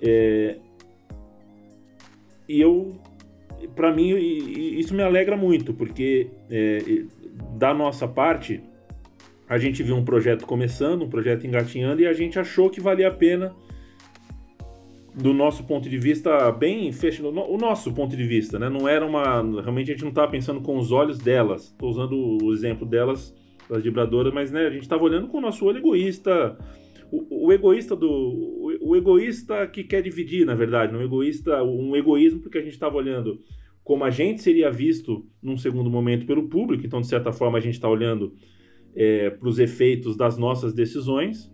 É... 0.00 0.58
E 2.48 2.60
eu, 2.60 2.96
para 3.74 3.92
mim, 3.92 4.16
isso 4.16 4.94
me 4.94 5.02
alegra 5.02 5.36
muito, 5.36 5.72
porque 5.74 6.30
é, 6.50 7.04
da 7.56 7.72
nossa 7.74 8.06
parte, 8.06 8.62
a 9.48 9.58
gente 9.58 9.82
viu 9.82 9.96
um 9.96 10.04
projeto 10.04 10.46
começando, 10.46 11.02
um 11.02 11.08
projeto 11.08 11.46
engatinhando, 11.46 12.02
e 12.02 12.06
a 12.06 12.12
gente 12.12 12.38
achou 12.38 12.70
que 12.70 12.80
valia 12.80 13.08
a 13.08 13.12
pena 13.12 13.54
do 15.16 15.32
nosso 15.32 15.64
ponto 15.64 15.88
de 15.88 15.96
vista, 15.96 16.52
bem 16.52 16.92
fechado. 16.92 17.28
O 17.28 17.56
nosso 17.56 17.92
ponto 17.92 18.14
de 18.14 18.24
vista, 18.24 18.58
né? 18.58 18.68
Não 18.68 18.86
era 18.86 19.04
uma. 19.04 19.40
Realmente 19.62 19.90
a 19.90 19.94
gente 19.94 20.02
não 20.02 20.10
estava 20.10 20.30
pensando 20.30 20.60
com 20.60 20.76
os 20.76 20.92
olhos 20.92 21.18
delas. 21.18 21.64
Estou 21.64 21.88
usando 21.88 22.44
o 22.44 22.52
exemplo 22.52 22.86
delas, 22.86 23.34
das 23.68 23.82
vibradoras, 23.82 24.32
mas 24.32 24.52
né, 24.52 24.66
a 24.66 24.70
gente 24.70 24.82
estava 24.82 25.02
olhando 25.02 25.28
com 25.28 25.38
o 25.38 25.40
nosso 25.40 25.64
olho 25.64 25.78
egoísta. 25.78 26.58
O, 27.10 27.46
o 27.46 27.52
egoísta 27.52 27.96
do. 27.96 28.55
O, 28.88 28.96
egoísta 28.96 29.66
que 29.66 29.84
quer 29.84 30.02
dividir, 30.02 30.44
na 30.44 30.54
verdade. 30.54 30.94
Um 30.94 31.02
egoísta, 31.02 31.62
um 31.62 31.96
egoísmo 31.96 32.40
porque 32.40 32.58
a 32.58 32.62
gente 32.62 32.74
estava 32.74 32.96
olhando 32.96 33.40
como 33.82 34.04
a 34.04 34.10
gente 34.10 34.42
seria 34.42 34.70
visto 34.70 35.26
num 35.40 35.56
segundo 35.56 35.88
momento 35.88 36.26
pelo 36.26 36.48
público, 36.48 36.84
então, 36.84 37.00
de 37.00 37.06
certa 37.06 37.32
forma, 37.32 37.58
a 37.58 37.60
gente 37.60 37.74
está 37.74 37.88
olhando 37.88 38.34
é, 38.96 39.30
para 39.30 39.48
os 39.48 39.60
efeitos 39.60 40.16
das 40.16 40.36
nossas 40.36 40.74
decisões 40.74 41.48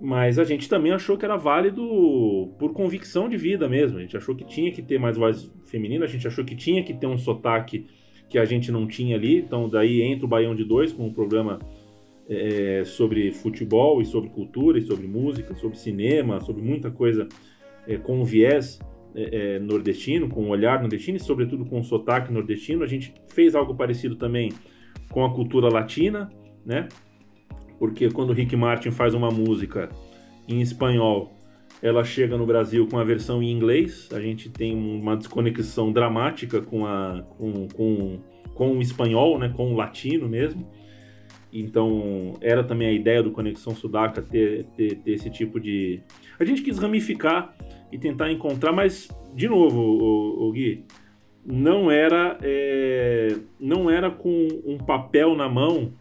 mas 0.00 0.38
a 0.38 0.44
gente 0.44 0.68
também 0.68 0.92
achou 0.92 1.16
que 1.16 1.24
era 1.24 1.36
válido 1.36 2.54
por 2.58 2.72
convicção 2.72 3.28
de 3.28 3.36
vida 3.36 3.68
mesmo. 3.68 3.98
A 3.98 4.00
gente 4.00 4.16
achou 4.16 4.34
que 4.34 4.44
tinha 4.44 4.70
que 4.70 4.80
ter 4.80 4.98
mais 4.98 5.16
voz 5.16 5.52
feminina, 5.66 6.04
a 6.04 6.08
gente 6.08 6.26
achou 6.26 6.44
que 6.44 6.54
tinha 6.54 6.82
que 6.84 6.94
ter 6.94 7.06
um 7.06 7.18
sotaque 7.18 7.86
que 8.28 8.38
a 8.38 8.44
gente 8.44 8.70
não 8.70 8.86
tinha 8.86 9.16
ali. 9.16 9.38
Então, 9.38 9.68
daí 9.68 10.02
entra 10.02 10.24
o 10.24 10.28
Baião 10.28 10.54
de 10.54 10.64
Dois 10.64 10.92
com 10.92 11.06
um 11.06 11.12
programa 11.12 11.58
é, 12.28 12.82
sobre 12.84 13.32
futebol 13.32 14.02
e 14.02 14.04
sobre 14.04 14.28
cultura 14.30 14.78
e 14.78 14.82
sobre 14.82 15.06
música, 15.06 15.54
sobre 15.54 15.78
cinema, 15.78 16.40
sobre 16.40 16.62
muita 16.62 16.90
coisa 16.90 17.26
é, 17.86 17.96
com 17.96 18.20
um 18.20 18.24
viés 18.24 18.78
é, 19.14 19.56
é 19.56 19.58
nordestino, 19.58 20.28
com 20.28 20.44
um 20.44 20.50
olhar 20.50 20.80
nordestino 20.80 21.16
e, 21.16 21.20
sobretudo, 21.20 21.64
com 21.64 21.78
um 21.78 21.82
sotaque 21.82 22.32
nordestino. 22.32 22.84
A 22.84 22.86
gente 22.86 23.14
fez 23.28 23.54
algo 23.54 23.74
parecido 23.74 24.16
também 24.16 24.52
com 25.10 25.24
a 25.24 25.32
cultura 25.32 25.68
latina, 25.68 26.30
né? 26.64 26.88
porque 27.78 28.10
quando 28.10 28.30
o 28.30 28.32
Rick 28.32 28.54
Martin 28.56 28.90
faz 28.90 29.14
uma 29.14 29.30
música 29.30 29.88
em 30.48 30.60
espanhol, 30.60 31.32
ela 31.80 32.02
chega 32.02 32.36
no 32.36 32.44
Brasil 32.44 32.86
com 32.88 32.98
a 32.98 33.04
versão 33.04 33.42
em 33.42 33.52
inglês. 33.52 34.08
A 34.12 34.20
gente 34.20 34.50
tem 34.50 34.74
uma 34.74 35.16
desconexão 35.16 35.92
dramática 35.92 36.60
com, 36.60 36.84
a, 36.84 37.22
com, 37.36 37.68
com, 37.68 38.18
com 38.52 38.76
o 38.76 38.82
espanhol, 38.82 39.38
né, 39.38 39.48
com 39.48 39.72
o 39.72 39.76
latino 39.76 40.28
mesmo. 40.28 40.68
Então, 41.52 42.34
era 42.40 42.62
também 42.62 42.88
a 42.88 42.92
ideia 42.92 43.22
do 43.22 43.30
Conexão 43.30 43.74
Sudaca 43.74 44.20
ter, 44.20 44.64
ter, 44.76 44.96
ter, 44.96 45.12
esse 45.12 45.30
tipo 45.30 45.58
de. 45.58 46.00
A 46.38 46.44
gente 46.44 46.62
quis 46.62 46.78
ramificar 46.78 47.54
e 47.90 47.98
tentar 47.98 48.30
encontrar, 48.30 48.72
mas, 48.72 49.08
de 49.34 49.48
novo, 49.48 49.80
o, 49.80 50.48
o 50.48 50.52
Gui, 50.52 50.84
não 51.44 51.90
era, 51.90 52.38
é, 52.42 53.34
não 53.58 53.90
era 53.90 54.10
com 54.10 54.48
um 54.66 54.76
papel 54.76 55.34
na 55.34 55.48
mão 55.48 55.92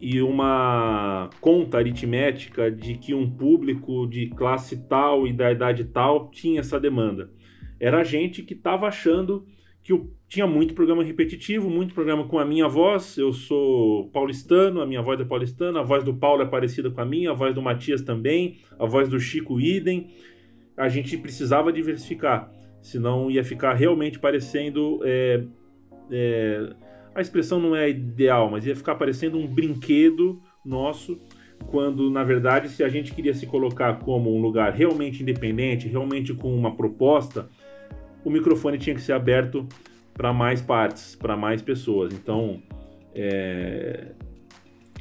e 0.00 0.22
uma 0.22 1.28
conta 1.40 1.76
aritmética 1.76 2.70
de 2.70 2.94
que 2.94 3.12
um 3.12 3.28
público 3.28 4.06
de 4.06 4.28
classe 4.28 4.88
tal 4.88 5.26
e 5.26 5.32
da 5.32 5.50
idade 5.52 5.84
tal 5.84 6.30
tinha 6.30 6.60
essa 6.60 6.80
demanda. 6.80 7.30
Era 7.78 8.04
gente 8.04 8.42
que 8.42 8.54
estava 8.54 8.86
achando 8.86 9.44
que 9.82 9.92
eu 9.92 10.10
tinha 10.28 10.46
muito 10.46 10.74
programa 10.74 11.02
repetitivo, 11.02 11.70
muito 11.70 11.94
programa 11.94 12.26
com 12.26 12.38
a 12.38 12.44
minha 12.44 12.68
voz. 12.68 13.16
Eu 13.16 13.32
sou 13.32 14.08
paulistano, 14.10 14.80
a 14.80 14.86
minha 14.86 15.02
voz 15.02 15.20
é 15.20 15.24
paulistana, 15.24 15.80
a 15.80 15.82
voz 15.82 16.04
do 16.04 16.14
Paulo 16.14 16.42
é 16.42 16.46
parecida 16.46 16.90
com 16.90 17.00
a 17.00 17.04
minha, 17.04 17.30
a 17.30 17.34
voz 17.34 17.54
do 17.54 17.62
Matias 17.62 18.02
também, 18.02 18.58
a 18.78 18.86
voz 18.86 19.08
do 19.08 19.18
Chico 19.18 19.60
idem. 19.60 20.10
A 20.76 20.88
gente 20.88 21.16
precisava 21.16 21.72
diversificar, 21.72 22.50
senão 22.80 23.30
ia 23.30 23.42
ficar 23.42 23.74
realmente 23.74 24.18
parecendo 24.18 25.00
é, 25.04 25.44
é, 26.10 26.74
a 27.14 27.20
expressão 27.20 27.60
não 27.60 27.74
é 27.74 27.88
ideal, 27.90 28.50
mas 28.50 28.66
ia 28.66 28.76
ficar 28.76 28.94
parecendo 28.94 29.38
um 29.38 29.46
brinquedo 29.46 30.40
nosso, 30.64 31.20
quando 31.66 32.10
na 32.10 32.24
verdade, 32.24 32.68
se 32.68 32.82
a 32.82 32.88
gente 32.88 33.12
queria 33.12 33.34
se 33.34 33.46
colocar 33.46 33.98
como 34.00 34.34
um 34.34 34.40
lugar 34.40 34.72
realmente 34.72 35.22
independente, 35.22 35.88
realmente 35.88 36.32
com 36.34 36.54
uma 36.54 36.74
proposta, 36.76 37.48
o 38.24 38.30
microfone 38.30 38.78
tinha 38.78 38.94
que 38.94 39.02
ser 39.02 39.12
aberto 39.12 39.66
para 40.14 40.32
mais 40.32 40.60
partes, 40.60 41.16
para 41.16 41.36
mais 41.36 41.62
pessoas. 41.62 42.12
Então, 42.12 42.62
é... 43.14 44.08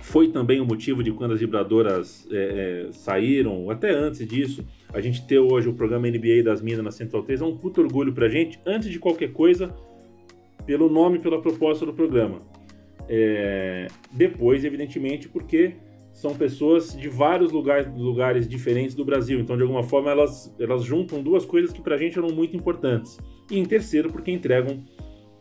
foi 0.02 0.30
também 0.30 0.60
o 0.60 0.66
motivo 0.66 1.04
de 1.04 1.12
quando 1.12 1.34
as 1.34 1.40
vibradoras 1.40 2.28
é, 2.32 2.88
é, 2.88 2.92
saíram, 2.92 3.70
até 3.70 3.92
antes 3.92 4.26
disso, 4.28 4.66
a 4.94 5.02
gente 5.02 5.26
ter 5.28 5.40
hoje 5.40 5.68
o 5.68 5.74
programa 5.74 6.08
NBA 6.10 6.44
das 6.44 6.62
Minas 6.62 6.84
na 6.84 6.92
Central 6.92 7.24
3 7.24 7.42
é 7.42 7.46
um 7.46 7.58
puto 7.58 7.82
orgulho 7.82 8.14
para 8.14 8.28
a 8.28 8.30
gente. 8.30 8.60
Antes 8.66 8.90
de 8.90 9.00
qualquer 9.00 9.34
coisa, 9.34 9.76
pelo 10.66 10.90
nome 10.90 11.20
pela 11.20 11.42
proposta 11.42 11.86
do 11.86 11.94
programa. 11.94 12.42
É, 13.08 13.88
depois, 14.12 14.64
evidentemente, 14.64 15.28
porque 15.28 15.76
são 16.20 16.36
pessoas 16.36 16.98
de 16.98 17.08
vários 17.08 17.50
lugares, 17.50 17.90
lugares 17.96 18.46
diferentes 18.46 18.94
do 18.94 19.06
Brasil, 19.06 19.40
então 19.40 19.56
de 19.56 19.62
alguma 19.62 19.84
forma 19.84 20.12
elas, 20.12 20.54
elas 20.60 20.84
juntam 20.84 21.24
duas 21.24 21.46
coisas 21.46 21.72
que 21.72 21.82
para 21.82 21.96
a 21.96 21.98
gente 21.98 22.18
eram 22.18 22.28
muito 22.28 22.58
importantes. 22.58 23.18
E 23.50 23.58
em 23.58 23.64
terceiro, 23.64 24.12
porque 24.12 24.30
entregam 24.30 24.84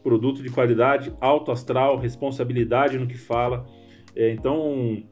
produto 0.05 0.41
de 0.41 0.49
qualidade, 0.51 1.13
alto 1.21 1.51
astral, 1.51 1.99
responsabilidade 1.99 2.97
no 2.97 3.09
que 3.09 3.19
fala. 3.19 3.67
É, 4.15 4.31
então, 4.31 5.03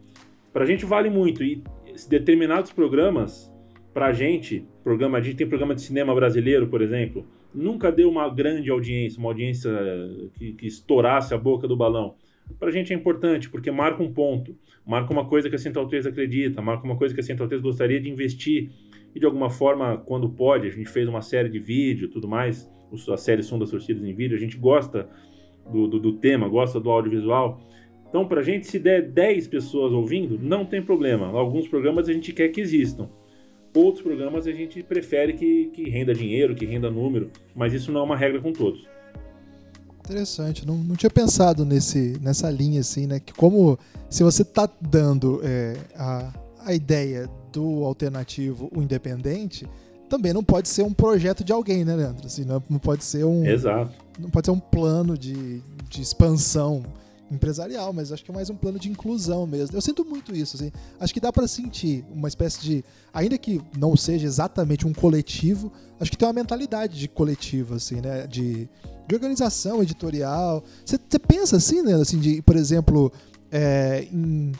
para 0.52 0.62
a 0.62 0.66
gente 0.68 0.84
vale 0.84 1.10
muito. 1.10 1.42
E 1.42 1.64
determinados 2.08 2.70
programas, 2.70 3.52
para 3.92 4.06
a 4.06 4.12
gente, 4.12 4.64
programa, 4.84 5.18
a 5.18 5.20
gente 5.20 5.34
tem 5.34 5.48
programa 5.48 5.74
de 5.74 5.82
cinema 5.82 6.14
brasileiro, 6.14 6.68
por 6.68 6.80
exemplo, 6.80 7.26
nunca 7.52 7.90
deu 7.90 8.08
uma 8.08 8.28
grande 8.32 8.70
audiência, 8.70 9.18
uma 9.18 9.30
audiência 9.30 9.72
que, 10.34 10.52
que 10.52 10.66
estourasse 10.68 11.34
a 11.34 11.38
boca 11.38 11.66
do 11.66 11.76
balão. 11.76 12.14
Para 12.56 12.68
a 12.68 12.72
gente 12.72 12.92
é 12.92 12.96
importante, 12.96 13.50
porque 13.50 13.68
marca 13.72 14.00
um 14.00 14.12
ponto, 14.12 14.56
marca 14.86 15.12
uma 15.12 15.26
coisa 15.26 15.50
que 15.50 15.56
a 15.56 15.58
Central 15.58 15.88
3 15.88 16.06
acredita, 16.06 16.62
marca 16.62 16.84
uma 16.84 16.96
coisa 16.96 17.12
que 17.12 17.20
a 17.20 17.24
Central 17.24 17.48
3 17.48 17.60
gostaria 17.60 18.00
de 18.00 18.08
investir. 18.08 18.70
E 19.14 19.18
de 19.18 19.26
alguma 19.26 19.50
forma, 19.50 19.96
quando 19.96 20.28
pode, 20.28 20.68
a 20.68 20.70
gente 20.70 20.88
fez 20.88 21.08
uma 21.08 21.22
série 21.22 21.48
de 21.48 21.58
vídeo 21.58 22.08
tudo 22.08 22.28
mais, 22.28 22.70
a 23.10 23.16
série 23.16 23.42
Som 23.42 23.58
das 23.58 23.70
Torcidas 23.70 24.04
em 24.04 24.14
Vídeo, 24.14 24.36
a 24.36 24.40
gente 24.40 24.56
gosta 24.56 25.08
do, 25.72 25.88
do, 25.88 25.98
do 25.98 26.12
tema, 26.14 26.48
gosta 26.48 26.78
do 26.78 26.90
audiovisual. 26.90 27.60
Então, 28.08 28.26
para 28.28 28.40
a 28.40 28.44
gente, 28.44 28.66
se 28.66 28.78
der 28.78 29.02
10 29.02 29.48
pessoas 29.48 29.92
ouvindo, 29.92 30.38
não 30.38 30.64
tem 30.64 30.80
problema. 30.80 31.26
Alguns 31.26 31.66
programas 31.66 32.08
a 32.08 32.12
gente 32.12 32.32
quer 32.32 32.48
que 32.48 32.60
existam. 32.60 33.08
Outros 33.74 34.02
programas 34.02 34.46
a 34.46 34.52
gente 34.52 34.82
prefere 34.82 35.34
que, 35.34 35.66
que 35.66 35.90
renda 35.90 36.14
dinheiro, 36.14 36.54
que 36.54 36.64
renda 36.64 36.90
número, 36.90 37.30
mas 37.54 37.74
isso 37.74 37.92
não 37.92 38.00
é 38.00 38.04
uma 38.04 38.16
regra 38.16 38.40
com 38.40 38.52
todos. 38.52 38.88
Interessante, 40.06 40.64
não, 40.64 40.76
não 40.76 40.94
tinha 40.94 41.10
pensado 41.10 41.64
nesse, 41.64 42.16
nessa 42.22 42.48
linha 42.48 42.80
assim, 42.80 43.06
né? 43.06 43.18
Que 43.18 43.32
como 43.34 43.76
se 44.08 44.22
você 44.22 44.42
está 44.42 44.68
dando 44.80 45.40
é, 45.42 45.76
a, 45.96 46.32
a 46.64 46.72
ideia 46.72 47.28
do 47.52 47.84
alternativo, 47.84 48.70
o 48.72 48.80
independente, 48.80 49.68
também 50.08 50.32
não 50.32 50.44
pode 50.44 50.68
ser 50.68 50.82
um 50.82 50.92
projeto 50.92 51.42
de 51.42 51.52
alguém, 51.52 51.84
né, 51.84 51.96
Leandro? 51.96 52.26
Assim, 52.26 52.44
não, 52.44 52.62
não 52.70 52.78
pode 52.78 53.02
ser 53.02 53.24
um. 53.24 53.44
Exato. 53.44 53.92
Não 54.18 54.30
pode 54.30 54.46
ser 54.46 54.52
um 54.52 54.60
plano 54.60 55.18
de, 55.18 55.60
de 55.88 56.02
expansão 56.02 56.84
empresarial, 57.30 57.92
mas 57.92 58.12
acho 58.12 58.24
que 58.24 58.30
é 58.30 58.34
mais 58.34 58.50
um 58.50 58.56
plano 58.56 58.78
de 58.78 58.88
inclusão 58.88 59.46
mesmo. 59.46 59.76
Eu 59.76 59.80
sinto 59.80 60.04
muito 60.04 60.34
isso, 60.34 60.56
assim. 60.56 60.70
Acho 61.00 61.12
que 61.12 61.20
dá 61.20 61.32
para 61.32 61.48
sentir 61.48 62.04
uma 62.12 62.28
espécie 62.28 62.60
de, 62.60 62.84
ainda 63.12 63.36
que 63.36 63.60
não 63.76 63.96
seja 63.96 64.26
exatamente 64.26 64.86
um 64.86 64.92
coletivo, 64.92 65.72
acho 66.00 66.10
que 66.10 66.16
tem 66.16 66.26
uma 66.26 66.32
mentalidade 66.32 66.98
de 66.98 67.08
coletivo, 67.08 67.74
assim, 67.74 68.00
né? 68.00 68.26
De, 68.26 68.68
de 69.06 69.14
organização 69.14 69.82
editorial. 69.82 70.62
Você 70.84 71.18
pensa 71.18 71.56
assim, 71.56 71.82
né? 71.82 71.94
Assim, 71.94 72.18
de, 72.18 72.42
por 72.42 72.56
exemplo, 72.56 73.12
é, 73.50 74.06
em 74.12 74.52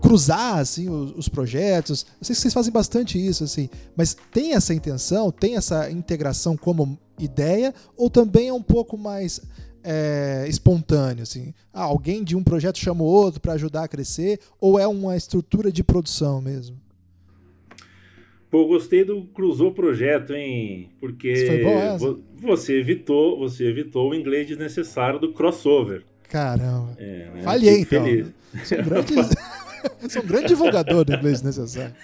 cruzar 0.00 0.58
assim 0.58 0.88
os, 0.88 1.12
os, 1.16 1.28
projetos. 1.28 2.06
Eu 2.20 2.24
sei 2.24 2.34
que 2.34 2.40
vocês 2.40 2.54
fazem 2.54 2.72
bastante 2.72 3.24
isso, 3.24 3.44
assim, 3.44 3.68
mas 3.94 4.16
tem 4.32 4.54
essa 4.54 4.72
intenção, 4.74 5.30
tem 5.30 5.56
essa 5.56 5.90
integração 5.90 6.56
como 6.56 6.98
ideia, 7.18 7.74
ou 7.96 8.08
também 8.08 8.48
é 8.48 8.52
um 8.52 8.62
pouco 8.62 8.96
mais 8.96 9.40
é, 9.82 10.46
espontâneo, 10.48 11.22
assim? 11.22 11.54
Ah, 11.72 11.82
alguém 11.82 12.22
de 12.22 12.36
um 12.36 12.42
projeto 12.42 12.78
chama 12.78 13.02
o 13.02 13.06
outro 13.06 13.40
para 13.40 13.54
ajudar 13.54 13.84
a 13.84 13.88
crescer, 13.88 14.40
ou 14.60 14.78
é 14.78 14.86
uma 14.86 15.16
estrutura 15.16 15.70
de 15.72 15.82
produção 15.82 16.40
mesmo? 16.40 16.76
Pô, 18.50 18.66
gostei 18.66 19.04
do 19.04 19.22
cruzou 19.26 19.72
projeto, 19.72 20.34
hein? 20.34 20.90
Porque 20.98 21.62
você 22.40 22.78
evitou, 22.78 23.38
você 23.38 23.64
evitou 23.64 24.10
o 24.10 24.14
inglês 24.14 24.48
desnecessário 24.48 25.20
do 25.20 25.32
crossover. 25.32 26.02
Caramba. 26.28 26.96
É, 26.98 27.30
né? 27.34 27.42
Falhei 27.42 27.80
então. 27.80 28.04
Feliz. 28.04 28.26
Sou 28.64 28.78
um 28.78 28.82
grande, 28.82 29.14
sou 30.10 30.22
um 30.22 30.26
grande 30.26 30.48
divulgador 30.48 31.04
do 31.04 31.14
inglês 31.14 31.40
desnecessário. 31.40 31.94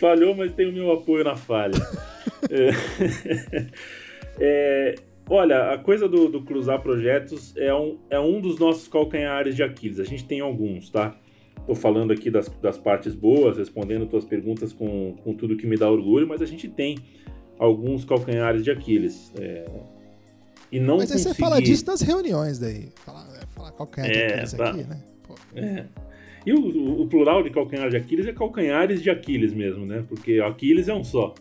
Falhou, 0.00 0.34
mas 0.34 0.52
tem 0.54 0.66
o 0.68 0.72
meu 0.72 0.90
apoio 0.92 1.22
na 1.22 1.36
falha. 1.36 1.74
é, 2.50 2.70
é, 4.40 4.94
Olha, 5.32 5.72
a 5.72 5.78
coisa 5.78 6.08
do, 6.08 6.28
do, 6.28 6.42
cruzar 6.42 6.82
projetos 6.82 7.56
é 7.56 7.72
um, 7.72 7.98
é 8.10 8.18
um 8.18 8.40
dos 8.40 8.58
nossos 8.58 8.88
calcanhares 8.88 9.54
de 9.54 9.62
Aquiles. 9.62 10.00
A 10.00 10.04
gente 10.04 10.24
tem 10.24 10.40
alguns, 10.40 10.90
tá? 10.90 11.16
Tô 11.64 11.72
falando 11.72 12.12
aqui 12.12 12.28
das, 12.32 12.48
das 12.60 12.76
partes 12.76 13.14
boas, 13.14 13.56
respondendo 13.56 14.06
tuas 14.06 14.24
perguntas 14.24 14.72
com, 14.72 15.14
com 15.22 15.32
tudo 15.32 15.56
que 15.56 15.68
me 15.68 15.76
dá 15.76 15.88
orgulho, 15.88 16.26
mas 16.26 16.42
a 16.42 16.46
gente 16.46 16.66
tem 16.68 16.98
alguns 17.60 18.04
calcanhares 18.04 18.64
de 18.64 18.72
Aquiles. 18.72 19.32
É... 19.38 19.70
E 20.72 20.80
não 20.80 20.96
mas 20.96 21.12
aí 21.12 21.18
conseguir... 21.18 21.34
você 21.34 21.40
fala 21.40 21.62
disso 21.62 21.86
nas 21.86 22.00
reuniões 22.00 22.58
daí. 22.58 22.88
Fala, 22.96 23.24
fala 23.54 23.70
calcanhar 23.70 24.10
de 24.10 24.18
é, 24.18 24.26
Aquiles 24.26 24.52
tá. 24.54 24.70
aqui, 24.70 24.82
né? 24.82 25.00
É. 25.54 25.84
E 26.44 26.52
o, 26.52 27.02
o, 27.02 27.06
plural 27.06 27.44
de 27.44 27.50
calcanhar 27.50 27.88
de 27.88 27.96
Aquiles 27.96 28.26
é 28.26 28.32
calcanhares 28.32 29.00
de 29.00 29.08
Aquiles 29.08 29.52
mesmo, 29.52 29.86
né? 29.86 30.04
Porque 30.08 30.40
Aquiles 30.40 30.88
é 30.88 30.94
um 30.94 31.04
só. 31.04 31.34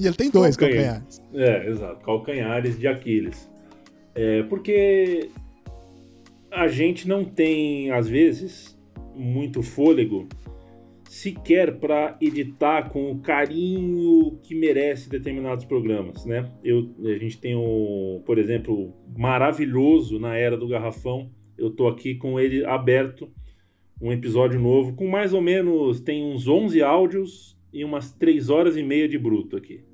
E 0.00 0.06
ele 0.06 0.16
tem 0.16 0.30
dois 0.30 0.56
Calcanhar. 0.56 1.02
calcanhares. 1.02 1.22
É, 1.34 1.68
exato. 1.68 2.04
Calcanhares 2.04 2.78
de 2.78 2.88
Aquiles. 2.88 3.50
É, 4.14 4.42
porque 4.44 5.28
a 6.50 6.66
gente 6.68 7.06
não 7.06 7.24
tem, 7.24 7.90
às 7.90 8.08
vezes, 8.08 8.78
muito 9.14 9.62
fôlego 9.62 10.26
sequer 11.08 11.78
para 11.78 12.16
editar 12.20 12.88
com 12.88 13.10
o 13.10 13.18
carinho 13.18 14.38
que 14.42 14.54
merece 14.54 15.10
determinados 15.10 15.64
programas, 15.64 16.24
né? 16.24 16.48
Eu, 16.62 16.88
a 17.04 17.18
gente 17.18 17.36
tem 17.36 17.56
um, 17.56 18.22
por 18.24 18.38
exemplo, 18.38 18.94
maravilhoso 19.16 20.20
na 20.20 20.36
era 20.36 20.56
do 20.56 20.68
garrafão. 20.68 21.30
Eu 21.58 21.70
tô 21.70 21.88
aqui 21.88 22.14
com 22.14 22.38
ele 22.38 22.64
aberto, 22.64 23.28
um 24.00 24.12
episódio 24.12 24.58
novo 24.58 24.94
com 24.94 25.06
mais 25.08 25.34
ou 25.34 25.42
menos 25.42 26.00
tem 26.00 26.24
uns 26.24 26.46
11 26.46 26.80
áudios 26.80 27.58
e 27.72 27.84
umas 27.84 28.12
3 28.12 28.48
horas 28.48 28.76
e 28.76 28.82
meia 28.82 29.08
de 29.08 29.18
bruto 29.18 29.56
aqui. 29.56 29.84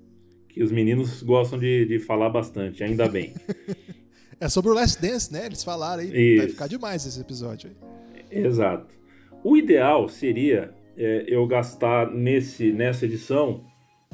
Que 0.57 0.63
os 0.63 0.73
meninos 0.73 1.23
gostam 1.23 1.59
de, 1.59 1.85
de 1.85 1.99
falar 1.99 2.31
bastante, 2.31 2.83
ainda 2.83 3.07
bem. 3.07 3.35
é 4.41 4.49
sobre 4.49 4.71
o 4.71 4.75
Last 4.75 5.03
Dance, 5.03 5.31
né? 5.31 5.45
Eles 5.45 5.63
falaram 5.63 6.01
aí. 6.01 6.09
Isso. 6.09 6.39
Vai 6.39 6.49
ficar 6.49 6.67
demais 6.67 7.05
esse 7.05 7.21
episódio 7.21 7.69
aí. 7.69 8.43
Exato. 8.43 8.87
O 9.45 9.55
ideal 9.55 10.09
seria 10.09 10.73
é, 10.97 11.27
eu 11.29 11.47
gastar 11.47 12.11
nesse, 12.11 12.73
nessa 12.73 13.05
edição 13.05 13.67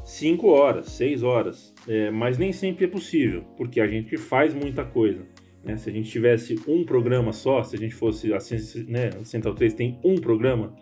5 0.04 0.48
horas, 0.48 0.86
6 0.86 1.22
horas. 1.22 1.72
É, 1.86 2.10
mas 2.10 2.36
nem 2.36 2.52
sempre 2.52 2.86
é 2.86 2.88
possível, 2.88 3.44
porque 3.56 3.80
a 3.80 3.86
gente 3.86 4.16
faz 4.16 4.52
muita 4.52 4.84
coisa. 4.84 5.24
Né? 5.62 5.76
Se 5.76 5.90
a 5.90 5.92
gente 5.92 6.10
tivesse 6.10 6.58
um 6.66 6.84
programa 6.84 7.32
só, 7.32 7.62
se 7.62 7.76
a 7.76 7.78
gente 7.78 7.94
fosse 7.94 8.34
assim, 8.34 8.56
né, 8.88 9.10
a 9.10 9.24
Central 9.24 9.54
3 9.54 9.74
tem 9.74 10.00
um 10.02 10.16
programa, 10.16 10.74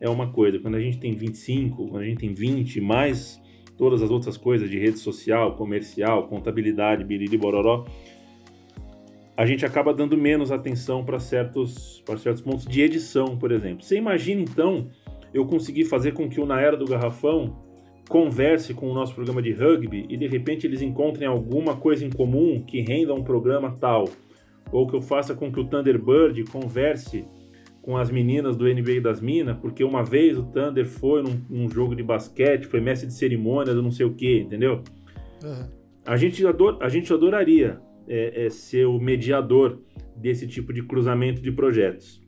é 0.00 0.08
uma 0.08 0.32
coisa. 0.32 0.58
Quando 0.58 0.76
a 0.76 0.80
gente 0.80 0.96
tem 0.96 1.14
25, 1.14 1.86
quando 1.88 2.02
a 2.02 2.06
gente 2.06 2.20
tem 2.20 2.32
20, 2.32 2.80
mais 2.80 3.41
todas 3.76 4.02
as 4.02 4.10
outras 4.10 4.36
coisas 4.36 4.70
de 4.70 4.78
rede 4.78 4.98
social, 4.98 5.56
comercial, 5.56 6.28
contabilidade, 6.28 7.04
biriri 7.04 7.36
bororó, 7.36 7.84
a 9.36 9.46
gente 9.46 9.64
acaba 9.64 9.94
dando 9.94 10.16
menos 10.16 10.52
atenção 10.52 11.04
para 11.04 11.18
certos, 11.18 12.02
certos 12.18 12.42
pontos 12.42 12.66
de 12.66 12.82
edição, 12.82 13.36
por 13.36 13.50
exemplo. 13.50 13.82
Você 13.82 13.96
imagina 13.96 14.42
então 14.42 14.88
eu 15.32 15.46
consegui 15.46 15.84
fazer 15.84 16.12
com 16.12 16.28
que 16.28 16.40
o 16.40 16.46
Na 16.46 16.60
Era 16.60 16.76
do 16.76 16.84
Garrafão 16.84 17.56
converse 18.08 18.74
com 18.74 18.90
o 18.90 18.94
nosso 18.94 19.14
programa 19.14 19.40
de 19.40 19.52
rugby 19.52 20.06
e 20.08 20.16
de 20.16 20.26
repente 20.26 20.66
eles 20.66 20.82
encontrem 20.82 21.26
alguma 21.26 21.76
coisa 21.76 22.04
em 22.04 22.10
comum 22.10 22.62
que 22.62 22.82
renda 22.82 23.14
um 23.14 23.24
programa 23.24 23.76
tal. 23.80 24.08
Ou 24.70 24.86
que 24.86 24.94
eu 24.94 25.00
faça 25.02 25.34
com 25.34 25.50
que 25.50 25.60
o 25.60 25.64
Thunderbird 25.64 26.44
converse 26.44 27.24
com 27.82 27.96
as 27.96 28.10
meninas 28.10 28.56
do 28.56 28.64
NBA 28.64 29.00
das 29.02 29.20
Minas, 29.20 29.58
porque 29.58 29.82
uma 29.82 30.04
vez 30.04 30.38
o 30.38 30.44
Thunder 30.44 30.86
foi 30.86 31.20
num, 31.20 31.40
num 31.50 31.68
jogo 31.68 31.96
de 31.96 32.02
basquete, 32.02 32.66
foi 32.66 32.80
mestre 32.80 33.08
de 33.08 33.14
cerimônia 33.14 33.74
do 33.74 33.82
não 33.82 33.90
sei 33.90 34.06
o 34.06 34.14
que, 34.14 34.38
entendeu? 34.38 34.84
Uhum. 35.42 35.68
A, 36.06 36.16
gente 36.16 36.46
ador, 36.46 36.78
a 36.80 36.88
gente 36.88 37.12
adoraria 37.12 37.80
é, 38.06 38.46
é, 38.46 38.50
ser 38.50 38.86
o 38.86 39.00
mediador 39.00 39.80
desse 40.16 40.46
tipo 40.46 40.72
de 40.72 40.82
cruzamento 40.84 41.42
de 41.42 41.50
projetos. 41.50 42.22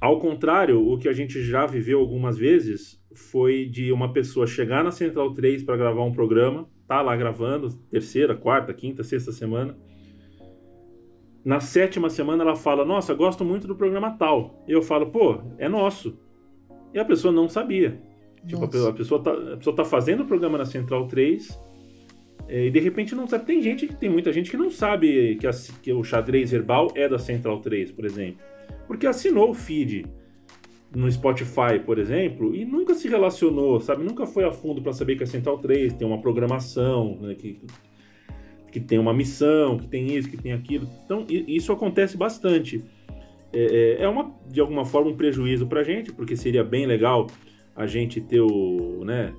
Ao 0.00 0.18
contrário, 0.18 0.84
o 0.86 0.98
que 0.98 1.08
a 1.08 1.12
gente 1.12 1.40
já 1.42 1.64
viveu 1.64 2.00
algumas 2.00 2.36
vezes 2.36 3.00
foi 3.14 3.66
de 3.66 3.92
uma 3.92 4.12
pessoa 4.12 4.46
chegar 4.46 4.82
na 4.82 4.90
Central 4.90 5.32
3 5.32 5.62
para 5.62 5.76
gravar 5.76 6.04
um 6.04 6.12
programa, 6.12 6.68
tá 6.88 7.00
lá 7.00 7.16
gravando, 7.16 7.70
terceira, 7.88 8.34
quarta, 8.34 8.74
quinta, 8.74 9.02
sexta 9.02 9.32
semana. 9.32 9.76
Na 11.46 11.60
sétima 11.60 12.10
semana 12.10 12.42
ela 12.42 12.56
fala: 12.56 12.84
Nossa, 12.84 13.14
gosto 13.14 13.44
muito 13.44 13.66
do 13.66 13.74
programa 13.74 14.10
tal. 14.10 14.62
E 14.68 14.72
eu 14.72 14.82
falo: 14.82 15.06
Pô, 15.06 15.40
é 15.56 15.68
nosso. 15.68 16.18
E 16.92 16.98
a 16.98 17.04
pessoa 17.04 17.32
não 17.32 17.48
sabia. 17.48 18.02
Tipo, 18.46 18.64
a 18.64 18.92
pessoa, 18.92 19.22
tá, 19.22 19.32
a 19.32 19.56
pessoa 19.56 19.74
tá 19.74 19.84
fazendo 19.84 20.22
o 20.22 20.26
programa 20.26 20.58
na 20.58 20.64
Central 20.64 21.08
3 21.08 21.58
é, 22.48 22.66
e 22.66 22.70
de 22.70 22.78
repente 22.78 23.14
não 23.14 23.26
sabe. 23.26 23.46
Tem 23.46 23.62
gente 23.62 23.86
tem 23.96 24.10
muita 24.10 24.32
gente 24.32 24.50
que 24.50 24.56
não 24.56 24.70
sabe 24.70 25.36
que, 25.36 25.46
a, 25.46 25.50
que 25.82 25.92
o 25.92 26.04
xadrez 26.04 26.50
verbal 26.50 26.88
é 26.94 27.08
da 27.08 27.18
Central 27.18 27.60
3, 27.60 27.92
por 27.92 28.04
exemplo 28.04 28.44
porque 28.86 29.06
assinou 29.06 29.50
o 29.50 29.54
feed 29.54 30.06
no 30.94 31.10
Spotify, 31.10 31.78
por 31.84 31.98
exemplo, 31.98 32.54
e 32.54 32.64
nunca 32.64 32.94
se 32.94 33.08
relacionou, 33.08 33.80
sabe? 33.80 34.04
Nunca 34.04 34.24
foi 34.24 34.44
a 34.44 34.52
fundo 34.52 34.80
para 34.80 34.92
saber 34.92 35.16
que 35.16 35.24
a 35.24 35.26
Central 35.26 35.58
3 35.58 35.92
tem 35.94 36.06
uma 36.06 36.20
programação, 36.20 37.18
né? 37.20 37.34
que, 37.34 37.60
que 38.76 38.80
tem 38.86 38.98
uma 38.98 39.14
missão, 39.14 39.78
que 39.78 39.88
tem 39.88 40.14
isso, 40.14 40.28
que 40.28 40.36
tem 40.36 40.52
aquilo. 40.52 40.86
Então, 41.04 41.24
isso 41.28 41.72
acontece 41.72 42.14
bastante. 42.14 42.84
É, 43.50 43.96
é, 44.00 44.02
é 44.02 44.08
uma, 44.08 44.34
de 44.50 44.60
alguma 44.60 44.84
forma, 44.84 45.10
um 45.10 45.16
prejuízo 45.16 45.66
para 45.66 45.80
a 45.80 45.82
gente, 45.82 46.12
porque 46.12 46.36
seria 46.36 46.62
bem 46.62 46.84
legal 46.84 47.26
a 47.74 47.86
gente 47.86 48.20
ter 48.20 48.40
o, 48.40 49.02
né, 49.02 49.32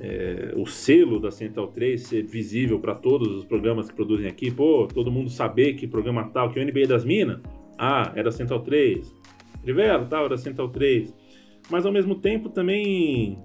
é, 0.00 0.54
o 0.56 0.64
selo 0.64 1.20
da 1.20 1.30
Central 1.30 1.68
3 1.68 2.00
ser 2.00 2.22
visível 2.22 2.80
para 2.80 2.94
todos 2.94 3.28
os 3.36 3.44
programas 3.44 3.90
que 3.90 3.94
produzem 3.94 4.26
aqui. 4.26 4.50
Pô, 4.50 4.88
todo 4.88 5.12
mundo 5.12 5.28
saber 5.28 5.74
que 5.74 5.86
programa 5.86 6.24
tal, 6.30 6.50
que 6.50 6.58
é 6.58 6.62
o 6.62 6.66
NBA 6.66 6.86
das 6.86 7.04
Minas 7.04 7.40
ah, 7.78 8.10
era 8.14 8.32
Central 8.32 8.60
3. 8.60 9.14
Trivela, 9.62 10.06
tal, 10.06 10.24
era 10.24 10.38
Central 10.38 10.70
3. 10.70 11.14
Mas 11.70 11.84
ao 11.84 11.92
mesmo 11.92 12.14
tempo 12.14 12.48
também 12.48 13.36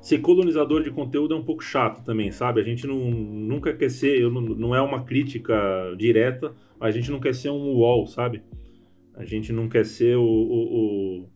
ser 0.00 0.18
colonizador 0.18 0.82
de 0.82 0.90
conteúdo 0.90 1.34
é 1.34 1.36
um 1.36 1.44
pouco 1.44 1.62
chato 1.62 2.04
também, 2.04 2.30
sabe? 2.30 2.60
A 2.60 2.64
gente 2.64 2.86
não, 2.86 2.98
nunca 2.98 3.74
quer 3.74 3.90
ser, 3.90 4.20
eu 4.20 4.30
não, 4.30 4.74
é 4.74 4.80
uma 4.80 5.04
crítica 5.04 5.54
direta, 5.96 6.54
a 6.80 6.90
gente 6.90 7.10
não 7.10 7.20
quer 7.20 7.34
ser 7.34 7.50
um 7.50 7.78
wall, 7.78 8.06
sabe? 8.06 8.42
A 9.14 9.24
gente 9.24 9.52
não 9.52 9.68
quer 9.68 9.84
ser 9.84 10.16
o, 10.16 10.22
o, 10.22 11.28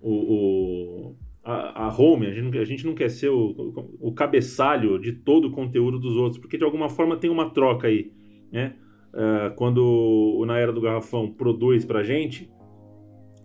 o, 0.00 0.10
o 0.10 1.16
a, 1.42 1.86
a, 1.86 1.96
home, 1.98 2.26
a 2.26 2.32
gente, 2.32 2.58
a 2.58 2.64
gente 2.64 2.84
não 2.84 2.94
quer 2.94 3.08
ser 3.08 3.30
o, 3.30 3.72
o 4.00 4.12
cabeçalho 4.12 4.98
de 4.98 5.12
todo 5.12 5.48
o 5.48 5.50
conteúdo 5.50 5.98
dos 5.98 6.16
outros, 6.16 6.38
porque 6.38 6.58
de 6.58 6.64
alguma 6.64 6.90
forma 6.90 7.16
tem 7.16 7.30
uma 7.30 7.50
troca 7.50 7.88
aí, 7.88 8.12
né? 8.52 8.74
uh, 9.12 9.54
quando 9.54 9.82
o 9.82 10.44
Na 10.46 10.58
Era 10.58 10.72
do 10.72 10.80
Garrafão 10.80 11.30
produz 11.30 11.84
pra 11.84 12.02
gente, 12.02 12.50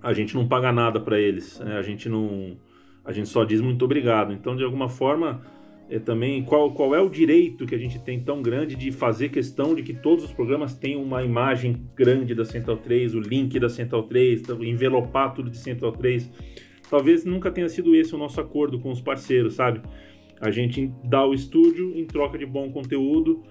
a 0.01 0.13
gente 0.13 0.35
não 0.35 0.47
paga 0.47 0.71
nada 0.71 0.99
para 0.99 1.19
eles, 1.19 1.59
né? 1.59 1.77
a 1.77 1.81
gente 1.81 2.09
não, 2.09 2.57
a 3.03 3.11
gente 3.11 3.29
só 3.29 3.43
diz 3.43 3.61
muito 3.61 3.83
obrigado. 3.85 4.33
Então, 4.33 4.55
de 4.55 4.63
alguma 4.63 4.89
forma, 4.89 5.41
é 5.89 5.99
também 5.99 6.43
qual, 6.43 6.71
qual 6.73 6.95
é 6.95 7.01
o 7.01 7.09
direito 7.09 7.65
que 7.65 7.75
a 7.75 7.77
gente 7.77 7.99
tem 7.99 8.19
tão 8.19 8.41
grande 8.41 8.75
de 8.75 8.91
fazer 8.91 9.29
questão 9.29 9.75
de 9.75 9.83
que 9.83 9.93
todos 9.93 10.23
os 10.25 10.31
programas 10.31 10.73
tenham 10.75 11.03
uma 11.03 11.23
imagem 11.23 11.87
grande 11.95 12.33
da 12.33 12.45
Central 12.45 12.77
3, 12.77 13.15
o 13.15 13.19
link 13.19 13.59
da 13.59 13.69
Central 13.69 14.03
3, 14.03 14.41
então, 14.41 14.63
envelopar 14.63 15.33
tudo 15.33 15.49
de 15.49 15.57
Central 15.57 15.91
3. 15.91 16.29
Talvez 16.89 17.25
nunca 17.25 17.51
tenha 17.51 17.69
sido 17.69 17.95
esse 17.95 18.13
o 18.15 18.17
nosso 18.17 18.39
acordo 18.39 18.79
com 18.79 18.91
os 18.91 19.01
parceiros, 19.01 19.55
sabe? 19.55 19.81
A 20.39 20.51
gente 20.51 20.91
dá 21.03 21.25
o 21.25 21.33
estúdio 21.33 21.97
em 21.97 22.05
troca 22.05 22.37
de 22.37 22.45
bom 22.45 22.71
conteúdo 22.71 23.43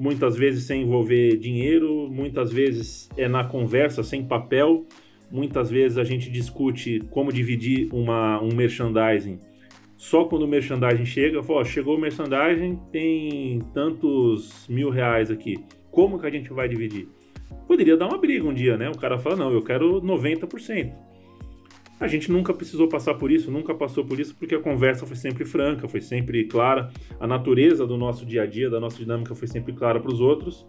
muitas 0.00 0.34
vezes 0.34 0.64
sem 0.64 0.82
envolver 0.82 1.36
dinheiro, 1.36 2.08
muitas 2.10 2.50
vezes 2.50 3.10
é 3.18 3.28
na 3.28 3.44
conversa, 3.44 4.02
sem 4.02 4.24
papel, 4.24 4.86
muitas 5.30 5.70
vezes 5.70 5.98
a 5.98 6.04
gente 6.04 6.30
discute 6.30 7.00
como 7.10 7.32
dividir 7.32 7.88
uma, 7.92 8.40
um 8.42 8.54
merchandising. 8.54 9.38
Só 9.96 10.24
quando 10.24 10.42
o 10.42 10.48
merchandising 10.48 11.04
chega, 11.04 11.42
fala, 11.42 11.64
chegou 11.64 11.96
o 11.96 12.00
merchandising, 12.00 12.80
tem 12.90 13.60
tantos 13.74 14.66
mil 14.68 14.90
reais 14.90 15.30
aqui. 15.30 15.62
Como 15.90 16.18
que 16.18 16.26
a 16.26 16.30
gente 16.30 16.50
vai 16.52 16.68
dividir? 16.68 17.08
Poderia 17.66 17.96
dar 17.96 18.08
uma 18.08 18.18
briga 18.18 18.46
um 18.46 18.54
dia, 18.54 18.76
né? 18.76 18.88
O 18.88 18.96
cara 18.96 19.18
fala, 19.18 19.36
não, 19.36 19.52
eu 19.52 19.62
quero 19.62 20.00
90%. 20.00 20.92
A 22.00 22.06
gente 22.06 22.32
nunca 22.32 22.54
precisou 22.54 22.88
passar 22.88 23.14
por 23.14 23.30
isso, 23.30 23.50
nunca 23.50 23.74
passou 23.74 24.02
por 24.02 24.18
isso, 24.18 24.34
porque 24.34 24.54
a 24.54 24.58
conversa 24.58 25.04
foi 25.04 25.16
sempre 25.16 25.44
franca, 25.44 25.86
foi 25.86 26.00
sempre 26.00 26.44
clara, 26.44 26.90
a 27.20 27.26
natureza 27.26 27.86
do 27.86 27.98
nosso 27.98 28.24
dia 28.24 28.44
a 28.44 28.46
dia, 28.46 28.70
da 28.70 28.80
nossa 28.80 28.96
dinâmica 28.96 29.34
foi 29.34 29.46
sempre 29.46 29.74
clara 29.74 30.00
para 30.00 30.10
os 30.10 30.18
outros. 30.18 30.66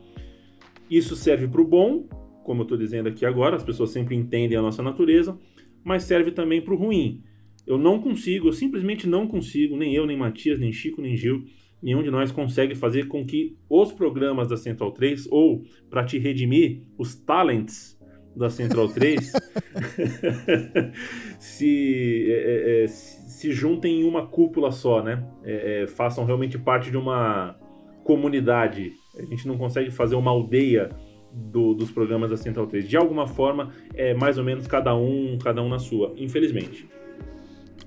Isso 0.89 1.15
serve 1.15 1.47
para 1.47 1.61
o 1.61 1.65
bom, 1.65 2.03
como 2.43 2.61
eu 2.61 2.63
estou 2.63 2.77
dizendo 2.77 3.09
aqui 3.09 3.25
agora, 3.25 3.55
as 3.55 3.63
pessoas 3.63 3.91
sempre 3.91 4.15
entendem 4.15 4.57
a 4.57 4.61
nossa 4.61 4.81
natureza, 4.81 5.37
mas 5.83 6.03
serve 6.03 6.31
também 6.31 6.61
para 6.61 6.73
o 6.73 6.77
ruim. 6.77 7.23
Eu 7.65 7.77
não 7.77 7.99
consigo, 7.99 8.47
eu 8.47 8.53
simplesmente 8.53 9.07
não 9.07 9.27
consigo, 9.27 9.77
nem 9.77 9.93
eu, 9.93 10.05
nem 10.05 10.17
Matias, 10.17 10.59
nem 10.59 10.71
Chico, 10.71 11.01
nem 11.01 11.15
Gil, 11.15 11.45
nenhum 11.81 12.03
de 12.03 12.11
nós 12.11 12.31
consegue 12.31 12.75
fazer 12.75 13.07
com 13.07 13.25
que 13.25 13.55
os 13.69 13.91
programas 13.91 14.47
da 14.47 14.57
Central 14.57 14.91
3, 14.91 15.27
ou 15.31 15.63
para 15.89 16.03
te 16.03 16.17
redimir, 16.17 16.83
os 16.97 17.15
talents 17.15 17.99
da 18.35 18.49
Central 18.49 18.87
3 18.87 19.31
se, 21.39 22.25
é, 22.29 22.33
é, 22.33 22.83
é 22.83 22.87
se 22.87 23.51
juntem 23.51 24.01
em 24.01 24.03
uma 24.03 24.27
cúpula 24.27 24.71
só, 24.71 25.03
né? 25.03 25.25
É, 25.43 25.83
é, 25.83 25.87
façam 25.87 26.25
realmente 26.25 26.57
parte 26.57 26.91
de 26.91 26.97
uma 26.97 27.55
comunidade. 28.03 28.91
A 29.17 29.23
gente 29.23 29.47
não 29.47 29.57
consegue 29.57 29.91
fazer 29.91 30.15
uma 30.15 30.31
aldeia 30.31 30.89
do, 31.33 31.73
dos 31.73 31.91
programas 31.91 32.29
da 32.29 32.37
Central 32.37 32.67
3. 32.67 32.87
De 32.87 32.97
alguma 32.97 33.27
forma, 33.27 33.71
é 33.93 34.13
mais 34.13 34.37
ou 34.37 34.43
menos 34.43 34.67
cada 34.67 34.95
um, 34.95 35.37
cada 35.41 35.61
um 35.61 35.69
na 35.69 35.79
sua, 35.79 36.13
infelizmente. 36.17 36.87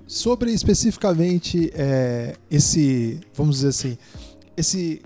Sobre 0.07 0.51
especificamente 0.51 1.71
é, 1.73 2.35
esse, 2.49 3.19
vamos 3.33 3.57
dizer 3.57 3.69
assim, 3.69 3.97
esse 4.55 5.01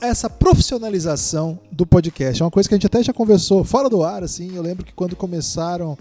essa 0.00 0.30
profissionalização 0.30 1.58
do 1.72 1.84
podcast. 1.84 2.40
É 2.40 2.44
uma 2.44 2.50
coisa 2.50 2.68
que 2.68 2.74
a 2.74 2.76
gente 2.76 2.86
até 2.86 3.02
já 3.02 3.12
conversou 3.12 3.64
fora 3.64 3.88
do 3.88 4.04
ar, 4.04 4.22
assim. 4.22 4.54
Eu 4.54 4.62
lembro 4.62 4.84
que 4.84 4.92
quando 4.92 5.16
começaram 5.16 5.98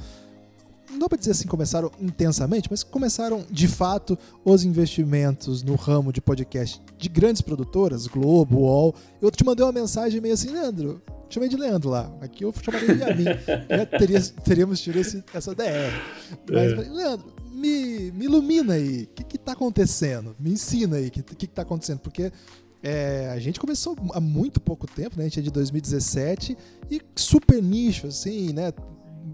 não 0.89 0.99
dá 0.99 1.09
pra 1.09 1.17
dizer 1.17 1.31
assim, 1.31 1.47
começaram 1.47 1.91
intensamente, 1.99 2.67
mas 2.69 2.83
começaram 2.83 3.45
de 3.49 3.67
fato 3.67 4.17
os 4.43 4.63
investimentos 4.63 5.63
no 5.63 5.75
ramo 5.75 6.11
de 6.11 6.21
podcast 6.21 6.81
de 6.97 7.09
grandes 7.09 7.41
produtoras, 7.41 8.07
Globo, 8.07 8.59
UOL. 8.59 8.95
Eu 9.21 9.29
te 9.29 9.45
mandei 9.45 9.65
uma 9.65 9.71
mensagem 9.71 10.19
meio 10.19 10.33
assim, 10.33 10.49
Leandro, 10.49 11.01
chamei 11.29 11.47
de 11.47 11.55
Leandro 11.55 11.89
lá, 11.89 12.11
aqui 12.21 12.43
eu 12.43 12.53
chamaria 12.61 12.95
de 12.95 13.03
a 13.03 13.15
mim. 13.15 13.25
Já 13.69 13.85
teria, 13.85 14.21
teríamos 14.43 14.81
tido 14.81 14.97
esse, 14.99 15.23
essa 15.33 15.53
DR. 15.53 15.63
Mas, 16.51 16.71
é. 16.71 16.89
Leandro, 16.89 17.33
me, 17.51 18.11
me 18.11 18.25
ilumina 18.25 18.73
aí, 18.73 19.03
o 19.03 19.07
que 19.07 19.23
que 19.23 19.37
tá 19.37 19.51
acontecendo? 19.51 20.35
Me 20.39 20.51
ensina 20.51 20.97
aí, 20.97 21.07
o 21.07 21.11
que, 21.11 21.21
que 21.21 21.35
que 21.35 21.47
tá 21.47 21.61
acontecendo? 21.61 21.99
Porque 21.99 22.31
é, 22.81 23.29
a 23.33 23.39
gente 23.39 23.59
começou 23.59 23.95
há 24.13 24.19
muito 24.19 24.59
pouco 24.59 24.87
tempo, 24.87 25.17
né? 25.17 25.25
A 25.25 25.27
gente 25.27 25.39
é 25.39 25.43
de 25.43 25.51
2017 25.51 26.57
e 26.89 27.01
super 27.15 27.61
nicho, 27.61 28.07
assim, 28.07 28.53
né? 28.53 28.73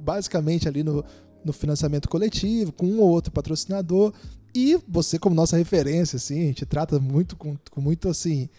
Basicamente 0.04 0.68
ali 0.68 0.84
no, 0.84 1.06
no 1.46 1.54
financiamento 1.54 2.10
coletivo, 2.10 2.72
com 2.72 2.88
um 2.88 3.00
ou 3.00 3.10
outro 3.10 3.32
patrocinador. 3.32 4.12
E 4.54 4.78
você, 4.88 5.20
como 5.20 5.36
nossa 5.36 5.56
referência, 5.56 6.18
assim, 6.18 6.42
a 6.42 6.48
gente 6.48 6.66
trata 6.66 7.00
muito 7.00 7.36
com, 7.36 7.56
com 7.70 7.80
muito 7.80 8.10
assim. 8.10 8.50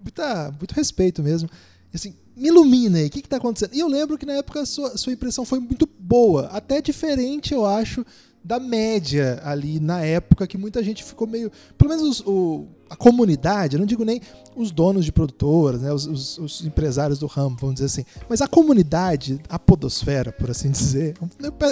Muita, 0.00 0.54
muito 0.58 0.72
respeito 0.72 1.22
mesmo. 1.22 1.48
Assim, 1.92 2.14
me 2.36 2.48
ilumina 2.48 2.98
aí, 2.98 3.06
o 3.06 3.10
que 3.10 3.20
está 3.20 3.38
acontecendo? 3.38 3.74
E 3.74 3.80
eu 3.80 3.88
lembro 3.88 4.18
que 4.18 4.26
na 4.26 4.34
época 4.34 4.60
a 4.60 4.66
sua, 4.66 4.96
sua 4.96 5.12
impressão 5.12 5.44
foi 5.44 5.58
muito 5.58 5.88
boa, 5.98 6.46
até 6.48 6.80
diferente, 6.82 7.52
eu 7.52 7.64
acho, 7.64 8.04
da 8.42 8.58
média 8.58 9.40
ali 9.44 9.78
na 9.80 10.02
época 10.02 10.46
que 10.46 10.56
muita 10.56 10.82
gente 10.82 11.04
ficou 11.04 11.26
meio. 11.26 11.50
Pelo 11.76 11.90
menos 11.90 12.02
os, 12.02 12.26
o, 12.26 12.66
a 12.88 12.96
comunidade, 12.96 13.76
eu 13.76 13.78
não 13.78 13.86
digo 13.86 14.04
nem 14.04 14.20
os 14.56 14.70
donos 14.70 15.04
de 15.04 15.12
produtoras, 15.12 15.82
né, 15.82 15.92
os, 15.92 16.06
os, 16.06 16.38
os, 16.38 16.64
empresários 16.64 17.18
do 17.18 17.26
ramo, 17.26 17.56
vamos 17.60 17.74
dizer 17.74 17.86
assim, 17.86 18.04
mas 18.28 18.40
a 18.40 18.48
comunidade, 18.48 19.40
a 19.48 19.58
podosfera, 19.58 20.32
por 20.32 20.50
assim 20.50 20.70
dizer. 20.72 21.14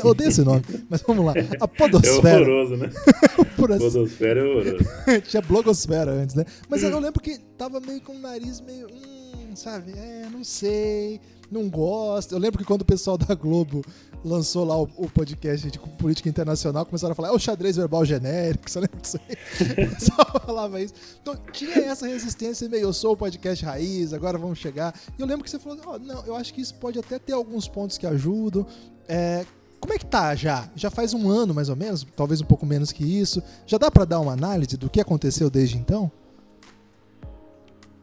Eu 0.02 0.10
odeio 0.10 0.28
esse 0.28 0.42
nome, 0.42 0.62
mas 0.88 1.02
vamos 1.02 1.24
lá. 1.24 1.34
A 1.60 1.66
podosfera. 1.66 2.28
É 2.28 2.42
horroroso, 2.42 2.76
né? 2.76 2.90
assim. 2.92 3.54
Podosfera 3.56 4.40
é 4.40 4.44
horroroso. 4.44 4.84
Tinha 5.28 5.42
blogosfera 5.42 6.12
antes, 6.12 6.34
né? 6.34 6.44
Mas 6.68 6.82
eu 6.82 6.98
lembro 6.98 7.20
que 7.20 7.38
tava 7.56 7.80
meio 7.80 8.00
com 8.00 8.12
o 8.12 8.18
nariz 8.18 8.60
meio. 8.60 8.88
Hum, 8.88 9.54
sabe? 9.54 9.92
É, 9.92 10.28
não 10.30 10.44
sei 10.44 11.20
não 11.50 11.68
gosto. 11.68 12.32
Eu 12.32 12.38
lembro 12.38 12.58
que 12.58 12.64
quando 12.64 12.82
o 12.82 12.84
pessoal 12.84 13.16
da 13.16 13.34
Globo 13.34 13.84
lançou 14.26 14.64
lá 14.64 14.76
o, 14.76 14.88
o 14.96 15.08
podcast 15.08 15.70
de 15.70 15.78
política 15.78 16.28
internacional, 16.28 16.84
começaram 16.84 17.12
a 17.12 17.14
falar, 17.14 17.28
é 17.28 17.32
o 17.32 17.38
xadrez 17.38 17.76
verbal 17.76 18.04
genérico, 18.04 18.68
você 18.68 18.80
lembra 18.80 19.00
disso 19.00 19.18
aí? 19.28 19.36
Pessoal 19.88 20.40
falava 20.44 20.80
isso. 20.80 20.94
Então 21.22 21.36
tinha 21.52 21.76
essa 21.76 22.06
resistência 22.06 22.68
meio, 22.68 22.82
eu 22.82 22.92
sou 22.92 23.12
o 23.12 23.16
podcast 23.16 23.64
raiz, 23.64 24.12
agora 24.12 24.36
vamos 24.36 24.58
chegar. 24.58 24.94
E 25.16 25.22
eu 25.22 25.26
lembro 25.26 25.44
que 25.44 25.50
você 25.50 25.58
falou, 25.58 25.78
oh, 25.86 25.98
não, 25.98 26.26
eu 26.26 26.34
acho 26.34 26.52
que 26.52 26.60
isso 26.60 26.74
pode 26.74 26.98
até 26.98 27.18
ter 27.18 27.32
alguns 27.32 27.68
pontos 27.68 27.96
que 27.96 28.06
ajudam. 28.06 28.66
É, 29.08 29.46
como 29.80 29.94
é 29.94 29.98
que 29.98 30.06
tá 30.06 30.34
já? 30.34 30.68
Já 30.74 30.90
faz 30.90 31.14
um 31.14 31.30
ano 31.30 31.54
mais 31.54 31.68
ou 31.68 31.76
menos, 31.76 32.04
talvez 32.16 32.40
um 32.40 32.46
pouco 32.46 32.66
menos 32.66 32.90
que 32.90 33.04
isso. 33.04 33.42
Já 33.66 33.78
dá 33.78 33.90
para 33.90 34.04
dar 34.04 34.20
uma 34.20 34.32
análise 34.32 34.76
do 34.76 34.90
que 34.90 35.00
aconteceu 35.00 35.48
desde 35.48 35.78
então? 35.78 36.10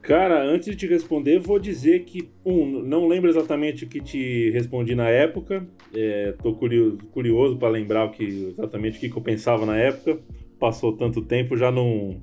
Cara, 0.04 0.44
antes 0.44 0.66
de 0.66 0.76
te 0.76 0.86
responder, 0.86 1.40
vou 1.40 1.58
dizer 1.58 2.04
que, 2.04 2.30
um, 2.46 2.82
não 2.82 3.08
lembro 3.08 3.30
exatamente 3.30 3.86
o 3.86 3.88
que 3.88 4.02
te 4.02 4.50
respondi 4.52 4.94
na 4.96 5.08
época. 5.08 5.66
É, 5.96 6.34
tô 6.44 6.54
curioso, 6.56 6.98
curioso 7.14 7.58
para 7.58 7.70
lembrar 7.70 8.04
o 8.04 8.12
que, 8.12 8.26
exatamente 8.26 8.98
o 8.98 9.00
que, 9.00 9.10
que 9.10 9.18
eu 9.18 9.22
pensava 9.22 9.66
na 9.66 9.78
época. 9.78 10.20
Passou 10.60 10.98
tanto 10.98 11.22
tempo, 11.22 11.56
já 11.56 11.72
não. 11.72 12.22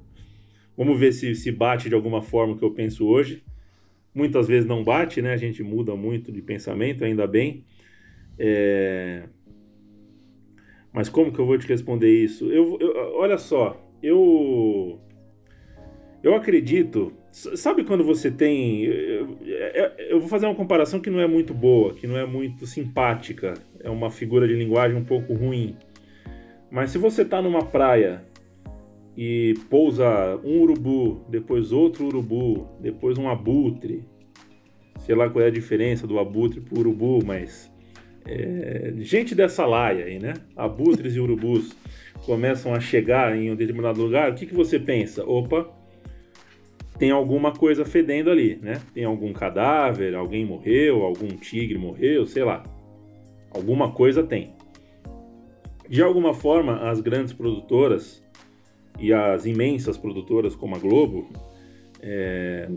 Vamos 0.77 1.01
ver 1.01 1.13
se 1.13 1.35
se 1.35 1.51
bate 1.51 1.89
de 1.89 1.95
alguma 1.95 2.21
forma 2.21 2.53
o 2.53 2.59
que 2.59 2.65
eu 2.65 2.71
penso 2.71 3.07
hoje. 3.07 3.43
Muitas 4.15 4.47
vezes 4.47 4.69
não 4.69 4.85
bate, 4.85 5.23
né? 5.23 5.33
A 5.33 5.39
gente 5.39 5.63
muda 5.63 5.97
muito 5.97 6.31
de 6.31 6.43
pensamento, 6.43 7.03
ainda 7.03 7.27
bem. 7.27 7.65
É... 8.39 9.23
Mas 10.93 11.09
como 11.09 11.33
que 11.33 11.39
eu 11.39 11.47
vou 11.47 11.57
te 11.57 11.67
responder 11.67 12.13
isso? 12.13 12.45
Eu, 12.53 12.77
eu 12.79 13.15
olha 13.15 13.39
só, 13.39 13.91
eu 14.03 15.01
eu 16.23 16.35
acredito 16.35 17.19
Sabe 17.33 17.85
quando 17.85 18.03
você 18.03 18.31
tem. 18.31 18.85
Eu 20.09 20.19
vou 20.19 20.29
fazer 20.29 20.47
uma 20.47 20.55
comparação 20.55 20.99
que 20.99 21.11
não 21.11 21.21
é 21.21 21.29
muito 21.29 21.55
boa, 21.55 21.95
que 21.95 22.07
não 22.07 22.17
é 22.17 22.27
muito 22.27 22.67
simpática. 22.67 23.55
É 23.79 23.89
uma 23.89 24.11
figura 24.11 24.49
de 24.49 24.55
linguagem 24.55 24.97
um 24.97 25.05
pouco 25.05 25.33
ruim. 25.33 25.77
Mas 26.71 26.91
se 26.91 26.99
você 26.99 27.23
está 27.23 27.41
numa 27.41 27.65
praia 27.65 28.25
e 29.17 29.55
pousa 29.69 30.41
um 30.45 30.61
urubu, 30.61 31.25
depois 31.29 31.71
outro 31.73 32.07
urubu, 32.07 32.69
depois 32.81 33.17
um 33.17 33.29
abutre, 33.29 34.05
sei 35.01 35.15
lá 35.15 35.31
qual 35.31 35.45
é 35.45 35.49
a 35.49 35.53
diferença 35.53 36.07
do 36.07 36.19
abutre 36.19 36.61
para 36.61 36.77
o 36.77 36.81
urubu, 36.81 37.25
mas. 37.25 37.71
É, 38.27 38.93
gente 38.99 39.35
dessa 39.35 39.65
laia 39.65 40.05
aí, 40.05 40.19
né? 40.19 40.35
Abutres 40.55 41.17
e 41.17 41.21
urubus 41.21 41.75
começam 42.27 42.75
a 42.75 42.81
chegar 42.81 43.35
em 43.37 43.51
um 43.51 43.57
determinado 43.57 44.03
lugar, 44.03 44.31
o 44.31 44.35
que, 44.35 44.47
que 44.47 44.55
você 44.55 44.79
pensa? 44.79 45.25
Opa, 45.25 45.69
tem 47.01 47.11
alguma 47.11 47.51
coisa 47.51 47.83
fedendo 47.83 48.31
ali, 48.31 48.59
né? 48.61 48.79
Tem 48.93 49.05
algum 49.05 49.33
cadáver, 49.33 50.15
alguém 50.15 50.45
morreu, 50.45 51.03
algum 51.03 51.29
tigre 51.29 51.79
morreu, 51.79 52.27
sei 52.27 52.45
lá. 52.45 52.63
Alguma 53.51 53.91
coisa 53.93 54.23
tem. 54.23 54.53
De 55.89 56.03
alguma 56.03 56.35
forma, 56.35 56.91
as 56.91 57.01
grandes 57.01 57.33
produtoras 57.33 58.23
e 58.99 59.15
as 59.15 59.47
imensas 59.47 59.97
produtoras 59.97 60.55
como 60.55 60.77
a 60.77 60.79
Globo, 60.79 61.27
é, 62.03 62.69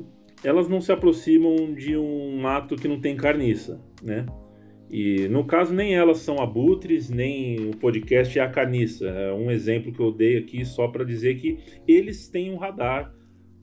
elas 0.42 0.70
não 0.70 0.80
se 0.80 0.94
aproximam 0.94 1.74
de 1.74 1.98
um 1.98 2.48
ato 2.48 2.78
que 2.78 2.88
não 2.88 3.02
tem 3.02 3.18
carniça, 3.18 3.82
né? 4.02 4.26
E 4.90 5.28
no 5.28 5.44
caso, 5.44 5.74
nem 5.74 5.96
elas 5.96 6.20
são 6.20 6.42
abutres, 6.42 7.10
nem 7.10 7.72
o 7.72 7.76
podcast 7.76 8.40
é 8.40 8.42
a 8.42 8.50
carniça. 8.50 9.06
É 9.06 9.34
um 9.34 9.52
exemplo 9.52 9.92
que 9.92 10.00
eu 10.00 10.14
dei 10.14 10.38
aqui 10.38 10.64
só 10.64 10.88
para 10.88 11.04
dizer 11.04 11.36
que 11.36 11.60
eles 11.86 12.30
têm 12.30 12.54
um 12.54 12.58
radar 12.58 13.14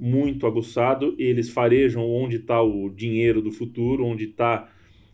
muito 0.01 0.46
aguçado, 0.46 1.14
eles 1.18 1.51
farejam 1.51 2.09
onde 2.09 2.36
está 2.36 2.62
o 2.62 2.88
dinheiro 2.88 3.42
do 3.42 3.53
futuro, 3.53 4.07
onde 4.07 4.24
está 4.24 4.72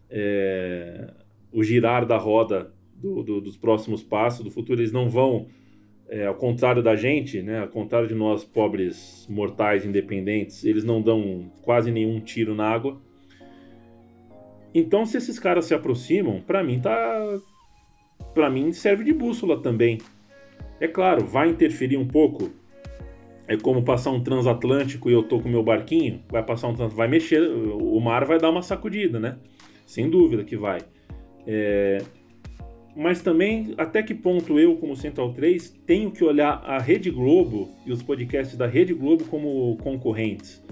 é, 0.09 1.13
o 1.53 1.65
girar 1.65 2.07
da 2.07 2.17
roda 2.17 2.73
do, 2.95 3.25
do, 3.25 3.41
dos 3.41 3.57
próximos 3.57 4.05
passos 4.05 4.45
do 4.45 4.51
futuro. 4.51 4.81
Eles 4.81 4.93
não 4.93 5.11
vão, 5.11 5.49
é, 6.09 6.27
ao 6.27 6.37
contrário 6.37 6.85
da 6.85 6.95
gente, 6.95 7.43
né, 7.43 7.63
ao 7.63 7.69
contrário 7.69 8.07
de 8.07 8.15
nós 8.15 8.45
pobres 8.45 9.27
mortais 9.29 9.85
independentes, 9.85 10.65
eles 10.65 10.85
não 10.85 11.03
dão 11.03 11.51
quase 11.63 11.91
nenhum 11.91 12.21
tiro 12.21 12.55
na 12.55 12.69
água. 12.69 13.03
Então, 14.73 15.05
se 15.05 15.17
esses 15.17 15.37
caras 15.39 15.65
se 15.65 15.75
aproximam, 15.75 16.41
para 16.41 16.63
mim 16.63 16.79
tá, 16.79 17.41
para 18.33 18.49
mim 18.49 18.73
serve 18.73 19.03
de 19.03 19.13
bússola 19.13 19.61
também. 19.61 19.99
É 20.79 20.87
claro, 20.87 21.27
vai 21.27 21.49
interferir 21.49 21.97
um 21.97 22.07
pouco 22.07 22.53
é 23.49 23.57
como 23.57 23.83
passar 23.83 24.11
um 24.11 24.23
transatlântico 24.23 25.09
e 25.09 25.13
eu 25.13 25.23
tô 25.23 25.41
com 25.41 25.49
meu 25.49 25.63
barquinho, 25.63 26.23
vai 26.31 26.43
passar 26.43 26.69
um 26.69 26.75
vai 26.89 27.09
mexer, 27.09 27.41
o 27.41 28.01
mar 28.01 28.25
vai 28.25 28.39
dar 28.39 28.51
uma 28.51 28.63
sacudida, 28.63 29.21
né? 29.21 29.37
Sem 29.85 30.11
dúvida 30.11 30.43
que 30.45 30.57
vai. 30.57 30.81
É, 31.47 31.99
mas 32.97 33.21
também, 33.21 33.75
até 33.77 34.03
que 34.03 34.15
ponto 34.15 34.59
eu, 34.59 34.77
como 34.77 34.97
Central 34.97 35.33
3, 35.33 35.69
tenho 35.87 36.11
que 36.11 36.25
olhar 36.25 36.63
a 36.65 36.79
Rede 36.79 37.11
Globo 37.11 37.69
e 37.85 37.93
os 37.93 38.03
podcasts 38.03 38.57
da 38.57 38.67
Rede 38.67 38.95
Globo 38.95 39.25
como 39.25 39.77
concorrentes? 39.77 40.65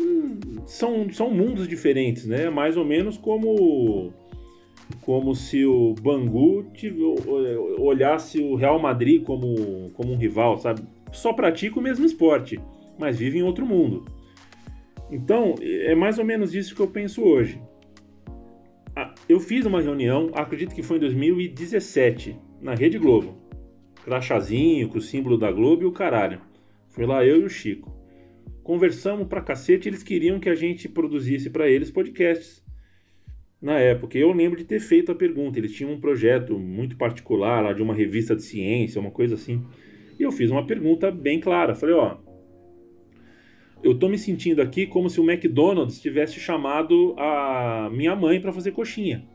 Hum, 0.00 0.38
são, 0.64 1.10
são 1.10 1.30
mundos 1.30 1.68
diferentes, 1.68 2.24
né? 2.24 2.48
Mais 2.48 2.76
ou 2.76 2.84
menos 2.84 3.18
como 3.18 4.12
como 5.00 5.34
se 5.34 5.64
o 5.64 5.94
Bangu 5.94 6.66
olhasse 7.78 8.38
o 8.38 8.54
Real 8.54 8.78
Madrid 8.78 9.22
como, 9.22 9.90
como 9.94 10.12
um 10.12 10.16
rival, 10.16 10.58
sabe? 10.58 10.82
Só 11.14 11.32
pratica 11.32 11.78
o 11.78 11.82
mesmo 11.82 12.04
esporte, 12.04 12.60
mas 12.98 13.18
vive 13.18 13.38
em 13.38 13.42
outro 13.42 13.64
mundo. 13.64 14.04
Então, 15.10 15.54
é 15.62 15.94
mais 15.94 16.18
ou 16.18 16.24
menos 16.24 16.54
isso 16.54 16.74
que 16.74 16.80
eu 16.80 16.88
penso 16.88 17.22
hoje. 17.22 17.60
Eu 19.28 19.40
fiz 19.40 19.64
uma 19.64 19.80
reunião, 19.80 20.30
acredito 20.34 20.74
que 20.74 20.82
foi 20.82 20.96
em 20.96 21.00
2017, 21.00 22.36
na 22.60 22.74
Rede 22.74 22.98
Globo. 22.98 23.36
Crachazinho, 24.04 24.88
com 24.88 24.98
o 24.98 25.00
símbolo 25.00 25.38
da 25.38 25.50
Globo 25.50 25.82
e 25.82 25.86
o 25.86 25.92
caralho. 25.92 26.40
Foi 26.90 27.06
lá 27.06 27.24
eu 27.24 27.40
e 27.40 27.44
o 27.44 27.48
Chico. 27.48 27.94
Conversamos 28.62 29.26
pra 29.26 29.40
cacete, 29.40 29.88
eles 29.88 30.02
queriam 30.02 30.38
que 30.38 30.48
a 30.48 30.54
gente 30.54 30.88
produzisse 30.88 31.50
para 31.50 31.68
eles 31.68 31.90
podcasts. 31.90 32.64
Na 33.60 33.78
época, 33.78 34.18
eu 34.18 34.30
lembro 34.30 34.58
de 34.58 34.64
ter 34.64 34.78
feito 34.78 35.10
a 35.10 35.14
pergunta. 35.14 35.58
Eles 35.58 35.72
tinham 35.72 35.90
um 35.92 36.00
projeto 36.00 36.58
muito 36.58 36.96
particular 36.96 37.62
lá 37.62 37.72
de 37.72 37.82
uma 37.82 37.94
revista 37.94 38.36
de 38.36 38.42
ciência, 38.42 39.00
uma 39.00 39.10
coisa 39.10 39.34
assim. 39.34 39.64
E 40.18 40.22
eu 40.22 40.32
fiz 40.32 40.50
uma 40.50 40.66
pergunta 40.66 41.10
bem 41.10 41.40
clara. 41.40 41.74
Falei, 41.74 41.94
ó, 41.94 42.16
eu 43.82 43.98
tô 43.98 44.08
me 44.08 44.18
sentindo 44.18 44.62
aqui 44.62 44.86
como 44.86 45.10
se 45.10 45.20
o 45.20 45.30
McDonald's 45.30 46.00
tivesse 46.00 46.40
chamado 46.40 47.14
a 47.18 47.90
minha 47.92 48.16
mãe 48.16 48.40
para 48.40 48.52
fazer 48.52 48.72
coxinha. 48.72 49.26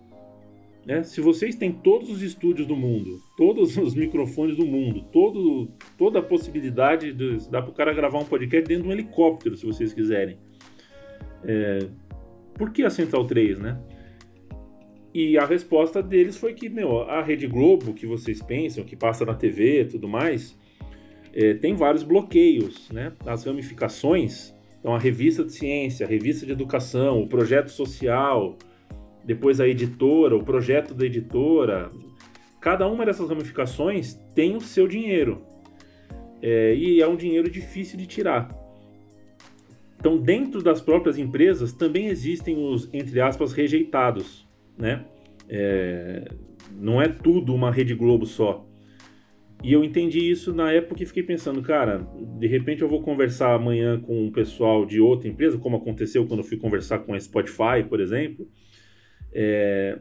Né? 0.85 1.03
Se 1.03 1.21
vocês 1.21 1.55
têm 1.55 1.71
todos 1.71 2.09
os 2.09 2.23
estúdios 2.23 2.67
do 2.67 2.75
mundo, 2.75 3.21
todos 3.37 3.77
os 3.77 3.93
microfones 3.93 4.57
do 4.57 4.65
mundo, 4.65 5.05
todo, 5.11 5.69
toda 5.97 6.19
a 6.19 6.23
possibilidade 6.23 7.13
de 7.13 7.49
dá 7.49 7.61
para 7.61 7.69
o 7.69 7.73
cara 7.73 7.93
gravar 7.93 8.17
um 8.19 8.25
podcast 8.25 8.67
dentro 8.67 8.83
de 8.83 8.89
um 8.89 8.91
helicóptero, 8.91 9.55
se 9.55 9.65
vocês 9.65 9.93
quiserem. 9.93 10.37
é, 11.43 11.87
por 12.55 12.71
que 12.71 12.83
a 12.83 12.89
Central 12.89 13.25
3, 13.25 13.59
né? 13.59 13.79
E 15.13 15.37
a 15.37 15.45
resposta 15.45 16.03
deles 16.03 16.35
foi 16.35 16.53
que, 16.53 16.67
meu, 16.67 17.01
a 17.01 17.21
Rede 17.21 17.47
Globo, 17.47 17.93
que 17.93 18.05
vocês 18.05 18.41
pensam, 18.41 18.83
que 18.83 18.95
passa 18.95 19.25
na 19.25 19.33
TV 19.33 19.81
e 19.81 19.85
tudo 19.85 20.09
mais, 20.09 20.58
é, 21.33 21.53
tem 21.53 21.75
vários 21.75 22.03
bloqueios, 22.03 22.89
né? 22.91 23.13
As 23.25 23.43
ramificações, 23.43 24.53
então 24.79 24.93
a 24.93 24.99
revista 24.99 25.43
de 25.43 25.51
ciência, 25.51 26.05
a 26.05 26.09
revista 26.09 26.45
de 26.45 26.51
educação, 26.51 27.21
o 27.21 27.27
projeto 27.27 27.69
social, 27.69 28.57
depois 29.23 29.59
a 29.59 29.67
editora, 29.67 30.35
o 30.35 30.43
projeto 30.43 30.93
da 30.93 31.05
editora, 31.05 31.91
cada 32.59 32.87
uma 32.87 33.05
dessas 33.05 33.29
ramificações 33.29 34.13
tem 34.33 34.55
o 34.55 34.61
seu 34.61 34.87
dinheiro. 34.87 35.43
É, 36.41 36.73
e 36.73 37.01
é 37.01 37.07
um 37.07 37.15
dinheiro 37.15 37.49
difícil 37.49 37.97
de 37.97 38.07
tirar. 38.07 38.49
Então, 39.99 40.17
dentro 40.17 40.63
das 40.63 40.79
próprias 40.79 41.17
empresas 41.17 41.73
também 41.73 42.07
existem 42.07 42.57
os, 42.57 42.89
entre 42.93 43.19
aspas, 43.19 43.51
rejeitados, 43.51 44.47
né? 44.77 45.05
É, 45.49 46.31
não 46.79 47.01
é 47.01 47.09
tudo 47.09 47.53
uma 47.53 47.69
Rede 47.69 47.93
Globo 47.93 48.25
só. 48.25 48.65
E 49.61 49.73
eu 49.73 49.83
entendi 49.83 50.19
isso 50.19 50.53
na 50.53 50.71
época 50.71 51.03
e 51.03 51.05
fiquei 51.05 51.21
pensando, 51.21 51.61
cara, 51.61 52.07
de 52.37 52.47
repente 52.47 52.81
eu 52.81 52.87
vou 52.87 53.01
conversar 53.01 53.53
amanhã 53.53 53.99
com 53.99 54.27
um 54.27 54.31
pessoal 54.31 54.85
de 54.85 55.01
outra 55.01 55.27
empresa, 55.27 55.57
como 55.57 55.75
aconteceu 55.75 56.25
quando 56.25 56.39
eu 56.39 56.45
fui 56.45 56.57
conversar 56.57 56.99
com 56.99 57.13
a 57.13 57.19
Spotify, 57.19 57.83
por 57.87 57.99
exemplo, 57.99 58.47
é, 59.33 59.99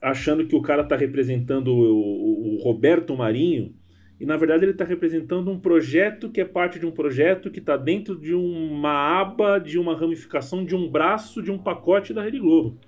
achando 0.00 0.46
que 0.46 0.54
o 0.54 0.60
cara 0.60 0.82
está 0.82 0.94
representando 0.94 1.68
o, 1.68 2.56
o, 2.56 2.62
Roberto 2.62 3.16
Marinho, 3.16 3.74
e 4.20 4.26
na 4.26 4.36
verdade 4.36 4.64
ele 4.64 4.72
está 4.72 4.84
representando 4.84 5.50
um 5.50 5.58
projeto 5.58 6.28
que 6.28 6.40
é 6.40 6.44
parte 6.44 6.78
de 6.78 6.84
um 6.84 6.90
projeto 6.90 7.50
que 7.50 7.60
está 7.60 7.78
dentro 7.78 8.18
de 8.18 8.34
uma 8.34 9.20
aba, 9.20 9.58
de 9.58 9.78
uma 9.78 9.96
ramificação, 9.96 10.66
de 10.66 10.76
um 10.76 10.86
braço, 10.86 11.42
de 11.42 11.50
um 11.50 11.56
pacote 11.56 12.12
da 12.12 12.22
Rede 12.22 12.40
Globo. 12.40 12.78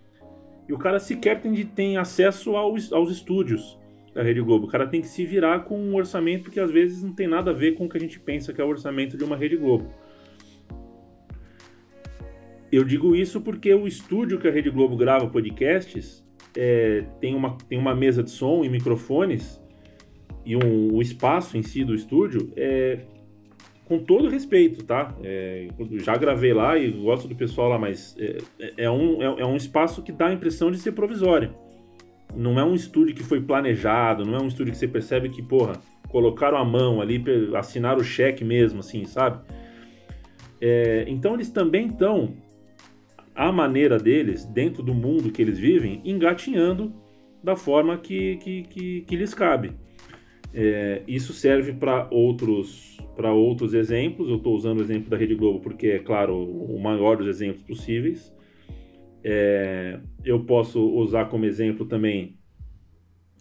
E 0.68 0.72
o 0.72 0.78
cara 0.78 0.98
sequer 0.98 1.40
tem, 1.40 1.54
tem 1.64 1.96
acesso 1.96 2.56
aos, 2.56 2.92
aos 2.92 3.10
estúdios 3.10 3.80
da 4.14 4.22
Rede 4.22 4.40
Globo. 4.40 4.66
O 4.66 4.70
cara 4.70 4.86
tem 4.86 5.00
que 5.00 5.06
se 5.06 5.24
virar 5.24 5.60
com 5.60 5.78
um 5.78 5.94
orçamento 5.94 6.50
que 6.50 6.58
às 6.58 6.70
vezes 6.70 7.02
não 7.02 7.12
tem 7.12 7.28
nada 7.28 7.50
a 7.50 7.54
ver 7.54 7.72
com 7.72 7.86
o 7.86 7.88
que 7.88 7.96
a 7.96 8.00
gente 8.00 8.18
pensa 8.18 8.52
que 8.52 8.60
é 8.60 8.64
o 8.64 8.68
orçamento 8.68 9.16
de 9.16 9.24
uma 9.24 9.36
Rede 9.36 9.56
Globo. 9.56 9.92
Eu 12.70 12.84
digo 12.84 13.16
isso 13.16 13.40
porque 13.40 13.72
o 13.74 13.86
estúdio 13.86 14.38
que 14.38 14.46
a 14.46 14.50
Rede 14.50 14.70
Globo 14.70 14.96
grava 14.96 15.26
podcasts 15.28 16.24
é, 16.56 17.04
tem, 17.20 17.34
uma, 17.34 17.56
tem 17.68 17.78
uma 17.78 17.94
mesa 17.94 18.22
de 18.22 18.30
som 18.30 18.64
e 18.64 18.68
microfones 18.68 19.60
e 20.44 20.56
um, 20.56 20.94
o 20.94 21.02
espaço 21.02 21.56
em 21.56 21.62
si 21.62 21.84
do 21.84 21.94
estúdio 21.94 22.52
é 22.56 23.00
com 23.84 23.98
todo 23.98 24.28
respeito, 24.28 24.84
tá? 24.84 25.16
É, 25.20 25.66
já 25.94 26.16
gravei 26.16 26.54
lá 26.54 26.78
e 26.78 26.92
gosto 26.92 27.26
do 27.26 27.34
pessoal 27.34 27.68
lá, 27.68 27.78
mas 27.78 28.16
é, 28.16 28.38
é 28.84 28.90
um, 28.90 29.20
é, 29.20 29.40
é 29.40 29.46
um 29.46 29.56
espaço 29.56 30.00
que 30.00 30.12
dá 30.12 30.28
a 30.28 30.32
impressão 30.32 30.70
de 30.70 30.78
ser 30.78 30.92
provisório 30.92 31.52
não 32.34 32.58
é 32.58 32.64
um 32.64 32.74
estúdio 32.74 33.14
que 33.14 33.22
foi 33.22 33.40
planejado, 33.40 34.24
não 34.24 34.34
é 34.36 34.42
um 34.42 34.46
estúdio 34.46 34.72
que 34.72 34.78
você 34.78 34.88
percebe 34.88 35.28
que, 35.28 35.42
porra, 35.42 35.74
colocaram 36.08 36.58
a 36.58 36.64
mão 36.64 37.00
ali, 37.00 37.22
assinaram 37.56 38.00
o 38.00 38.04
cheque 38.04 38.44
mesmo, 38.44 38.80
assim, 38.80 39.04
sabe? 39.04 39.40
É, 40.60 41.04
então 41.08 41.34
eles 41.34 41.50
também 41.50 41.86
estão, 41.86 42.34
a 43.34 43.50
maneira 43.50 43.98
deles, 43.98 44.44
dentro 44.44 44.82
do 44.82 44.92
mundo 44.92 45.30
que 45.30 45.40
eles 45.40 45.58
vivem, 45.58 46.00
engatinhando 46.04 46.92
da 47.42 47.56
forma 47.56 47.96
que, 47.96 48.36
que, 48.36 48.62
que, 48.64 49.00
que 49.02 49.16
lhes 49.16 49.32
cabe. 49.32 49.72
É, 50.52 51.02
isso 51.06 51.32
serve 51.32 51.72
para 51.72 52.08
outros, 52.10 52.98
para 53.16 53.32
outros 53.32 53.72
exemplos. 53.72 54.28
Eu 54.28 54.36
estou 54.36 54.54
usando 54.54 54.78
o 54.78 54.82
exemplo 54.82 55.08
da 55.08 55.16
Rede 55.16 55.34
Globo 55.34 55.60
porque 55.60 55.86
é, 55.88 55.98
claro, 55.98 56.36
o 56.36 56.78
maior 56.80 57.16
dos 57.16 57.28
exemplos 57.28 57.62
possíveis. 57.62 58.34
É, 59.22 60.00
eu 60.24 60.44
posso 60.44 60.80
usar 60.80 61.26
como 61.26 61.44
exemplo 61.44 61.86
também 61.86 62.36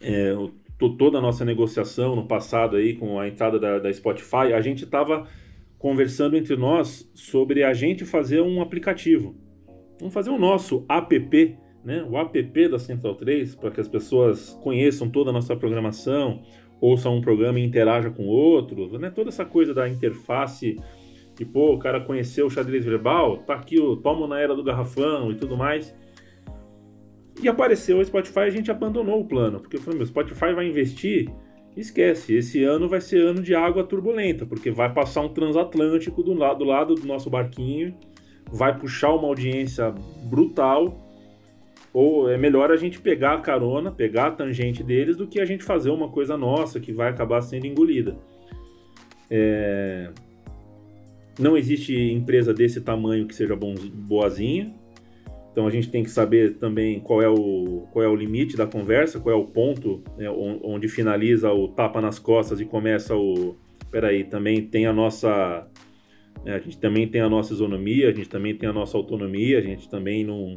é, 0.01 0.33
toda 0.97 1.17
a 1.17 1.21
nossa 1.21 1.43
negociação 1.43 2.15
no 2.15 2.25
passado 2.25 2.77
aí 2.77 2.95
com 2.95 3.19
a 3.19 3.27
entrada 3.27 3.59
da, 3.59 3.79
da 3.79 3.91
Spotify. 3.91 4.53
A 4.53 4.61
gente 4.61 4.85
estava 4.85 5.27
conversando 5.77 6.35
entre 6.35 6.55
nós 6.55 7.09
sobre 7.13 7.63
a 7.63 7.73
gente 7.73 8.05
fazer 8.05 8.41
um 8.41 8.61
aplicativo. 8.61 9.35
Vamos 9.99 10.13
fazer 10.13 10.29
o 10.29 10.37
nosso 10.37 10.85
app, 10.89 11.57
né? 11.83 12.03
o 12.03 12.17
app 12.17 12.69
da 12.69 12.79
Central 12.79 13.15
3, 13.15 13.55
para 13.55 13.71
que 13.71 13.81
as 13.81 13.87
pessoas 13.87 14.57
conheçam 14.61 15.09
toda 15.09 15.29
a 15.29 15.33
nossa 15.33 15.55
programação, 15.55 16.41
ouçam 16.79 17.17
um 17.17 17.21
programa 17.21 17.59
e 17.59 17.65
interajam 17.65 18.13
com 18.13 18.25
outro, 18.25 18.97
né? 18.97 19.09
toda 19.09 19.29
essa 19.29 19.45
coisa 19.45 19.73
da 19.73 19.87
interface 19.87 20.77
que, 21.39 21.45
pô, 21.45 21.73
o 21.73 21.79
cara 21.79 22.01
conheceu 22.01 22.47
o 22.47 22.49
xadrez 22.49 22.83
verbal, 22.83 23.37
tá 23.37 23.53
aqui 23.53 23.79
o 23.79 23.95
Tomo 23.95 24.27
na 24.27 24.37
Era 24.41 24.53
do 24.53 24.61
Garrafão 24.61 25.31
e 25.31 25.35
tudo 25.35 25.55
mais. 25.55 25.95
E 27.41 27.47
apareceu 27.47 27.97
o 27.97 28.03
Spotify 28.03 28.39
e 28.39 28.43
a 28.43 28.49
gente 28.49 28.69
abandonou 28.69 29.21
o 29.21 29.25
plano, 29.25 29.57
porque 29.57 29.77
eu 29.77 29.81
falei, 29.81 29.99
meu, 29.99 30.05
Spotify 30.05 30.51
vai 30.53 30.67
investir, 30.67 31.29
esquece, 31.77 32.35
esse 32.35 32.61
ano 32.65 32.89
vai 32.89 32.99
ser 32.99 33.25
ano 33.25 33.41
de 33.41 33.55
água 33.55 33.85
turbulenta, 33.85 34.45
porque 34.45 34.69
vai 34.69 34.93
passar 34.93 35.21
um 35.21 35.29
transatlântico 35.29 36.21
do 36.21 36.33
lado, 36.33 36.59
do 36.59 36.65
lado 36.65 36.95
do 36.95 37.07
nosso 37.07 37.29
barquinho, 37.29 37.95
vai 38.51 38.77
puxar 38.77 39.13
uma 39.13 39.29
audiência 39.29 39.95
brutal, 40.25 40.93
ou 41.93 42.29
é 42.29 42.37
melhor 42.37 42.69
a 42.69 42.75
gente 42.75 42.99
pegar 42.99 43.35
a 43.35 43.39
carona, 43.39 43.93
pegar 43.93 44.27
a 44.27 44.31
tangente 44.31 44.83
deles, 44.83 45.15
do 45.15 45.25
que 45.25 45.39
a 45.39 45.45
gente 45.45 45.63
fazer 45.63 45.89
uma 45.89 46.09
coisa 46.09 46.35
nossa 46.35 46.81
que 46.81 46.91
vai 46.91 47.09
acabar 47.09 47.39
sendo 47.39 47.65
engolida. 47.65 48.17
É... 49.31 50.11
Não 51.39 51.57
existe 51.57 51.95
empresa 51.95 52.53
desse 52.53 52.81
tamanho 52.81 53.25
que 53.25 53.33
seja 53.33 53.55
boazinha. 53.55 54.73
Então 55.51 55.65
a 55.65 55.71
gente 55.71 55.89
tem 55.89 56.03
que 56.03 56.09
saber 56.09 56.57
também 56.57 56.99
qual 56.99 57.21
é 57.21 57.29
o, 57.29 57.87
qual 57.91 58.03
é 58.03 58.07
o 58.07 58.15
limite 58.15 58.57
da 58.57 58.67
conversa, 58.67 59.19
qual 59.19 59.33
é 59.33 59.37
o 59.37 59.45
ponto 59.45 60.03
né, 60.17 60.29
onde 60.29 60.87
finaliza 60.87 61.51
o 61.51 61.69
tapa 61.69 62.01
nas 62.01 62.19
costas 62.19 62.59
e 62.59 62.65
começa 62.65 63.15
o. 63.15 63.55
Peraí, 63.89 64.25
também 64.25 64.61
tem 64.61 64.85
a 64.85 64.93
nossa. 64.93 65.65
Né, 66.43 66.55
a 66.55 66.59
gente 66.59 66.77
também 66.77 67.07
tem 67.07 67.21
a 67.21 67.29
nossa 67.29 67.53
isonomia, 67.53 68.09
a 68.09 68.13
gente 68.13 68.29
também 68.29 68.55
tem 68.55 68.69
a 68.69 68.73
nossa 68.73 68.97
autonomia, 68.97 69.57
a 69.57 69.61
gente 69.61 69.89
também 69.89 70.23
não, 70.23 70.55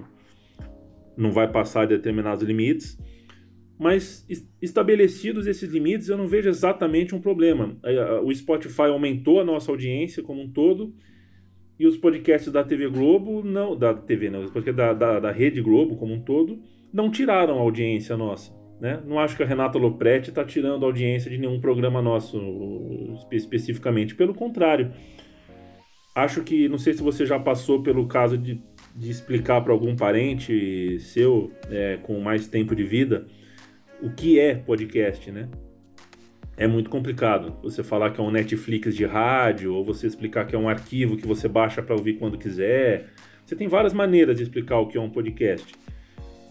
não 1.17 1.31
vai 1.31 1.51
passar 1.51 1.87
de 1.87 1.97
determinados 1.97 2.45
limites 2.45 2.99
mas 3.79 4.27
estabelecidos 4.61 5.47
esses 5.47 5.71
limites, 5.71 6.09
eu 6.09 6.17
não 6.17 6.27
vejo 6.27 6.49
exatamente 6.49 7.15
um 7.15 7.21
problema. 7.21 7.77
O 8.23 8.33
Spotify 8.33 8.83
aumentou 8.83 9.41
a 9.41 9.45
nossa 9.45 9.71
audiência 9.71 10.23
como 10.23 10.43
um 10.43 10.51
todo 10.51 10.95
e 11.79 11.87
os 11.87 11.97
podcasts 11.97 12.53
da 12.53 12.63
TV 12.63 12.89
Globo, 12.89 13.43
não, 13.43 13.77
da 13.77 13.93
TV, 13.93 14.31
não, 14.31 14.43
podcasts 14.43 14.77
da, 14.77 14.93
da, 14.93 15.19
da 15.19 15.33
Rede 15.33 15.61
Globo 15.61 15.97
como 15.97 16.15
um 16.15 16.21
todo, 16.21 16.61
não 16.93 17.11
tiraram 17.11 17.59
a 17.59 17.61
audiência 17.61 18.17
nossa. 18.17 18.53
Né? 18.81 19.01
Não 19.07 19.19
acho 19.19 19.37
que 19.37 19.43
a 19.43 19.47
Renata 19.47 19.79
Lopretti 19.79 20.31
está 20.31 20.45
tirando 20.45 20.85
a 20.85 20.87
audiência 20.87 21.31
de 21.31 21.39
nenhum 21.39 21.61
programa 21.61 22.03
nosso 22.03 22.39
especificamente. 23.31 24.15
Pelo 24.15 24.35
contrário, 24.35 24.93
acho 26.15 26.43
que, 26.43 26.69
não 26.69 26.79
sei 26.79 26.93
se 26.93 27.03
você 27.03 27.25
já 27.25 27.39
passou 27.39 27.83
pelo 27.83 28.07
caso 28.07 28.37
de, 28.37 28.61
de 28.95 29.11
explicar 29.11 29.61
para 29.61 29.73
algum 29.73 29.97
parente 29.97 30.99
seu 31.01 31.51
é, 31.71 31.99
com 32.03 32.21
mais 32.21 32.47
tempo 32.49 32.77
de 32.77 32.85
vida 32.85 33.27
o 34.03 34.11
que 34.11 34.39
é 34.39 34.55
podcast, 34.55 35.31
né? 35.31 35.49
É 36.57 36.67
muito 36.67 36.91
complicado 36.91 37.57
você 37.63 37.83
falar 37.83 38.11
que 38.11 38.21
é 38.21 38.25
um 38.25 38.31
Netflix 38.31 38.95
de 38.95 39.07
rádio 39.07 39.73
ou 39.73 39.85
você 39.85 40.07
explicar 40.07 40.45
que 40.47 40.55
é 40.55 40.59
um 40.59 40.69
arquivo 40.69 41.17
que 41.17 41.27
você 41.27 41.49
baixa 41.49 41.81
para 41.81 41.95
ouvir 41.95 42.15
quando 42.15 42.37
quiser. 42.37 43.07
Você 43.47 43.55
tem 43.55 43.69
várias 43.69 43.95
maneiras 43.95 44.37
de 44.37 44.43
explicar 44.43 44.79
o 44.79 44.89
que 44.89 44.99
é 44.99 45.01
um 45.01 45.09
podcast. 45.09 45.73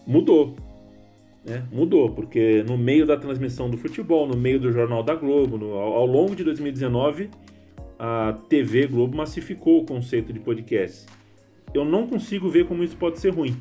Mudou, 0.06 0.56
né? 1.46 1.62
Mudou, 1.70 2.10
porque 2.10 2.64
no 2.66 2.76
meio 2.76 3.06
da 3.06 3.16
transmissão 3.16 3.70
do 3.70 3.76
futebol, 3.76 4.26
no 4.26 4.36
meio 4.36 4.58
do 4.58 4.72
Jornal 4.72 5.02
da 5.02 5.14
Globo, 5.14 5.58
no, 5.58 5.74
ao, 5.74 5.92
ao, 5.92 6.06
longo 6.06 6.34
de 6.34 6.42
2019, 6.42 7.28
a 7.98 8.38
TV 8.48 8.86
Globo 8.86 9.16
massificou 9.16 9.82
o 9.82 9.84
conceito 9.84 10.32
de 10.32 10.40
podcast. 10.40 11.06
Eu 11.72 11.84
não 11.84 12.06
consigo 12.06 12.48
ver 12.48 12.66
como 12.66 12.82
isso 12.82 12.96
pode 12.96 13.20
ser 13.20 13.30
ruim 13.30 13.56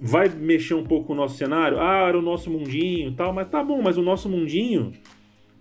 vai 0.00 0.28
mexer 0.28 0.74
um 0.74 0.84
pouco 0.84 1.08
com 1.08 1.12
o 1.12 1.16
nosso 1.16 1.36
cenário? 1.36 1.78
Ah, 1.78 2.08
era 2.08 2.18
o 2.18 2.22
nosso 2.22 2.50
mundinho 2.50 3.12
tal, 3.12 3.32
mas 3.32 3.48
tá 3.48 3.62
bom, 3.62 3.82
mas 3.82 3.98
o 3.98 4.02
nosso 4.02 4.28
mundinho 4.28 4.92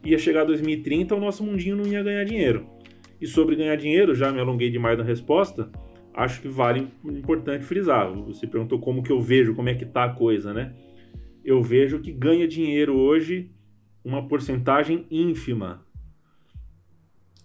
ia 0.03 0.17
chegar 0.17 0.45
2030, 0.45 1.13
o 1.13 1.19
nosso 1.19 1.43
mundinho 1.43 1.75
não 1.75 1.85
ia 1.85 2.01
ganhar 2.01 2.23
dinheiro. 2.23 2.65
E 3.19 3.27
sobre 3.27 3.57
ganhar 3.57 3.75
dinheiro, 3.75 4.15
já 4.15 4.31
me 4.31 4.39
alonguei 4.39 4.69
demais 4.69 4.97
na 4.97 5.03
resposta, 5.03 5.69
acho 6.13 6.41
que 6.41 6.47
vale 6.47 6.87
importante 7.03 7.65
frisar. 7.65 8.09
Você 8.13 8.47
perguntou 8.47 8.79
como 8.79 9.03
que 9.03 9.11
eu 9.11 9.19
vejo, 9.19 9.53
como 9.53 9.67
é 9.67 9.75
que 9.75 9.85
tá 9.85 10.05
a 10.05 10.13
coisa, 10.13 10.53
né? 10.53 10.73
Eu 11.43 11.61
vejo 11.61 11.99
que 11.99 12.11
ganha 12.11 12.47
dinheiro 12.47 12.95
hoje 12.95 13.51
uma 14.03 14.25
porcentagem 14.25 15.05
ínfima 15.11 15.85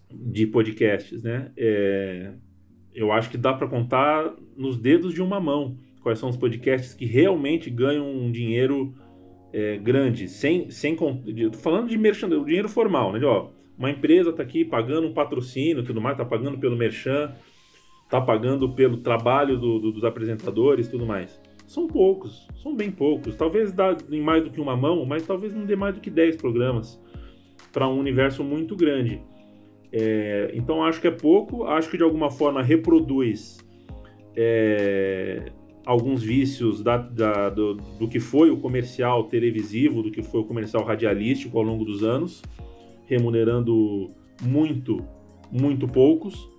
de 0.09 0.47
podcasts, 0.47 1.23
né? 1.23 1.51
É, 1.57 2.33
eu 2.93 3.11
acho 3.11 3.29
que 3.29 3.37
dá 3.37 3.53
para 3.53 3.67
contar 3.67 4.33
nos 4.55 4.77
dedos 4.77 5.13
de 5.13 5.21
uma 5.21 5.41
mão 5.41 5.77
quais 6.05 6.19
são 6.19 6.29
os 6.29 6.37
podcasts 6.37 6.93
que 6.93 7.03
realmente 7.03 7.67
ganham 7.67 8.07
um 8.07 8.31
dinheiro 8.31 8.93
é, 9.51 9.75
grande, 9.75 10.27
sem, 10.27 10.69
sem 10.69 10.95
tô 10.95 11.57
falando 11.57 11.89
de 11.89 11.97
merchan, 11.97 12.27
o 12.27 12.45
dinheiro 12.45 12.69
formal, 12.69 13.11
né? 13.11 13.17
De, 13.17 13.25
ó, 13.25 13.49
uma 13.75 13.89
empresa 13.89 14.29
está 14.29 14.43
aqui 14.43 14.63
pagando 14.63 15.07
um 15.07 15.13
patrocínio, 15.15 15.83
tudo 15.83 15.99
mais, 15.99 16.13
está 16.13 16.23
pagando 16.23 16.59
pelo 16.59 16.77
merchan. 16.77 17.33
tá 18.07 18.21
pagando 18.21 18.71
pelo 18.75 18.97
trabalho 18.97 19.57
do, 19.57 19.79
do, 19.79 19.91
dos 19.93 20.03
apresentadores 20.03 20.87
tudo 20.87 21.07
mais. 21.07 21.41
São 21.65 21.87
poucos, 21.87 22.47
são 22.61 22.75
bem 22.75 22.91
poucos. 22.91 23.35
Talvez 23.35 23.73
dá 23.73 23.97
em 24.11 24.21
mais 24.21 24.43
do 24.43 24.51
que 24.51 24.61
uma 24.61 24.77
mão, 24.77 25.03
mas 25.07 25.25
talvez 25.25 25.55
não 25.55 25.65
dê 25.65 25.75
mais 25.75 25.95
do 25.95 26.01
que 26.01 26.11
10 26.11 26.35
programas 26.35 27.01
para 27.73 27.87
um 27.87 27.97
universo 27.97 28.43
muito 28.43 28.75
grande. 28.75 29.23
É, 29.91 30.51
então 30.53 30.83
acho 30.83 31.01
que 31.01 31.07
é 31.07 31.11
pouco, 31.11 31.63
acho 31.63 31.89
que 31.89 31.97
de 31.97 32.03
alguma 32.03 32.29
forma 32.29 32.61
reproduz 32.61 33.57
é, 34.35 35.51
alguns 35.85 36.23
vícios 36.23 36.81
da, 36.81 36.97
da, 36.97 37.49
do, 37.49 37.75
do, 37.75 38.07
que 38.07 38.19
foi 38.19 38.49
o 38.49 38.57
comercial 38.57 39.25
televisivo, 39.25 40.01
do 40.01 40.09
que 40.09 40.23
foi 40.23 40.39
o 40.41 40.43
comercial 40.43 40.83
radialístico 40.83 41.57
ao 41.57 41.63
longo 41.63 41.85
dos 41.85 42.03
anos, 42.03 42.41
remunerando 43.05 44.11
muito, 44.41 45.05
muito 45.51 45.87
poucos. 45.87 46.49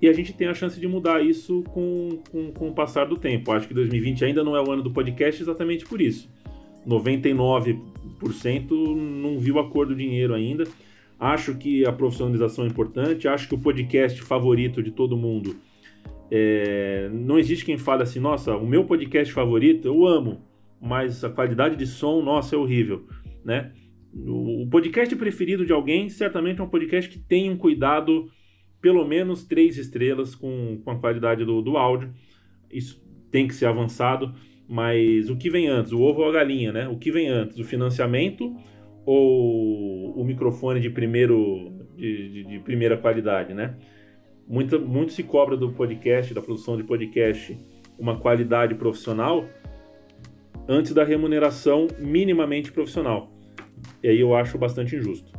E 0.00 0.08
a 0.08 0.12
gente 0.12 0.32
tem 0.32 0.48
a 0.48 0.54
chance 0.54 0.78
de 0.78 0.86
mudar 0.86 1.24
isso 1.24 1.62
com, 1.72 2.18
com, 2.30 2.52
com 2.52 2.68
o 2.68 2.74
passar 2.74 3.06
do 3.06 3.16
tempo. 3.16 3.52
Acho 3.52 3.68
que 3.68 3.74
2020 3.74 4.24
ainda 4.24 4.44
não 4.44 4.56
é 4.56 4.60
o 4.60 4.70
ano 4.70 4.82
do 4.82 4.90
podcast 4.90 5.40
exatamente 5.40 5.86
por 5.86 6.00
isso. 6.00 6.28
99% 6.86 8.70
não 8.96 9.38
viu 9.38 9.58
a 9.60 9.70
cor 9.70 9.86
do 9.86 9.94
dinheiro 9.94 10.34
ainda. 10.34 10.64
Acho 11.18 11.54
que 11.54 11.86
a 11.86 11.92
profissionalização 11.92 12.64
é 12.64 12.66
importante, 12.66 13.28
acho 13.28 13.48
que 13.48 13.54
o 13.54 13.58
podcast 13.58 14.20
favorito 14.22 14.82
de 14.82 14.90
todo 14.90 15.16
mundo. 15.16 15.54
É... 16.34 17.10
não 17.12 17.38
existe 17.38 17.62
quem 17.62 17.76
fale 17.76 18.02
assim, 18.02 18.18
nossa, 18.18 18.56
o 18.56 18.66
meu 18.66 18.84
podcast 18.86 19.30
favorito 19.30 19.86
eu 19.86 20.06
amo, 20.06 20.40
mas 20.80 21.22
a 21.22 21.28
qualidade 21.28 21.76
de 21.76 21.86
som, 21.86 22.22
nossa, 22.22 22.56
é 22.56 22.58
horrível, 22.58 23.06
né? 23.44 23.70
O 24.14 24.66
podcast 24.70 25.14
preferido 25.14 25.66
de 25.66 25.74
alguém 25.74 26.08
certamente 26.08 26.58
é 26.60 26.64
um 26.64 26.68
podcast 26.68 27.10
que 27.10 27.18
tem 27.18 27.50
um 27.50 27.56
cuidado, 27.56 28.30
pelo 28.80 29.06
menos 29.06 29.44
três 29.44 29.76
estrelas 29.76 30.34
com, 30.34 30.80
com 30.82 30.90
a 30.90 30.98
qualidade 30.98 31.44
do, 31.44 31.60
do 31.60 31.76
áudio. 31.76 32.12
Isso 32.70 33.02
tem 33.30 33.46
que 33.46 33.54
ser 33.54 33.66
avançado, 33.66 34.34
mas 34.66 35.28
o 35.28 35.36
que 35.36 35.50
vem 35.50 35.68
antes, 35.68 35.92
o 35.92 36.00
ovo 36.00 36.22
ou 36.22 36.28
a 36.28 36.32
galinha, 36.32 36.72
né? 36.72 36.88
O 36.88 36.96
que 36.96 37.12
vem 37.12 37.28
antes, 37.28 37.58
o 37.58 37.64
financiamento 37.64 38.54
ou 39.04 40.18
o 40.18 40.24
microfone 40.24 40.80
de 40.80 40.88
primeiro 40.88 41.72
de, 41.96 42.28
de, 42.28 42.44
de 42.44 42.58
primeira 42.60 42.96
qualidade, 42.96 43.52
né? 43.52 43.76
Muito, 44.46 44.80
muito 44.80 45.12
se 45.12 45.22
cobra 45.22 45.56
do 45.56 45.70
podcast, 45.72 46.34
da 46.34 46.42
produção 46.42 46.76
de 46.76 46.84
podcast, 46.84 47.56
uma 47.98 48.18
qualidade 48.18 48.74
profissional 48.74 49.44
antes 50.68 50.92
da 50.92 51.04
remuneração 51.04 51.88
minimamente 51.98 52.70
profissional. 52.72 53.30
E 54.02 54.08
aí 54.08 54.20
eu 54.20 54.34
acho 54.34 54.58
bastante 54.58 54.96
injusto. 54.96 55.32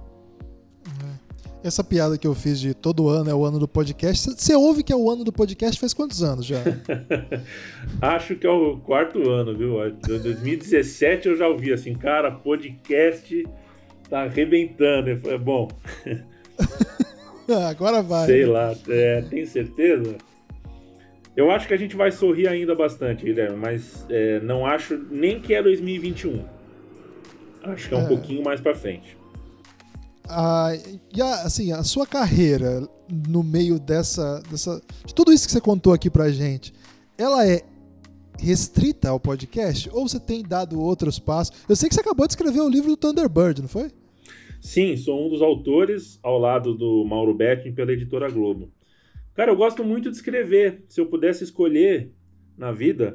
É. 0.88 1.68
Essa 1.68 1.84
piada 1.84 2.18
que 2.18 2.28
eu 2.28 2.36
fiz 2.36 2.60
de 2.60 2.74
todo 2.74 3.08
ano 3.08 3.30
é 3.30 3.34
o 3.34 3.46
ano 3.46 3.58
do 3.58 3.68
podcast. 3.68 4.32
Você 4.32 4.54
ouve 4.54 4.84
que 4.84 4.92
é 4.92 4.96
o 4.96 5.10
ano 5.10 5.24
do 5.24 5.32
podcast 5.32 5.80
faz 5.80 5.94
quantos 5.94 6.22
anos 6.22 6.46
já? 6.46 6.62
acho 8.02 8.36
que 8.36 8.46
é 8.46 8.50
o 8.50 8.78
quarto 8.78 9.30
ano, 9.30 9.56
viu? 9.58 9.78
2017 10.02 11.30
eu 11.30 11.38
já 11.38 11.48
ouvi 11.48 11.72
assim, 11.72 11.94
cara, 11.94 12.32
podcast 12.32 13.46
tá 14.10 14.24
arrebentando. 14.24 15.10
É 15.10 15.38
bom. 15.38 15.70
Agora 17.70 18.02
vai. 18.02 18.26
Sei 18.26 18.46
lá, 18.46 18.76
é, 18.88 19.22
tem 19.22 19.46
certeza? 19.46 20.16
Eu 21.36 21.50
acho 21.50 21.68
que 21.68 21.74
a 21.74 21.78
gente 21.78 21.96
vai 21.96 22.12
sorrir 22.12 22.48
ainda 22.48 22.76
bastante, 22.76 23.26
Guilherme, 23.26 23.58
mas 23.58 24.06
é, 24.10 24.40
não 24.42 24.66
acho 24.66 24.98
nem 25.10 25.40
que 25.40 25.54
é 25.54 25.64
2021. 25.64 26.46
Acho 27.64 27.90
que 27.90 27.96
é 27.96 27.98
um 27.98 28.06
é. 28.06 28.08
pouquinho 28.08 28.44
mais 28.44 28.62
para 28.62 28.76
frente. 28.76 29.18
Ah, 30.30 30.72
e 31.14 31.22
a, 31.22 31.42
assim, 31.42 31.72
a 31.72 31.84
sua 31.84 32.06
carreira 32.06 32.88
no 33.28 33.44
meio 33.44 33.80
dessa, 33.80 34.42
dessa. 34.50 34.82
De 35.06 35.14
tudo 35.14 35.34
isso 35.34 35.46
que 35.46 35.52
você 35.52 35.62
contou 35.62 35.92
aqui 35.92 36.10
pra 36.10 36.30
gente, 36.30 36.74
ela 37.18 37.48
é 37.48 37.64
restrita 38.40 39.10
ao 39.10 39.20
podcast? 39.20 39.90
Ou 39.92 40.08
você 40.08 40.20
tem 40.20 40.44
dado 40.44 40.80
outros 40.80 41.20
passos? 41.20 41.56
Eu 41.68 41.76
sei 41.76 41.90
que 41.90 41.96
você 41.96 42.02
acabou 42.02 42.28
de 42.28 42.34
escrever 42.34 42.62
o 42.62 42.70
livro 42.70 42.90
do 42.90 42.98
Thunderbird, 42.98 43.62
não 43.62 43.70
foi? 43.70 43.92
Sim, 44.64 44.96
sou 44.96 45.26
um 45.26 45.30
dos 45.30 45.42
autores, 45.42 46.18
ao 46.24 46.40
lado 46.40 46.74
do 46.74 47.04
Mauro 47.04 47.34
Becking, 47.34 47.74
pela 47.74 47.92
editora 47.92 48.32
Globo. 48.32 48.72
Cara, 49.34 49.52
eu 49.52 49.58
gosto 49.58 49.84
muito 49.84 50.10
de 50.10 50.16
escrever. 50.16 50.86
Se 50.88 51.02
eu 51.02 51.06
pudesse 51.06 51.44
escolher 51.44 52.14
na 52.58 52.72
vida, 52.72 53.14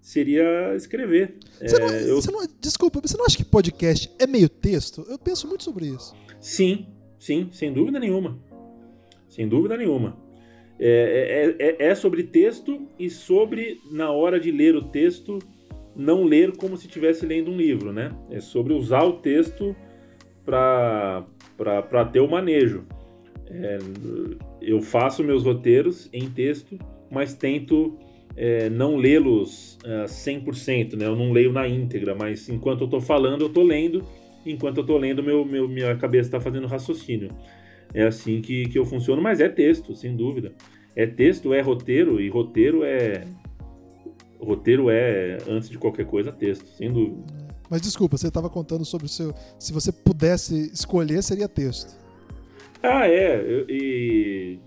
seria 0.00 0.74
escrever. 0.74 1.36
Você 1.60 1.78
não, 1.78 1.86
é, 1.86 2.10
eu... 2.10 2.16
você 2.16 2.32
não, 2.32 2.40
desculpa, 2.58 2.98
você 2.98 3.14
não 3.14 3.26
acha 3.26 3.36
que 3.36 3.44
podcast 3.44 4.10
é 4.18 4.26
meio 4.26 4.48
texto? 4.48 5.04
Eu 5.06 5.18
penso 5.18 5.46
muito 5.46 5.64
sobre 5.64 5.84
isso. 5.84 6.16
Sim, 6.40 6.86
sim, 7.18 7.50
sem 7.52 7.70
dúvida 7.74 8.00
nenhuma. 8.00 8.42
Sem 9.28 9.46
dúvida 9.46 9.76
nenhuma. 9.76 10.18
É, 10.78 11.56
é, 11.58 11.66
é, 11.66 11.88
é 11.90 11.94
sobre 11.94 12.22
texto 12.22 12.88
e 12.98 13.10
sobre, 13.10 13.78
na 13.92 14.10
hora 14.10 14.40
de 14.40 14.50
ler 14.50 14.74
o 14.74 14.84
texto, 14.88 15.40
não 15.94 16.24
ler 16.24 16.56
como 16.56 16.74
se 16.74 16.86
estivesse 16.86 17.26
lendo 17.26 17.50
um 17.50 17.56
livro, 17.58 17.92
né? 17.92 18.16
É 18.30 18.40
sobre 18.40 18.72
usar 18.72 19.04
o 19.04 19.20
texto 19.20 19.76
para 20.44 22.04
ter 22.12 22.20
o 22.20 22.30
manejo. 22.30 22.84
É, 23.50 23.78
eu 24.60 24.80
faço 24.80 25.24
meus 25.24 25.44
roteiros 25.44 26.08
em 26.12 26.30
texto, 26.30 26.78
mas 27.10 27.34
tento 27.34 27.98
é, 28.36 28.70
não 28.70 28.96
lê-los 28.96 29.76
uh, 29.84 30.02
é, 30.02 30.04
100%, 30.04 30.96
né? 30.96 31.06
Eu 31.06 31.16
não 31.16 31.32
leio 31.32 31.52
na 31.52 31.66
íntegra, 31.66 32.14
mas 32.14 32.48
enquanto 32.48 32.82
eu 32.82 32.84
estou 32.84 33.00
falando, 33.00 33.42
eu 33.42 33.48
estou 33.48 33.64
lendo, 33.64 34.04
enquanto 34.46 34.78
eu 34.78 34.82
estou 34.82 34.96
lendo, 34.96 35.22
meu, 35.22 35.44
meu, 35.44 35.68
minha 35.68 35.96
cabeça 35.96 36.28
está 36.28 36.40
fazendo 36.40 36.66
raciocínio. 36.66 37.30
É 37.92 38.04
assim 38.04 38.40
que, 38.40 38.68
que 38.68 38.78
eu 38.78 38.84
funciono, 38.84 39.20
mas 39.20 39.40
é 39.40 39.48
texto, 39.48 39.94
sem 39.94 40.16
dúvida. 40.16 40.52
É 40.94 41.06
texto, 41.06 41.52
é 41.52 41.60
roteiro, 41.60 42.20
e 42.20 42.28
roteiro 42.28 42.84
é. 42.84 43.24
Roteiro 44.38 44.88
é, 44.88 45.36
antes 45.46 45.68
de 45.68 45.76
qualquer 45.76 46.06
coisa, 46.06 46.32
texto, 46.32 46.66
sem 46.68 46.90
dúvida. 46.90 47.39
Mas 47.70 47.80
desculpa, 47.80 48.16
você 48.16 48.26
estava 48.26 48.50
contando 48.50 48.84
sobre 48.84 49.06
o 49.06 49.08
seu. 49.08 49.32
Se 49.58 49.72
você 49.72 49.92
pudesse 49.92 50.72
escolher, 50.72 51.22
seria 51.22 51.48
texto. 51.48 51.96
Ah, 52.82 53.06
é. 53.06 53.64
E 53.68 54.58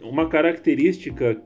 uma 0.00 0.28
característica 0.28 1.42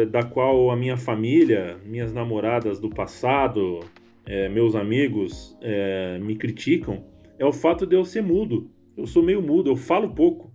é, 0.00 0.06
da 0.06 0.22
qual 0.22 0.70
a 0.70 0.76
minha 0.76 0.96
família, 0.96 1.78
minhas 1.84 2.12
namoradas 2.12 2.78
do 2.78 2.90
passado, 2.90 3.80
é, 4.26 4.48
meus 4.48 4.74
amigos 4.74 5.56
é, 5.62 6.18
me 6.18 6.36
criticam, 6.36 7.04
é 7.38 7.46
o 7.46 7.52
fato 7.52 7.86
de 7.86 7.96
eu 7.96 8.04
ser 8.04 8.22
mudo. 8.22 8.70
Eu 8.96 9.06
sou 9.06 9.22
meio 9.22 9.40
mudo, 9.40 9.70
eu 9.70 9.76
falo 9.76 10.14
pouco. 10.14 10.52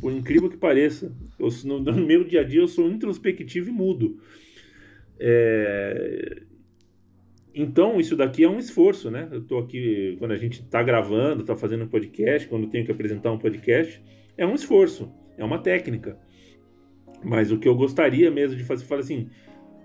Por 0.00 0.12
incrível 0.12 0.48
que 0.48 0.56
pareça. 0.56 1.12
Eu, 1.38 1.48
no, 1.64 1.80
no 1.80 2.06
meu 2.06 2.22
dia 2.22 2.42
a 2.42 2.44
dia 2.44 2.60
eu 2.60 2.68
sou 2.68 2.88
introspectivo 2.88 3.68
e 3.68 3.72
mudo. 3.72 4.20
É... 5.18 6.42
Então, 7.54 7.98
isso 7.98 8.16
daqui 8.16 8.44
é 8.44 8.48
um 8.48 8.58
esforço, 8.58 9.10
né? 9.10 9.28
Eu 9.32 9.42
tô 9.42 9.58
aqui, 9.58 10.16
quando 10.18 10.32
a 10.32 10.36
gente 10.36 10.60
está 10.60 10.82
gravando, 10.82 11.40
está 11.42 11.56
fazendo 11.56 11.84
um 11.84 11.88
podcast, 11.88 12.48
quando 12.48 12.64
eu 12.64 12.70
tenho 12.70 12.84
que 12.84 12.92
apresentar 12.92 13.32
um 13.32 13.38
podcast, 13.38 14.02
é 14.36 14.46
um 14.46 14.54
esforço, 14.54 15.12
é 15.36 15.44
uma 15.44 15.58
técnica. 15.58 16.18
Mas 17.24 17.50
o 17.50 17.58
que 17.58 17.68
eu 17.68 17.74
gostaria 17.74 18.30
mesmo 18.30 18.56
de 18.56 18.64
fazer, 18.64 18.84
fala 18.84 19.00
assim, 19.00 19.28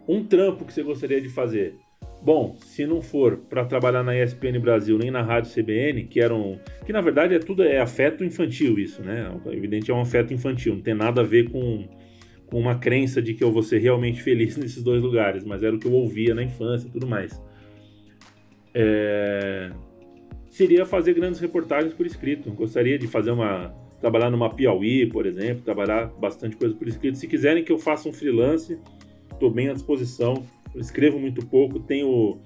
um 0.07 0.23
trampo 0.23 0.65
que 0.65 0.73
você 0.73 0.83
gostaria 0.83 1.19
de 1.19 1.29
fazer. 1.29 1.75
Bom, 2.21 2.55
se 2.57 2.85
não 2.85 3.01
for 3.01 3.37
para 3.37 3.65
trabalhar 3.65 4.01
na 4.01 4.17
ESPN 4.17 4.57
Brasil 4.59 4.97
nem 4.97 5.11
na 5.11 5.21
Rádio 5.21 5.51
CBN, 5.51 6.05
que 6.05 6.21
eram, 6.21 6.57
que 6.85 6.93
na 6.93 7.01
verdade 7.01 7.35
é 7.35 7.39
tudo 7.39 7.63
é 7.63 7.79
afeto 7.79 8.23
infantil 8.23 8.79
isso, 8.79 9.01
né? 9.01 9.29
Evidente 9.47 9.91
é 9.91 9.93
um 9.93 9.99
afeto 9.99 10.33
infantil, 10.33 10.75
não 10.75 10.81
tem 10.81 10.93
nada 10.93 11.19
a 11.19 11.23
ver 11.23 11.49
com, 11.49 11.85
com 12.45 12.57
uma 12.57 12.75
crença 12.75 13.21
de 13.21 13.33
que 13.33 13.43
eu 13.43 13.51
vou 13.51 13.61
ser 13.61 13.79
realmente 13.79 14.21
feliz 14.21 14.55
nesses 14.57 14.81
dois 14.81 15.01
lugares, 15.01 15.43
mas 15.43 15.63
era 15.63 15.75
o 15.75 15.79
que 15.79 15.85
eu 15.85 15.91
ouvia 15.91 16.33
na 16.33 16.43
infância 16.43 16.87
e 16.87 16.91
tudo 16.91 17.05
mais. 17.05 17.41
É... 18.73 19.71
Seria 20.49 20.85
fazer 20.85 21.13
grandes 21.13 21.39
reportagens 21.39 21.93
por 21.93 22.05
escrito. 22.05 22.51
Gostaria 22.51 22.97
de 22.97 23.07
fazer 23.07 23.31
uma 23.31 23.73
trabalhar 23.99 24.29
numa 24.29 24.53
Piauí, 24.53 25.05
por 25.07 25.25
exemplo, 25.25 25.63
trabalhar 25.63 26.07
bastante 26.19 26.57
coisa 26.57 26.75
por 26.75 26.85
escrito. 26.89 27.17
Se 27.17 27.25
quiserem 27.25 27.63
que 27.63 27.71
eu 27.71 27.79
faça 27.79 28.09
um 28.09 28.11
freelance, 28.11 28.77
estou 29.31 29.49
bem 29.49 29.69
à 29.69 29.73
disposição. 29.73 30.43
Eu 30.75 30.81
escrevo 30.81 31.17
muito 31.17 31.45
pouco, 31.45 31.79
tenho 31.79 32.37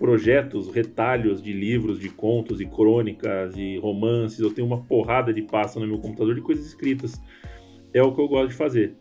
projetos, 0.00 0.68
retalhos 0.68 1.40
de 1.40 1.52
livros, 1.52 2.00
de 2.00 2.08
contos 2.08 2.60
e 2.60 2.66
crônicas 2.66 3.56
e 3.56 3.78
romances. 3.78 4.40
Eu 4.40 4.52
tenho 4.52 4.66
uma 4.66 4.82
porrada 4.82 5.32
de 5.32 5.42
pasta 5.42 5.78
no 5.78 5.86
meu 5.86 5.98
computador 5.98 6.34
de 6.34 6.40
coisas 6.40 6.66
escritas. 6.66 7.20
É 7.94 8.02
o 8.02 8.12
que 8.12 8.20
eu 8.20 8.26
gosto 8.26 8.48
de 8.48 8.54
fazer. 8.54 8.96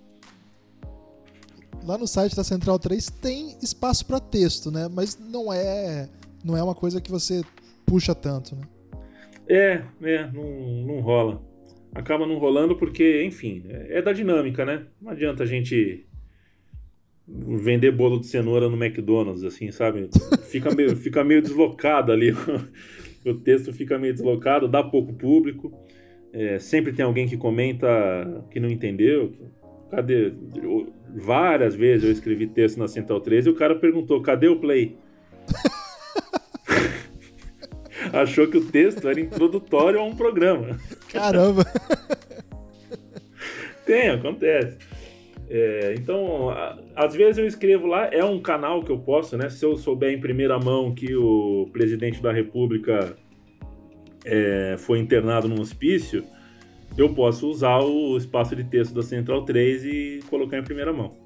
Lá 1.84 1.98
no 1.98 2.08
site 2.08 2.36
da 2.36 2.44
Central 2.44 2.80
3 2.80 3.10
tem 3.22 3.58
espaço 3.62 4.06
para 4.06 4.20
texto, 4.20 4.70
né? 4.72 4.88
Mas 4.92 5.20
não 5.20 5.52
é, 5.52 6.08
não 6.46 6.56
é 6.56 6.64
uma 6.64 6.76
coisa 6.76 7.02
que 7.02 7.12
você 7.12 7.42
puxa 7.86 8.14
tanto, 8.14 8.56
né? 8.56 8.62
É, 9.48 9.82
é, 10.02 10.32
não, 10.32 10.86
não 10.86 11.00
rola 11.02 11.42
acaba 11.96 12.28
não 12.28 12.38
rolando 12.38 12.76
porque, 12.76 13.24
enfim, 13.24 13.64
é 13.70 14.02
da 14.02 14.12
dinâmica, 14.12 14.66
né? 14.66 14.86
Não 15.02 15.12
adianta 15.12 15.44
a 15.44 15.46
gente 15.46 16.06
vender 17.26 17.92
bolo 17.92 18.20
de 18.20 18.28
cenoura 18.28 18.70
no 18.70 18.76
McDonald's, 18.76 19.44
assim, 19.46 19.72
sabe? 19.72 20.10
Fica 20.52 20.76
meio, 20.76 20.96
fica 20.98 21.24
meio 21.24 21.42
deslocado 21.42 22.12
ali. 22.12 22.36
o 23.26 23.34
texto 23.36 23.72
fica 23.72 23.98
meio 23.98 24.14
deslocado, 24.14 24.68
dá 24.68 24.84
pouco 24.84 25.14
público. 25.14 25.74
É, 26.34 26.60
sempre 26.60 26.92
tem 26.92 27.06
alguém 27.06 27.28
que 27.28 27.38
comenta 27.38 27.88
que 28.52 28.60
não 28.60 28.70
entendeu. 28.70 29.32
Cadê? 29.90 30.34
várias 31.18 31.74
vezes 31.76 32.04
eu 32.04 32.12
escrevi 32.12 32.48
texto 32.48 32.78
na 32.78 32.90
Central 32.90 33.22
13 33.22 33.48
e 33.48 33.52
o 33.52 33.56
cara 33.56 33.76
perguntou: 33.76 34.22
cadê 34.22 34.50
o 34.50 34.60
play? 34.60 34.98
Achou 38.16 38.48
que 38.48 38.58
o 38.58 38.66
texto 38.66 39.10
era 39.10 39.20
introdutório 39.20 40.00
a 40.00 40.04
um 40.04 40.16
programa. 40.16 40.80
Caramba! 41.12 41.66
Tem, 43.86 44.10
acontece. 44.10 44.78
É, 45.50 45.94
então, 45.98 46.50
a, 46.50 46.80
às 46.96 47.14
vezes 47.14 47.38
eu 47.38 47.46
escrevo 47.46 47.88
lá, 47.88 48.08
é 48.08 48.24
um 48.24 48.40
canal 48.40 48.82
que 48.84 48.92
eu 48.92 48.98
posso, 48.98 49.38
né? 49.38 49.50
Se 49.50 49.66
eu 49.66 49.76
souber 49.76 50.12
em 50.12 50.20
primeira 50.20 50.58
mão 50.58 50.96
que 50.96 51.14
o 51.14 51.70
presidente 51.74 52.22
da 52.22 52.32
República 52.32 53.16
é, 54.24 54.76
foi 54.80 55.00
internado 55.00 55.50
num 55.50 55.60
hospício, 55.60 56.24
eu 56.98 57.14
posso 57.14 57.50
usar 57.50 57.80
o 57.80 58.16
espaço 58.16 58.56
de 58.56 58.64
texto 58.64 58.94
da 58.94 59.04
Central 59.04 59.44
3 59.44 59.84
e 59.84 60.20
colocar 60.30 60.58
em 60.58 60.64
primeira 60.64 60.94
mão. 60.94 61.25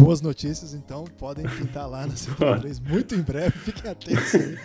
Boas 0.00 0.22
notícias, 0.22 0.72
então, 0.72 1.04
podem 1.18 1.44
pintar 1.46 1.88
lá 1.88 2.06
na 2.06 2.16
Central 2.16 2.58
3 2.58 2.80
muito 2.80 3.14
em 3.14 3.20
breve, 3.20 3.58
fiquem 3.58 3.90
atentos 3.90 4.34
aí. 4.34 4.56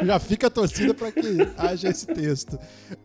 Já 0.06 0.18
fica 0.18 0.46
a 0.46 0.50
torcida 0.50 0.94
para 0.94 1.12
que 1.12 1.20
haja 1.58 1.90
esse 1.90 2.06
texto. 2.06 2.58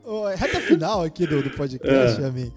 Oh, 0.04 0.26
reta 0.28 0.62
final 0.62 1.04
aqui 1.04 1.28
do, 1.28 1.44
do 1.44 1.50
podcast, 1.52 2.22
é. 2.22 2.32
mim. 2.32 2.52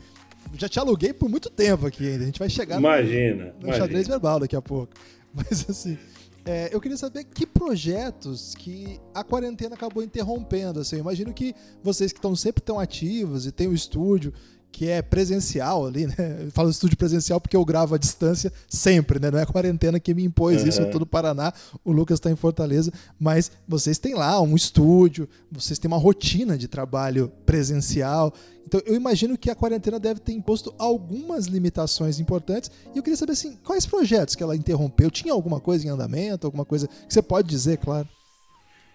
Já 0.54 0.68
te 0.68 0.78
aluguei 0.78 1.12
por 1.12 1.28
muito 1.28 1.50
tempo 1.50 1.86
aqui 1.86 2.06
ainda. 2.06 2.22
A 2.22 2.26
gente 2.26 2.38
vai 2.38 2.48
chegar 2.48 2.78
imagina, 2.78 3.46
no, 3.46 3.52
no 3.52 3.60
imagina. 3.62 3.76
xadrez 3.76 4.06
verbal 4.06 4.40
daqui 4.40 4.54
a 4.54 4.62
pouco. 4.62 4.92
Mas 5.34 5.66
assim, 5.68 5.98
é, 6.44 6.70
eu 6.72 6.80
queria 6.80 6.96
saber 6.96 7.24
que 7.24 7.44
projetos 7.44 8.54
que 8.54 9.00
a 9.12 9.24
quarentena 9.24 9.74
acabou 9.74 10.02
interrompendo. 10.02 10.80
Assim, 10.80 10.96
eu 10.96 11.00
imagino 11.00 11.32
que 11.32 11.54
vocês 11.82 12.12
que 12.12 12.18
estão 12.18 12.36
sempre 12.36 12.62
tão 12.62 12.78
ativos 12.78 13.46
e 13.46 13.52
têm 13.52 13.66
o 13.66 13.74
estúdio 13.74 14.32
que 14.72 14.88
é 14.88 15.02
presencial 15.02 15.86
ali, 15.86 16.06
né? 16.06 16.14
Eu 16.44 16.50
falo 16.52 16.70
estúdio 16.70 16.96
presencial 16.96 17.40
porque 17.40 17.56
eu 17.56 17.64
gravo 17.64 17.94
à 17.94 17.98
distância 17.98 18.52
sempre, 18.68 19.18
né? 19.18 19.30
Não 19.30 19.38
é 19.38 19.42
a 19.42 19.46
quarentena 19.46 20.00
que 20.00 20.14
me 20.14 20.24
impôs 20.24 20.62
uhum. 20.62 20.68
isso, 20.68 20.80
eu 20.80 20.90
tô 20.90 20.98
no 20.98 21.06
Paraná, 21.06 21.52
o 21.84 21.92
Lucas 21.92 22.16
está 22.16 22.30
em 22.30 22.36
Fortaleza, 22.36 22.92
mas 23.18 23.50
vocês 23.66 23.98
têm 23.98 24.14
lá 24.14 24.40
um 24.40 24.54
estúdio, 24.54 25.28
vocês 25.50 25.78
têm 25.78 25.88
uma 25.88 25.98
rotina 25.98 26.56
de 26.56 26.68
trabalho 26.68 27.30
presencial. 27.44 28.32
Então 28.66 28.80
eu 28.86 28.94
imagino 28.94 29.36
que 29.36 29.50
a 29.50 29.54
quarentena 29.54 29.98
deve 29.98 30.20
ter 30.20 30.32
imposto 30.32 30.72
algumas 30.78 31.46
limitações 31.46 32.20
importantes. 32.20 32.70
E 32.94 32.98
eu 32.98 33.02
queria 33.02 33.16
saber 33.16 33.32
assim, 33.32 33.58
quais 33.64 33.84
projetos 33.84 34.34
que 34.34 34.42
ela 34.42 34.56
interrompeu? 34.56 35.10
Tinha 35.10 35.32
alguma 35.32 35.60
coisa 35.60 35.86
em 35.86 35.90
andamento, 35.90 36.46
alguma 36.46 36.64
coisa 36.64 36.86
que 36.86 37.12
você 37.12 37.20
pode 37.20 37.48
dizer, 37.48 37.78
claro? 37.78 38.08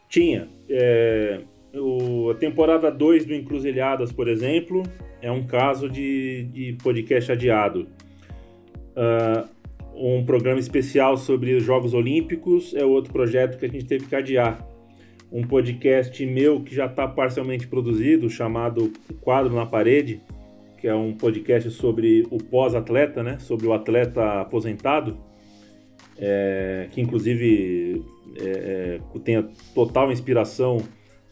Tinha. 0.10 0.48
É, 0.70 1.44
o, 1.78 2.30
a 2.32 2.36
temporada 2.36 2.90
2 2.92 3.26
do 3.26 3.34
Encruzilhadas, 3.34 4.12
por 4.12 4.28
exemplo, 4.28 4.84
é 5.22 5.32
um 5.32 5.46
caso 5.46 5.90
de, 5.90 6.44
de 6.52 6.78
podcast 6.82 7.32
adiado. 7.32 7.88
Uh, 8.96 9.56
um 9.96 10.26
programa 10.26 10.60
especial 10.60 11.18
sobre 11.18 11.54
os 11.54 11.64
Jogos 11.64 11.94
Olímpicos 11.94 12.74
é 12.76 12.84
outro 12.86 13.14
projeto 13.14 13.58
que 13.58 13.66
a 13.66 13.70
gente 13.70 13.86
teve 13.86 14.06
que 14.06 14.16
adiar. 14.16 14.66
Um 15.32 15.44
podcast 15.48 16.26
meu 16.26 16.62
que 16.62 16.76
já 16.76 16.86
está 16.86 17.08
parcialmente 17.08 17.68
produzido, 17.68 18.30
chamado 18.30 18.92
Quadro 19.22 19.56
na 19.56 19.66
Parede, 19.66 20.22
que 20.78 20.88
é 20.88 20.94
um 20.94 21.14
podcast 21.14 21.72
sobre 21.72 22.28
o 22.30 22.38
pós-atleta, 22.38 23.24
né? 23.24 23.40
sobre 23.40 23.68
o 23.68 23.74
atleta 23.74 24.42
aposentado, 24.42 25.18
é, 26.18 26.88
que 26.92 27.02
inclusive 27.02 28.04
é, 28.38 29.00
é, 29.16 29.20
tem 29.24 29.42
total 29.74 30.12
inspiração 30.12 30.78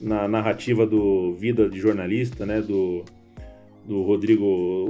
na 0.03 0.27
narrativa 0.27 0.85
do 0.85 1.33
Vida 1.33 1.69
de 1.69 1.79
Jornalista, 1.79 2.45
né, 2.45 2.61
do, 2.61 3.05
do 3.85 4.03
Rodrigo, 4.03 4.43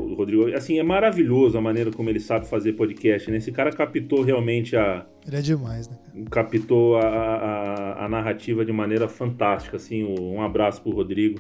do 0.10 0.16
Rodrigo. 0.16 0.54
Assim, 0.56 0.80
é 0.80 0.84
maravilhoso 0.84 1.58
a 1.58 1.62
maneira 1.62 1.92
como 1.92 2.10
ele 2.10 2.20
sabe 2.20 2.48
fazer 2.48 2.74
podcast, 2.74 3.30
né? 3.30 3.38
Esse 3.38 3.52
cara 3.52 3.72
captou 3.72 4.24
realmente 4.24 4.76
a... 4.76 5.06
Ele 5.26 5.38
é 5.38 5.42
demais, 5.42 5.88
né? 5.88 5.98
Captou 6.32 6.98
a, 6.98 7.06
a, 7.06 8.06
a 8.06 8.10
narrativa 8.10 8.66
de 8.66 8.72
maneira 8.72 9.08
fantástica, 9.08 9.78
assim. 9.78 10.04
Um 10.04 10.42
abraço 10.42 10.82
pro 10.82 10.92
Rodrigo. 10.92 11.40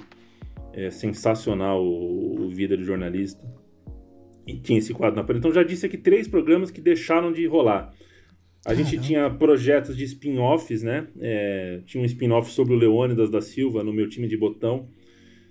É 0.71 0.89
sensacional 0.89 1.83
o, 1.83 2.45
o 2.45 2.49
Vida 2.49 2.77
de 2.77 2.83
Jornalista. 2.83 3.43
E 4.45 4.55
tinha 4.55 4.77
esse 4.77 4.93
quadro 4.93 5.21
na. 5.21 5.37
Então 5.37 5.51
já 5.51 5.63
disse 5.63 5.85
aqui 5.85 5.97
três 5.97 6.27
programas 6.27 6.69
que 6.69 6.81
deixaram 6.81 7.31
de 7.31 7.45
rolar. 7.47 7.91
A 8.65 8.73
gente 8.73 8.97
tinha 8.99 9.29
projetos 9.29 9.97
de 9.97 10.05
spin-offs, 10.05 10.83
né? 10.83 11.07
É, 11.19 11.81
tinha 11.85 12.01
um 12.01 12.05
spin-off 12.05 12.49
sobre 12.51 12.73
o 12.73 12.77
Leônidas 12.77 13.29
da 13.29 13.41
Silva 13.41 13.83
no 13.83 13.91
meu 13.91 14.07
time 14.07 14.27
de 14.27 14.37
botão. 14.37 14.87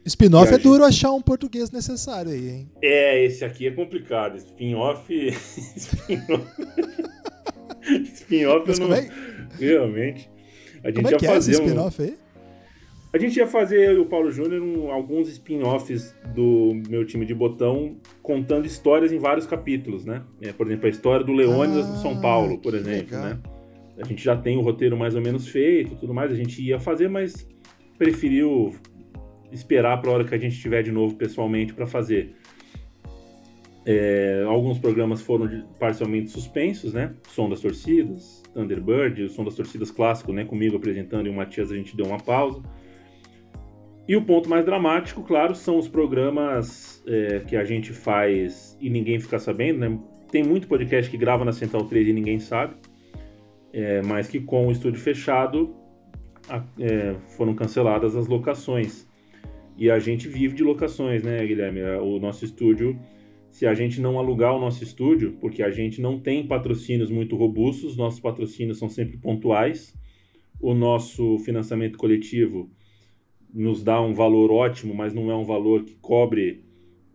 Spin-off 0.05 0.48
é 0.48 0.55
gente... 0.55 0.62
duro 0.62 0.82
achar 0.82 1.12
um 1.12 1.20
português 1.20 1.70
necessário 1.70 2.32
aí, 2.32 2.48
hein? 2.48 2.70
É, 2.82 3.22
esse 3.24 3.44
aqui 3.44 3.66
é 3.66 3.70
complicado. 3.70 4.36
Spin-off. 4.36 5.12
Spin-off. 5.76 6.47
spin-off 8.14 8.70
eu 8.70 8.78
não. 8.78 8.94
É... 8.94 9.09
Realmente. 9.59 10.30
A 10.82 10.89
gente 10.89 10.97
como 10.97 11.09
é 11.09 11.18
que 11.18 11.26
é 11.26 11.36
esse 11.36 11.52
spin-off 11.52 12.02
aí? 12.02 12.16
A 13.14 13.18
gente 13.18 13.36
ia 13.36 13.47
fazer, 13.47 13.89
eu 13.89 13.97
e 13.97 13.98
o 13.98 14.06
Paulo 14.06 14.32
Júnior, 14.32 14.62
um, 14.62 14.90
alguns 14.90 15.28
spin-offs 15.28 16.16
do 16.34 16.72
meu 16.89 17.05
time 17.05 17.26
de 17.26 17.34
botão, 17.34 17.97
contando 18.22 18.64
histórias 18.64 19.12
em 19.12 19.18
vários 19.18 19.47
capítulos, 19.47 20.06
né? 20.06 20.22
É, 20.40 20.51
por 20.51 20.66
exemplo, 20.66 20.86
a 20.86 20.89
história 20.89 21.24
do 21.24 21.32
Leônidas 21.32 21.84
ah, 21.84 21.90
no 21.90 21.97
São 21.98 22.18
Paulo, 22.22 22.59
por 22.59 22.74
exemplo, 22.74 23.18
né? 23.18 23.39
A 23.98 24.06
gente 24.06 24.24
já 24.24 24.34
tem 24.34 24.56
o 24.56 24.62
roteiro 24.62 24.97
mais 24.97 25.14
ou 25.14 25.20
menos 25.20 25.47
feito 25.47 25.94
tudo 25.97 26.14
mais, 26.14 26.32
a 26.32 26.34
gente 26.34 26.62
ia 26.62 26.80
fazer, 26.80 27.09
mas 27.10 27.47
preferiu 27.98 28.74
esperar 29.52 30.01
para 30.01 30.10
a 30.10 30.14
hora 30.14 30.24
que 30.24 30.34
a 30.34 30.39
gente 30.39 30.55
estiver 30.55 30.82
de 30.82 30.90
novo 30.90 31.14
pessoalmente 31.14 31.74
para 31.74 31.86
fazer. 31.86 32.34
É, 33.84 34.43
alguns 34.47 34.78
programas 34.78 35.20
foram 35.20 35.66
parcialmente 35.78 36.30
suspensos, 36.30 36.94
né? 36.94 37.12
Som 37.28 37.51
das 37.51 37.60
Torcidas, 37.60 38.43
Thunderbird, 38.55 39.24
o 39.24 39.28
Som 39.28 39.44
das 39.44 39.55
Torcidas 39.55 39.90
clássico, 39.90 40.32
né? 40.32 40.47
Comigo 40.47 40.76
apresentando 40.76 41.26
e 41.26 41.30
o 41.30 41.34
Matias 41.34 41.70
a 41.70 41.74
gente 41.74 41.94
deu 41.94 42.06
uma 42.06 42.18
pausa. 42.18 42.62
E 44.07 44.16
o 44.16 44.23
ponto 44.23 44.49
mais 44.49 44.65
dramático, 44.65 45.23
claro, 45.23 45.55
são 45.55 45.79
os 45.79 45.87
programas 45.87 47.03
é, 47.07 47.41
que 47.41 47.57
a 47.57 47.65
gente 47.65 47.93
faz 47.93 48.77
e 48.81 48.91
ninguém 48.91 49.20
fica 49.20 49.39
sabendo, 49.39 49.79
né? 49.79 49.99
Tem 50.31 50.43
muito 50.43 50.66
podcast 50.66 51.11
que 51.11 51.16
grava 51.16 51.45
na 51.45 51.53
Central 51.53 51.85
3 51.85 52.09
e 52.09 52.12
ninguém 52.12 52.41
sabe, 52.41 52.74
é, 53.73 54.03
mas 54.03 54.29
que 54.29 54.41
com 54.41 54.66
o 54.66 54.73
estúdio 54.73 55.01
fechado 55.01 55.74
a, 56.49 56.65
é, 56.81 57.15
foram 57.37 57.55
canceladas 57.55 58.16
as 58.16 58.27
locações. 58.27 59.07
E 59.77 59.91
a 59.91 59.99
gente 59.99 60.29
vive 60.29 60.55
de 60.55 60.65
locações, 60.65 61.23
né, 61.23 61.47
Guilherme? 61.47 61.81
É, 61.81 61.97
o 61.99 62.19
nosso 62.19 62.45
estúdio, 62.45 62.99
se 63.51 63.66
a 63.66 63.74
gente 63.74 64.01
não 64.01 64.19
alugar 64.19 64.55
o 64.55 64.61
nosso 64.61 64.83
estúdio, 64.83 65.37
porque 65.41 65.62
a 65.62 65.70
gente 65.70 66.01
não 66.01 66.19
tem 66.19 66.47
patrocínios 66.47 67.11
muito 67.11 67.37
robustos, 67.37 67.97
nossos 67.97 68.19
patrocínios 68.19 68.79
são 68.79 68.89
sempre 68.89 69.16
pontuais, 69.16 69.95
o 70.61 70.74
nosso 70.74 71.39
financiamento 71.39 71.97
coletivo 71.97 72.69
nos 73.53 73.83
dá 73.83 74.01
um 74.01 74.15
valor 74.15 74.51
ótimo, 74.51 74.95
mas 74.95 75.12
não 75.12 75.31
é 75.31 75.37
um 75.37 75.45
valor 75.45 75.85
que 75.85 75.95
cobre 75.95 76.65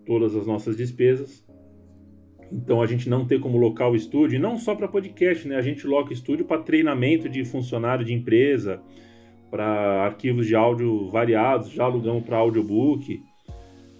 todas 0.05 0.35
as 0.35 0.45
nossas 0.45 0.77
despesas. 0.77 1.45
Então 2.51 2.81
a 2.81 2.87
gente 2.87 3.09
não 3.09 3.25
tem 3.25 3.39
como 3.39 3.57
locar 3.57 3.91
o 3.91 3.95
estúdio, 3.95 4.37
e 4.37 4.39
não 4.39 4.57
só 4.57 4.75
para 4.75 4.87
podcast, 4.87 5.47
né? 5.47 5.55
A 5.57 5.61
gente 5.61 5.85
loca 5.85 6.13
estúdio 6.13 6.45
para 6.45 6.61
treinamento 6.61 7.27
de 7.27 7.43
funcionário 7.43 8.05
de 8.05 8.13
empresa, 8.13 8.81
para 9.51 10.05
arquivos 10.05 10.47
de 10.47 10.55
áudio 10.55 11.09
variados, 11.09 11.69
já 11.71 11.83
alugamos 11.83 12.23
para 12.23 12.37
audiobook. 12.37 13.21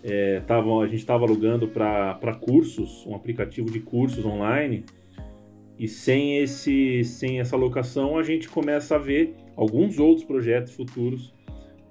É, 0.03 0.39
tava, 0.41 0.79
a 0.79 0.87
gente 0.87 0.99
estava 0.99 1.25
alugando 1.25 1.67
para 1.67 2.39
cursos, 2.39 3.05
um 3.05 3.15
aplicativo 3.15 3.69
de 3.69 3.79
cursos 3.79 4.25
online. 4.25 4.85
E 5.77 5.87
sem, 5.87 6.37
esse, 6.37 7.03
sem 7.03 7.39
essa 7.39 7.55
locação, 7.55 8.17
a 8.17 8.23
gente 8.23 8.47
começa 8.49 8.95
a 8.95 8.97
ver 8.97 9.35
alguns 9.55 9.99
outros 9.99 10.25
projetos 10.25 10.73
futuros 10.73 11.36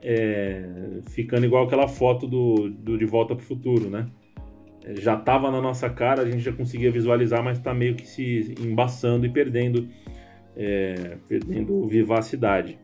é, 0.09 0.65
ficando 1.11 1.45
igual 1.45 1.65
aquela 1.65 1.89
foto 1.89 2.29
do, 2.29 2.71
do 2.71 2.97
De 2.97 3.05
Volta 3.05 3.35
para 3.35 3.43
o 3.43 3.47
Futuro, 3.47 3.91
né? 3.91 4.07
É, 4.85 4.95
já 4.95 5.15
estava 5.15 5.51
na 5.51 5.61
nossa 5.61 5.91
cara, 5.91 6.23
a 6.23 6.31
gente 6.31 6.45
já 6.45 6.53
conseguia 6.53 6.93
visualizar, 6.93 7.43
mas 7.43 7.59
está 7.59 7.75
meio 7.75 7.97
que 7.97 8.07
se 8.07 8.55
embaçando 8.61 9.27
e 9.27 9.29
perdendo, 9.29 9.89
é, 10.57 11.17
perdendo 11.29 11.89
vivacidade. 11.89 12.79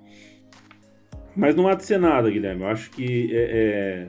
Mas 1.36 1.54
não 1.54 1.68
há 1.68 1.74
de 1.74 1.84
ser 1.84 2.00
nada, 2.00 2.28
Guilherme. 2.28 2.62
Eu 2.62 2.68
acho 2.68 2.90
que 2.90 3.30
é, 3.32 4.08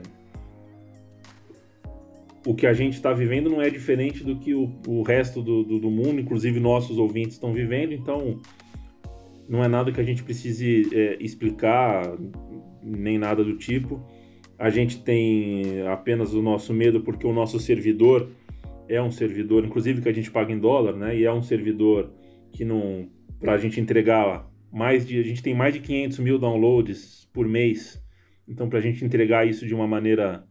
o 2.44 2.52
que 2.52 2.66
a 2.66 2.72
gente 2.72 2.94
está 2.94 3.12
vivendo 3.12 3.48
não 3.48 3.62
é 3.62 3.70
diferente 3.70 4.24
do 4.24 4.36
que 4.36 4.54
o, 4.54 4.70
o 4.88 5.02
resto 5.02 5.40
do, 5.40 5.62
do, 5.62 5.78
do, 5.78 5.90
mundo, 5.90 6.20
inclusive 6.20 6.58
nossos 6.58 6.98
ouvintes, 6.98 7.34
estão 7.34 7.52
vivendo. 7.52 7.92
Então, 7.92 8.40
não 9.48 9.62
é 9.62 9.68
nada 9.68 9.92
que 9.92 10.00
a 10.00 10.04
gente 10.04 10.22
precise 10.22 10.88
é, 10.92 11.16
explicar 11.20 12.02
nem 12.84 13.18
nada 13.18 13.42
do 13.42 13.56
tipo. 13.56 14.04
A 14.58 14.70
gente 14.70 15.02
tem 15.02 15.86
apenas 15.88 16.34
o 16.34 16.42
nosso 16.42 16.72
medo 16.72 17.00
porque 17.00 17.26
o 17.26 17.32
nosso 17.32 17.58
servidor 17.58 18.28
é 18.88 19.00
um 19.00 19.10
servidor, 19.10 19.64
inclusive 19.64 20.02
que 20.02 20.08
a 20.08 20.12
gente 20.12 20.30
paga 20.30 20.52
em 20.52 20.58
dólar, 20.58 20.94
né? 20.94 21.16
E 21.16 21.24
é 21.24 21.32
um 21.32 21.42
servidor 21.42 22.12
que 22.52 22.64
não. 22.64 23.08
Para 23.40 23.54
a 23.54 23.58
gente 23.58 23.80
entregar 23.80 24.48
mais 24.72 25.06
de. 25.06 25.18
A 25.18 25.22
gente 25.22 25.42
tem 25.42 25.54
mais 25.54 25.74
de 25.74 25.80
500 25.80 26.18
mil 26.18 26.38
downloads 26.38 27.28
por 27.32 27.48
mês 27.48 28.02
Então, 28.46 28.68
para 28.68 28.78
a 28.78 28.82
gente 28.82 29.04
entregar 29.04 29.46
isso 29.46 29.66
de 29.66 29.74
uma 29.74 29.86
maneira 29.86 30.44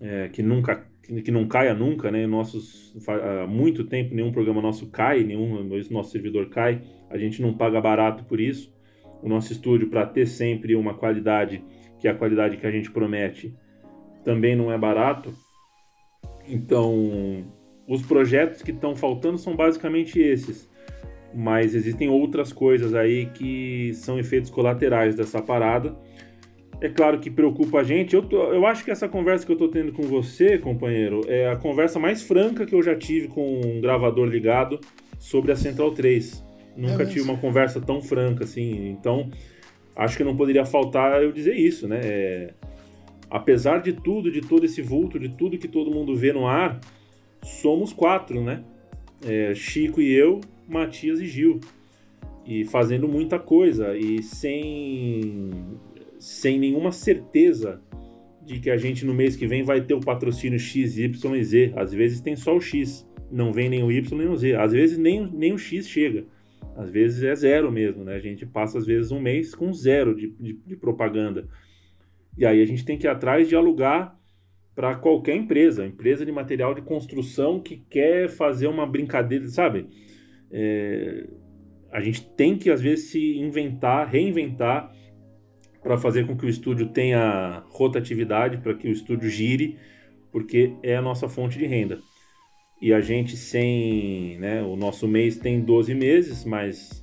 é, 0.00 0.28
que 0.28 0.42
nunca 0.42 0.86
que 1.22 1.30
não 1.30 1.46
caia 1.46 1.74
nunca, 1.74 2.10
né? 2.10 2.26
Nossos 2.26 2.96
há 3.06 3.46
muito 3.46 3.84
tempo 3.84 4.14
nenhum 4.14 4.32
programa 4.32 4.62
nosso 4.62 4.90
cai, 4.90 5.22
nenhum 5.22 5.68
nosso 5.90 6.10
servidor 6.10 6.48
cai. 6.48 6.82
A 7.10 7.18
gente 7.18 7.42
não 7.42 7.54
paga 7.54 7.80
barato 7.80 8.24
por 8.24 8.40
isso. 8.40 8.73
O 9.22 9.28
nosso 9.28 9.52
estúdio 9.52 9.88
para 9.88 10.06
ter 10.06 10.26
sempre 10.26 10.74
uma 10.76 10.94
qualidade 10.94 11.64
que 11.98 12.08
é 12.08 12.10
a 12.10 12.14
qualidade 12.14 12.58
que 12.58 12.66
a 12.66 12.70
gente 12.70 12.90
promete, 12.90 13.54
também 14.24 14.54
não 14.54 14.70
é 14.70 14.76
barato. 14.76 15.32
Então, 16.46 17.44
os 17.88 18.02
projetos 18.02 18.60
que 18.60 18.72
estão 18.72 18.94
faltando 18.94 19.38
são 19.38 19.56
basicamente 19.56 20.20
esses. 20.20 20.68
Mas 21.34 21.74
existem 21.74 22.08
outras 22.08 22.52
coisas 22.52 22.94
aí 22.94 23.26
que 23.26 23.92
são 23.94 24.18
efeitos 24.18 24.50
colaterais 24.50 25.14
dessa 25.14 25.40
parada 25.40 25.96
é 26.84 26.88
claro 26.90 27.18
que 27.18 27.30
preocupa 27.30 27.80
a 27.80 27.82
gente. 27.82 28.14
Eu, 28.14 28.22
tô, 28.22 28.52
eu 28.52 28.66
acho 28.66 28.84
que 28.84 28.90
essa 28.90 29.08
conversa 29.08 29.46
que 29.46 29.52
eu 29.52 29.56
tô 29.56 29.68
tendo 29.68 29.90
com 29.90 30.02
você, 30.02 30.58
companheiro, 30.58 31.22
é 31.26 31.48
a 31.50 31.56
conversa 31.56 31.98
mais 31.98 32.22
franca 32.22 32.66
que 32.66 32.74
eu 32.74 32.82
já 32.82 32.94
tive 32.94 33.28
com 33.28 33.60
um 33.64 33.80
gravador 33.80 34.26
ligado 34.26 34.78
sobre 35.18 35.50
a 35.50 35.56
Central 35.56 35.92
3. 35.92 36.43
Nunca 36.76 37.02
é 37.02 37.06
tive 37.06 37.22
uma 37.22 37.36
conversa 37.36 37.80
tão 37.80 38.00
franca 38.00 38.44
assim. 38.44 38.88
Então, 38.88 39.30
acho 39.96 40.16
que 40.16 40.24
não 40.24 40.36
poderia 40.36 40.64
faltar 40.64 41.22
eu 41.22 41.32
dizer 41.32 41.54
isso, 41.54 41.86
né? 41.86 42.00
É, 42.02 42.54
apesar 43.30 43.78
de 43.78 43.92
tudo, 43.92 44.30
de 44.30 44.40
todo 44.40 44.64
esse 44.64 44.82
vulto, 44.82 45.18
de 45.18 45.28
tudo 45.28 45.58
que 45.58 45.68
todo 45.68 45.90
mundo 45.90 46.14
vê 46.14 46.32
no 46.32 46.46
ar, 46.46 46.80
somos 47.42 47.92
quatro, 47.92 48.42
né? 48.42 48.62
É, 49.24 49.54
Chico 49.54 50.00
e 50.00 50.12
eu, 50.12 50.40
Matias 50.68 51.20
e 51.20 51.26
Gil. 51.26 51.60
E 52.46 52.64
fazendo 52.64 53.08
muita 53.08 53.38
coisa. 53.38 53.96
E 53.96 54.22
sem 54.22 55.50
sem 56.18 56.58
nenhuma 56.58 56.90
certeza 56.90 57.82
de 58.44 58.58
que 58.58 58.70
a 58.70 58.76
gente 58.76 59.04
no 59.04 59.14
mês 59.14 59.36
que 59.36 59.46
vem 59.46 59.62
vai 59.62 59.80
ter 59.80 59.94
o 59.94 60.00
patrocínio 60.00 60.58
X, 60.58 60.98
Y 60.98 61.36
e 61.36 61.44
Z. 61.44 61.72
Às 61.76 61.92
vezes 61.92 62.20
tem 62.20 62.36
só 62.36 62.56
o 62.56 62.60
X, 62.60 63.08
não 63.30 63.52
vem 63.52 63.68
nem 63.68 63.82
o 63.82 63.90
Y 63.90 64.18
nem 64.18 64.28
o 64.28 64.36
Z. 64.36 64.54
Às 64.54 64.72
vezes 64.72 64.98
nem, 64.98 65.26
nem 65.32 65.52
o 65.52 65.58
X 65.58 65.88
chega. 65.88 66.24
Às 66.76 66.90
vezes 66.90 67.22
é 67.22 67.34
zero 67.34 67.70
mesmo, 67.70 68.04
né? 68.04 68.14
A 68.14 68.20
gente 68.20 68.44
passa 68.44 68.78
às 68.78 68.86
vezes 68.86 69.12
um 69.12 69.20
mês 69.20 69.54
com 69.54 69.72
zero 69.72 70.14
de, 70.14 70.30
de, 70.30 70.54
de 70.54 70.76
propaganda. 70.76 71.48
E 72.36 72.44
aí 72.44 72.60
a 72.60 72.66
gente 72.66 72.84
tem 72.84 72.98
que 72.98 73.06
ir 73.06 73.10
atrás 73.10 73.48
de 73.48 73.54
alugar 73.54 74.18
para 74.74 74.96
qualquer 74.96 75.36
empresa, 75.36 75.86
empresa 75.86 76.26
de 76.26 76.32
material 76.32 76.74
de 76.74 76.82
construção 76.82 77.60
que 77.60 77.76
quer 77.88 78.28
fazer 78.28 78.66
uma 78.66 78.84
brincadeira, 78.86 79.46
sabe? 79.46 79.86
É, 80.50 81.28
a 81.92 82.00
gente 82.00 82.28
tem 82.30 82.58
que 82.58 82.70
às 82.70 82.80
vezes 82.80 83.10
se 83.10 83.38
inventar, 83.38 84.08
reinventar 84.08 84.92
para 85.80 85.96
fazer 85.96 86.26
com 86.26 86.36
que 86.36 86.46
o 86.46 86.48
estúdio 86.48 86.88
tenha 86.88 87.62
rotatividade, 87.68 88.58
para 88.58 88.74
que 88.74 88.88
o 88.88 88.90
estúdio 88.90 89.28
gire, 89.28 89.78
porque 90.32 90.74
é 90.82 90.96
a 90.96 91.02
nossa 91.02 91.28
fonte 91.28 91.56
de 91.56 91.66
renda. 91.66 92.00
E 92.84 92.92
a 92.92 93.00
gente 93.00 93.34
sem, 93.34 94.36
né, 94.38 94.62
o 94.62 94.76
nosso 94.76 95.08
mês 95.08 95.38
tem 95.38 95.58
12 95.58 95.94
meses, 95.94 96.44
mas 96.44 97.02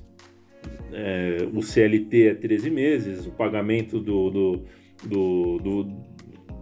é, 0.92 1.38
o 1.52 1.60
CLT 1.60 2.28
é 2.28 2.34
13 2.34 2.70
meses, 2.70 3.26
o 3.26 3.32
pagamento 3.32 3.98
do, 3.98 4.30
do, 4.30 4.62
do, 5.02 5.58
do, 5.58 5.82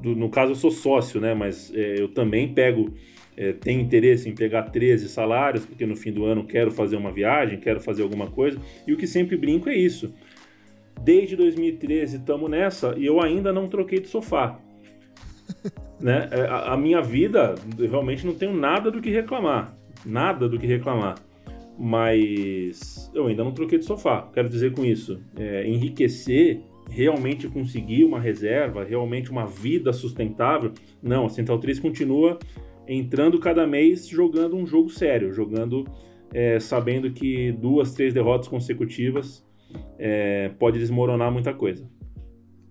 do 0.01 0.17
no 0.17 0.31
caso 0.31 0.53
eu 0.53 0.57
sou 0.57 0.71
sócio, 0.71 1.21
né, 1.21 1.35
mas 1.35 1.71
é, 1.75 2.01
eu 2.01 2.09
também 2.09 2.55
pego, 2.55 2.95
é, 3.37 3.53
tenho 3.53 3.83
interesse 3.83 4.27
em 4.27 4.35
pegar 4.35 4.63
13 4.71 5.07
salários, 5.11 5.67
porque 5.67 5.85
no 5.85 5.97
fim 5.97 6.13
do 6.13 6.25
ano 6.25 6.47
quero 6.47 6.71
fazer 6.71 6.97
uma 6.97 7.13
viagem, 7.13 7.61
quero 7.61 7.79
fazer 7.79 8.03
alguma 8.03 8.31
coisa, 8.31 8.59
e 8.87 8.93
o 8.95 8.97
que 8.97 9.07
sempre 9.07 9.37
brinco 9.37 9.69
é 9.69 9.77
isso, 9.77 10.15
Desde 11.03 11.35
2013 11.35 12.19
estamos 12.19 12.51
nessa 12.51 12.95
e 12.99 13.07
eu 13.07 13.23
ainda 13.23 13.53
não 13.53 13.69
troquei 13.69 14.01
de 14.01 14.09
sofá. 14.09 14.61
né? 16.01 16.29
É, 16.31 16.41
a, 16.43 16.73
a, 16.73 16.77
minha 16.77 17.01
vida, 17.01 17.55
realmente 17.79 18.27
não 18.27 18.35
tenho 18.35 18.55
nada 18.55 18.91
do 18.91 19.01
que 19.01 19.11
reclamar. 19.11 19.77
Nada 20.05 20.49
do 20.49 20.59
que 20.59 20.67
reclamar. 20.67 21.17
Mas 21.79 23.11
eu 23.15 23.27
ainda 23.27 23.43
não 23.43 23.53
troquei 23.53 23.79
de 23.79 23.85
sofá. 23.85 24.29
Quero 24.33 24.49
dizer 24.49 24.73
com 24.73 24.85
isso, 24.85 25.21
é, 25.37 25.67
enriquecer, 25.67 26.61
realmente 26.89 27.49
conseguir 27.49 28.05
uma 28.05 28.21
reserva, 28.21 28.85
realmente 28.85 29.31
uma 29.31 29.47
vida 29.47 29.93
sustentável. 29.93 30.73
Não, 31.03 31.27
a 31.27 31.29
Central 31.29 31.59
3 31.59 31.79
continua 31.79 32.39
entrando 32.87 33.39
cada 33.39 33.67
mês 33.67 34.09
jogando 34.09 34.57
um 34.57 34.67
jogo 34.67 34.91
sério, 34.91 35.33
jogando 35.33 35.85
é, 36.33 36.59
sabendo 36.61 37.11
que 37.13 37.53
duas, 37.53 37.95
três 37.95 38.15
derrotas 38.15 38.49
consecutivas 38.49 39.45
é, 39.99 40.51
pode 40.59 40.79
desmoronar 40.79 41.31
muita 41.31 41.53
coisa. 41.53 41.89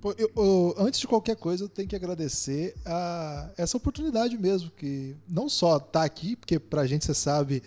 Pô, 0.01 0.15
eu, 0.17 0.31
eu, 0.35 0.75
antes 0.77 0.99
de 0.99 1.07
qualquer 1.07 1.35
coisa, 1.35 1.65
eu 1.65 1.69
tenho 1.69 1.87
que 1.87 1.95
agradecer 1.95 2.73
a 2.85 3.49
essa 3.57 3.75
oportunidade 3.75 4.37
mesmo, 4.37 4.71
que 4.71 5.15
não 5.27 5.49
só 5.49 5.77
tá 5.77 6.03
aqui, 6.03 6.37
porque 6.37 6.57
pra 6.57 6.87
gente, 6.87 7.05
você 7.05 7.13
sabe, 7.13 7.61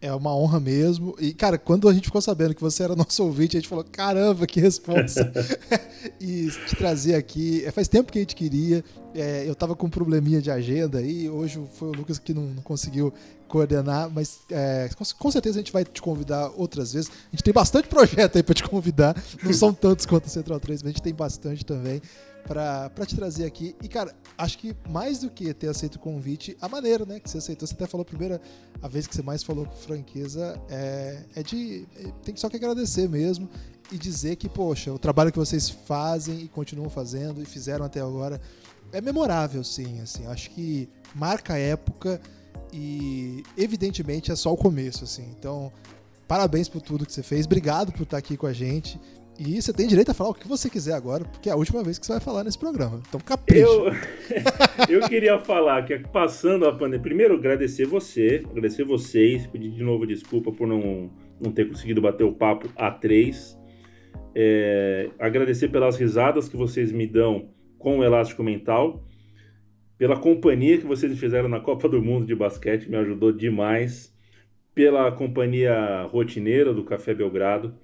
é 0.00 0.12
uma 0.12 0.34
honra 0.34 0.60
mesmo. 0.60 1.14
E, 1.18 1.32
cara, 1.32 1.56
quando 1.58 1.88
a 1.88 1.92
gente 1.92 2.04
ficou 2.04 2.20
sabendo 2.20 2.54
que 2.54 2.60
você 2.60 2.82
era 2.82 2.94
nosso 2.96 3.22
ouvinte, 3.24 3.56
a 3.56 3.60
gente 3.60 3.68
falou: 3.68 3.84
caramba, 3.84 4.46
que 4.46 4.60
resposta! 4.60 5.32
e 6.20 6.48
te 6.68 6.76
trazer 6.76 7.14
aqui. 7.14 7.64
É, 7.64 7.70
faz 7.70 7.88
tempo 7.88 8.12
que 8.12 8.18
a 8.18 8.22
gente 8.22 8.36
queria. 8.36 8.84
É, 9.14 9.48
eu 9.48 9.54
tava 9.54 9.74
com 9.74 9.86
um 9.86 9.90
probleminha 9.90 10.40
de 10.40 10.50
agenda 10.50 10.98
aí. 10.98 11.28
Hoje 11.28 11.62
foi 11.74 11.88
o 11.88 11.92
Lucas 11.92 12.18
que 12.18 12.32
não, 12.32 12.42
não 12.42 12.62
conseguiu 12.62 13.12
coordenar, 13.50 14.08
mas 14.08 14.40
é, 14.50 14.88
com, 15.18 15.30
certeza 15.30 15.58
a 15.58 15.60
gente 15.60 15.72
vai 15.72 15.84
te 15.84 16.00
convidar 16.00 16.50
outras 16.56 16.92
vezes. 16.92 17.10
A 17.10 17.30
gente 17.36 17.42
tem 17.42 17.52
bastante 17.52 17.88
projeto 17.90 18.36
aí 18.36 18.42
para 18.42 18.54
te 18.54 18.62
convidar. 18.62 19.14
Não 19.42 19.52
são 19.52 19.74
tantos 19.74 20.06
quanto 20.06 20.26
a 20.26 20.28
Central 20.28 20.60
3, 20.60 20.82
mas 20.82 20.90
a 20.90 20.92
gente 20.92 21.02
tem 21.02 21.14
bastante 21.14 21.64
também 21.64 22.00
para 22.46 22.90
te 23.06 23.14
trazer 23.16 23.44
aqui. 23.44 23.74
E, 23.82 23.88
cara, 23.88 24.14
acho 24.38 24.56
que 24.56 24.74
mais 24.88 25.18
do 25.18 25.28
que 25.28 25.52
ter 25.52 25.68
aceito 25.68 25.96
o 25.96 25.98
convite, 25.98 26.56
a 26.60 26.68
maneira, 26.68 27.04
né, 27.04 27.20
que 27.20 27.28
você 27.28 27.38
aceitou, 27.38 27.66
você 27.66 27.74
até 27.74 27.86
falou 27.86 28.02
a 28.02 28.04
primeira 28.04 28.40
a 28.80 28.88
vez 28.88 29.06
que 29.06 29.14
você 29.14 29.22
mais 29.22 29.42
falou 29.42 29.66
com 29.66 29.76
franqueza, 29.76 30.58
é, 30.68 31.22
é 31.34 31.42
de. 31.42 31.86
É, 31.96 32.10
tem 32.22 32.36
só 32.36 32.48
que 32.48 32.56
agradecer 32.56 33.08
mesmo 33.08 33.48
e 33.92 33.98
dizer 33.98 34.36
que, 34.36 34.48
poxa, 34.48 34.92
o 34.92 34.98
trabalho 34.98 35.32
que 35.32 35.38
vocês 35.38 35.68
fazem 35.68 36.40
e 36.42 36.48
continuam 36.48 36.88
fazendo 36.88 37.42
e 37.42 37.44
fizeram 37.44 37.84
até 37.84 38.00
agora 38.00 38.40
é 38.92 39.00
memorável, 39.00 39.62
sim. 39.64 40.00
Assim, 40.00 40.26
acho 40.26 40.50
que 40.50 40.88
marca 41.14 41.54
a 41.54 41.58
época 41.58 42.20
e, 42.72 43.42
evidentemente, 43.56 44.30
é 44.30 44.36
só 44.36 44.52
o 44.52 44.56
começo, 44.56 45.04
assim. 45.04 45.26
Então, 45.38 45.72
parabéns 46.28 46.68
por 46.68 46.80
tudo 46.80 47.06
que 47.06 47.12
você 47.12 47.22
fez. 47.22 47.46
Obrigado 47.46 47.92
por 47.92 48.02
estar 48.02 48.18
aqui 48.18 48.36
com 48.36 48.46
a 48.46 48.52
gente. 48.52 48.98
E 49.42 49.60
você 49.60 49.72
tem 49.72 49.86
direito 49.86 50.10
a 50.10 50.14
falar 50.14 50.30
o 50.30 50.34
que 50.34 50.46
você 50.46 50.68
quiser 50.68 50.92
agora, 50.92 51.24
porque 51.24 51.48
é 51.48 51.52
a 51.52 51.56
última 51.56 51.82
vez 51.82 51.98
que 51.98 52.04
você 52.04 52.12
vai 52.12 52.20
falar 52.20 52.44
nesse 52.44 52.58
programa. 52.58 53.00
Então 53.08 53.18
capricha. 53.18 53.62
Eu, 53.62 53.86
eu 55.00 55.08
queria 55.08 55.38
falar 55.38 55.82
que 55.86 55.98
passando 55.98 56.66
a 56.66 56.72
pandemia. 56.72 57.00
Primeiro, 57.00 57.36
agradecer 57.36 57.86
você, 57.86 58.44
agradecer 58.50 58.84
vocês, 58.84 59.46
pedir 59.46 59.70
de 59.70 59.82
novo 59.82 60.06
desculpa 60.06 60.52
por 60.52 60.68
não, 60.68 61.10
não 61.40 61.50
ter 61.50 61.66
conseguido 61.66 62.02
bater 62.02 62.24
o 62.24 62.34
papo 62.34 62.68
a 62.76 62.90
três. 62.90 63.58
É, 64.34 65.08
agradecer 65.18 65.68
pelas 65.68 65.96
risadas 65.96 66.46
que 66.46 66.56
vocês 66.56 66.92
me 66.92 67.06
dão 67.06 67.48
com 67.78 68.00
o 68.00 68.04
Elástico 68.04 68.42
Mental, 68.42 69.02
pela 70.00 70.16
companhia 70.16 70.78
que 70.78 70.86
vocês 70.86 71.18
fizeram 71.18 71.46
na 71.46 71.60
Copa 71.60 71.86
do 71.86 72.00
Mundo 72.00 72.24
de 72.24 72.34
basquete, 72.34 72.88
me 72.88 72.96
ajudou 72.96 73.30
demais, 73.30 74.10
pela 74.74 75.12
companhia 75.12 76.04
rotineira 76.04 76.72
do 76.72 76.82
Café 76.82 77.12
Belgrado 77.12 77.74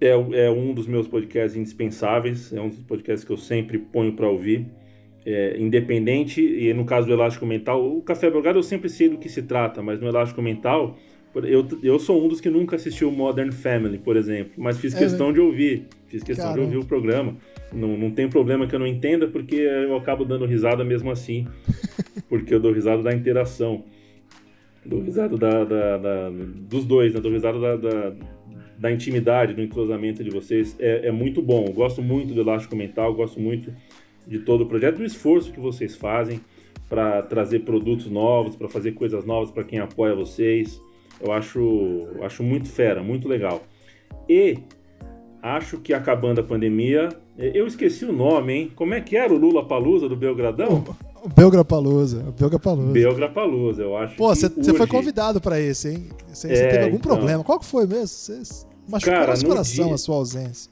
é, 0.00 0.46
é 0.46 0.50
um 0.50 0.72
dos 0.72 0.86
meus 0.86 1.06
podcasts 1.06 1.58
indispensáveis, 1.58 2.54
é 2.54 2.60
um 2.62 2.70
dos 2.70 2.78
podcasts 2.78 3.22
que 3.22 3.30
eu 3.30 3.36
sempre 3.36 3.76
ponho 3.76 4.14
para 4.14 4.26
ouvir. 4.30 4.66
É, 5.26 5.58
independente, 5.58 6.40
e 6.40 6.72
no 6.72 6.86
caso 6.86 7.06
do 7.06 7.12
Elástico 7.12 7.44
Mental, 7.44 7.84
o 7.84 8.00
Café 8.00 8.30
Belgrado 8.30 8.58
eu 8.58 8.62
sempre 8.62 8.88
sei 8.88 9.10
do 9.10 9.18
que 9.18 9.28
se 9.28 9.42
trata, 9.42 9.82
mas 9.82 10.00
no 10.00 10.06
Elástico 10.06 10.40
Mental, 10.40 10.96
eu, 11.34 11.68
eu 11.82 11.98
sou 11.98 12.24
um 12.24 12.28
dos 12.28 12.40
que 12.40 12.48
nunca 12.48 12.76
assistiu 12.76 13.12
Modern 13.12 13.52
Family, 13.52 13.98
por 13.98 14.16
exemplo, 14.16 14.52
mas 14.56 14.78
fiz 14.78 14.94
é, 14.94 14.98
questão 15.00 15.34
de 15.34 15.40
ouvir, 15.40 15.86
fiz 16.06 16.22
questão 16.22 16.54
de 16.54 16.60
ouvir 16.60 16.78
o 16.78 16.86
programa. 16.86 17.36
Não, 17.72 17.96
não 17.96 18.10
tem 18.10 18.28
problema 18.28 18.66
que 18.66 18.74
eu 18.74 18.78
não 18.78 18.86
entenda, 18.86 19.26
porque 19.26 19.56
eu 19.56 19.96
acabo 19.96 20.24
dando 20.24 20.46
risada 20.46 20.84
mesmo 20.84 21.10
assim, 21.10 21.46
porque 22.28 22.54
eu 22.54 22.60
dou 22.60 22.72
risada 22.72 23.02
da 23.02 23.14
interação. 23.14 23.84
Dou 24.84 25.02
risada 25.02 25.36
da, 25.36 25.64
da, 25.64 25.98
da 25.98 26.30
dos 26.30 26.84
dois, 26.84 27.12
né? 27.12 27.20
Dou 27.20 27.30
risada 27.30 27.58
da, 27.58 27.76
da 27.76 28.12
da 28.78 28.92
intimidade, 28.92 29.54
do 29.54 29.60
entrosamento 29.60 30.22
de 30.22 30.30
vocês 30.30 30.76
é, 30.78 31.08
é 31.08 31.12
muito 31.12 31.42
bom. 31.42 31.66
Eu 31.66 31.72
gosto 31.72 32.00
muito 32.00 32.32
do 32.32 32.40
Elástico 32.40 32.76
Mental, 32.76 33.12
gosto 33.12 33.40
muito 33.40 33.74
de 34.26 34.38
todo 34.38 34.62
o 34.62 34.66
projeto, 34.66 34.98
do 34.98 35.04
esforço 35.04 35.52
que 35.52 35.58
vocês 35.58 35.96
fazem 35.96 36.40
para 36.88 37.22
trazer 37.22 37.60
produtos 37.60 38.06
novos, 38.08 38.54
para 38.54 38.68
fazer 38.68 38.92
coisas 38.92 39.24
novas 39.24 39.50
para 39.50 39.64
quem 39.64 39.80
apoia 39.80 40.14
vocês. 40.14 40.80
Eu 41.20 41.32
acho, 41.32 42.06
acho 42.22 42.42
muito 42.42 42.68
fera, 42.68 43.02
muito 43.02 43.26
legal. 43.26 43.66
E 44.28 44.58
acho 45.42 45.78
que 45.78 45.92
acabando 45.92 46.40
a 46.40 46.44
pandemia, 46.44 47.08
eu 47.38 47.66
esqueci 47.66 48.04
o 48.04 48.12
nome, 48.12 48.52
hein? 48.52 48.72
Como 48.74 48.92
é 48.94 49.00
que 49.00 49.16
era 49.16 49.32
o 49.32 49.36
Lula 49.36 49.66
Palusa 49.66 50.08
do 50.08 50.16
Belgradão? 50.16 50.84
O 51.22 51.28
Belgra 51.28 51.64
Palusa, 51.64 52.24
o 52.28 52.32
Belgra 52.32 52.58
Palusa. 52.58 52.92
Belgra 52.92 53.28
Palusa, 53.28 53.82
eu 53.82 53.96
acho. 53.96 54.16
Pô, 54.16 54.34
você 54.34 54.46
hoje... 54.46 54.74
foi 54.74 54.86
convidado 54.86 55.40
para 55.40 55.60
esse, 55.60 55.90
hein? 55.90 56.08
Você 56.32 56.48
é, 56.52 56.68
teve 56.68 56.84
algum 56.84 56.96
então... 56.96 57.16
problema? 57.16 57.44
Qual 57.44 57.58
que 57.58 57.64
foi 57.64 57.86
mesmo? 57.86 58.06
Você 58.08 58.42
machucou 58.88 59.14
Cara, 59.14 59.34
o 59.34 59.46
coração 59.46 59.86
dia... 59.86 59.94
a 59.94 59.98
sua 59.98 60.16
ausência. 60.16 60.70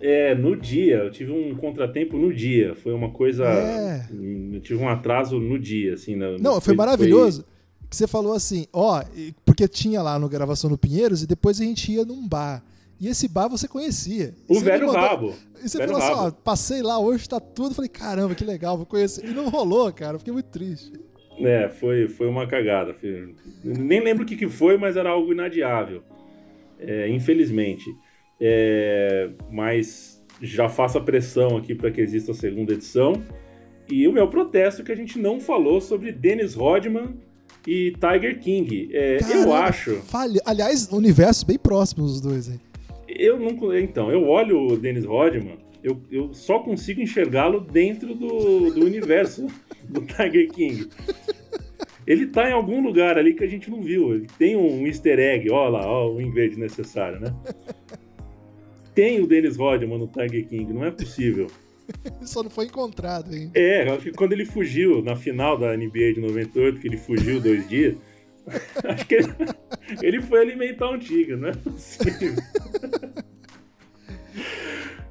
É, 0.00 0.34
no 0.34 0.56
dia. 0.56 0.98
Eu 0.98 1.10
tive 1.10 1.32
um 1.32 1.54
contratempo 1.56 2.16
no 2.16 2.32
dia. 2.32 2.74
Foi 2.74 2.92
uma 2.92 3.10
coisa. 3.10 3.44
É. 3.44 4.06
Eu 4.52 4.60
tive 4.60 4.82
um 4.82 4.88
atraso 4.88 5.38
no 5.38 5.58
dia, 5.58 5.94
assim. 5.94 6.14
na- 6.14 6.38
Não, 6.38 6.60
foi 6.60 6.74
maravilhoso. 6.74 7.44
Que 7.90 7.96
você 7.96 8.06
falou 8.06 8.34
assim, 8.34 8.66
ó, 8.72 9.02
porque 9.46 9.66
tinha 9.66 10.02
lá 10.02 10.18
no 10.18 10.28
gravação 10.28 10.68
no 10.68 10.76
Pinheiros 10.76 11.22
e 11.22 11.26
depois 11.26 11.60
a 11.60 11.64
gente 11.64 11.90
ia 11.90 12.04
num 12.04 12.28
bar. 12.28 12.62
E 13.00 13.06
esse 13.08 13.28
bar 13.28 13.48
você 13.48 13.68
conhecia. 13.68 14.34
O 14.48 14.54
Você 14.54 14.64
velho 14.64 14.86
mandou- 14.88 15.00
rabo. 15.00 15.34
E 15.62 15.68
você 15.68 15.78
Velho 15.78 15.92
falou 15.92 16.04
assim, 16.04 16.20
ó, 16.28 16.30
passei 16.42 16.82
lá, 16.82 16.98
hoje 16.98 17.28
tá 17.28 17.38
tudo. 17.40 17.74
Falei, 17.74 17.88
caramba, 17.88 18.34
que 18.34 18.44
legal, 18.44 18.76
vou 18.76 18.86
conhecer. 18.86 19.24
E 19.24 19.32
não 19.32 19.48
rolou, 19.48 19.92
cara, 19.92 20.14
eu 20.14 20.18
fiquei 20.18 20.32
muito 20.32 20.46
triste. 20.50 20.92
É, 21.40 21.68
foi, 21.68 22.08
foi 22.08 22.26
uma 22.28 22.46
cagada. 22.48 22.94
Foi- 22.94 23.34
Nem 23.64 24.02
lembro 24.02 24.24
o 24.24 24.26
que, 24.26 24.36
que 24.36 24.48
foi, 24.48 24.76
mas 24.76 24.96
era 24.96 25.10
algo 25.10 25.32
inadiável. 25.32 26.02
É, 26.80 27.08
infelizmente. 27.08 27.84
É, 28.40 29.30
mas 29.50 30.22
já 30.40 30.68
faço 30.68 30.98
a 30.98 31.00
pressão 31.00 31.56
aqui 31.56 31.74
para 31.74 31.90
que 31.90 32.00
exista 32.00 32.32
a 32.32 32.34
segunda 32.34 32.72
edição. 32.72 33.12
E 33.90 34.06
o 34.06 34.12
meu 34.12 34.28
protesto 34.28 34.82
é 34.82 34.84
que 34.84 34.92
a 34.92 34.96
gente 34.96 35.18
não 35.18 35.40
falou 35.40 35.80
sobre 35.80 36.12
Dennis 36.12 36.54
Rodman 36.54 37.14
e 37.66 37.92
Tiger 37.92 38.38
King. 38.40 38.90
É, 38.92 39.16
eu 39.16 39.20
Caramba, 39.20 39.58
acho. 39.60 39.94
Falha. 40.02 40.40
Aliás, 40.44 40.88
universos 40.92 41.42
bem 41.44 41.58
próximos 41.58 42.12
os 42.16 42.20
dois 42.20 42.48
aí. 42.48 42.58
Eu 43.08 43.38
não. 43.38 43.76
Então, 43.76 44.12
eu 44.12 44.24
olho 44.28 44.66
o 44.66 44.76
Dennis 44.76 45.04
Rodman, 45.04 45.58
eu, 45.82 46.00
eu 46.10 46.34
só 46.34 46.58
consigo 46.58 47.00
enxergá-lo 47.00 47.60
dentro 47.60 48.14
do, 48.14 48.70
do 48.70 48.84
universo 48.84 49.46
do 49.88 50.02
Tiger 50.02 50.50
King. 50.50 50.88
Ele 52.06 52.26
tá 52.26 52.48
em 52.48 52.52
algum 52.52 52.82
lugar 52.82 53.18
ali 53.18 53.34
que 53.34 53.44
a 53.44 53.46
gente 53.46 53.70
não 53.70 53.82
viu. 53.82 54.14
Ele 54.14 54.26
tem 54.38 54.56
um 54.56 54.86
easter 54.86 55.18
egg, 55.18 55.50
ó 55.50 55.68
lá, 55.68 55.86
ó, 55.86 56.10
o 56.10 56.20
inglês 56.20 56.56
necessário, 56.56 57.20
né? 57.20 57.34
Tem 58.94 59.20
o 59.20 59.26
Dennis 59.26 59.56
Rodman 59.56 59.98
no 59.98 60.08
Tiger 60.08 60.46
King, 60.46 60.72
não 60.72 60.84
é 60.84 60.90
possível. 60.90 61.48
Só 62.22 62.42
não 62.42 62.50
foi 62.50 62.66
encontrado 62.66 63.32
ainda. 63.32 63.52
É, 63.54 63.88
eu 63.88 63.94
acho 63.94 64.04
que 64.04 64.12
quando 64.12 64.32
ele 64.32 64.44
fugiu 64.44 65.02
na 65.02 65.16
final 65.16 65.56
da 65.56 65.76
NBA 65.76 66.14
de 66.14 66.20
98, 66.20 66.80
que 66.80 66.88
ele 66.88 66.96
fugiu 66.96 67.40
dois 67.40 67.68
dias, 67.68 67.94
acho 68.84 69.06
que 69.06 69.14
ele, 69.14 69.34
ele 70.02 70.22
foi 70.22 70.40
alimentar 70.40 70.90
um 70.90 70.98
tigre, 70.98 71.38
é 71.46 71.52
possível. 71.52 72.34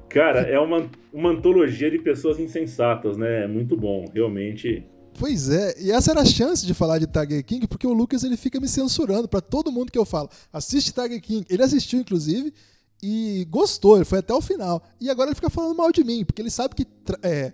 Cara, 0.08 0.40
é 0.40 0.58
uma, 0.58 0.88
uma 1.12 1.30
antologia 1.30 1.90
de 1.90 1.98
pessoas 1.98 2.38
insensatas, 2.38 3.16
né? 3.16 3.44
É 3.44 3.46
muito 3.46 3.76
bom, 3.76 4.06
realmente. 4.12 4.84
Pois 5.18 5.50
é, 5.50 5.74
e 5.80 5.90
essa 5.90 6.12
era 6.12 6.20
a 6.20 6.24
chance 6.24 6.64
de 6.64 6.72
falar 6.72 6.98
de 6.98 7.06
Tiger 7.06 7.44
King, 7.44 7.66
porque 7.66 7.86
o 7.86 7.92
Lucas 7.92 8.22
ele 8.22 8.36
fica 8.36 8.60
me 8.60 8.68
censurando 8.68 9.28
pra 9.28 9.40
todo 9.40 9.72
mundo 9.72 9.90
que 9.90 9.98
eu 9.98 10.04
falo. 10.04 10.30
Assiste 10.52 10.92
Tiger 10.92 11.20
King. 11.20 11.44
Ele 11.50 11.62
assistiu, 11.62 11.98
inclusive, 11.98 12.54
e 13.02 13.46
gostou, 13.50 13.96
ele 13.96 14.04
foi 14.04 14.20
até 14.20 14.32
o 14.32 14.40
final. 14.40 14.82
E 15.00 15.10
agora 15.10 15.28
ele 15.28 15.34
fica 15.34 15.50
falando 15.50 15.76
mal 15.76 15.90
de 15.90 16.04
mim, 16.04 16.24
porque 16.24 16.40
ele 16.40 16.50
sabe 16.50 16.74
que 16.74 16.86
é, 17.22 17.52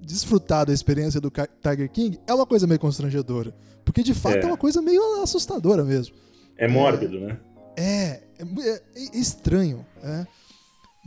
ter 0.00 0.06
desfrutado 0.06 0.70
a 0.70 0.74
experiência 0.74 1.20
do 1.20 1.30
Tiger 1.30 1.90
King 1.90 2.18
é 2.26 2.34
uma 2.34 2.46
coisa 2.46 2.66
meio 2.66 2.80
constrangedora. 2.80 3.54
Porque 3.84 4.02
de 4.02 4.14
fato 4.14 4.36
é, 4.38 4.42
É. 4.42 4.46
uma 4.46 4.56
coisa 4.56 4.82
meio 4.82 5.22
assustadora 5.22 5.84
mesmo. 5.84 6.14
É 6.56 6.66
mórbido, 6.68 7.20
né? 7.20 7.38
É, 7.76 8.20
é, 8.38 8.42
é- 8.60 8.82
é 8.96 9.18
estranho, 9.18 9.84
né? 10.02 10.26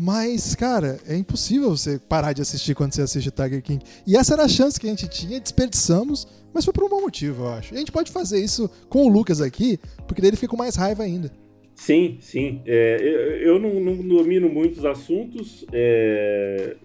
Mas, 0.02 0.56
cara, 0.56 0.98
é 1.06 1.16
impossível 1.18 1.70
você 1.76 2.00
parar 2.00 2.32
de 2.32 2.42
assistir 2.42 2.74
quando 2.74 2.94
você 2.94 3.02
assiste 3.02 3.32
Tiger 3.32 3.62
King. 3.62 3.84
E 4.08 4.16
essa 4.16 4.34
era 4.34 4.44
a 4.44 4.48
chance 4.48 4.80
que 4.80 4.88
a 4.88 4.90
gente 4.90 5.08
tinha, 5.10 5.40
desperdiçamos, 5.42 6.26
mas 6.54 6.64
foi 6.64 6.74
por 6.74 6.86
um 6.86 6.90
bom 6.90 7.02
motivo, 7.02 7.44
eu 7.44 7.50
acho. 7.50 7.74
E 7.74 7.78
a 7.78 7.80
gente 7.80 7.92
pode 7.92 8.10
fazer 8.12 8.40
isso 8.40 8.70
com 8.88 9.06
o 9.06 9.10
Lucas 9.10 9.42
aqui, 9.42 9.78
porque 10.08 10.22
daí 10.22 10.30
ele 10.30 10.38
fica 10.38 10.52
com 10.52 10.58
mais 10.58 10.76
raiva 10.76 11.04
ainda. 11.04 11.30
Sim, 11.76 12.18
sim. 12.22 12.62
É, 12.66 12.98
eu 13.44 13.56
eu 13.56 13.60
não, 13.60 13.80
não 13.82 13.96
domino 14.08 14.48
muitos 14.50 14.86
assuntos, 14.86 15.66
é, 15.74 16.78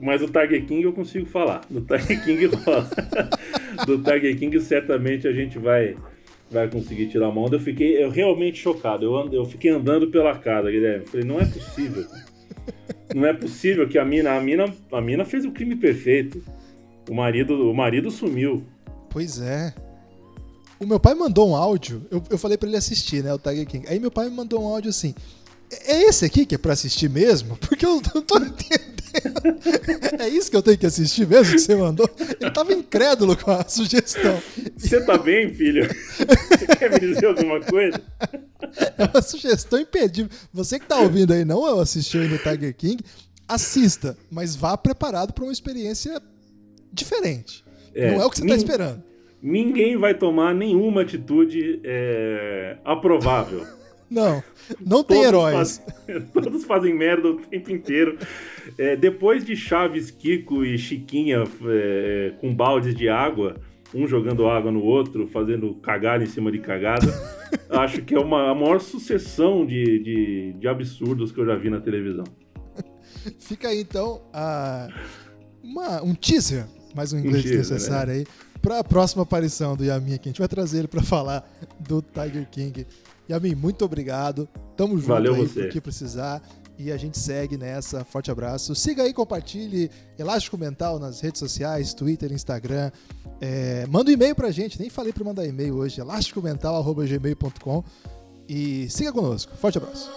mas 0.00 0.22
o 0.22 0.26
Tiger 0.26 0.64
King 0.66 0.82
eu 0.82 0.92
consigo 0.92 1.26
falar. 1.26 1.62
Do 1.68 1.80
Tiger 1.80 2.24
King 2.24 2.46
rola. 2.46 2.88
Do 3.86 3.98
Tiger 3.98 4.38
King 4.38 4.60
certamente 4.60 5.26
a 5.28 5.32
gente 5.32 5.58
vai, 5.58 5.96
vai 6.50 6.68
conseguir 6.68 7.08
tirar 7.08 7.28
uma 7.28 7.40
onda. 7.40 7.56
Eu 7.56 7.60
fiquei 7.60 8.02
eu 8.02 8.10
realmente 8.10 8.58
chocado. 8.58 9.04
Eu, 9.04 9.16
ando- 9.16 9.34
eu 9.36 9.44
fiquei 9.44 9.70
andando 9.70 10.08
pela 10.10 10.36
casa, 10.38 10.70
Guilherme. 10.70 11.06
Falei, 11.06 11.26
não 11.26 11.40
é 11.40 11.44
possível. 11.44 12.06
Não 13.14 13.26
é 13.26 13.32
possível 13.32 13.88
que 13.88 13.98
a 13.98 14.04
mina, 14.04 14.32
a 14.36 14.40
mina, 14.40 14.72
a 14.92 15.00
mina 15.00 15.24
fez 15.24 15.44
o 15.44 15.50
crime 15.50 15.74
perfeito. 15.76 16.42
O 17.08 17.14
marido, 17.14 17.70
o 17.70 17.74
marido 17.74 18.10
sumiu. 18.10 18.64
Pois 19.10 19.40
é. 19.40 19.74
O 20.78 20.86
meu 20.86 21.00
pai 21.00 21.14
mandou 21.14 21.48
um 21.50 21.56
áudio, 21.56 22.02
eu, 22.10 22.22
eu 22.30 22.38
falei 22.38 22.56
pra 22.56 22.68
ele 22.68 22.76
assistir, 22.76 23.24
né, 23.24 23.32
o 23.34 23.38
Tiger 23.38 23.66
King. 23.66 23.86
Aí 23.88 23.98
meu 23.98 24.10
pai 24.12 24.28
me 24.28 24.36
mandou 24.36 24.62
um 24.62 24.66
áudio 24.68 24.90
assim: 24.90 25.12
"É 25.72 25.94
é 25.96 26.02
esse 26.08 26.24
aqui 26.24 26.44
que 26.46 26.54
é 26.54 26.58
pra 26.58 26.72
assistir 26.74 27.08
mesmo? 27.10 27.56
Porque 27.66 27.84
eu 27.84 28.00
não 28.14 28.22
tô 28.22 28.36
entendendo. 28.36 28.97
É 30.18 30.28
isso 30.28 30.50
que 30.50 30.56
eu 30.56 30.62
tenho 30.62 30.76
que 30.78 30.86
assistir 30.86 31.26
mesmo 31.26 31.54
que 31.54 31.60
você 31.60 31.74
mandou? 31.76 32.08
Ele 32.40 32.50
tava 32.50 32.72
incrédulo 32.72 33.36
com 33.36 33.50
a 33.50 33.64
sugestão. 33.68 34.40
Você 34.76 35.00
tá 35.04 35.16
bem, 35.16 35.52
filho? 35.54 35.88
Você 35.88 36.66
quer 36.66 36.90
me 36.90 36.98
dizer 36.98 37.26
alguma 37.26 37.60
coisa? 37.60 38.00
É 38.98 39.04
uma 39.04 39.22
sugestão 39.22 39.78
impedível. 39.80 40.30
Você 40.52 40.78
que 40.78 40.86
tá 40.86 40.96
ouvindo 40.98 41.32
aí, 41.32 41.44
não 41.44 41.64
assistiu 41.78 42.22
ainda 42.22 42.34
o 42.34 42.38
Tiger 42.38 42.74
King, 42.74 43.02
assista, 43.46 44.16
mas 44.30 44.56
vá 44.56 44.76
preparado 44.76 45.32
pra 45.32 45.44
uma 45.44 45.52
experiência 45.52 46.20
diferente. 46.92 47.64
É, 47.94 48.10
não 48.12 48.22
é 48.22 48.26
o 48.26 48.30
que 48.30 48.38
você 48.38 48.42
tá 48.46 48.54
nin- 48.54 48.56
esperando. 48.62 49.02
Ninguém 49.40 49.96
vai 49.96 50.14
tomar 50.14 50.52
nenhuma 50.54 51.02
atitude 51.02 51.80
é, 51.84 52.76
aprovável. 52.84 53.64
Não, 54.10 54.42
não 54.80 55.04
tem 55.04 55.16
Todos 55.18 55.26
heróis. 55.28 55.82
fazem- 56.06 56.20
todos 56.32 56.64
fazem 56.64 56.94
merda 56.94 57.28
o 57.28 57.36
tempo 57.40 57.70
inteiro. 57.70 58.18
É, 58.78 58.96
depois 58.96 59.44
de 59.44 59.54
Chaves, 59.56 60.10
Kiko 60.10 60.64
e 60.64 60.78
Chiquinha 60.78 61.44
é, 61.66 62.32
com 62.40 62.54
baldes 62.54 62.94
de 62.94 63.08
água, 63.08 63.56
um 63.94 64.06
jogando 64.06 64.46
água 64.46 64.70
no 64.72 64.82
outro, 64.82 65.26
fazendo 65.28 65.74
cagada 65.76 66.22
em 66.24 66.26
cima 66.26 66.50
de 66.52 66.58
cagada, 66.58 67.06
acho 67.70 68.02
que 68.02 68.14
é 68.14 68.18
uma, 68.20 68.50
a 68.50 68.54
maior 68.54 68.80
sucessão 68.80 69.64
de, 69.66 69.98
de, 69.98 70.52
de 70.58 70.68
absurdos 70.68 71.32
que 71.32 71.38
eu 71.40 71.46
já 71.46 71.54
vi 71.56 71.68
na 71.70 71.80
televisão. 71.80 72.24
Fica 73.38 73.68
aí 73.68 73.80
então 73.80 74.22
a- 74.32 74.88
uma- 75.62 76.02
um 76.02 76.14
teaser, 76.14 76.64
mais 76.94 77.12
um 77.12 77.18
inglês 77.18 77.42
teaser, 77.42 77.58
necessário 77.58 78.12
aí, 78.14 78.26
para 78.62 78.78
a 78.78 78.84
próxima 78.84 79.22
aparição 79.22 79.76
do 79.76 79.84
Yamin 79.84 80.14
aqui. 80.14 80.28
A 80.28 80.32
gente 80.32 80.38
vai 80.38 80.48
trazer 80.48 80.78
ele 80.80 80.88
para 80.88 81.02
falar 81.02 81.48
do 81.80 82.00
Tiger 82.02 82.48
King. 82.50 82.86
Yamin, 83.28 83.54
muito 83.54 83.84
obrigado. 83.84 84.48
Tamo 84.76 84.96
junto 84.96 85.08
Valeu 85.08 85.34
aí 85.34 85.46
você. 85.46 85.68
que 85.68 85.80
precisar. 85.80 86.42
E 86.78 86.92
a 86.92 86.96
gente 86.96 87.18
segue 87.18 87.56
nessa. 87.56 88.04
Forte 88.04 88.30
abraço. 88.30 88.74
Siga 88.74 89.02
aí, 89.02 89.12
compartilhe 89.12 89.90
Elástico 90.16 90.56
Mental 90.56 90.98
nas 91.00 91.20
redes 91.20 91.40
sociais, 91.40 91.92
Twitter, 91.92 92.32
Instagram. 92.32 92.92
É, 93.40 93.84
manda 93.88 94.10
um 94.10 94.14
e-mail 94.14 94.34
pra 94.34 94.50
gente. 94.52 94.78
Nem 94.78 94.88
falei 94.88 95.12
para 95.12 95.24
mandar 95.24 95.44
e-mail 95.44 95.76
hoje. 95.76 96.00
elásticomental.gmail.com 96.00 97.84
E 98.48 98.88
siga 98.88 99.12
conosco. 99.12 99.56
Forte 99.56 99.78
abraço. 99.78 100.08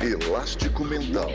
Elástico 0.00 0.84
Mental. 0.84 1.28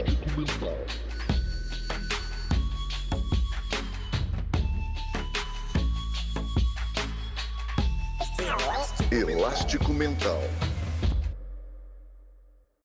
Elástico 9.12 9.94
Mental. 9.94 10.42